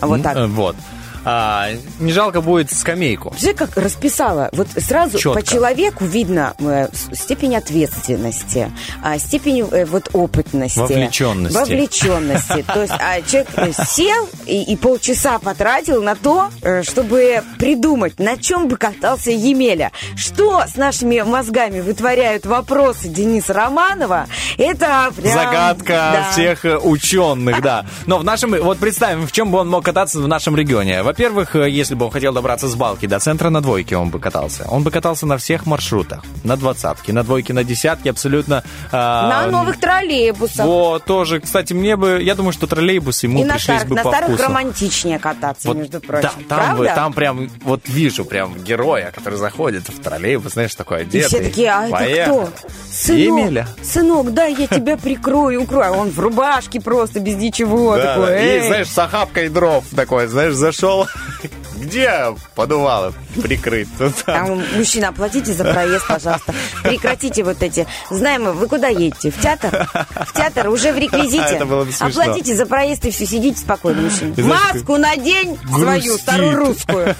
Вот 0.00 0.22
так. 0.22 0.36
Э, 0.36 0.46
Вот. 0.46 0.76
А, 1.24 1.70
не 2.00 2.12
жалко 2.12 2.40
будет 2.40 2.70
скамейку. 2.70 3.34
Все 3.36 3.54
как 3.54 3.76
расписала. 3.76 4.50
Вот 4.52 4.68
сразу 4.76 5.18
Чётко. 5.18 5.40
по 5.40 5.46
человеку 5.46 6.04
видно 6.04 6.54
э, 6.58 6.88
степень 7.12 7.56
ответственности, 7.56 8.70
а, 9.02 9.18
степень 9.18 9.66
э, 9.70 9.86
вот 9.86 10.10
опытности. 10.12 10.78
Вовлечённости. 10.78 11.56
Вовлеченности. 11.56 12.64
То 12.66 12.82
есть 12.82 12.92
а, 12.92 13.22
человек 13.22 13.48
э, 13.56 13.72
сел 13.86 14.28
и, 14.46 14.62
и 14.62 14.76
полчаса 14.76 15.38
потратил 15.38 16.02
на 16.02 16.14
то, 16.14 16.50
чтобы 16.82 17.42
придумать, 17.58 18.18
на 18.18 18.36
чем 18.36 18.68
бы 18.68 18.76
катался 18.76 19.30
Емеля. 19.30 19.92
Что 20.16 20.64
с 20.66 20.76
нашими 20.76 21.20
мозгами 21.22 21.80
вытворяют 21.80 22.44
вопросы 22.44 23.08
Дениса 23.08 23.54
Романова, 23.54 24.26
это 24.58 25.10
прям... 25.16 25.32
Загадка 25.32 25.86
да. 25.88 26.28
всех 26.32 26.64
ученых, 26.82 27.62
да. 27.62 27.86
Но 28.06 28.18
в 28.18 28.24
нашем, 28.24 28.54
вот 28.62 28.78
представим, 28.78 29.26
в 29.26 29.32
чем 29.32 29.50
бы 29.50 29.58
он 29.58 29.68
мог 29.68 29.84
кататься 29.84 30.20
в 30.20 30.28
нашем 30.28 30.56
регионе. 30.56 31.02
Во-первых, 31.18 31.54
э, 31.54 31.70
если 31.70 31.94
бы 31.94 32.06
он 32.06 32.10
хотел 32.10 32.32
добраться 32.32 32.66
с 32.66 32.74
балки 32.74 33.06
до 33.06 33.20
центра, 33.20 33.48
на 33.48 33.60
двойке 33.60 33.96
он 33.96 34.08
бы 34.10 34.18
катался. 34.18 34.66
Он 34.68 34.82
бы 34.82 34.90
катался 34.90 35.26
на 35.26 35.38
всех 35.38 35.64
маршрутах. 35.64 36.24
На 36.42 36.56
двадцатке, 36.56 37.12
на 37.12 37.22
двойке, 37.22 37.52
на 37.52 37.62
десятке, 37.62 38.10
абсолютно... 38.10 38.64
а, 38.90 39.28
На 39.28 39.46
новых 39.52 39.78
троллейбусах. 39.78 40.66
Вот, 40.66 41.04
тоже, 41.04 41.38
кстати, 41.38 41.72
мне 41.72 41.94
бы, 41.94 42.20
я 42.20 42.34
думаю, 42.34 42.52
что 42.52 42.66
троллейбусы 42.66 43.26
ему 43.26 43.42
и 43.42 43.44
на, 43.44 43.54
пришлись 43.54 43.76
старых- 43.82 43.88
бы 43.90 43.94
на 43.94 44.02
по 44.02 44.08
старых 44.10 44.28
вкусу. 44.30 44.42
романтичнее 44.42 45.18
кататься, 45.20 45.68
Вот, 45.68 45.76
между 45.76 46.00
прочим. 46.00 46.22
Да, 46.48 46.56
там, 46.56 46.76
бы, 46.78 46.82
Правда? 46.84 46.94
там 46.96 47.12
прям, 47.12 47.48
вот 47.62 47.82
вижу 47.84 48.24
прям 48.24 48.56
героя, 48.64 49.12
который 49.14 49.38
заходит 49.38 49.88
в 49.88 50.00
троллейбус, 50.02 50.54
знаешь, 50.54 50.74
такой 50.74 50.98
И 50.98 51.02
одетый. 51.02 51.28
все 51.28 51.42
такие, 51.44 51.70
а 51.70 51.86
это 52.02 52.24
кто? 52.24 52.48
Сынок, 52.90 53.20
Емеля. 53.20 53.68
сынок, 53.84 54.34
да, 54.34 54.46
я 54.46 54.66
тебя 54.66 54.96
прикрою, 54.96 55.62
укрою. 55.62 55.84
А 55.84 55.96
он 55.96 56.10
в 56.10 56.18
рубашке 56.18 56.80
просто, 56.80 57.20
без 57.20 57.36
ничего. 57.36 57.94
Да, 57.96 58.14
такой, 58.16 58.26
да. 58.30 58.56
И, 58.56 58.66
знаешь, 58.66 58.88
с 58.88 58.98
охапкой 58.98 59.48
дров 59.48 59.84
такой, 59.94 60.26
знаешь, 60.26 60.54
зашел. 60.54 61.03
Где 61.76 62.34
подувало 62.54 63.12
прикрыть? 63.42 63.88
Тут 63.98 64.14
Там, 64.24 64.62
мужчина, 64.76 65.08
оплатите 65.08 65.52
за 65.52 65.64
проезд, 65.64 66.06
пожалуйста. 66.06 66.54
Прекратите 66.82 67.42
вот 67.42 67.62
эти. 67.62 67.86
Знаем, 68.10 68.44
мы, 68.44 68.52
вы 68.52 68.68
куда 68.68 68.88
едете? 68.88 69.30
В 69.30 69.40
театр? 69.40 69.88
В 70.26 70.32
театр 70.32 70.68
уже 70.68 70.92
в 70.92 70.98
реквизите. 70.98 71.42
Это 71.42 71.66
было 71.66 71.84
бы 71.84 71.92
смешно. 71.92 72.22
Оплатите 72.22 72.54
за 72.54 72.66
проезд 72.66 73.04
и 73.04 73.10
все, 73.10 73.26
сидите 73.26 73.58
спокойно, 73.58 74.02
мужчина. 74.02 74.34
Маску 74.46 74.96
надень 74.96 75.58
свою, 75.68 76.16
старую 76.18 76.56
русскую. 76.56 77.14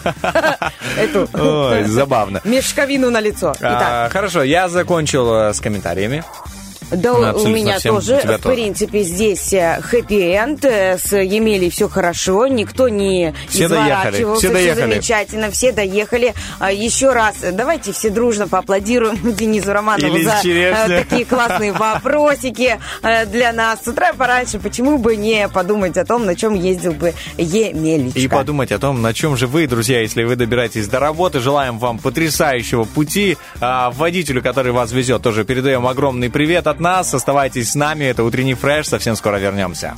Эту. 0.97 1.29
Ой, 1.33 1.85
забавно. 1.85 2.41
Мешковину 2.45 3.11
на 3.11 3.21
лицо. 3.21 3.55
Итак, 3.59 3.83
А, 3.83 4.09
хорошо, 4.11 4.43
я 4.43 4.69
закончил 4.69 5.33
э, 5.35 5.53
с 5.53 5.61
комментариями. 5.61 6.25
Да, 6.97 7.33
у 7.35 7.47
меня 7.49 7.79
всем, 7.79 7.97
тоже, 7.97 8.15
у 8.15 8.19
в 8.19 8.23
тоже. 8.23 8.55
принципе, 8.55 9.03
здесь 9.03 9.53
хэппи-энд, 9.53 10.65
с 10.65 11.13
Емелей 11.17 11.71
все 11.71 11.89
хорошо, 11.89 12.47
никто 12.47 12.89
не 12.89 13.35
Все 13.49 13.69
доехали, 13.69 13.89
изворачивался, 13.95 14.41
все 14.47 14.53
доехали. 14.55 14.93
замечательно, 14.93 15.51
все 15.51 15.73
доехали. 15.73 16.35
А, 16.59 16.73
Еще 16.73 17.13
раз, 17.13 17.37
давайте 17.53 17.93
все 17.93 18.11
дружно 18.11 18.49
поаплодируем 18.49 19.19
Денису 19.35 19.73
Романову 19.73 20.15
Или 20.15 20.25
за 20.25 20.39
черешня. 20.43 20.87
э, 20.97 21.05
такие 21.05 21.25
классные 21.25 21.73
вопросики 21.73 22.79
э, 23.03 23.27
для 23.27 23.53
нас. 23.53 23.83
С 23.85 23.89
утра 23.89 24.13
пораньше, 24.13 24.59
почему 24.59 24.99
бы 24.99 25.17
не 25.17 25.49
подумать 25.49 25.97
о 25.97 26.05
том, 26.05 26.25
на 26.27 26.35
чем 26.35 26.55
ездил 26.55 26.93
бы 26.93 27.15
Емелечка. 27.37 28.19
И 28.19 28.29
подумать 28.29 28.73
о 28.73 28.79
том, 28.79 29.03
на 29.03 29.13
чем 29.15 29.37
же 29.37 29.47
вы, 29.47 29.67
друзья, 29.67 30.01
если 30.01 30.25
вы 30.25 30.37
добираетесь 30.37 30.89
до 30.89 31.01
работы. 31.01 31.41
Желаем 31.41 31.79
вам 31.79 31.99
потрясающего 31.99 32.85
пути. 32.85 33.37
А, 33.61 33.91
водителю, 33.91 34.43
который 34.43 34.73
вас 34.73 34.93
везет, 34.93 35.23
тоже 35.23 35.45
передаем 35.45 35.87
огромный 35.87 36.31
привет 36.31 36.67
от 36.67 36.81
нас. 36.85 37.13
Оставайтесь 37.15 37.73
с 37.73 37.75
нами. 37.75 38.05
Это 38.05 38.23
утренний 38.23 38.55
фреш. 38.55 38.87
Совсем 38.87 39.17
скоро 39.17 39.39
вернемся. 39.39 39.95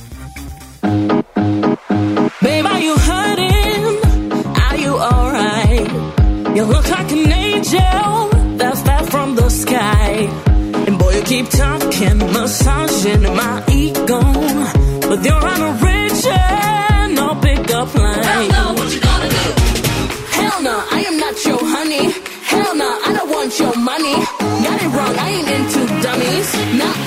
Keep 11.27 11.49
talking, 11.49 12.19
massaging 12.31 13.23
my 13.35 13.61
ego. 13.67 14.21
But 15.09 15.25
you're 15.25 15.45
on 15.53 15.61
a 15.61 15.86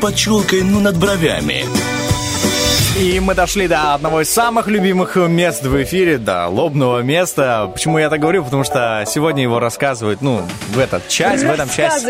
под 0.00 0.14
челкой, 0.14 0.62
ну, 0.62 0.80
над 0.80 0.96
бровями. 0.96 1.64
И 2.98 3.20
мы 3.20 3.36
дошли 3.36 3.68
до 3.68 3.94
одного 3.94 4.22
из 4.22 4.28
самых 4.28 4.66
любимых 4.66 5.14
мест 5.14 5.62
в 5.62 5.82
эфире, 5.84 6.18
до 6.18 6.48
лобного 6.48 6.98
места. 6.98 7.70
Почему 7.72 7.96
я 7.98 8.10
так 8.10 8.18
говорю? 8.18 8.42
Потому 8.42 8.64
что 8.64 9.04
сегодня 9.06 9.44
его 9.44 9.60
рассказывает, 9.60 10.20
ну, 10.20 10.42
в 10.70 10.78
этот 10.80 11.06
часть, 11.06 11.44
в 11.44 11.46
этом 11.48 11.70
часть 11.70 12.04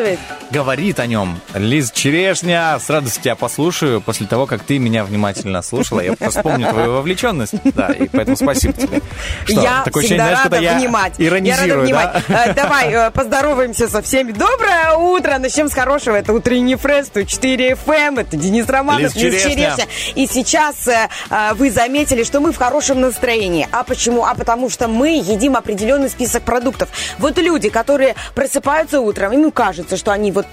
говорит 0.51 0.99
о 0.99 1.07
нем 1.07 1.41
Лиз 1.55 1.91
Черешня. 1.91 2.79
С 2.81 2.89
радостью 2.89 3.23
тебя 3.23 3.35
послушаю 3.35 4.01
после 4.01 4.27
того, 4.27 4.47
как 4.47 4.63
ты 4.63 4.79
меня 4.79 5.05
внимательно 5.05 5.61
слушала. 5.61 6.01
Я 6.01 6.15
просто 6.15 6.39
вспомню 6.39 6.71
твою 6.71 6.93
вовлеченность. 6.93 7.53
Да, 7.75 7.89
и 7.89 8.09
поэтому 8.09 8.39
спасибо 8.39 8.73
тебе. 8.73 9.03
Что, 9.45 9.61
я 9.61 9.83
такое 9.85 10.05
всегда 10.05 10.25
ощущение, 10.25 10.37
знаешь, 10.37 10.45
рада 10.45 10.59
я 10.59 10.79
внимать. 10.79 11.15
иронизирую, 11.19 11.87
я 11.87 11.97
рада 11.97 12.23
да? 12.29 12.45
Э, 12.47 12.55
Давай, 12.55 12.93
э, 12.93 13.11
поздороваемся 13.11 13.89
со 13.89 14.01
всеми. 14.01 14.33
Доброе 14.33 14.95
утро. 14.95 15.37
Начнем 15.39 15.69
с 15.69 15.75
хорошего. 15.75 16.17
Это 16.17 16.33
утренний 16.33 16.77
фрест, 16.77 17.13
4 17.27 17.73
FM. 17.73 18.23
Это 18.23 18.39
Денис 18.39 18.67
Романов, 18.67 19.15
Лиз 19.15 19.23
Лиз 19.23 19.43
Черешня. 19.43 19.77
Черешня. 19.77 19.87
И 20.15 20.27
сейчас 20.27 20.78
э, 20.87 21.09
э, 21.31 21.55
вы 21.55 21.71
заметили, 21.71 22.23
что 22.25 22.41
мы 22.41 22.53
в 22.53 22.57
хорошем 22.57 23.01
настроении. 23.01 23.67
А 23.73 23.83
почему? 23.85 24.25
А 24.25 24.35
потому 24.35 24.71
что 24.71 24.87
мы 24.89 25.17
едим 25.19 25.57
определенный 25.57 26.09
список 26.11 26.43
продуктов. 26.43 26.89
Вот 27.19 27.39
люди, 27.39 27.69
которые 27.69 28.15
просыпаются 28.35 29.01
утром, 29.01 29.33
им 29.33 29.51
кажется, 29.51 29.97
что 29.97 30.13
они 30.13 30.31
вот 30.33 30.47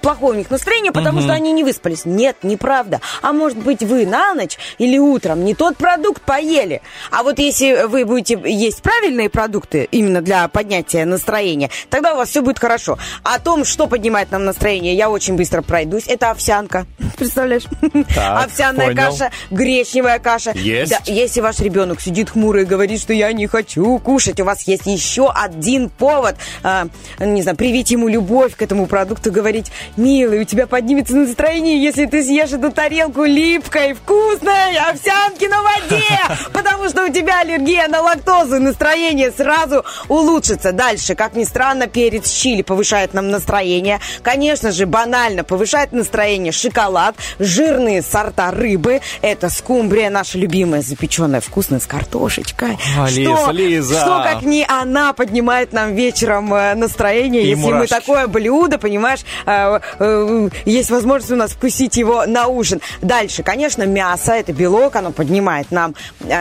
плохое 0.00 0.34
у 0.34 0.36
них 0.38 0.50
настроение, 0.50 0.92
потому 0.92 1.18
Мгм. 1.18 1.24
что 1.24 1.32
они 1.34 1.52
не 1.52 1.64
выспались. 1.64 2.04
Нет, 2.04 2.36
неправда. 2.42 3.00
А 3.22 3.32
может 3.32 3.58
быть, 3.58 3.82
вы 3.82 4.06
на 4.06 4.34
ночь 4.34 4.58
или 4.78 4.98
утром 4.98 5.44
не 5.44 5.54
тот 5.54 5.76
продукт 5.76 6.22
поели. 6.22 6.82
А 7.10 7.22
вот 7.22 7.38
если 7.38 7.84
вы 7.86 8.04
будете 8.04 8.40
есть 8.44 8.82
правильные 8.82 9.28
продукты 9.30 9.88
именно 9.90 10.20
для 10.20 10.48
поднятия 10.48 11.04
настроения, 11.04 11.70
тогда 11.90 12.14
у 12.14 12.16
вас 12.16 12.28
все 12.30 12.40
будет 12.42 12.58
хорошо. 12.58 12.98
О 13.22 13.38
том, 13.38 13.64
что 13.64 13.86
поднимает 13.86 14.30
нам 14.30 14.44
настроение, 14.44 14.94
я 14.94 15.10
очень 15.10 15.36
быстро 15.36 15.62
пройдусь. 15.62 16.04
Это 16.06 16.30
овсянка. 16.30 16.86
Представляешь? 17.16 17.64
Так, 18.14 18.44
Овсяная 18.46 18.88
понял. 18.88 19.10
каша, 19.10 19.21
гречневая 19.50 20.18
каша. 20.18 20.52
Есть. 20.54 20.92
Да, 20.92 20.98
если 21.06 21.40
ваш 21.40 21.60
ребенок 21.60 22.00
сидит 22.00 22.30
хмурый 22.30 22.62
и 22.62 22.66
говорит, 22.66 23.00
что 23.00 23.12
я 23.12 23.32
не 23.32 23.46
хочу 23.46 23.98
кушать, 23.98 24.40
у 24.40 24.44
вас 24.44 24.62
есть 24.62 24.86
еще 24.86 25.30
один 25.30 25.88
повод, 25.88 26.36
а, 26.62 26.88
не 27.18 27.42
знаю, 27.42 27.56
привить 27.56 27.90
ему 27.90 28.08
любовь 28.08 28.56
к 28.56 28.62
этому 28.62 28.86
продукту, 28.86 29.30
говорить, 29.30 29.70
милый, 29.96 30.40
у 30.40 30.44
тебя 30.44 30.66
поднимется 30.66 31.16
настроение, 31.16 31.82
если 31.82 32.06
ты 32.06 32.22
съешь 32.22 32.52
эту 32.52 32.72
тарелку 32.72 33.24
липкой, 33.24 33.94
вкусной 33.94 34.76
овсянки 34.78 35.46
на 35.46 35.62
воде, 35.62 36.04
потому 36.52 36.88
что 36.88 37.04
у 37.04 37.08
тебя 37.12 37.40
аллергия 37.40 37.88
на 37.88 38.00
лактозу, 38.00 38.60
настроение 38.60 39.30
сразу 39.30 39.84
улучшится. 40.08 40.72
Дальше, 40.72 41.14
как 41.14 41.34
ни 41.34 41.44
странно, 41.44 41.86
перец 41.86 42.30
чили 42.30 42.62
повышает 42.62 43.14
нам 43.14 43.30
настроение. 43.30 44.00
Конечно 44.22 44.72
же, 44.72 44.86
банально 44.86 45.44
повышает 45.44 45.92
настроение 45.92 46.52
шоколад, 46.52 47.14
жирные 47.38 48.02
сорта 48.02 48.50
рыбы, 48.50 49.00
это 49.20 49.48
скумбрия, 49.50 50.10
наша 50.10 50.38
любимая, 50.38 50.82
запеченная 50.82 51.40
вкусная 51.40 51.80
с 51.80 51.86
картошечкой. 51.86 52.78
А, 52.98 53.06
что, 53.08 53.18
Лиза, 53.20 53.50
Лиза. 53.50 54.00
что 54.00 54.22
как 54.22 54.42
не 54.42 54.64
она 54.66 55.12
поднимает 55.12 55.72
нам 55.72 55.94
вечером 55.94 56.52
э, 56.54 56.74
настроение, 56.74 57.42
И 57.42 57.48
если 57.48 57.62
мы 57.62 57.72
мурашки. 57.74 57.92
такое 57.94 58.26
блюдо, 58.26 58.78
понимаешь, 58.78 59.20
э, 59.46 59.80
э, 59.98 60.48
есть 60.64 60.90
возможность 60.90 61.32
у 61.32 61.36
нас 61.36 61.52
вкусить 61.52 61.96
его 61.96 62.26
на 62.26 62.46
ужин. 62.46 62.80
Дальше, 63.00 63.42
конечно, 63.42 63.84
мясо, 63.84 64.32
это 64.32 64.52
белок, 64.52 64.96
оно 64.96 65.12
поднимает 65.12 65.70
нам 65.70 65.94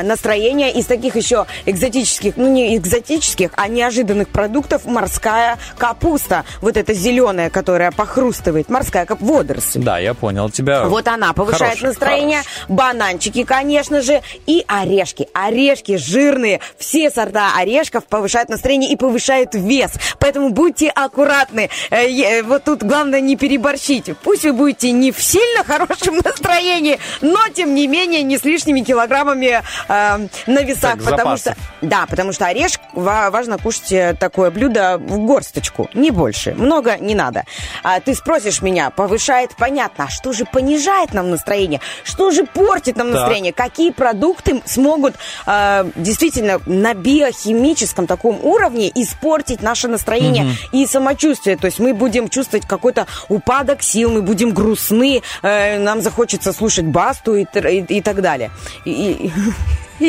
настроение. 0.04 0.72
Из 0.74 0.86
таких 0.86 1.16
еще 1.16 1.46
экзотических, 1.66 2.38
ну 2.38 2.52
не 2.52 2.78
экзотических, 2.78 3.52
а 3.56 3.68
неожиданных 3.68 4.30
продуктов 4.30 4.86
морская 4.86 5.58
капуста. 5.78 6.46
Вот 6.62 6.78
эта 6.78 6.94
зеленая, 6.94 7.50
которая 7.50 7.92
похрустывает, 7.92 8.70
морская 8.70 9.06
кап 9.06 9.22
водоросль. 9.22 9.80
Да, 9.82 10.00
я 10.00 10.14
понял 10.14 10.50
тебя. 10.50 10.86
Вот 10.86 11.08
она 11.08 11.34
повышает 11.34 11.78
Хороший, 11.78 11.86
настроение. 11.86 12.42
Бананчики, 12.70 13.44
конечно 13.44 14.02
же. 14.02 14.22
И 14.48 14.64
орешки. 14.68 15.28
Орешки 15.34 15.98
жирные. 15.98 16.60
Все 16.78 17.10
сорта 17.10 17.54
орешков 17.58 18.06
повышают 18.06 18.50
настроение 18.50 18.92
и 18.92 18.96
повышают 18.96 19.54
вес. 19.54 19.92
Поэтому 20.20 20.50
будьте 20.50 20.90
аккуратны. 20.90 21.70
Э, 21.90 22.42
Вот 22.44 22.64
тут 22.64 22.84
главное 22.84 23.22
не 23.22 23.36
переборщить. 23.36 24.16
Пусть 24.24 24.44
вы 24.44 24.54
будете 24.54 24.92
не 24.92 25.12
в 25.12 25.22
сильно 25.22 25.64
хорошем 25.64 26.18
настроении, 26.24 27.00
но 27.22 27.40
тем 27.54 27.76
не 27.76 27.88
менее 27.88 28.24
не 28.24 28.38
с 28.38 28.44
лишними 28.44 28.82
килограммами 28.82 29.62
э, 29.88 30.28
на 30.48 30.60
весах. 30.64 30.92
Так, 30.92 31.04
потому 31.04 31.38
запасы. 31.38 31.42
что 31.52 31.56
да, 31.82 32.06
потому 32.10 32.32
что 32.34 32.46
орешек 32.48 32.82
ва- 32.94 33.30
важно 33.32 33.58
кушать 33.58 33.92
э, 33.92 34.16
такое 34.20 34.52
блюдо 34.52 34.98
в 35.00 35.20
горсточку, 35.26 35.90
не 35.94 36.12
больше. 36.12 36.54
Много 36.54 36.98
не 36.98 37.16
надо. 37.16 37.44
А 37.84 38.00
ты 38.00 38.14
спросишь 38.16 38.62
меня, 38.62 38.90
повышает, 38.90 39.52
понятно, 39.58 40.06
а 40.06 40.10
что 40.10 40.34
же 40.34 40.46
понижает 40.46 41.14
нам 41.14 41.30
настроение? 41.30 41.80
Что 42.04 42.32
же 42.32 42.46
портит 42.54 42.96
нам 42.98 43.08
Так. 43.08 43.16
настроение? 43.16 43.54
Какие 43.54 43.92
продукты 43.92 44.62
смогут 44.66 45.16
э, 45.46 45.86
действительно 45.96 46.60
на 46.66 46.94
биохимическом 46.94 48.08
таком 48.08 48.40
уровне 48.44 48.90
испортить 48.94 49.62
наше 49.62 49.88
настроение 49.88 50.44
Мгм. 50.44 50.54
и 50.72 50.86
самочувствие? 50.86 51.58
То 51.58 51.66
есть 51.66 51.80
мы 51.80 51.94
будем 51.94 52.30
чувствовать 52.30 52.66
какой-то 52.68 53.08
упадок 53.30 53.82
сил, 53.84 54.12
мы 54.12 54.22
будем 54.22 54.52
грустны, 54.54 55.22
э, 55.42 55.78
нам 55.80 56.02
захочется 56.02 56.54
слушать 56.54 56.86
басту 56.86 57.36
и, 57.36 57.46
и- 57.54 57.98
и 57.98 58.02
так 58.02 58.22
далее. 58.22 58.52
И- 58.86 58.92
и- 58.92 59.32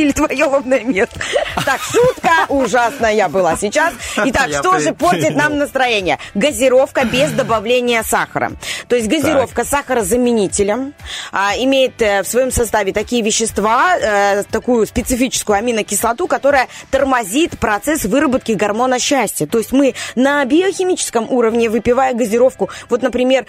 или 0.01 0.13
твое 0.13 0.45
лобное 0.45 0.81
место. 0.85 1.21
Так, 1.65 1.81
шутка 1.81 2.31
ужасная 2.49 3.29
была 3.29 3.57
сейчас. 3.57 3.95
Итак, 4.17 4.49
Я 4.49 4.59
что 4.59 4.79
же 4.81 4.93
при- 4.93 4.95
портит 4.95 5.37
нам 5.37 5.59
настроение? 5.59 6.19
Газировка 6.35 7.05
без 7.05 7.31
добавления 7.31 8.03
сахара. 8.03 8.53
То 8.89 8.97
есть 8.97 9.09
газировка 9.09 9.65
сахарозаменителем 9.65 10.95
а, 11.31 11.53
имеет 11.57 12.01
э, 12.03 12.23
в 12.23 12.27
своем 12.27 12.51
составе 12.51 12.93
такие 12.93 13.23
вещества, 13.23 13.97
э, 13.97 14.43
такую 14.51 14.87
специфическую 14.87 15.57
аминокислоту, 15.57 16.27
которая 16.27 16.69
тормозит 16.91 17.59
процесс 17.59 18.05
выработки 18.07 18.53
гормона 18.53 18.99
счастья. 18.99 19.47
То 19.47 19.59
есть 19.59 19.73
мы 19.73 19.95
на 20.17 20.45
биохимическом 20.45 21.31
уровне, 21.31 21.69
выпивая 21.71 22.15
газировку, 22.15 22.71
вот, 22.89 23.03
например, 23.03 23.47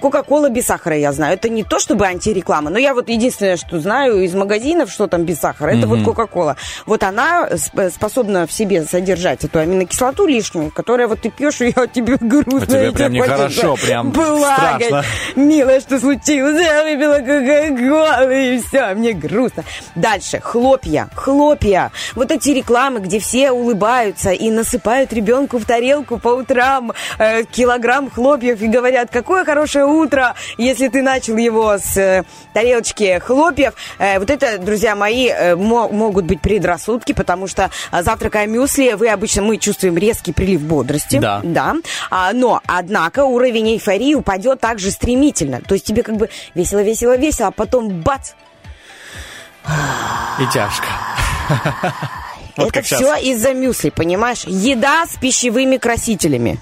Кока-кола 0.00 0.48
без 0.50 0.66
сахара, 0.66 0.96
я 0.96 1.12
знаю. 1.12 1.34
Это 1.34 1.48
не 1.48 1.64
то 1.64 1.78
чтобы 1.78 2.06
антиреклама, 2.06 2.70
но 2.70 2.78
я 2.78 2.94
вот 2.94 3.08
единственное, 3.08 3.56
что 3.56 3.78
знаю 3.80 4.22
из 4.22 4.34
магазинов, 4.34 4.90
что 4.90 5.06
там 5.06 5.24
без 5.24 5.38
сахара, 5.44 5.68
это 5.70 5.86
Мгм. 5.86 5.88
вот 5.88 6.04
Кока-кола. 6.04 6.56
Вот 6.86 7.02
она 7.02 7.48
сп- 7.50 7.90
способна 7.90 8.46
в 8.46 8.52
себе 8.52 8.84
содержать 8.84 9.44
эту 9.44 9.58
аминокислоту 9.58 10.24
лишнюю, 10.26 10.70
которая 10.70 11.06
вот 11.06 11.20
ты 11.20 11.28
пьешь, 11.30 11.60
и 11.60 11.66
я 11.76 11.86
тебе 11.86 12.16
грустно. 12.18 12.62
А 12.62 12.66
тебе 12.66 12.92
прям 12.92 13.12
нехорошо, 13.12 13.76
прям 13.76 14.10
плакать. 14.12 14.86
страшно. 14.86 15.04
Милая, 15.36 15.80
что 15.80 16.00
случилось? 16.00 16.62
Я 16.62 16.82
выпила 16.84 17.18
Кока-колу, 17.18 18.30
и 18.30 18.58
все, 18.60 18.94
мне 18.94 19.12
грустно. 19.12 19.64
Дальше, 19.94 20.40
хлопья, 20.40 21.08
хлопья. 21.14 21.90
Вот 22.14 22.30
эти 22.30 22.50
рекламы, 22.50 23.00
где 23.00 23.18
все 23.18 23.50
улыбаются 23.50 24.30
и 24.30 24.50
насыпают 24.50 25.12
ребенку 25.12 25.58
в 25.58 25.64
тарелку 25.66 26.18
по 26.18 26.28
утрам 26.28 26.92
э, 27.18 27.44
килограмм 27.44 28.10
хлопьев 28.10 28.62
и 28.62 28.66
говорят, 28.68 29.10
какое 29.12 29.44
хорошее 29.44 29.84
утро, 29.84 30.34
если 30.56 30.88
ты 30.88 31.02
начал 31.02 31.36
его 31.36 31.76
с 31.78 31.96
э, 31.98 32.24
тарелочки 32.54 33.18
хлопьев. 33.18 33.74
Э, 33.98 34.18
вот 34.18 34.30
это, 34.30 34.58
друзья 34.58 34.94
мои, 34.96 35.28
э, 35.38 35.56
мо- 35.56 35.88
могут 35.88 36.24
быть 36.24 36.40
предрассудки, 36.40 37.12
потому 37.12 37.46
что 37.46 37.70
э, 37.92 38.02
завтракая 38.02 38.46
мюсли, 38.46 38.92
вы 38.92 39.08
обычно, 39.08 39.42
мы 39.42 39.58
чувствуем 39.58 39.96
резкий 39.96 40.32
прилив 40.32 40.62
бодрости. 40.62 41.18
Да. 41.18 41.40
Да. 41.42 41.74
А, 42.10 42.32
но, 42.32 42.60
однако, 42.66 43.24
уровень 43.24 43.74
эйфории 43.74 44.14
упадет 44.14 44.60
также 44.60 44.90
стремительно. 44.90 45.60
То 45.60 45.74
есть 45.74 45.86
тебе 45.86 46.02
как 46.02 46.16
бы 46.16 46.30
весело, 46.54 46.82
весело, 46.82 47.16
весело, 47.16 47.48
а 47.48 47.50
потом 47.50 47.88
бац, 48.00 48.32
И 50.40 50.46
тяжко. 50.52 50.86
Вот 52.56 52.68
Это 52.68 52.82
все 52.82 53.16
из-за 53.16 53.52
мюсли, 53.52 53.90
понимаешь? 53.90 54.44
Еда 54.46 55.06
с 55.06 55.16
пищевыми 55.16 55.76
красителями. 55.76 56.60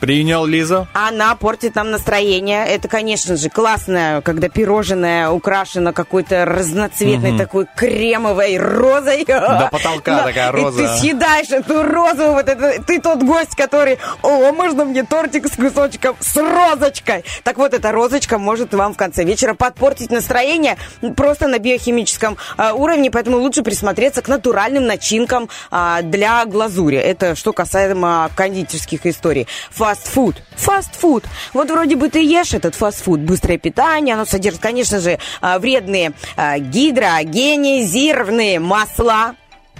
Принял 0.00 0.44
Лиза. 0.46 0.86
Она 0.92 1.34
портит 1.36 1.74
нам 1.74 1.90
настроение. 1.90 2.66
Это, 2.66 2.88
конечно 2.88 3.36
же, 3.36 3.48
классно, 3.48 4.20
когда 4.24 4.48
пирожное 4.48 5.30
украшено 5.30 5.92
какой-то 5.92 6.44
разноцветной 6.44 7.30
Мгм. 7.30 7.38
такой 7.38 7.66
кремовой 7.76 8.58
розой. 8.58 9.24
До 9.24 9.68
потолка 9.72 10.22
такая 10.24 10.52
роза. 10.52 10.82
И 10.82 10.86
ты 10.86 10.96
съедаешь 10.98 11.50
эту 11.50 11.82
розу, 11.82 12.32
вот 12.32 12.48
это, 12.48 12.82
ты 12.82 13.00
тот 13.00 13.22
гость, 13.22 13.54
который, 13.56 13.98
о, 14.22 14.52
можно 14.52 14.84
мне 14.84 15.02
тортик 15.04 15.46
с 15.46 15.56
кусочком 15.56 16.16
с 16.20 16.36
розочкой. 16.36 17.24
Так 17.42 17.56
вот, 17.58 17.74
эта 17.74 17.92
розочка 17.92 18.38
может 18.38 18.74
вам 18.74 18.94
в 18.94 18.96
конце 18.96 19.24
вечера 19.24 19.54
подпортить 19.54 20.10
настроение 20.10 20.76
просто 21.16 21.48
на 21.48 21.58
биохимическом 21.58 22.36
а, 22.56 22.74
уровне, 22.74 23.10
поэтому 23.10 23.38
лучше 23.38 23.62
присмотреться 23.62 24.22
к 24.22 24.28
натуральным 24.28 24.86
начинкам 24.86 25.48
а, 25.70 26.02
для 26.02 26.44
глазури. 26.44 26.98
Это 26.98 27.34
что 27.34 27.52
касаемо 27.52 28.30
кондитерских 28.36 29.06
историй. 29.06 29.46
Фастфуд. 29.86 30.42
Фастфуд. 30.56 31.24
Вот 31.52 31.70
вроде 31.70 31.94
бы 31.94 32.08
ты 32.08 32.24
ешь 32.24 32.54
этот 32.54 32.74
фастфуд, 32.74 33.20
быстрое 33.20 33.56
питание, 33.56 34.16
оно 34.16 34.24
содержит, 34.24 34.60
конечно 34.60 34.98
же, 34.98 35.20
а, 35.40 35.60
вредные 35.60 36.12
а, 36.36 36.58
гидрогенизированные 36.58 38.58
масла, 38.58 39.36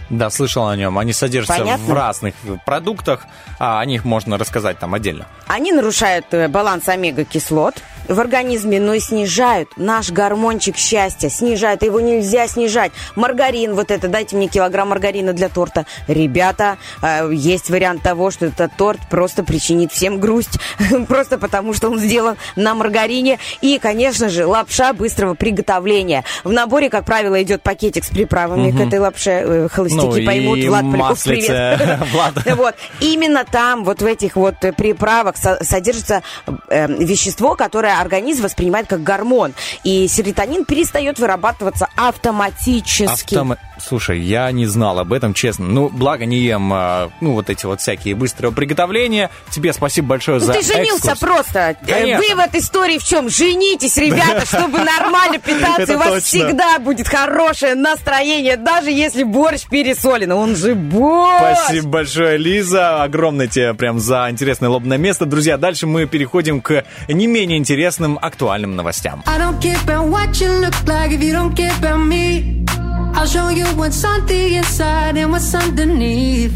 Да, 0.09 0.31
слышал 0.31 0.69
о 0.69 0.77
нем. 0.77 0.97
Они 0.99 1.13
содержатся 1.13 1.59
Понятно. 1.59 1.85
в 1.87 1.93
разных 1.93 2.35
продуктах, 2.65 3.27
а 3.59 3.81
о 3.81 3.85
них 3.85 4.05
можно 4.05 4.39
рассказать 4.39 4.79
там 4.79 4.95
отдельно. 4.95 5.27
Они 5.49 5.73
нарушают 5.73 6.27
э, 6.31 6.47
баланс 6.47 6.89
омега-кислот 6.89 7.75
в 8.09 8.19
организме, 8.21 8.81
но 8.81 8.95
и 8.95 9.01
снижают 9.01 9.69
наш 9.77 10.11
гормончик 10.11 10.77
счастья. 10.77 11.29
Снижают, 11.29 11.83
его 11.83 12.01
нельзя 12.01 12.47
снижать. 12.49 12.93
Маргарин, 13.15 13.75
вот 13.75 13.91
это, 13.91 14.09
дайте 14.09 14.37
мне 14.37 14.49
килограмм 14.49 14.89
маргарина 14.89 15.33
для 15.33 15.49
торта. 15.49 15.87
Ребята, 16.09 16.79
э, 17.03 17.31
есть 17.33 17.71
вариант 17.71 18.03
того, 18.03 18.31
что 18.31 18.47
этот 18.47 18.73
торт 18.77 19.01
просто 19.11 19.45
причинит 19.45 19.93
всем 19.93 20.21
грусть. 20.21 20.59
Просто 21.09 21.39
потому, 21.39 21.73
что 21.75 21.89
он 21.91 21.99
сделан 21.99 22.37
на 22.57 22.75
маргарине. 22.75 23.39
И, 23.61 23.79
конечно 23.79 24.29
же, 24.29 24.47
лапша 24.47 24.93
быстрого 24.93 25.35
приготовления. 25.35 26.25
В 26.45 26.53
наборе, 26.53 26.91
как 26.91 27.05
правило, 27.05 27.43
идет 27.43 27.63
пакетик 27.63 28.05
с 28.05 28.09
приправами 28.09 28.71
к 28.71 28.81
этой 28.81 28.99
лапше. 28.99 29.31
Э, 29.31 29.69
Холостяки 29.71 30.21
Ну, 30.21 30.27
поймут. 30.27 30.65
Влад 30.65 30.83
Поляков, 30.91 31.25
привет. 31.25 32.01
Влад. 32.13 32.35
Вот. 32.57 32.75
Именно 33.01 33.45
там, 33.45 33.85
вот 33.85 34.03
в 34.03 34.07
этих 34.07 34.37
вот 34.37 34.57
приправах 34.77 35.37
со- 35.37 35.63
содержится 35.63 36.23
э, 36.69 36.87
вещество, 37.03 37.55
которое 37.55 37.96
организм 38.01 38.43
воспринимает 38.45 38.87
как 38.87 39.03
гормон. 39.03 39.55
И 39.85 40.09
серотонин 40.09 40.65
перестает 40.65 41.19
вырабатываться 41.19 41.89
автоматически. 41.97 43.35
Автома- 43.35 43.59
Слушай, 43.79 44.21
я 44.21 44.51
не 44.53 44.67
знал 44.67 44.99
об 44.99 45.13
этом, 45.13 45.35
честно. 45.35 45.67
Ну, 45.67 45.89
благо 45.89 46.25
не 46.27 46.39
ем, 46.39 46.73
а, 46.73 47.11
ну, 47.21 47.33
вот 47.33 47.51
эти 47.51 47.67
вот 47.67 47.81
всякие 47.81 48.15
быстрого 48.15 48.53
приготовления. 48.53 49.31
Тебе 49.51 49.73
спасибо 49.73 50.09
большое 50.09 50.39
Ну, 50.41 50.47
за 50.47 50.53
ты 50.55 50.63
женился 50.63 51.13
экскурс. 51.13 51.19
просто. 51.19 51.59
Э, 51.59 51.75
Конечно. 51.87 52.23
Вывод 52.29 52.55
истории 52.55 52.99
в 52.99 53.05
чем? 53.05 53.29
Женитесь, 53.29 53.97
ребята, 53.97 54.47
чтобы 54.47 54.79
нормально 54.79 55.39
питаться, 55.39 55.93
и 55.93 55.97
у 55.97 55.99
вас 55.99 56.23
всегда 56.25 56.79
будет 56.79 57.09
хорошее 57.09 57.75
настроение, 57.75 58.57
даже 58.57 58.91
если 58.91 59.23
борщ 59.23 59.67
пересолен. 59.69 60.33
Он 60.33 60.57
же 60.57 60.75
борщ! 60.75 61.59
Спасибо 61.65 61.89
большое, 61.89 62.39
Лиза. 62.39 63.03
Огромное 63.03 63.47
тебе 63.47 63.75
прям 63.75 63.99
за 64.01 64.29
интересное 64.31 64.69
лобное 64.71 64.99
место. 64.99 65.27
Друзья, 65.27 65.57
дальше 65.59 65.87
мы 65.87 66.07
переходим 66.07 66.61
к 66.61 66.85
не 67.09 67.27
менее 67.27 67.59
интересным 67.59 68.19
актуальным 68.21 68.75
новостям. 68.77 69.23
I 69.27 69.39
don't 69.39 69.61
care 69.61 69.77
about 69.85 70.09
what 70.11 70.33
you 70.41 70.49
look 70.61 70.75
like 70.87 71.13
if 71.13 71.21
you 71.21 71.33
don't 71.33 71.55
care 71.55 71.73
about 71.81 71.99
me. 71.99 72.86
I'll 73.17 73.27
show 73.27 73.49
you 73.49 73.65
what's 73.79 74.05
on 74.05 74.27
the 74.27 74.57
inside 74.57 75.17
and 75.17 75.31
what's 75.33 75.55
underneath. 75.55 76.55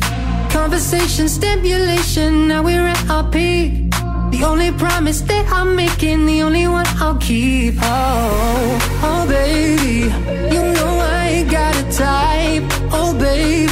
Conversation, 0.51 1.27
stimulation, 1.27 2.49
now 2.49 2.63
we're 2.63 2.87
at 2.87 3.09
our 3.09 3.25
peak. 3.31 3.91
The 4.31 4.45
only 4.47 4.71
promise 4.71 5.23
that 5.23 5.51
I'm 5.51 5.75
making, 5.75 6.27
the 6.27 6.43
only 6.43 6.69
one 6.69 6.87
I'll 7.01 7.17
keep. 7.17 7.77
Oh, 7.81 8.79
oh, 9.03 9.27
baby, 9.27 10.13
you 10.55 10.63
know 10.75 10.93
I 11.01 11.29
ain't 11.37 11.51
got 11.51 11.75
a 11.77 11.85
type. 11.91 12.65
Oh, 12.93 13.17
baby, 13.19 13.70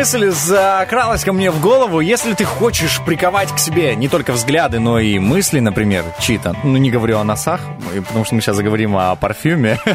мысль 0.00 0.30
закралась 0.30 1.24
ко 1.24 1.34
мне 1.34 1.50
в 1.50 1.60
голову? 1.60 2.00
Если 2.00 2.32
ты 2.32 2.42
хочешь 2.44 3.02
приковать 3.04 3.52
к 3.52 3.58
себе 3.58 3.94
не 3.94 4.08
только 4.08 4.32
взгляды, 4.32 4.80
но 4.80 4.98
и 4.98 5.18
мысли, 5.18 5.60
например, 5.60 6.04
чьи-то, 6.18 6.56
ну 6.64 6.78
не 6.78 6.90
говорю 6.90 7.18
о 7.18 7.24
носах, 7.24 7.60
потому 8.08 8.24
что 8.24 8.34
мы 8.34 8.40
сейчас 8.40 8.56
заговорим 8.56 8.96
о 8.96 9.14
парфюме. 9.16 9.78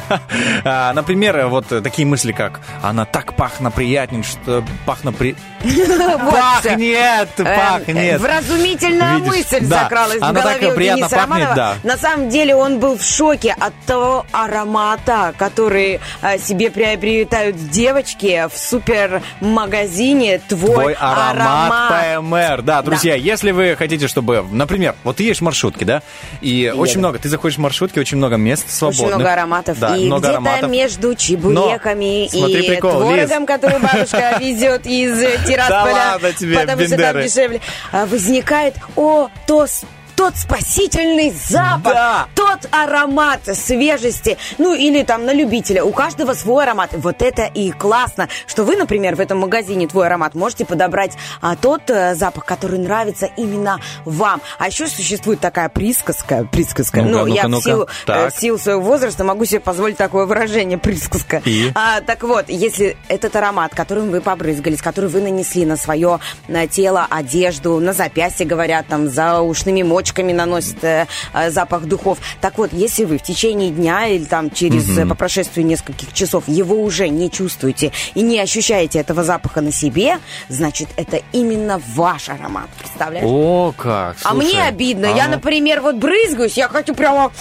А, 0.64 0.94
Например, 0.94 1.48
вот 1.48 1.68
такие 1.68 2.07
мысли, 2.07 2.32
как 2.32 2.60
«она 2.82 3.06
так 3.06 3.35
пахно 3.45 3.69
приятнее, 3.69 4.23
что 4.23 4.63
пахно 4.88 5.13
при...» 5.13 5.35
Пахнет, 5.65 7.30
пахнет. 7.38 8.19
Вразумительная 8.19 9.19
мысль 9.19 9.63
закралась 9.63 10.19
в 10.19 10.34
голове 10.34 10.73
у 10.73 10.76
Дениса 10.76 11.09
пахнет, 11.09 11.22
Романова. 11.22 11.55
да. 11.55 11.76
На 11.84 11.95
самом 11.95 12.30
деле 12.30 12.55
он 12.55 12.80
был 12.80 12.97
в 12.97 13.03
шоке 13.03 13.55
от 13.59 13.73
того 13.85 14.26
аромата, 14.31 15.35
который 15.38 15.99
а, 16.22 16.39
себе 16.39 16.72
приобретают 16.72 17.55
девочки 17.69 18.47
в 18.51 18.57
супермагазине 18.57 20.39
«Твой, 20.39 20.93
аромат, 20.93 22.17
ПМР. 22.17 22.63
Да, 22.63 22.81
друзья, 22.81 23.13
если 23.13 23.51
вы 23.51 23.76
хотите, 23.76 24.07
чтобы, 24.07 24.43
например, 24.51 24.95
вот 25.03 25.17
ты 25.17 25.23
едешь 25.23 25.38
в 25.38 25.41
маршрутке, 25.41 25.85
да, 25.85 26.01
и 26.41 26.73
очень 26.76 26.97
много, 26.97 27.19
ты 27.19 27.30
заходишь 27.30 27.57
в 27.57 27.61
маршрутке, 27.61 27.99
очень 27.99 28.17
много 28.17 28.38
мест 28.38 28.72
свободных. 28.72 29.05
Очень 29.05 29.15
много 29.15 29.34
ароматов. 29.34 29.77
И 29.97 30.09
где-то 30.09 30.67
между 30.67 31.13
чебуреками 31.13 32.27
Но, 32.34 32.39
смотри, 32.39 32.65
и 32.65 32.69
прикол, 32.69 32.91
творогом, 32.91 33.35
Лиз. 33.44 33.48
который 33.48 33.80
бабушка 33.80 34.38
везет 34.40 34.86
из 34.86 35.22
э, 35.22 35.38
Тирасполя, 35.45 36.18
потому 36.62 36.82
что 36.88 36.98
там 36.98 37.22
дешевле, 37.24 37.62
а, 37.91 38.06
возникает, 38.06 38.76
о, 38.95 39.30
то 39.48 39.68
с- 39.68 39.84
тот 40.26 40.38
спасительный 40.38 41.31
запах, 41.47 41.84
Да. 41.93 42.27
тот 42.34 42.68
аромат 42.72 43.41
свежести, 43.53 44.39
ну 44.57 44.73
или 44.73 45.03
там 45.03 45.23
на 45.26 45.31
любителя. 45.31 45.84
У 45.84 45.91
каждого 45.91 46.34
свой 46.34 46.64
аромат. 46.64 46.89
Вот 46.93 47.22
это 47.22 47.43
и 47.43 47.72
классно, 47.72 48.27
что 48.47 48.64
вы, 48.64 48.76
например, 48.76 49.15
в 49.15 49.19
этом 49.19 49.38
магазине 49.38 49.88
«Твой 49.88 50.07
аромат» 50.07 50.34
можете 50.34 50.65
подобрать 50.65 51.11
а, 51.41 51.56
тот 51.56 51.84
э, 51.89 52.15
запах, 52.15 52.43
который 52.43 52.80
нравится 52.80 53.30
именно 53.38 53.80
вам. 54.03 54.41
А 54.57 54.65
еще 54.65 54.88
существует 54.88 55.41
такая 55.41 55.69
присказка, 55.69 56.47
присказка, 56.52 57.03
ну, 57.03 57.27
я 57.27 57.47
ну-ка, 57.47 57.61
в 57.61 57.64
силу, 57.64 57.84
э, 57.84 57.88
Так. 58.07 58.35
силу 58.35 58.57
своего 58.57 58.81
возраста 58.81 59.23
могу 59.23 59.45
себе 59.45 59.60
позволить 59.60 59.97
такое 59.97 60.26
выражение 60.26 60.80
присказка. 60.80 61.43
И? 61.45 61.72
А, 61.76 62.02
так 62.02 62.23
вот, 62.23 62.45
если 62.47 62.97
этот 63.10 63.35
аромат, 63.35 63.76
которым 63.76 64.10
вы 64.10 64.22
побрызгались, 64.22 64.81
который 64.81 65.07
вы 65.11 65.22
нанесли 65.22 65.65
на 65.65 65.77
свое 65.77 66.19
на 66.47 66.65
тело, 66.65 67.06
одежду, 67.11 67.80
на 67.80 67.93
запястье, 67.93 68.47
говорят, 68.47 68.88
там, 68.88 69.07
за 69.07 69.41
ушными 69.41 69.84
мочками 69.84 70.14
наносят 70.23 70.83
э, 70.83 71.07
э, 71.33 71.49
запах 71.51 71.83
духов. 71.85 72.19
Так 72.41 72.57
вот, 72.57 72.73
если 72.73 73.05
вы 73.05 73.17
в 73.17 73.23
течение 73.23 73.71
дня 73.71 74.07
или 74.07 74.23
там 74.25 74.49
через, 74.51 74.97
э, 74.97 75.05
по 75.05 75.15
прошествию 75.15 75.65
нескольких 75.65 76.13
часов 76.13 76.43
его 76.47 76.81
уже 76.81 77.09
не 77.09 77.29
чувствуете 77.31 77.91
и 78.13 78.21
не 78.21 78.39
ощущаете 78.39 78.99
этого 78.99 79.23
запаха 79.23 79.61
на 79.61 79.71
себе, 79.71 80.19
значит, 80.49 80.89
это 80.97 81.21
именно 81.31 81.81
ваш 81.95 82.29
аромат. 82.29 82.69
Представляешь? 82.79 83.25
О, 83.27 83.73
как, 83.77 84.17
А 84.23 84.31
слушай. 84.31 84.45
мне 84.45 84.63
обидно. 84.63 85.13
А 85.13 85.15
Я, 85.15 85.27
например, 85.27 85.81
вот 85.81 85.95
брызгаюсь, 85.95 86.57
я 86.57 86.67
хочу 86.67 86.93
прямо... 86.95 87.31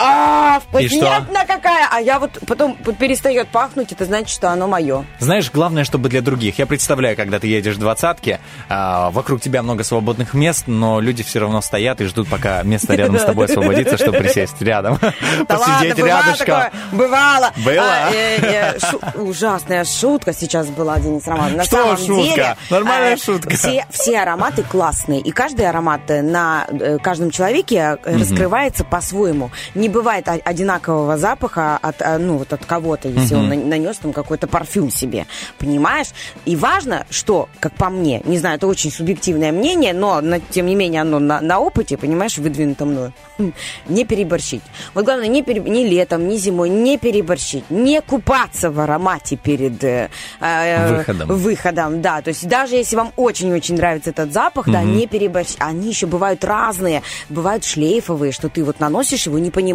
А, 0.00 0.60
вкуснятина 0.60 1.44
какая! 1.46 1.86
А 1.92 2.00
я 2.00 2.18
вот 2.18 2.38
потом 2.46 2.74
перестает 2.74 3.48
пахнуть, 3.48 3.92
это 3.92 4.06
значит, 4.06 4.30
что 4.30 4.50
оно 4.50 4.66
мое. 4.66 5.04
Знаешь, 5.18 5.50
главное, 5.52 5.84
чтобы 5.84 6.08
для 6.08 6.22
других. 6.22 6.58
Я 6.58 6.66
представляю, 6.66 7.16
когда 7.16 7.38
ты 7.38 7.46
едешь 7.46 7.76
в 7.76 7.78
двадцатке, 7.78 8.40
а, 8.68 9.10
вокруг 9.10 9.42
тебя 9.42 9.62
много 9.62 9.84
свободных 9.84 10.32
мест, 10.32 10.64
но 10.66 11.00
люди 11.00 11.22
все 11.22 11.40
равно 11.40 11.60
стоят 11.60 12.00
и 12.00 12.06
ждут, 12.06 12.28
пока 12.28 12.62
место 12.62 12.94
рядом 12.94 13.18
с 13.18 13.24
тобой 13.24 13.44
освободится, 13.50 13.98
чтобы 13.98 14.18
присесть 14.18 14.60
рядом. 14.62 14.98
Посидеть 15.48 15.98
рядышком. 15.98 16.62
бывало. 16.92 17.52
Было? 17.58 17.82
А, 17.82 18.10
э, 18.10 18.38
э, 18.40 19.18
ужасная 19.18 19.84
шутка 19.84 20.32
сейчас 20.32 20.68
была, 20.68 20.98
Денис 20.98 21.26
Романович. 21.26 21.56
На 21.56 21.64
Что 21.64 21.76
самом 21.76 21.96
шутка? 21.98 22.22
деле, 22.22 22.56
Нормальная 22.70 23.14
э, 23.14 23.18
шутка. 23.18 23.50
Все, 23.90 24.18
ароматы 24.18 24.62
классные, 24.62 25.20
и 25.20 25.30
каждый 25.30 25.68
аромат 25.68 26.00
на 26.08 26.66
э, 26.70 26.98
каждом 26.98 27.30
человеке 27.30 27.98
раскрывается 28.04 28.84
по-своему. 28.84 29.50
Не 29.74 29.89
бывает 29.90 30.26
одинакового 30.28 31.18
запаха 31.18 31.76
от, 31.76 32.00
э, 32.00 32.18
ну, 32.18 32.38
вот 32.38 32.52
от 32.52 32.64
кого-то, 32.64 33.08
если 33.08 33.34
Мгм. 33.34 33.42
он 33.44 33.48
на- 33.48 33.64
нанес 33.66 33.96
там 33.98 34.12
какой-то 34.12 34.46
парфюм 34.46 34.90
себе. 34.90 35.26
Понимаешь? 35.58 36.08
И 36.46 36.56
важно, 36.56 37.06
что, 37.10 37.48
как 37.60 37.74
по 37.74 37.90
мне, 37.90 38.22
не 38.24 38.38
знаю, 38.38 38.56
это 38.56 38.66
очень 38.66 38.90
субъективное 38.90 39.52
мнение, 39.52 39.92
но, 39.92 40.20
на- 40.20 40.40
тем 40.40 40.66
не 40.66 40.74
менее, 40.74 41.02
оно 41.02 41.18
на, 41.18 41.40
на 41.40 41.58
опыте, 41.58 41.96
понимаешь, 41.96 42.38
выдвинуто 42.38 42.84
мною, 42.86 43.12
Хм, 43.38 43.52
не 43.88 44.04
переборщить. 44.04 44.62
Вот 44.94 45.04
главное, 45.04 45.26
не, 45.28 45.42
пере- 45.42 45.60
ни 45.60 45.84
летом, 45.84 46.28
ни 46.28 46.36
зимой 46.36 46.68
не 46.70 46.98
переборщить, 46.98 47.70
не 47.70 48.00
купаться 48.00 48.70
в 48.70 48.78
аромате 48.80 49.36
перед 49.36 49.82
э, 49.84 50.08
э, 50.40 50.96
Выходом. 50.96 51.28
выходом, 51.28 52.02
да. 52.02 52.20
То 52.22 52.28
есть 52.28 52.46
даже 52.48 52.76
если 52.76 52.96
вам 52.96 53.12
очень-очень 53.16 53.76
нравится 53.76 54.10
этот 54.10 54.32
запах, 54.32 54.66
да, 54.68 54.80
Мгм. 54.80 54.96
не 54.96 55.06
переборщить. 55.06 55.56
Они 55.58 55.88
еще 55.88 56.06
бывают 56.06 56.44
разные. 56.44 57.02
Бывают 57.28 57.64
шлейфовые, 57.64 58.32
что 58.32 58.48
ты 58.48 58.62
вот 58.64 58.80
наносишь 58.80 59.26
его, 59.26 59.38
не 59.38 59.50
понимаешь. 59.50 59.70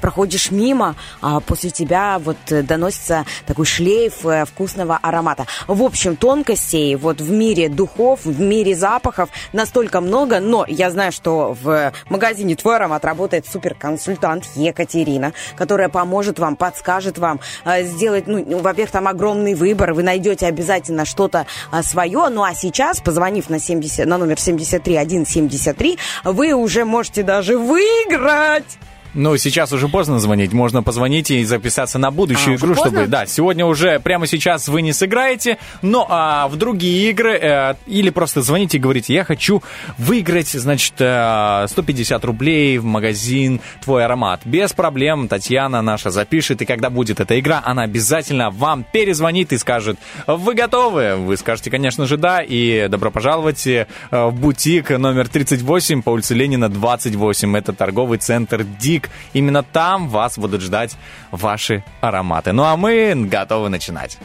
Проходишь 0.00 0.50
мимо, 0.50 0.96
а 1.20 1.40
после 1.40 1.70
тебя 1.70 2.18
вот 2.18 2.36
э, 2.50 2.62
доносится 2.62 3.24
такой 3.46 3.66
шлейф 3.66 4.24
э, 4.24 4.44
вкусного 4.44 4.98
аромата. 5.02 5.46
В 5.66 5.82
общем, 5.82 6.16
тонкостей 6.16 6.94
вот 6.96 7.20
в 7.20 7.30
мире 7.30 7.68
духов, 7.68 8.24
в 8.24 8.40
мире 8.40 8.74
запахов 8.74 9.28
настолько 9.52 10.00
много, 10.00 10.40
но 10.40 10.64
я 10.66 10.90
знаю, 10.90 11.12
что 11.12 11.56
в 11.60 11.92
магазине 12.08 12.54
«Твой 12.56 12.76
аромат» 12.76 13.04
работает 13.04 13.46
суперконсультант 13.46 14.46
Екатерина, 14.56 15.32
которая 15.56 15.88
поможет 15.88 16.38
вам, 16.38 16.56
подскажет 16.56 17.18
вам 17.18 17.40
э, 17.64 17.84
сделать, 17.84 18.26
ну, 18.26 18.44
ну, 18.46 18.58
во-первых, 18.58 18.92
там 18.92 19.08
огромный 19.08 19.54
выбор, 19.54 19.92
вы 19.92 20.02
найдете 20.02 20.46
обязательно 20.46 21.04
что-то 21.04 21.46
свое, 21.82 22.28
ну 22.30 22.42
а 22.42 22.54
сейчас, 22.54 23.00
позвонив 23.00 23.50
на, 23.50 23.58
70, 23.58 24.06
на 24.06 24.18
номер 24.18 24.40
73173, 24.40 25.98
вы 26.24 26.52
уже 26.52 26.84
можете 26.84 27.22
даже 27.22 27.58
выиграть. 27.58 28.78
Ну, 29.14 29.36
сейчас 29.36 29.72
уже 29.72 29.88
поздно 29.88 30.18
звонить. 30.18 30.52
Можно 30.52 30.82
позвонить 30.82 31.30
и 31.30 31.44
записаться 31.44 31.98
на 31.98 32.10
будущую 32.10 32.54
А, 32.54 32.56
игру, 32.56 32.74
чтобы... 32.74 33.06
Да, 33.06 33.26
сегодня 33.26 33.66
уже, 33.66 34.00
прямо 34.00 34.26
сейчас 34.26 34.68
вы 34.68 34.80
не 34.80 34.94
сыграете, 34.94 35.58
но 35.82 36.06
а, 36.08 36.48
в 36.48 36.56
другие 36.56 37.10
игры 37.10 37.34
э, 37.34 37.74
или 37.86 38.08
просто 38.08 38.40
звоните 38.40 38.78
и 38.78 38.80
говорите, 38.80 39.12
я 39.12 39.24
хочу 39.24 39.62
выиграть, 39.98 40.48
значит, 40.48 40.94
э, 40.98 41.66
150 41.68 42.24
рублей 42.24 42.78
в 42.78 42.84
магазин 42.84 43.60
«Твой 43.84 44.06
аромат». 44.06 44.40
Без 44.46 44.72
проблем 44.72 45.28
Татьяна 45.28 45.82
наша 45.82 46.10
запишет, 46.10 46.62
и 46.62 46.64
когда 46.64 46.88
будет 46.88 47.20
эта 47.20 47.38
игра, 47.38 47.62
она 47.64 47.82
обязательно 47.82 48.50
вам 48.50 48.82
перезвонит 48.90 49.52
и 49.52 49.58
скажет, 49.58 49.98
вы 50.26 50.54
готовы? 50.54 51.16
Вы 51.16 51.36
скажете, 51.36 51.70
конечно 51.70 52.06
же, 52.06 52.16
да, 52.16 52.40
и 52.40 52.88
добро 52.88 53.10
пожаловать 53.10 53.66
э, 53.66 53.86
в 54.10 54.32
бутик 54.32 54.88
номер 54.90 55.28
38 55.28 56.00
по 56.00 56.10
улице 56.10 56.34
Ленина, 56.34 56.70
28. 56.70 57.56
Это 57.58 57.74
торговый 57.74 58.16
центр 58.16 58.64
«Дик». 58.64 59.01
Именно 59.32 59.62
там 59.62 60.08
вас 60.08 60.38
будут 60.38 60.60
ждать 60.62 60.96
ваши 61.30 61.84
ароматы. 62.00 62.52
Ну 62.52 62.64
а 62.64 62.76
мы 62.76 63.14
готовы 63.28 63.68
начинать. 63.68 64.18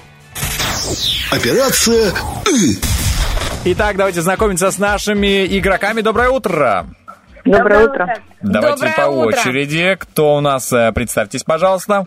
Операция 1.31 2.13
«Ы». 2.47 2.75
Итак, 3.65 3.97
давайте 3.97 4.21
знакомиться 4.21 4.71
с 4.71 4.77
нашими 4.77 5.45
игроками. 5.57 6.01
Доброе 6.01 6.29
утро! 6.29 6.85
Доброе 7.43 7.87
утро. 7.87 8.17
Давайте 8.41 8.85
Доброе 8.87 8.95
по 8.95 9.01
утро. 9.09 9.39
очереди. 9.39 9.95
Кто 9.99 10.35
у 10.35 10.41
нас? 10.41 10.71
Э, 10.73 10.91
Представьтесь, 10.91 11.43
пожалуйста. 11.43 12.05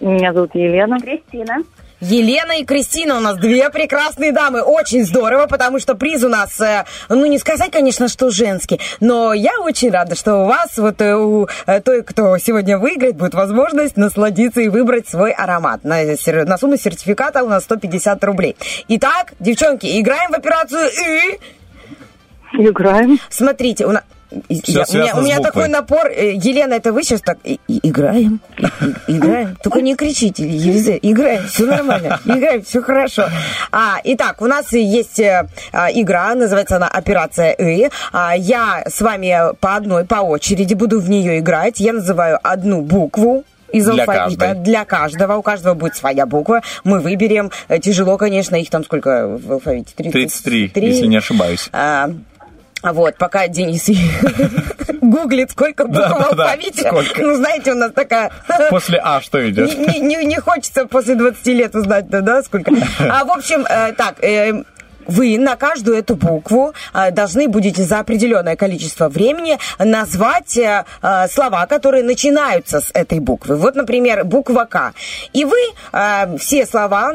Меня 0.00 0.32
зовут 0.32 0.54
Елена. 0.54 1.00
Кристина. 1.00 1.58
Елена 2.00 2.60
и 2.60 2.64
Кристина 2.64 3.16
у 3.16 3.20
нас 3.20 3.36
две 3.36 3.70
прекрасные 3.70 4.32
дамы. 4.32 4.62
Очень 4.62 5.04
здорово, 5.04 5.46
потому 5.46 5.80
что 5.80 5.94
приз 5.94 6.22
у 6.22 6.28
нас, 6.28 6.60
э, 6.60 6.84
ну 7.08 7.26
не 7.26 7.38
сказать, 7.38 7.70
конечно, 7.70 8.08
что 8.08 8.30
женский, 8.30 8.80
но 9.00 9.32
я 9.32 9.60
очень 9.60 9.90
рада, 9.90 10.14
что 10.14 10.44
у 10.44 10.46
вас, 10.46 10.76
вот 10.76 11.00
э, 11.00 11.16
у 11.16 11.48
э, 11.66 11.80
той, 11.80 12.02
кто 12.02 12.38
сегодня 12.38 12.78
выиграет, 12.78 13.16
будет 13.16 13.34
возможность 13.34 13.96
насладиться 13.96 14.60
и 14.60 14.68
выбрать 14.68 15.08
свой 15.08 15.32
аромат. 15.32 15.82
На, 15.84 15.98
на 16.04 16.58
сумму 16.58 16.76
сертификата 16.76 17.42
у 17.42 17.48
нас 17.48 17.64
150 17.64 18.22
рублей. 18.24 18.56
Итак, 18.88 19.32
девчонки, 19.40 20.00
играем 20.00 20.30
в 20.30 20.34
операцию 20.34 20.88
«И». 20.88 21.38
Играем. 22.52 23.18
Смотрите, 23.28 23.86
у 23.86 23.92
нас... 23.92 24.02
Всё 24.50 24.80
Я- 24.80 24.84
у 24.88 24.92
меня, 24.94 25.16
у 25.16 25.20
меня 25.22 25.38
такой 25.40 25.68
напор. 25.68 26.06
Э, 26.08 26.32
Елена, 26.34 26.74
это 26.74 26.92
вы 26.92 27.02
сейчас 27.02 27.22
так 27.22 27.38
и- 27.44 27.58
и- 27.66 27.80
играем? 27.88 28.40
И- 29.06 29.12
Играем? 29.16 29.56
Только 29.62 29.80
не 29.80 29.94
кричите, 29.96 30.46
Елизавета. 30.46 31.06
Играем, 31.08 31.46
все 31.46 31.64
нормально. 31.64 32.20
Играем, 32.26 32.62
все 32.62 32.82
хорошо. 32.82 33.28
А, 33.72 33.96
итак, 34.04 34.42
у 34.42 34.46
нас 34.46 34.72
есть 34.72 35.18
э, 35.20 35.48
а, 35.72 35.90
игра, 35.90 36.34
называется 36.34 36.76
она 36.76 36.88
«Операция 36.88 37.52
И». 37.52 37.88
А, 38.12 38.36
я 38.36 38.84
с 38.86 39.00
вами 39.00 39.54
по 39.60 39.76
одной, 39.76 40.04
по 40.04 40.16
очереди 40.16 40.74
буду 40.74 41.00
в 41.00 41.08
нее 41.08 41.38
играть. 41.38 41.80
Я 41.80 41.94
называю 41.94 42.38
одну 42.42 42.82
букву 42.82 43.44
из 43.72 43.84
Для 43.86 44.02
алфавита 44.04 44.40
каждой. 44.46 44.62
для 44.62 44.84
каждого. 44.84 45.36
У 45.36 45.42
каждого 45.42 45.74
будет 45.74 45.94
своя 45.96 46.26
буква. 46.26 46.62
Мы 46.84 47.00
выберем. 47.00 47.50
Э, 47.68 47.78
Тяжело, 47.78 48.16
конечно, 48.16 48.56
их 48.56 48.68
там 48.70 48.84
сколько 48.84 49.26
в 49.28 49.52
алфавите? 49.52 49.92
33, 49.96 50.70
если 50.74 51.06
не 51.06 51.16
ошибаюсь. 51.16 51.68
а, 51.72 52.10
Вот, 52.82 53.16
пока 53.16 53.48
Денис 53.48 53.88
гуглит, 55.00 55.50
сколько 55.50 55.86
букв 55.86 55.98
Да, 55.98 56.08
в 56.14 56.18
да, 56.30 56.34
да, 56.36 56.44
алфавите. 56.44 56.86
сколько. 56.88 57.22
Ну, 57.22 57.34
знаете, 57.36 57.72
у 57.72 57.74
нас 57.76 57.92
такая... 57.92 58.30
После 58.70 58.98
А 59.02 59.20
что 59.20 59.48
идет? 59.50 59.76
Не, 59.76 60.00
не- 60.00 60.24
не 60.24 60.36
хочется 60.40 60.86
после 60.86 61.14
20 61.16 61.46
лет 61.48 61.74
узнать, 61.74 62.08
да, 62.08 62.20
да, 62.20 62.42
сколько. 62.42 62.70
А, 63.00 63.24
в 63.24 63.30
общем, 63.30 63.64
э, 63.68 63.92
так, 63.94 64.22
э, 64.22 64.62
вы 65.08 65.38
на 65.38 65.56
каждую 65.56 65.96
эту 65.96 66.14
букву 66.14 66.74
э, 66.94 67.10
должны 67.10 67.48
будете 67.48 67.82
за 67.82 67.98
определенное 67.98 68.56
количество 68.56 69.08
времени 69.08 69.58
назвать 69.78 70.56
э, 70.56 70.84
э, 71.02 71.28
слова, 71.28 71.66
которые 71.66 72.04
начинаются 72.04 72.80
с 72.80 72.90
этой 72.92 73.18
буквы. 73.18 73.56
Вот, 73.56 73.74
например, 73.74 74.24
буква 74.24 74.66
К. 74.70 74.92
И 75.32 75.44
вы 75.44 75.56
все 76.38 76.66
слова 76.66 77.14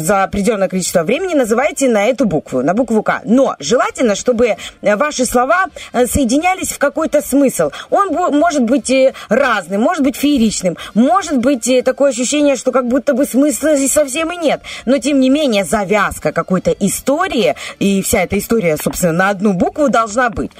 за 0.00 0.24
определенное 0.24 0.68
количество 0.68 1.04
времени 1.04 1.34
называете 1.34 1.88
на 1.88 2.06
эту 2.06 2.24
букву, 2.26 2.62
на 2.62 2.74
букву 2.74 3.02
К. 3.02 3.20
Но 3.24 3.54
желательно, 3.60 4.16
чтобы 4.16 4.56
ваши 4.82 5.24
слова 5.24 5.66
соединялись 5.92 6.72
в 6.72 6.78
какой-то 6.78 7.22
смысл. 7.22 7.70
Он 7.90 8.08
может 8.12 8.64
быть 8.64 8.92
разным, 9.28 9.82
может 9.82 10.02
быть 10.02 10.16
фееричным, 10.16 10.76
может 10.94 11.38
быть 11.38 11.70
такое 11.84 12.10
ощущение, 12.10 12.56
что 12.56 12.72
как 12.72 12.88
будто 12.88 13.14
бы 13.14 13.24
смысла 13.24 13.76
здесь 13.76 13.92
совсем 13.92 14.32
и 14.32 14.36
нет. 14.36 14.62
Но 14.86 14.98
тем 14.98 15.20
не 15.20 15.30
менее 15.30 15.64
завязка 15.64 16.32
какой-то 16.32 16.72
истории 16.72 17.27
и 17.78 18.02
вся 18.02 18.22
эта 18.22 18.38
история, 18.38 18.76
собственно, 18.76 19.12
на 19.12 19.30
одну 19.30 19.52
букву 19.52 19.88
должна 19.88 20.30
быть. 20.30 20.50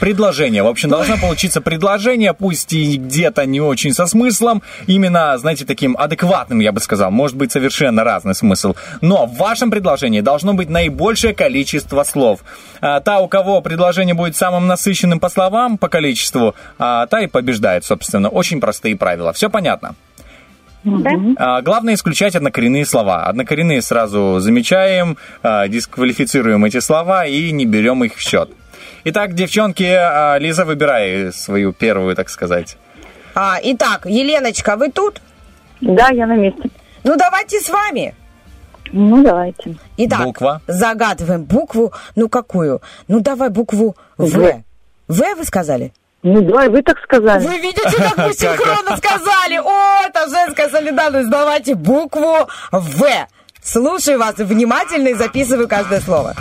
Предложение. 0.00 0.62
В 0.62 0.66
общем, 0.66 0.88
должно 0.88 1.16
получиться 1.16 1.60
предложение, 1.60 2.34
пусть 2.34 2.72
и 2.72 2.96
где-то 2.96 3.46
не 3.46 3.60
очень 3.60 3.92
со 3.92 4.06
смыслом, 4.06 4.62
именно, 4.86 5.36
знаете, 5.38 5.64
таким 5.64 5.96
адекватным, 5.96 6.60
я 6.60 6.72
бы 6.72 6.80
сказал. 6.80 7.10
Может 7.10 7.36
быть, 7.36 7.52
совершенно 7.52 8.04
разный 8.04 8.34
смысл. 8.34 8.74
Но 9.00 9.26
в 9.26 9.36
вашем 9.36 9.70
предложении 9.70 10.20
должно 10.20 10.54
быть 10.54 10.68
наибольшее 10.68 11.34
количество 11.34 12.02
слов. 12.04 12.40
А, 12.80 13.00
Та, 13.00 13.20
у 13.20 13.28
кого 13.28 13.60
предложение 13.60 14.14
будет 14.14 14.36
самым 14.36 14.66
насыщенным 14.66 15.20
по 15.20 15.28
словам, 15.28 15.78
по 15.78 15.88
количеству, 15.88 16.54
а, 16.78 17.06
та 17.06 17.20
и 17.20 17.26
побеждает, 17.26 17.84
собственно. 17.84 18.28
Очень 18.28 18.60
простые 18.60 18.96
правила. 18.96 19.32
Все 19.32 19.48
понятно? 19.48 19.94
А, 21.36 21.62
Главное 21.62 21.94
исключать 21.94 22.36
однокоренные 22.36 22.84
слова. 22.86 23.24
Однокоренные 23.24 23.82
сразу 23.82 24.38
замечаем, 24.38 25.16
а, 25.42 25.68
дисквалифицируем 25.68 26.64
эти 26.64 26.80
слова 26.80 27.26
и 27.26 27.50
не 27.52 27.66
берем 27.66 28.04
их 28.04 28.14
в 28.14 28.20
счет. 28.20 28.50
Итак, 29.04 29.34
девчонки, 29.34 29.84
а, 29.84 30.36
Лиза, 30.38 30.64
выбирай 30.64 31.32
свою 31.32 31.72
первую, 31.72 32.14
так 32.14 32.28
сказать. 32.28 32.76
А, 33.34 33.58
итак, 33.62 34.06
Еленочка, 34.06 34.76
вы 34.76 34.90
тут? 34.90 35.20
Да, 35.80 36.08
я 36.08 36.26
на 36.26 36.36
месте. 36.36 36.70
Ну, 37.04 37.16
давайте 37.16 37.60
с 37.60 37.68
вами. 37.68 38.14
Ну, 38.92 39.22
давайте. 39.22 39.76
Итак, 39.96 40.22
Буква. 40.24 40.60
загадываем 40.66 41.44
букву, 41.44 41.92
ну 42.14 42.28
какую? 42.28 42.80
Ну 43.08 43.20
давай 43.20 43.50
букву 43.50 43.96
В. 44.16 44.26
В. 44.28 44.62
В 45.08 45.34
вы 45.36 45.44
сказали? 45.44 45.92
Ну, 46.22 46.42
давай, 46.42 46.68
вы 46.68 46.82
так 46.82 46.98
сказали. 47.02 47.46
Вы 47.46 47.58
видите, 47.58 47.82
как 47.82 48.16
мы 48.16 48.32
синхронно 48.32 48.96
сказали? 48.96 49.58
О, 49.58 50.06
это 50.06 50.28
женская 50.28 50.68
солидарность. 50.68 51.30
Давайте 51.30 51.74
букву 51.74 52.48
В. 52.72 53.06
Слушаю 53.62 54.18
вас 54.18 54.36
внимательно 54.36 55.08
и 55.08 55.14
записываю 55.14 55.68
каждое 55.68 56.00
слово. 56.00 56.34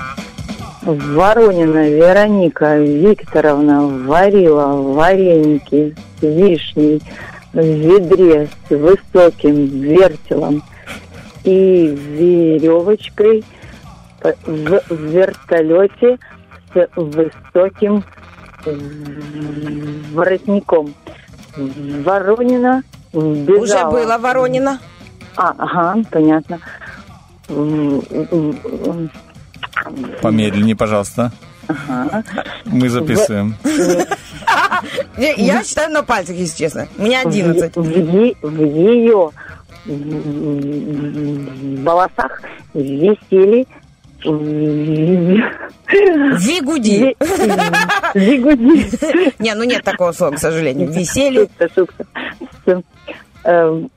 Воронина 0.84 1.90
Вероника 1.90 2.78
Викторовна 2.78 3.88
варила 4.06 4.68
вареники 4.94 5.96
с 6.20 6.22
вишней 6.22 7.02
в 7.54 7.60
ведре 7.60 8.48
с 8.68 8.70
высоким 8.70 9.66
вертелом 9.66 10.62
и 11.44 11.88
веревочкой 11.88 13.44
в 14.22 14.82
вертолете 14.92 16.20
с 16.74 16.88
высоким 16.96 18.04
воротником. 20.14 20.94
Воронина 21.58 22.84
бежала. 23.14 23.62
Уже 23.62 23.86
было 23.86 24.18
Воронина. 24.18 24.80
А, 25.38 25.54
ага, 25.58 26.02
понятно. 26.12 26.60
Помедленнее, 30.22 30.76
пожалуйста. 30.76 31.32
Ага. 31.68 32.24
Мы 32.66 32.90
записываем. 32.90 33.56
Я 35.18 35.64
считаю 35.64 35.92
на 35.92 36.04
пальцах, 36.04 36.36
если 36.36 36.58
честно. 36.66 36.88
У 36.98 37.04
меня 37.04 37.22
11. 37.22 37.76
В, 37.76 37.90
е- 37.90 38.36
в 38.42 38.62
ее 38.62 39.32
волосах 41.84 42.42
висели 42.74 43.68
Вигуди. 46.40 47.16
Вигуди. 48.14 49.34
Не, 49.40 49.54
ну 49.54 49.64
нет 49.64 49.84
такого 49.84 50.12
слова, 50.12 50.36
к 50.36 50.40
сожалению. 50.40 50.92
Висели. 50.92 51.48
Эм, 53.44 53.90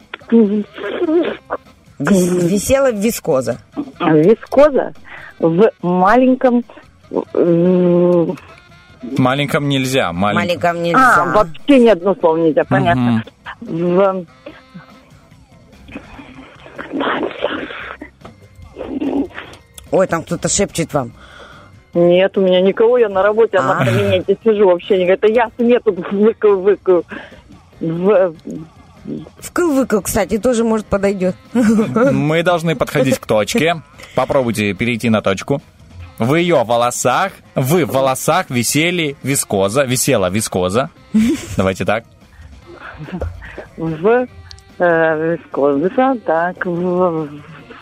Висела 1.98 2.92
вискоза. 2.92 3.58
Вискоза 4.00 4.92
в 5.38 5.70
маленьком 5.82 6.62
э, 7.34 8.26
Маленьком 9.16 9.68
нельзя. 9.68 10.12
Маленьком. 10.12 10.46
Маленьком 10.46 10.82
нельзя. 10.82 11.22
А, 11.22 11.24
вообще 11.32 11.78
ни 11.78 11.88
одно 11.88 12.14
слово 12.16 12.36
нельзя, 12.38 12.64
понятно. 12.64 13.22
В... 13.60 14.26
Ой, 19.90 20.06
там 20.06 20.22
кто-то 20.22 20.48
шепчет 20.48 20.92
вам. 20.94 21.12
Нет, 21.94 22.36
у 22.36 22.42
меня 22.42 22.60
никого, 22.60 22.98
я 22.98 23.08
на 23.08 23.22
работе, 23.22 23.56
а 23.58 23.62
А. 23.62 23.74
на 23.80 23.84
кабинете 23.86 24.36
сижу 24.44 24.66
вообще. 24.68 24.98
не- 24.98 25.06
Это 25.10 25.26
я 25.26 25.50
нету 25.58 25.92
выкл, 26.12 26.56
выкл. 26.60 27.00
В... 27.80 28.34
Вкл-выкл, 29.40 30.02
кстати, 30.02 30.36
тоже 30.38 30.64
может 30.64 30.86
подойдет. 30.86 31.34
Мы 31.54 32.42
должны 32.42 32.76
подходить 32.76 33.18
к 33.18 33.26
точке. 33.26 33.82
Попробуйте 34.14 34.74
перейти 34.74 35.08
на 35.08 35.22
точку. 35.22 35.62
В 36.18 36.34
ее 36.34 36.62
волосах, 36.64 37.32
в 37.54 37.84
волосах 37.86 38.50
висели 38.50 39.16
вискоза, 39.22 39.84
висела 39.84 40.28
вискоза. 40.28 40.90
Давайте 41.56 41.84
так. 41.86 42.04
В... 43.76 44.26
Э, 44.78 45.36
вискоза, 45.36 46.16
так, 46.26 46.66
в... 46.66 47.28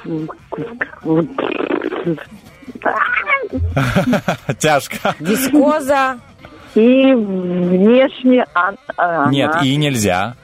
Тяжко. 4.59 5.15
Вискоза. 5.20 6.19
И 6.74 7.15
внешне... 7.15 8.45
а- 8.55 8.74
а- 8.97 9.31
Нет, 9.31 9.57
и 9.62 9.77
нельзя. 9.77 10.35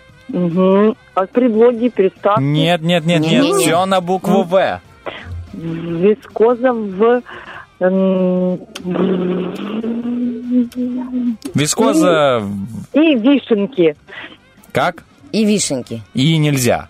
А 1.15 1.27
предлоги, 1.27 1.91
приставки? 1.91 2.41
Нет, 2.43 2.81
нет, 2.81 3.05
нет, 3.05 3.21
нет. 3.21 3.45
Все 3.57 3.85
на 3.85 4.01
букву 4.01 4.45
В. 4.45 4.81
Вискоза 5.53 6.73
в... 6.73 7.23
м, 7.81 8.59
Вискоза 11.55 12.43
И 12.95 13.15
вишенки. 13.17 13.95
как? 14.73 15.05
И 15.33 15.45
вишенки. 15.45 16.03
И 16.15 16.39
нельзя. 16.39 16.89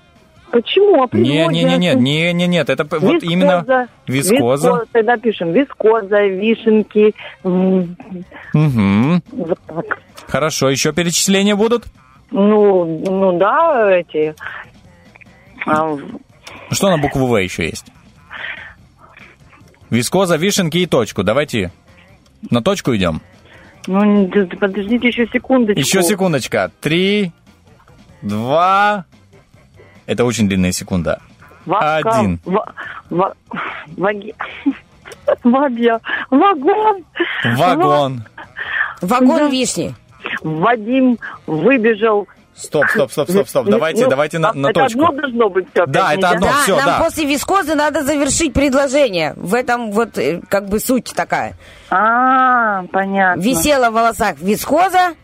Почему? 0.53 1.09
Не, 1.13 1.47
не, 1.49 1.65
не, 1.65 1.79
не, 1.79 1.95
не, 1.95 2.33
не, 2.35 2.47
нет. 2.47 2.69
Это 2.69 2.85
п- 2.85 2.99
вот 2.99 3.23
Вискоза. 3.23 3.33
именно 3.33 3.89
вискоза. 4.07 4.85
Тогда 4.93 5.17
пишем 5.17 5.53
вискоза, 5.53 6.21
вишенки. 6.27 7.15
Угу. 7.43 9.23
Вот 9.33 9.59
так. 9.67 9.99
Хорошо, 10.29 10.69
еще 10.69 10.93
перечисления 10.93 11.57
будут? 11.57 11.87
Ну, 12.31 12.85
ну 12.85 13.39
да, 13.39 13.91
эти... 13.97 14.35
а, 15.67 15.97
Что 16.71 16.91
на 16.91 16.99
букву 16.99 17.27
В 17.27 17.37
еще 17.39 17.65
есть? 17.65 17.87
Вискоза, 19.89 20.37
вишенки 20.37 20.77
и 20.79 20.87
точку. 20.87 21.23
Давайте 21.23 21.73
на 22.51 22.63
точку 22.63 22.95
идем. 22.95 23.23
ну, 23.87 24.29
подождите 24.61 25.09
еще 25.09 25.27
секундочку. 25.29 25.81
Еще 25.81 26.03
секундочка. 26.03 26.71
Три, 26.83 27.33
два... 28.21 29.07
Это 30.13 30.25
очень 30.25 30.49
длинная 30.49 30.73
секунда. 30.73 31.21
Вака- 31.67 31.97
Один. 32.19 32.41
ва- 32.45 32.73
ва- 33.11 33.35
ваги- 33.97 34.35
Вабья. 35.45 36.01
Вагон. 36.31 37.05
Вагон. 37.57 38.23
Вагон 39.01 39.51
вишни. 39.51 39.95
Вадим 40.43 41.19
выбежал. 41.47 42.29
Стоп, 42.55 42.85
стоп, 42.91 43.11
стоп, 43.11 43.31
стоп, 43.31 43.49
стоп. 43.49 43.67
Давайте, 43.67 44.05
Ну, 44.05 44.11
давайте 44.11 44.39
на, 44.39 44.51
а 44.51 44.55
на 44.55 44.69
это 44.69 44.81
точку. 44.81 45.05
одно 45.07 45.21
должно 45.21 45.49
быть 45.49 45.67
все. 45.73 45.87
Да, 45.87 46.13
это 46.15 46.29
одно, 46.31 46.47
да, 46.49 46.53
все, 46.63 46.77
нам 46.77 46.85
да. 46.85 46.99
после 47.03 47.25
вискозы 47.25 47.75
надо 47.75 48.03
завершить 48.05 48.53
предложение. 48.53 49.33
В 49.37 49.55
этом 49.55 49.91
вот 49.91 50.19
э, 50.19 50.41
как 50.49 50.69
бы 50.69 50.79
суть 50.79 51.13
такая. 51.17 51.55
А, 51.91 52.85
понятно. 52.93 53.41
Висела 53.41 53.91
в 53.91 53.95
волосах 53.95 54.39
вискоза. 54.41 55.15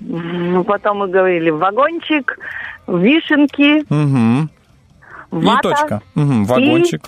Ну, 0.00 0.64
потом 0.64 0.98
мы 0.98 1.08
говорили 1.08 1.50
вагончик, 1.50 2.38
вишенки, 2.86 3.84
Угу. 3.92 4.48
И 5.40 5.44
вата. 5.46 5.62
точка. 5.62 6.02
Угу. 6.14 6.44
Вагончик. 6.44 7.02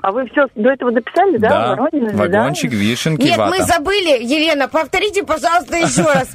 А 0.00 0.12
вы 0.12 0.26
все 0.30 0.46
до 0.54 0.70
этого 0.70 0.92
дописали, 0.92 1.38
да? 1.38 1.74
Воронины, 1.74 2.12
да? 2.12 2.16
вагончик, 2.16 2.70
вишенки, 2.72 3.22
Нет, 3.22 3.36
вата. 3.36 3.50
мы 3.56 3.64
забыли. 3.64 4.22
Елена, 4.22 4.68
повторите, 4.68 5.24
пожалуйста, 5.24 5.76
еще 5.76 6.02
раз 6.12 6.28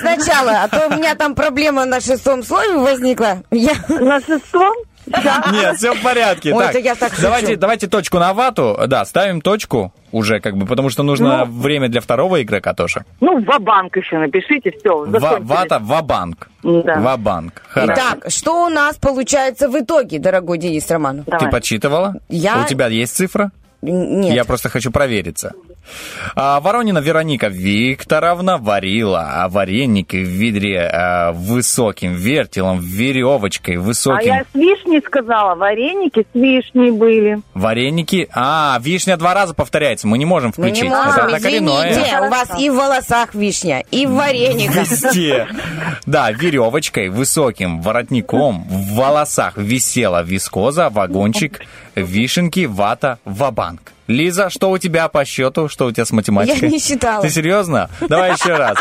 сначала, 0.00 0.62
а 0.62 0.68
то 0.68 0.88
у 0.88 0.96
меня 0.98 1.14
там 1.14 1.34
проблема 1.34 1.84
на 1.84 2.00
шестом 2.00 2.42
слове 2.42 2.78
возникла. 2.78 3.42
На 3.50 4.18
шестом? 4.20 4.74
Нет, 5.06 5.76
все 5.76 5.94
в 5.94 6.02
порядке. 6.02 6.52
Ой, 6.54 6.64
Так, 6.64 6.82
я 6.82 6.94
давайте, 7.20 7.56
давайте 7.56 7.86
точку 7.88 8.18
на 8.18 8.32
вату. 8.32 8.78
Да, 8.86 9.04
ставим 9.04 9.40
точку 9.40 9.92
уже, 10.12 10.40
как 10.40 10.56
бы, 10.56 10.66
потому 10.66 10.90
что 10.90 11.02
нужно 11.02 11.44
время 11.44 11.88
для 11.88 12.00
второго 12.00 12.42
игрока 12.42 12.74
тоже. 12.74 13.04
Ну, 13.20 13.42
ва-банк 13.44 13.96
еще 13.96 14.18
напишите, 14.18 14.70
все. 14.78 15.04
Ва- 15.06 15.38
вата, 15.40 15.78
ва-банк. 15.80 16.48
Да. 16.62 17.00
Ва-банк. 17.00 17.62
Хорошо. 17.68 17.94
Итак, 17.94 18.30
что 18.30 18.66
у 18.66 18.68
нас 18.68 18.96
получается 18.96 19.68
в 19.68 19.76
итоге, 19.78 20.18
дорогой 20.18 20.58
Денис 20.58 20.88
Романов? 20.90 21.24
Ты 21.26 21.48
подсчитывала? 21.48 22.14
Я- 22.28 22.62
У 22.64 22.68
тебя 22.68 22.86
есть 22.88 23.14
цифра? 23.16 23.50
Нет. 23.82 24.34
Я 24.34 24.44
просто 24.44 24.68
хочу 24.68 24.92
провериться. 24.92 25.52
А, 26.34 26.60
Воронина 26.60 26.98
Вероника 26.98 27.48
Викторовна 27.48 28.56
варила 28.58 29.28
а, 29.44 29.48
вареники 29.48 30.16
в 30.16 30.28
ведре 30.28 30.80
а, 30.80 31.32
высоким 31.32 32.14
вертелом, 32.14 32.78
веревочкой, 32.80 33.76
А 33.76 33.80
высоким. 33.80 34.26
я 34.26 34.44
с 34.44 34.54
вишней 34.54 35.00
сказала, 35.04 35.54
вареники 35.54 36.20
с 36.20 36.34
вишней 36.34 36.90
были. 36.90 37.40
Вареники. 37.54 38.28
А, 38.34 38.78
вишня 38.82 39.16
два 39.16 39.34
раза 39.34 39.54
повторяется. 39.54 40.06
Мы 40.06 40.18
не 40.18 40.24
можем 40.24 40.52
Мы 40.56 40.64
включить. 40.68 40.84
не 40.84 40.88
можем, 40.88 41.26
Это 41.26 41.38
извините, 41.38 42.18
у 42.20 42.28
вас 42.30 42.48
и 42.58 42.70
в 42.70 42.74
волосах 42.74 43.34
вишня, 43.34 43.82
и 43.90 44.06
в 44.06 44.12
варениках. 44.12 44.88
Везде. 44.90 45.46
Да, 46.06 46.30
веревочкой, 46.32 47.08
высоким 47.08 47.80
воротником 47.82 48.64
в 48.68 48.94
волосах 48.94 49.56
висела 49.56 50.22
вискоза, 50.22 50.88
вагончик, 50.88 51.60
вишенки, 51.94 52.66
вата, 52.66 53.18
вабанк. 53.24 53.92
Лиза, 54.12 54.50
что 54.50 54.70
у 54.70 54.78
тебя 54.78 55.08
по 55.08 55.24
счету? 55.24 55.68
Что 55.68 55.86
у 55.86 55.92
тебя 55.92 56.04
с 56.04 56.12
математикой? 56.12 56.60
Я 56.60 56.68
не 56.68 56.78
считала. 56.78 57.22
Ты 57.22 57.30
серьезно? 57.30 57.88
Давай 58.08 58.32
еще 58.34 58.54
раз. 58.54 58.76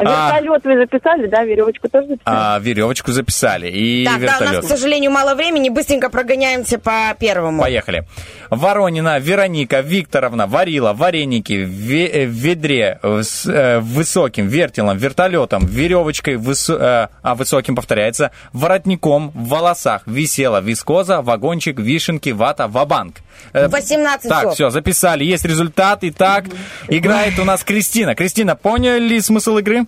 А, 0.00 0.32
Вертолет 0.40 0.64
вы 0.64 0.76
записали, 0.76 1.26
да? 1.26 1.44
Веревочку 1.44 1.88
тоже 1.88 2.08
записали? 2.08 2.36
а, 2.36 2.58
веревочку 2.60 3.12
записали 3.12 3.68
и 3.70 4.04
Так, 4.04 4.20
да, 4.20 4.20
у 4.20 4.26
нас, 4.26 4.40
вертолет. 4.40 4.64
к 4.64 4.68
сожалению, 4.68 5.10
мало 5.10 5.34
времени, 5.34 5.70
быстренько 5.70 6.10
прогоняемся 6.10 6.78
по 6.78 7.14
первому. 7.18 7.62
Поехали. 7.62 8.06
Воронина 8.50 9.18
Вероника 9.18 9.80
Викторовна 9.80 10.46
варила 10.46 10.92
вареники 10.92 11.64
в, 11.64 11.90
э, 11.90 12.24
ведре 12.26 12.98
э, 13.02 13.22
с 13.22 13.46
э, 13.46 13.80
высоким 13.80 14.48
вертелом, 14.48 14.98
вертолетом, 14.98 15.66
веревочкой, 15.66 16.38
а 16.38 17.34
высоким 17.34 17.74
повторяется, 17.76 18.30
воротником 18.52 19.30
в 19.30 19.48
волосах 19.48 20.02
висела 20.06 20.60
вискоза, 20.60 21.22
вагончик, 21.22 21.78
вишенки, 21.78 22.30
вата, 22.30 22.68
вабанк. 22.68 23.16
Э, 23.52 23.68
18 23.68 24.28
Так, 24.28 24.52
все, 24.52 24.70
записали. 24.74 25.24
Есть 25.24 25.44
результат. 25.46 26.00
Итак, 26.02 26.44
играет 26.88 27.38
у 27.38 27.44
нас 27.44 27.64
Кристина. 27.64 28.14
Кристина, 28.14 28.54
поняли 28.56 29.18
смысл 29.20 29.56
игры? 29.58 29.86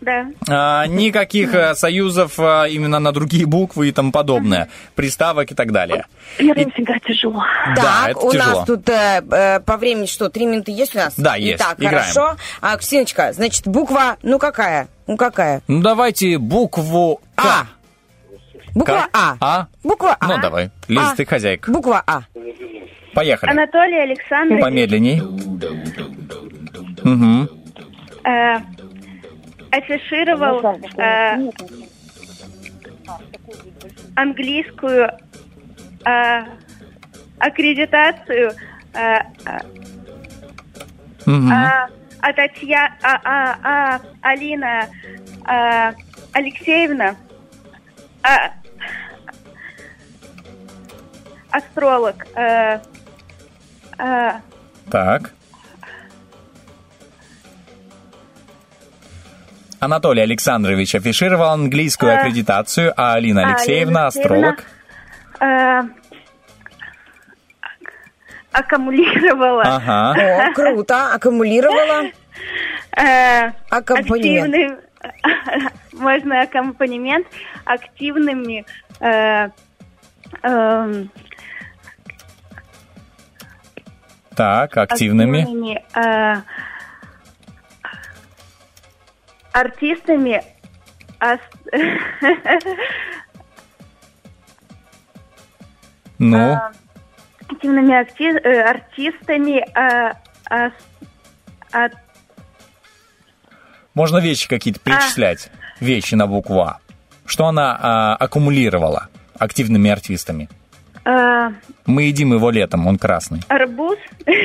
Да. 0.00 0.26
А, 0.48 0.86
никаких 0.86 1.52
э, 1.54 1.74
союзов 1.74 2.38
а, 2.38 2.66
именно 2.68 3.00
на 3.00 3.10
другие 3.10 3.46
буквы 3.46 3.88
и 3.88 3.92
тому 3.92 4.12
подобное, 4.12 4.68
приставок 4.94 5.50
и 5.50 5.56
так 5.56 5.72
далее. 5.72 6.06
Первым 6.36 6.70
всегда 6.70 6.94
тяжело. 7.00 7.42
Да, 7.74 7.82
Так, 7.82 8.10
это 8.10 8.18
у 8.20 8.32
тяжело. 8.32 8.56
нас 8.58 8.64
тут 8.66 8.88
э, 8.88 9.22
э, 9.28 9.58
по 9.60 9.76
времени 9.76 10.06
что, 10.06 10.28
три 10.28 10.46
минуты 10.46 10.70
есть 10.70 10.94
у 10.94 10.98
нас? 10.98 11.14
Да, 11.16 11.34
есть. 11.34 11.60
Итак, 11.60 11.74
Играем. 11.78 11.98
хорошо. 11.98 12.36
А, 12.60 12.76
Ксеночка, 12.76 13.32
значит, 13.32 13.66
буква, 13.66 14.18
ну 14.22 14.38
какая? 14.38 14.86
Ну 15.08 15.16
какая? 15.16 15.62
Ну, 15.66 15.82
давайте 15.82 16.38
букву 16.38 17.20
К. 17.34 17.66
Буква 18.76 18.94
К? 18.94 19.08
А. 19.12 19.36
А? 19.40 19.66
Буква 19.82 20.16
А. 20.20 20.28
Ну, 20.28 20.38
давай. 20.40 20.70
Лиз, 20.86 21.02
А. 21.12 21.16
ты 21.16 21.26
хозяйка. 21.26 21.72
Буква 21.72 22.04
А. 22.06 22.22
Поехали. 23.18 23.50
Анатолий 23.50 23.98
Александрович 23.98 24.62
Помедленней. 24.62 25.20
Угу. 27.02 27.48
э, 28.24 28.58
афишировал 29.72 30.80
э, 30.96 31.50
английскую 34.14 35.10
э, 36.06 36.44
аккредитацию 37.40 38.52
э, 38.94 39.18
а, 41.26 41.88
а 42.20 42.32
Татья, 42.34 42.96
а, 43.02 43.20
а, 43.24 43.58
а, 43.64 44.00
Алина 44.22 44.86
а, 45.44 45.92
Алексеевна, 46.32 47.16
а, 48.22 48.52
астролог, 51.50 52.26
э, 52.36 52.78
э, 53.98 54.32
Так. 54.90 55.30
Анатолий 59.80 60.22
Александрович 60.22 60.94
афишировал 60.96 61.50
английскую 61.50 62.12
А. 62.12 62.18
аккредитацию, 62.18 62.92
а 62.96 63.14
Алина 63.14 63.42
А, 63.42 63.48
Алексеевна, 63.50 64.00
Алина 64.00 64.06
астролог. 64.08 64.64
э, 65.40 65.82
аккумулировала 68.52 69.62
Ага. 69.62 70.48
О, 70.48 70.52
круто. 70.54 71.14
Аккумулировала. 71.14 72.10
э, 72.96 73.52
Аккомпанемент. 73.70 74.80
можно 75.92 76.42
аккомпанемент 76.42 77.26
активными 77.64 78.64
Так, 84.38 84.76
активными. 84.76 85.40
активными, 85.40 85.84
э, 85.96 86.42
артистами 89.52 90.44
ас- 91.18 91.40
Ну, 96.18 96.36
э, 96.38 96.58
активными 97.48 97.92
акти- 97.94 98.40
э, 98.44 98.60
артистами 98.62 99.58
э, 99.76 100.14
ас- 100.48 100.72
от- 101.72 101.94
можно 103.94 104.18
вещи 104.18 104.48
какие-то 104.48 104.78
перечислять. 104.78 105.50
Вещи 105.80 106.14
на 106.14 106.28
букву 106.28 106.60
А. 106.60 106.78
Что 107.26 107.46
она 107.46 107.76
а, 107.80 108.14
аккумулировала 108.14 109.08
активными 109.36 109.90
артистами? 109.90 110.48
Э, 111.08 111.50
Мы 111.86 112.02
едим 112.04 112.32
его 112.34 112.50
летом, 112.50 112.86
он 112.86 112.98
красный. 112.98 113.40
арбуз, 113.48 113.98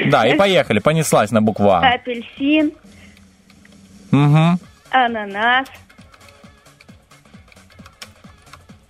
Да, 0.10 0.26
и 0.28 0.36
поехали, 0.38 0.80
понеслась 0.80 1.32
на 1.32 1.42
букву 1.42 1.70
А. 1.72 1.80
апельсин, 1.94 2.72
Угу. 4.12 4.60
ананас, 4.92 5.68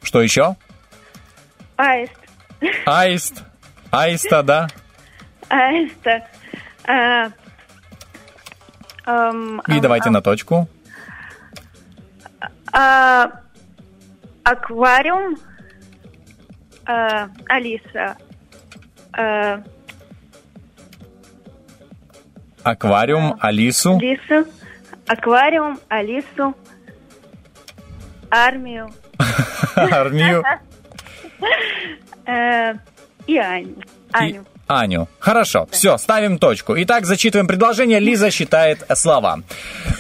Что 0.01 0.21
еще? 0.21 0.55
аист, 1.77 2.11
Аист. 2.85 3.43
Аиста, 3.91 4.43
да? 4.43 4.67
аиста, 5.49 6.27
э, 6.87 7.29
эм, 9.05 9.61
И 9.67 9.79
давайте 9.79 10.09
на 10.09 10.21
точку. 10.21 10.67
а, 12.71 13.29
аквариум, 14.43 15.35
э, 16.87 17.27
Алиса, 17.47 18.17
э, 19.17 19.57
Аквариум, 22.63 23.37
Алису. 23.41 23.97
Алису, 23.97 24.47
аквариум, 25.07 25.79
Алису, 25.89 26.55
армию 28.31 28.89
Армию 29.75 30.43
э, 32.25 32.73
и 33.27 33.37
Аню. 33.37 33.75
Аню. 34.11 34.45
Аню. 34.67 35.07
Хорошо, 35.19 35.67
все, 35.71 35.97
ставим 35.97 36.37
точку. 36.37 36.73
Итак, 36.77 37.05
зачитываем 37.05 37.47
предложение. 37.47 37.99
Лиза 37.99 38.31
считает 38.31 38.83
слова. 38.95 39.39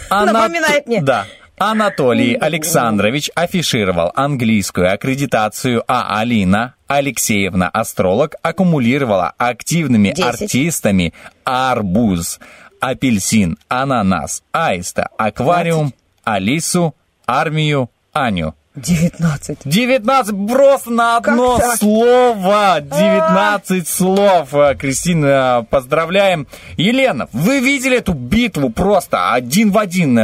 Анат- 0.09 0.31
Напоминает 0.33 0.87
мне. 0.87 1.01
Да. 1.01 1.25
Анатолий 1.65 2.35
Александрович 2.35 3.31
афишировал 3.35 4.11
английскую 4.15 4.93
аккредитацию, 4.93 5.81
а 5.87 6.19
Алина 6.19 6.73
Алексеевна, 6.87 7.69
астролог, 7.69 8.35
аккумулировала 8.41 9.31
активными 9.37 10.09
Десять. 10.09 10.41
артистами 10.41 11.13
арбуз, 11.45 12.41
апельсин, 12.81 13.57
ананас, 13.69 14.43
аиста, 14.51 15.07
аквариум, 15.17 15.93
Алису, 16.25 16.95
армию, 17.25 17.89
Аню. 18.11 18.55
19. 18.75 19.59
19 19.63 20.47
просто 20.49 20.89
на 20.89 21.15
одно 21.15 21.59
так? 21.59 21.77
слово. 21.77 22.81
19 22.81 23.87
слов. 23.87 24.53
Э, 24.53 24.75
Кристина, 24.75 25.65
поздравляем. 25.69 26.45
Елена, 26.75 27.29
вы 27.31 27.61
видели 27.61 27.99
эту 27.99 28.11
битву 28.11 28.69
просто 28.69 29.31
один 29.31 29.71
в 29.71 29.77
один? 29.77 30.19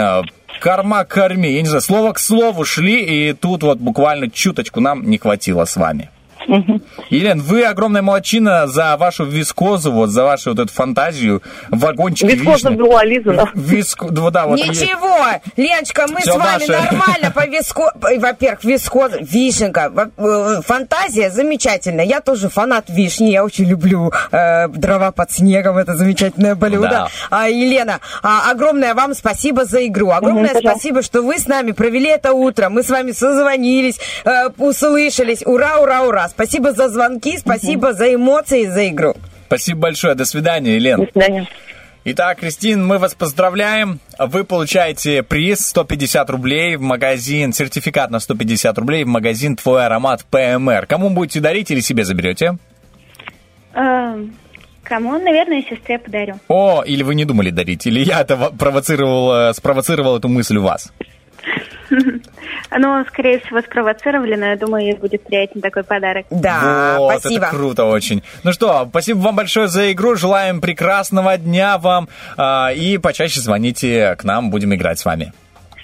Корма 0.60 1.06
к 1.06 1.14
корме. 1.14 1.54
Я 1.54 1.62
не 1.62 1.68
знаю, 1.68 1.82
слово 1.82 2.14
к 2.14 2.20
слову 2.20 2.66
шли, 2.66 3.30
и 3.30 3.34
тут 3.34 3.64
вот 3.64 3.80
буквально 3.80 4.30
чуточку 4.30 4.82
нам 4.82 5.10
не 5.10 5.18
хватило 5.18 5.66
с 5.66 5.78
вами. 5.78 6.10
Елен, 7.10 7.42
вы 7.42 7.64
огромная 7.64 8.02
молодчина 8.02 8.68
за 8.68 8.96
вашу 8.98 9.26
вискозу, 9.26 9.92
вот 9.92 10.10
за 10.10 10.24
вашу 10.24 10.52
вот 10.52 10.60
эту 10.60 10.74
фантазию, 10.74 11.42
вагончики 11.70 12.32
Вискоза 12.32 12.72
была 12.72 13.04
Лиза. 13.04 13.50
Виск... 13.54 14.04
да, 14.10 14.30
да, 14.30 14.48
вот 14.48 14.58
Ничего, 14.58 15.18
Леночка, 15.58 16.08
мы 16.08 16.22
Всё 16.22 16.34
с 16.34 16.38
вами 16.38 16.66
наше. 16.66 16.72
нормально 16.72 17.32
по 17.32 17.46
виско... 17.46 17.92
Во-первых, 18.00 18.64
вискоза, 18.64 19.18
вишенка. 19.20 19.92
Э, 20.18 20.62
Фантазия 20.66 21.30
замечательная. 21.30 22.06
Я 22.06 22.22
тоже 22.22 22.50
фанат 22.50 22.86
вишни. 22.90 23.32
Я 23.32 23.44
очень 23.44 23.66
люблю 23.66 24.12
э, 24.32 24.68
дрова 24.70 25.12
под 25.12 25.32
снегом. 25.32 25.78
Это 25.78 25.96
замечательное 25.96 26.56
блюдо. 26.56 26.90
Да. 26.90 27.08
А, 27.30 27.50
Елена, 27.50 28.00
а, 28.24 28.52
огромное 28.52 28.94
вам 28.94 29.14
спасибо 29.14 29.66
за 29.66 29.86
игру. 29.88 30.12
Огромное 30.12 30.48
пожалуйста. 30.54 30.72
спасибо, 30.72 31.02
что 31.02 31.22
вы 31.22 31.38
с 31.38 31.48
нами 31.48 31.72
провели 31.72 32.10
это 32.10 32.34
утро. 32.34 32.70
Мы 32.70 32.84
с 32.84 32.90
вами 32.90 33.12
созвонились, 33.12 34.00
э, 34.26 34.50
услышались. 34.58 35.44
Ура, 35.46 35.80
ура, 35.80 36.04
ура. 36.04 36.29
Спасибо 36.30 36.72
за 36.74 36.90
звонки, 36.90 37.38
спасибо 37.38 37.94
за 37.94 38.14
эмоции, 38.14 38.66
за 38.66 38.88
игру. 38.90 39.16
Спасибо 39.48 39.80
большое. 39.82 40.16
До 40.16 40.26
свидания, 40.26 40.76
Елена. 40.76 41.06
До 41.06 41.12
свидания. 41.12 41.48
Итак, 42.06 42.40
Кристин, 42.40 42.86
мы 42.86 42.98
вас 42.98 43.14
поздравляем. 43.14 44.00
Вы 44.18 44.44
получаете 44.44 45.22
приз 45.22 45.60
150 45.68 46.30
рублей 46.30 46.76
в 46.78 46.82
магазин, 46.82 47.52
сертификат 47.52 48.10
на 48.10 48.20
150 48.20 48.78
рублей 48.78 49.04
в 49.04 49.08
магазин 49.08 49.56
«Твой 49.58 49.86
аромат 49.86 50.24
ПМР». 50.26 50.86
Кому 50.88 51.10
будете 51.10 51.40
дарить 51.42 51.72
или 51.72 51.82
себе 51.82 52.06
заберете? 52.06 52.58
Эм, 53.74 54.34
Кому, 54.84 55.20
наверное, 55.20 55.62
сестре 55.70 56.00
подарю. 56.00 56.40
О, 56.48 56.82
или 56.84 57.04
вы 57.04 57.14
не 57.14 57.26
думали 57.26 57.52
дарить, 57.52 57.86
или 57.86 58.00
я 58.00 58.22
это 58.22 58.36
во- 58.38 58.50
провоцировал, 58.50 59.50
э, 59.50 59.54
спровоцировал 59.54 60.18
эту 60.18 60.30
мысль 60.30 60.58
у 60.58 60.64
вас. 60.64 60.92
Ну, 62.78 63.04
скорее 63.08 63.40
всего, 63.40 63.62
спровоцировали, 63.62 64.36
но 64.36 64.46
я 64.48 64.56
думаю, 64.56 64.86
ей 64.86 64.94
будет 64.94 65.24
приятен 65.24 65.62
такой 65.62 65.84
подарок. 65.84 66.26
Да, 66.30 66.96
вот, 66.98 67.26
это 67.26 67.48
круто 67.48 67.86
очень. 67.86 68.24
Ну 68.44 68.54
что, 68.54 68.86
спасибо 68.90 69.20
вам 69.20 69.36
большое 69.36 69.68
за 69.68 69.92
игру, 69.92 70.16
желаем 70.16 70.62
прекрасного 70.62 71.38
дня 71.38 71.78
вам, 71.78 72.10
а, 72.38 72.72
и 72.72 72.98
почаще 72.98 73.42
звоните 73.42 74.16
к 74.18 74.24
нам, 74.24 74.52
будем 74.52 74.74
играть 74.74 75.00
с 75.00 75.06
вами. 75.06 75.34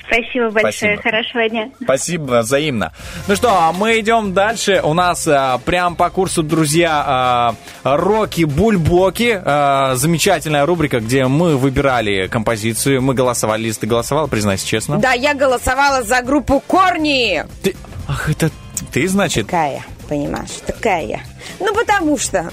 Спасибо 0.08 0.50
большое, 0.50 0.98
Спасибо. 0.98 1.02
хорошего 1.02 1.50
дня. 1.50 1.70
Спасибо, 1.82 2.42
взаимно. 2.42 2.92
Ну 3.28 3.36
что, 3.36 3.50
а 3.50 3.72
мы 3.72 4.00
идем 4.00 4.34
дальше. 4.34 4.82
У 4.84 4.94
нас 4.94 5.28
а, 5.28 5.58
прям 5.60 5.96
по 5.96 6.10
курсу, 6.10 6.44
друзья, 6.44 7.04
а, 7.06 7.56
Роки 7.84 8.44
Бульбоки. 8.44 9.42
А, 9.44 9.96
замечательная 9.96 10.66
рубрика, 10.66 11.00
где 11.00 11.26
мы 11.28 11.58
выбирали 11.58 12.28
композицию. 12.28 13.02
Мы 13.02 13.14
голосовали. 13.14 13.64
Лиз, 13.66 13.78
ты 13.78 13.88
голосовал, 13.88 14.28
признайся 14.28 14.68
честно? 14.68 14.98
Да, 14.98 15.14
я 15.14 15.34
голосовала 15.34 16.04
за 16.04 16.22
группу 16.22 16.60
Корни. 16.60 17.44
Ты... 17.64 17.76
Ах, 18.08 18.30
это 18.30 18.52
ты, 18.92 19.08
значит? 19.08 19.48
Такая, 19.48 19.84
понимаешь, 20.08 20.52
такая. 20.66 21.22
Ну, 21.60 21.74
потому 21.74 22.18
что. 22.18 22.50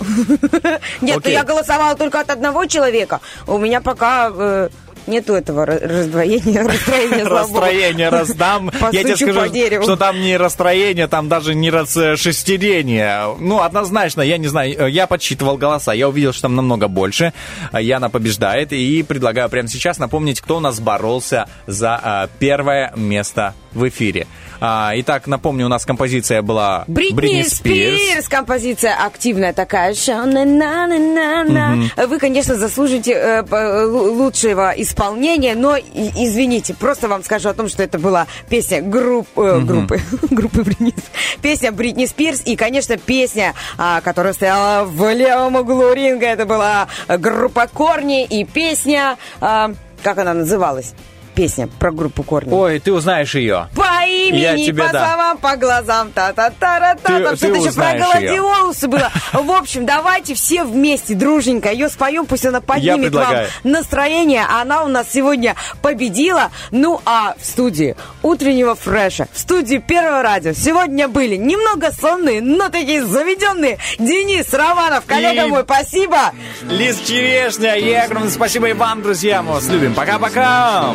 Нет, 1.01 1.21
ну 1.25 1.31
я 1.31 1.45
голосовала 1.45 1.97
только 1.97 2.21
от 2.21 2.31
одного 2.31 2.67
человека. 2.67 3.21
У 3.47 3.59
меня 3.59 3.81
пока 3.81 4.31
э, 4.33 4.69
нету 5.07 5.35
этого 5.35 5.65
ра- 5.65 5.87
раздвоения, 5.87 6.63
расстроения. 6.67 7.25
Расстроение 7.25 8.09
раздам. 8.09 8.71
Я 8.93 9.03
тебе 9.03 9.17
скажу, 9.17 9.83
что 9.83 9.97
там 9.97 10.21
не 10.21 10.37
расстроение, 10.37 11.09
там 11.09 11.29
даже 11.29 11.55
не 11.55 11.71
расшестерение. 11.71 13.37
Ну, 13.39 13.61
однозначно, 13.61 14.23
я 14.23 14.39
не 14.39 14.49
знаю, 14.49 14.75
э, 14.87 14.91
я 14.91 15.07
подсчитывал 15.07 15.57
голоса, 15.57 15.93
я 15.93 16.09
увидел, 16.09 16.33
что 16.33 16.43
там 16.43 16.57
намного 16.57 16.89
больше. 16.89 17.33
Яна 17.73 18.11
побеждает, 18.11 18.73
и 18.73 19.03
предлагаю 19.03 19.49
прямо 19.49 19.69
сейчас 19.69 19.99
напомнить, 19.99 20.41
кто 20.41 20.57
у 20.57 20.61
нас 20.61 20.81
боролся 20.81 21.47
за 21.67 22.01
а, 22.03 22.29
первое 22.39 22.93
место 22.97 23.55
в 23.75 23.89
эфире. 23.89 24.27
А, 24.61 24.93
итак, 24.97 25.27
напомню, 25.27 25.67
у 25.67 25.69
нас 25.69 25.85
композиция 25.85 26.43
была 26.43 26.85
Бритни, 26.87 27.43
Спирс. 27.43 28.29
композиция 28.29 28.95
активная 28.95 29.53
такая. 29.53 29.95
Мгм. 29.95 31.91
Вы, 32.09 32.19
конечно, 32.19 32.55
заслужите 32.55 33.13
э, 33.13 33.43
лучшего 33.87 34.73
исполнения, 34.77 35.55
но 35.55 35.77
извините, 35.77 36.75
просто 36.75 37.09
вам 37.09 37.25
скажу 37.25 37.49
о 37.49 37.55
том, 37.55 37.69
что 37.69 37.83
это 37.83 37.99
была 37.99 38.27
песня 38.49 38.81
групп, 38.83 39.29
э, 39.37 39.55
Мгм. 39.59 39.67
группы, 39.67 40.01
группы 40.31 40.63
Бритни, 40.63 40.95
песня 41.41 41.73
Бритни 41.73 42.07
Спирс 42.07 42.43
и, 42.45 42.57
конечно, 42.57 42.97
песня, 42.97 43.55
а, 43.79 44.01
которая 44.01 44.33
стояла 44.33 44.85
в 44.85 45.13
левом 45.13 45.57
углу 45.57 45.93
ринга, 45.93 46.27
это 46.27 46.47
была 46.47 46.89
группа 47.09 47.67
Корни 47.67 48.25
и 48.25 48.45
песня, 48.45 49.17
а, 49.41 49.73
как 50.03 50.19
она 50.19 50.35
называлась? 50.35 50.95
Песня 51.35 51.67
про 51.79 51.91
группу 51.93 52.23
Корни. 52.23 52.53
Ой, 52.53 52.79
ты 52.79 52.93
узнаешь 52.93 53.35
ее. 53.35 53.69
По 53.75 53.83
Я 54.05 54.55
имени, 54.55 54.67
тебе 54.67 54.85
по 54.85 54.93
да. 54.93 55.07
словам, 55.09 55.39
по 55.39 55.57
глазам, 55.57 56.11
та 56.13 56.33
та 56.33 56.51
та 56.51 56.79
та 56.95 56.95
Ты- 56.95 57.25
Там 57.25 57.37
что-то 57.37 57.55
еще 57.57 57.73
про 57.73 57.93
гладиолусы 57.99 58.87
было. 58.89 59.11
В 59.33 59.51
общем, 59.51 59.87
давайте 59.87 60.35
все 60.35 60.65
вместе, 60.65 61.15
дружненько, 61.15 61.71
ее 61.73 61.89
споем, 61.89 62.27
пусть 62.27 62.45
она 62.45 62.61
поднимет 62.61 63.15
вам 63.15 63.35
настроение. 63.65 64.45
Она 64.49 64.85
у 64.85 64.89
нас 64.89 65.07
сегодня 65.11 65.55
победила. 65.81 66.51
Ну, 66.71 67.01
а 67.07 67.35
в 67.41 67.45
студии 67.45 67.97
утреннего 68.23 68.75
фреша, 68.75 69.27
в 69.33 69.39
студии 69.39 69.79
Первого 69.79 70.23
радио 70.23 70.53
сегодня 70.53 71.09
были 71.09 71.37
немного 71.37 71.91
сонные, 71.93 72.41
но 72.43 72.69
такие 72.69 73.05
заведенные. 73.05 73.79
Денис 73.99 74.53
Романов, 74.53 75.05
коллега 75.07 75.47
И- 75.47 75.49
мой, 75.49 75.63
спасибо. 75.63 76.33
Лиз 76.63 76.99
Черешня, 77.01 77.75
и 77.77 77.93
огромное 77.93 78.31
спасибо 78.31 78.69
и 78.69 78.73
вам, 78.73 79.03
друзья. 79.03 79.43
Мы 79.43 79.53
вас 79.53 79.67
любим. 79.69 79.95
Пока-пока. 79.95 80.93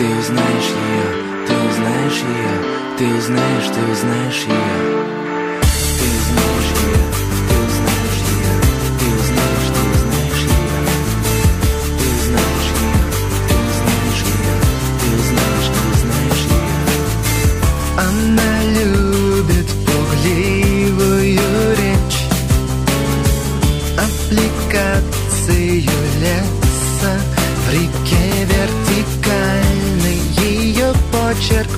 Ты 0.00 0.06
узнаешь 0.06 0.70
ее, 0.70 1.46
ты 1.46 1.52
узнаешь 1.52 2.22
ее, 2.22 2.96
ты 2.96 3.18
узнаешь, 3.18 3.66
ты 3.66 3.92
узнаешь 3.92 4.44
ее. 4.44 4.89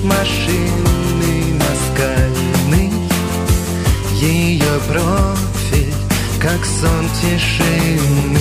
Машины 0.03 1.55
наскальный. 1.59 2.91
Ее 4.15 4.79
профиль 4.87 5.93
как 6.39 6.65
сон 6.65 7.09
тишины 7.21 8.32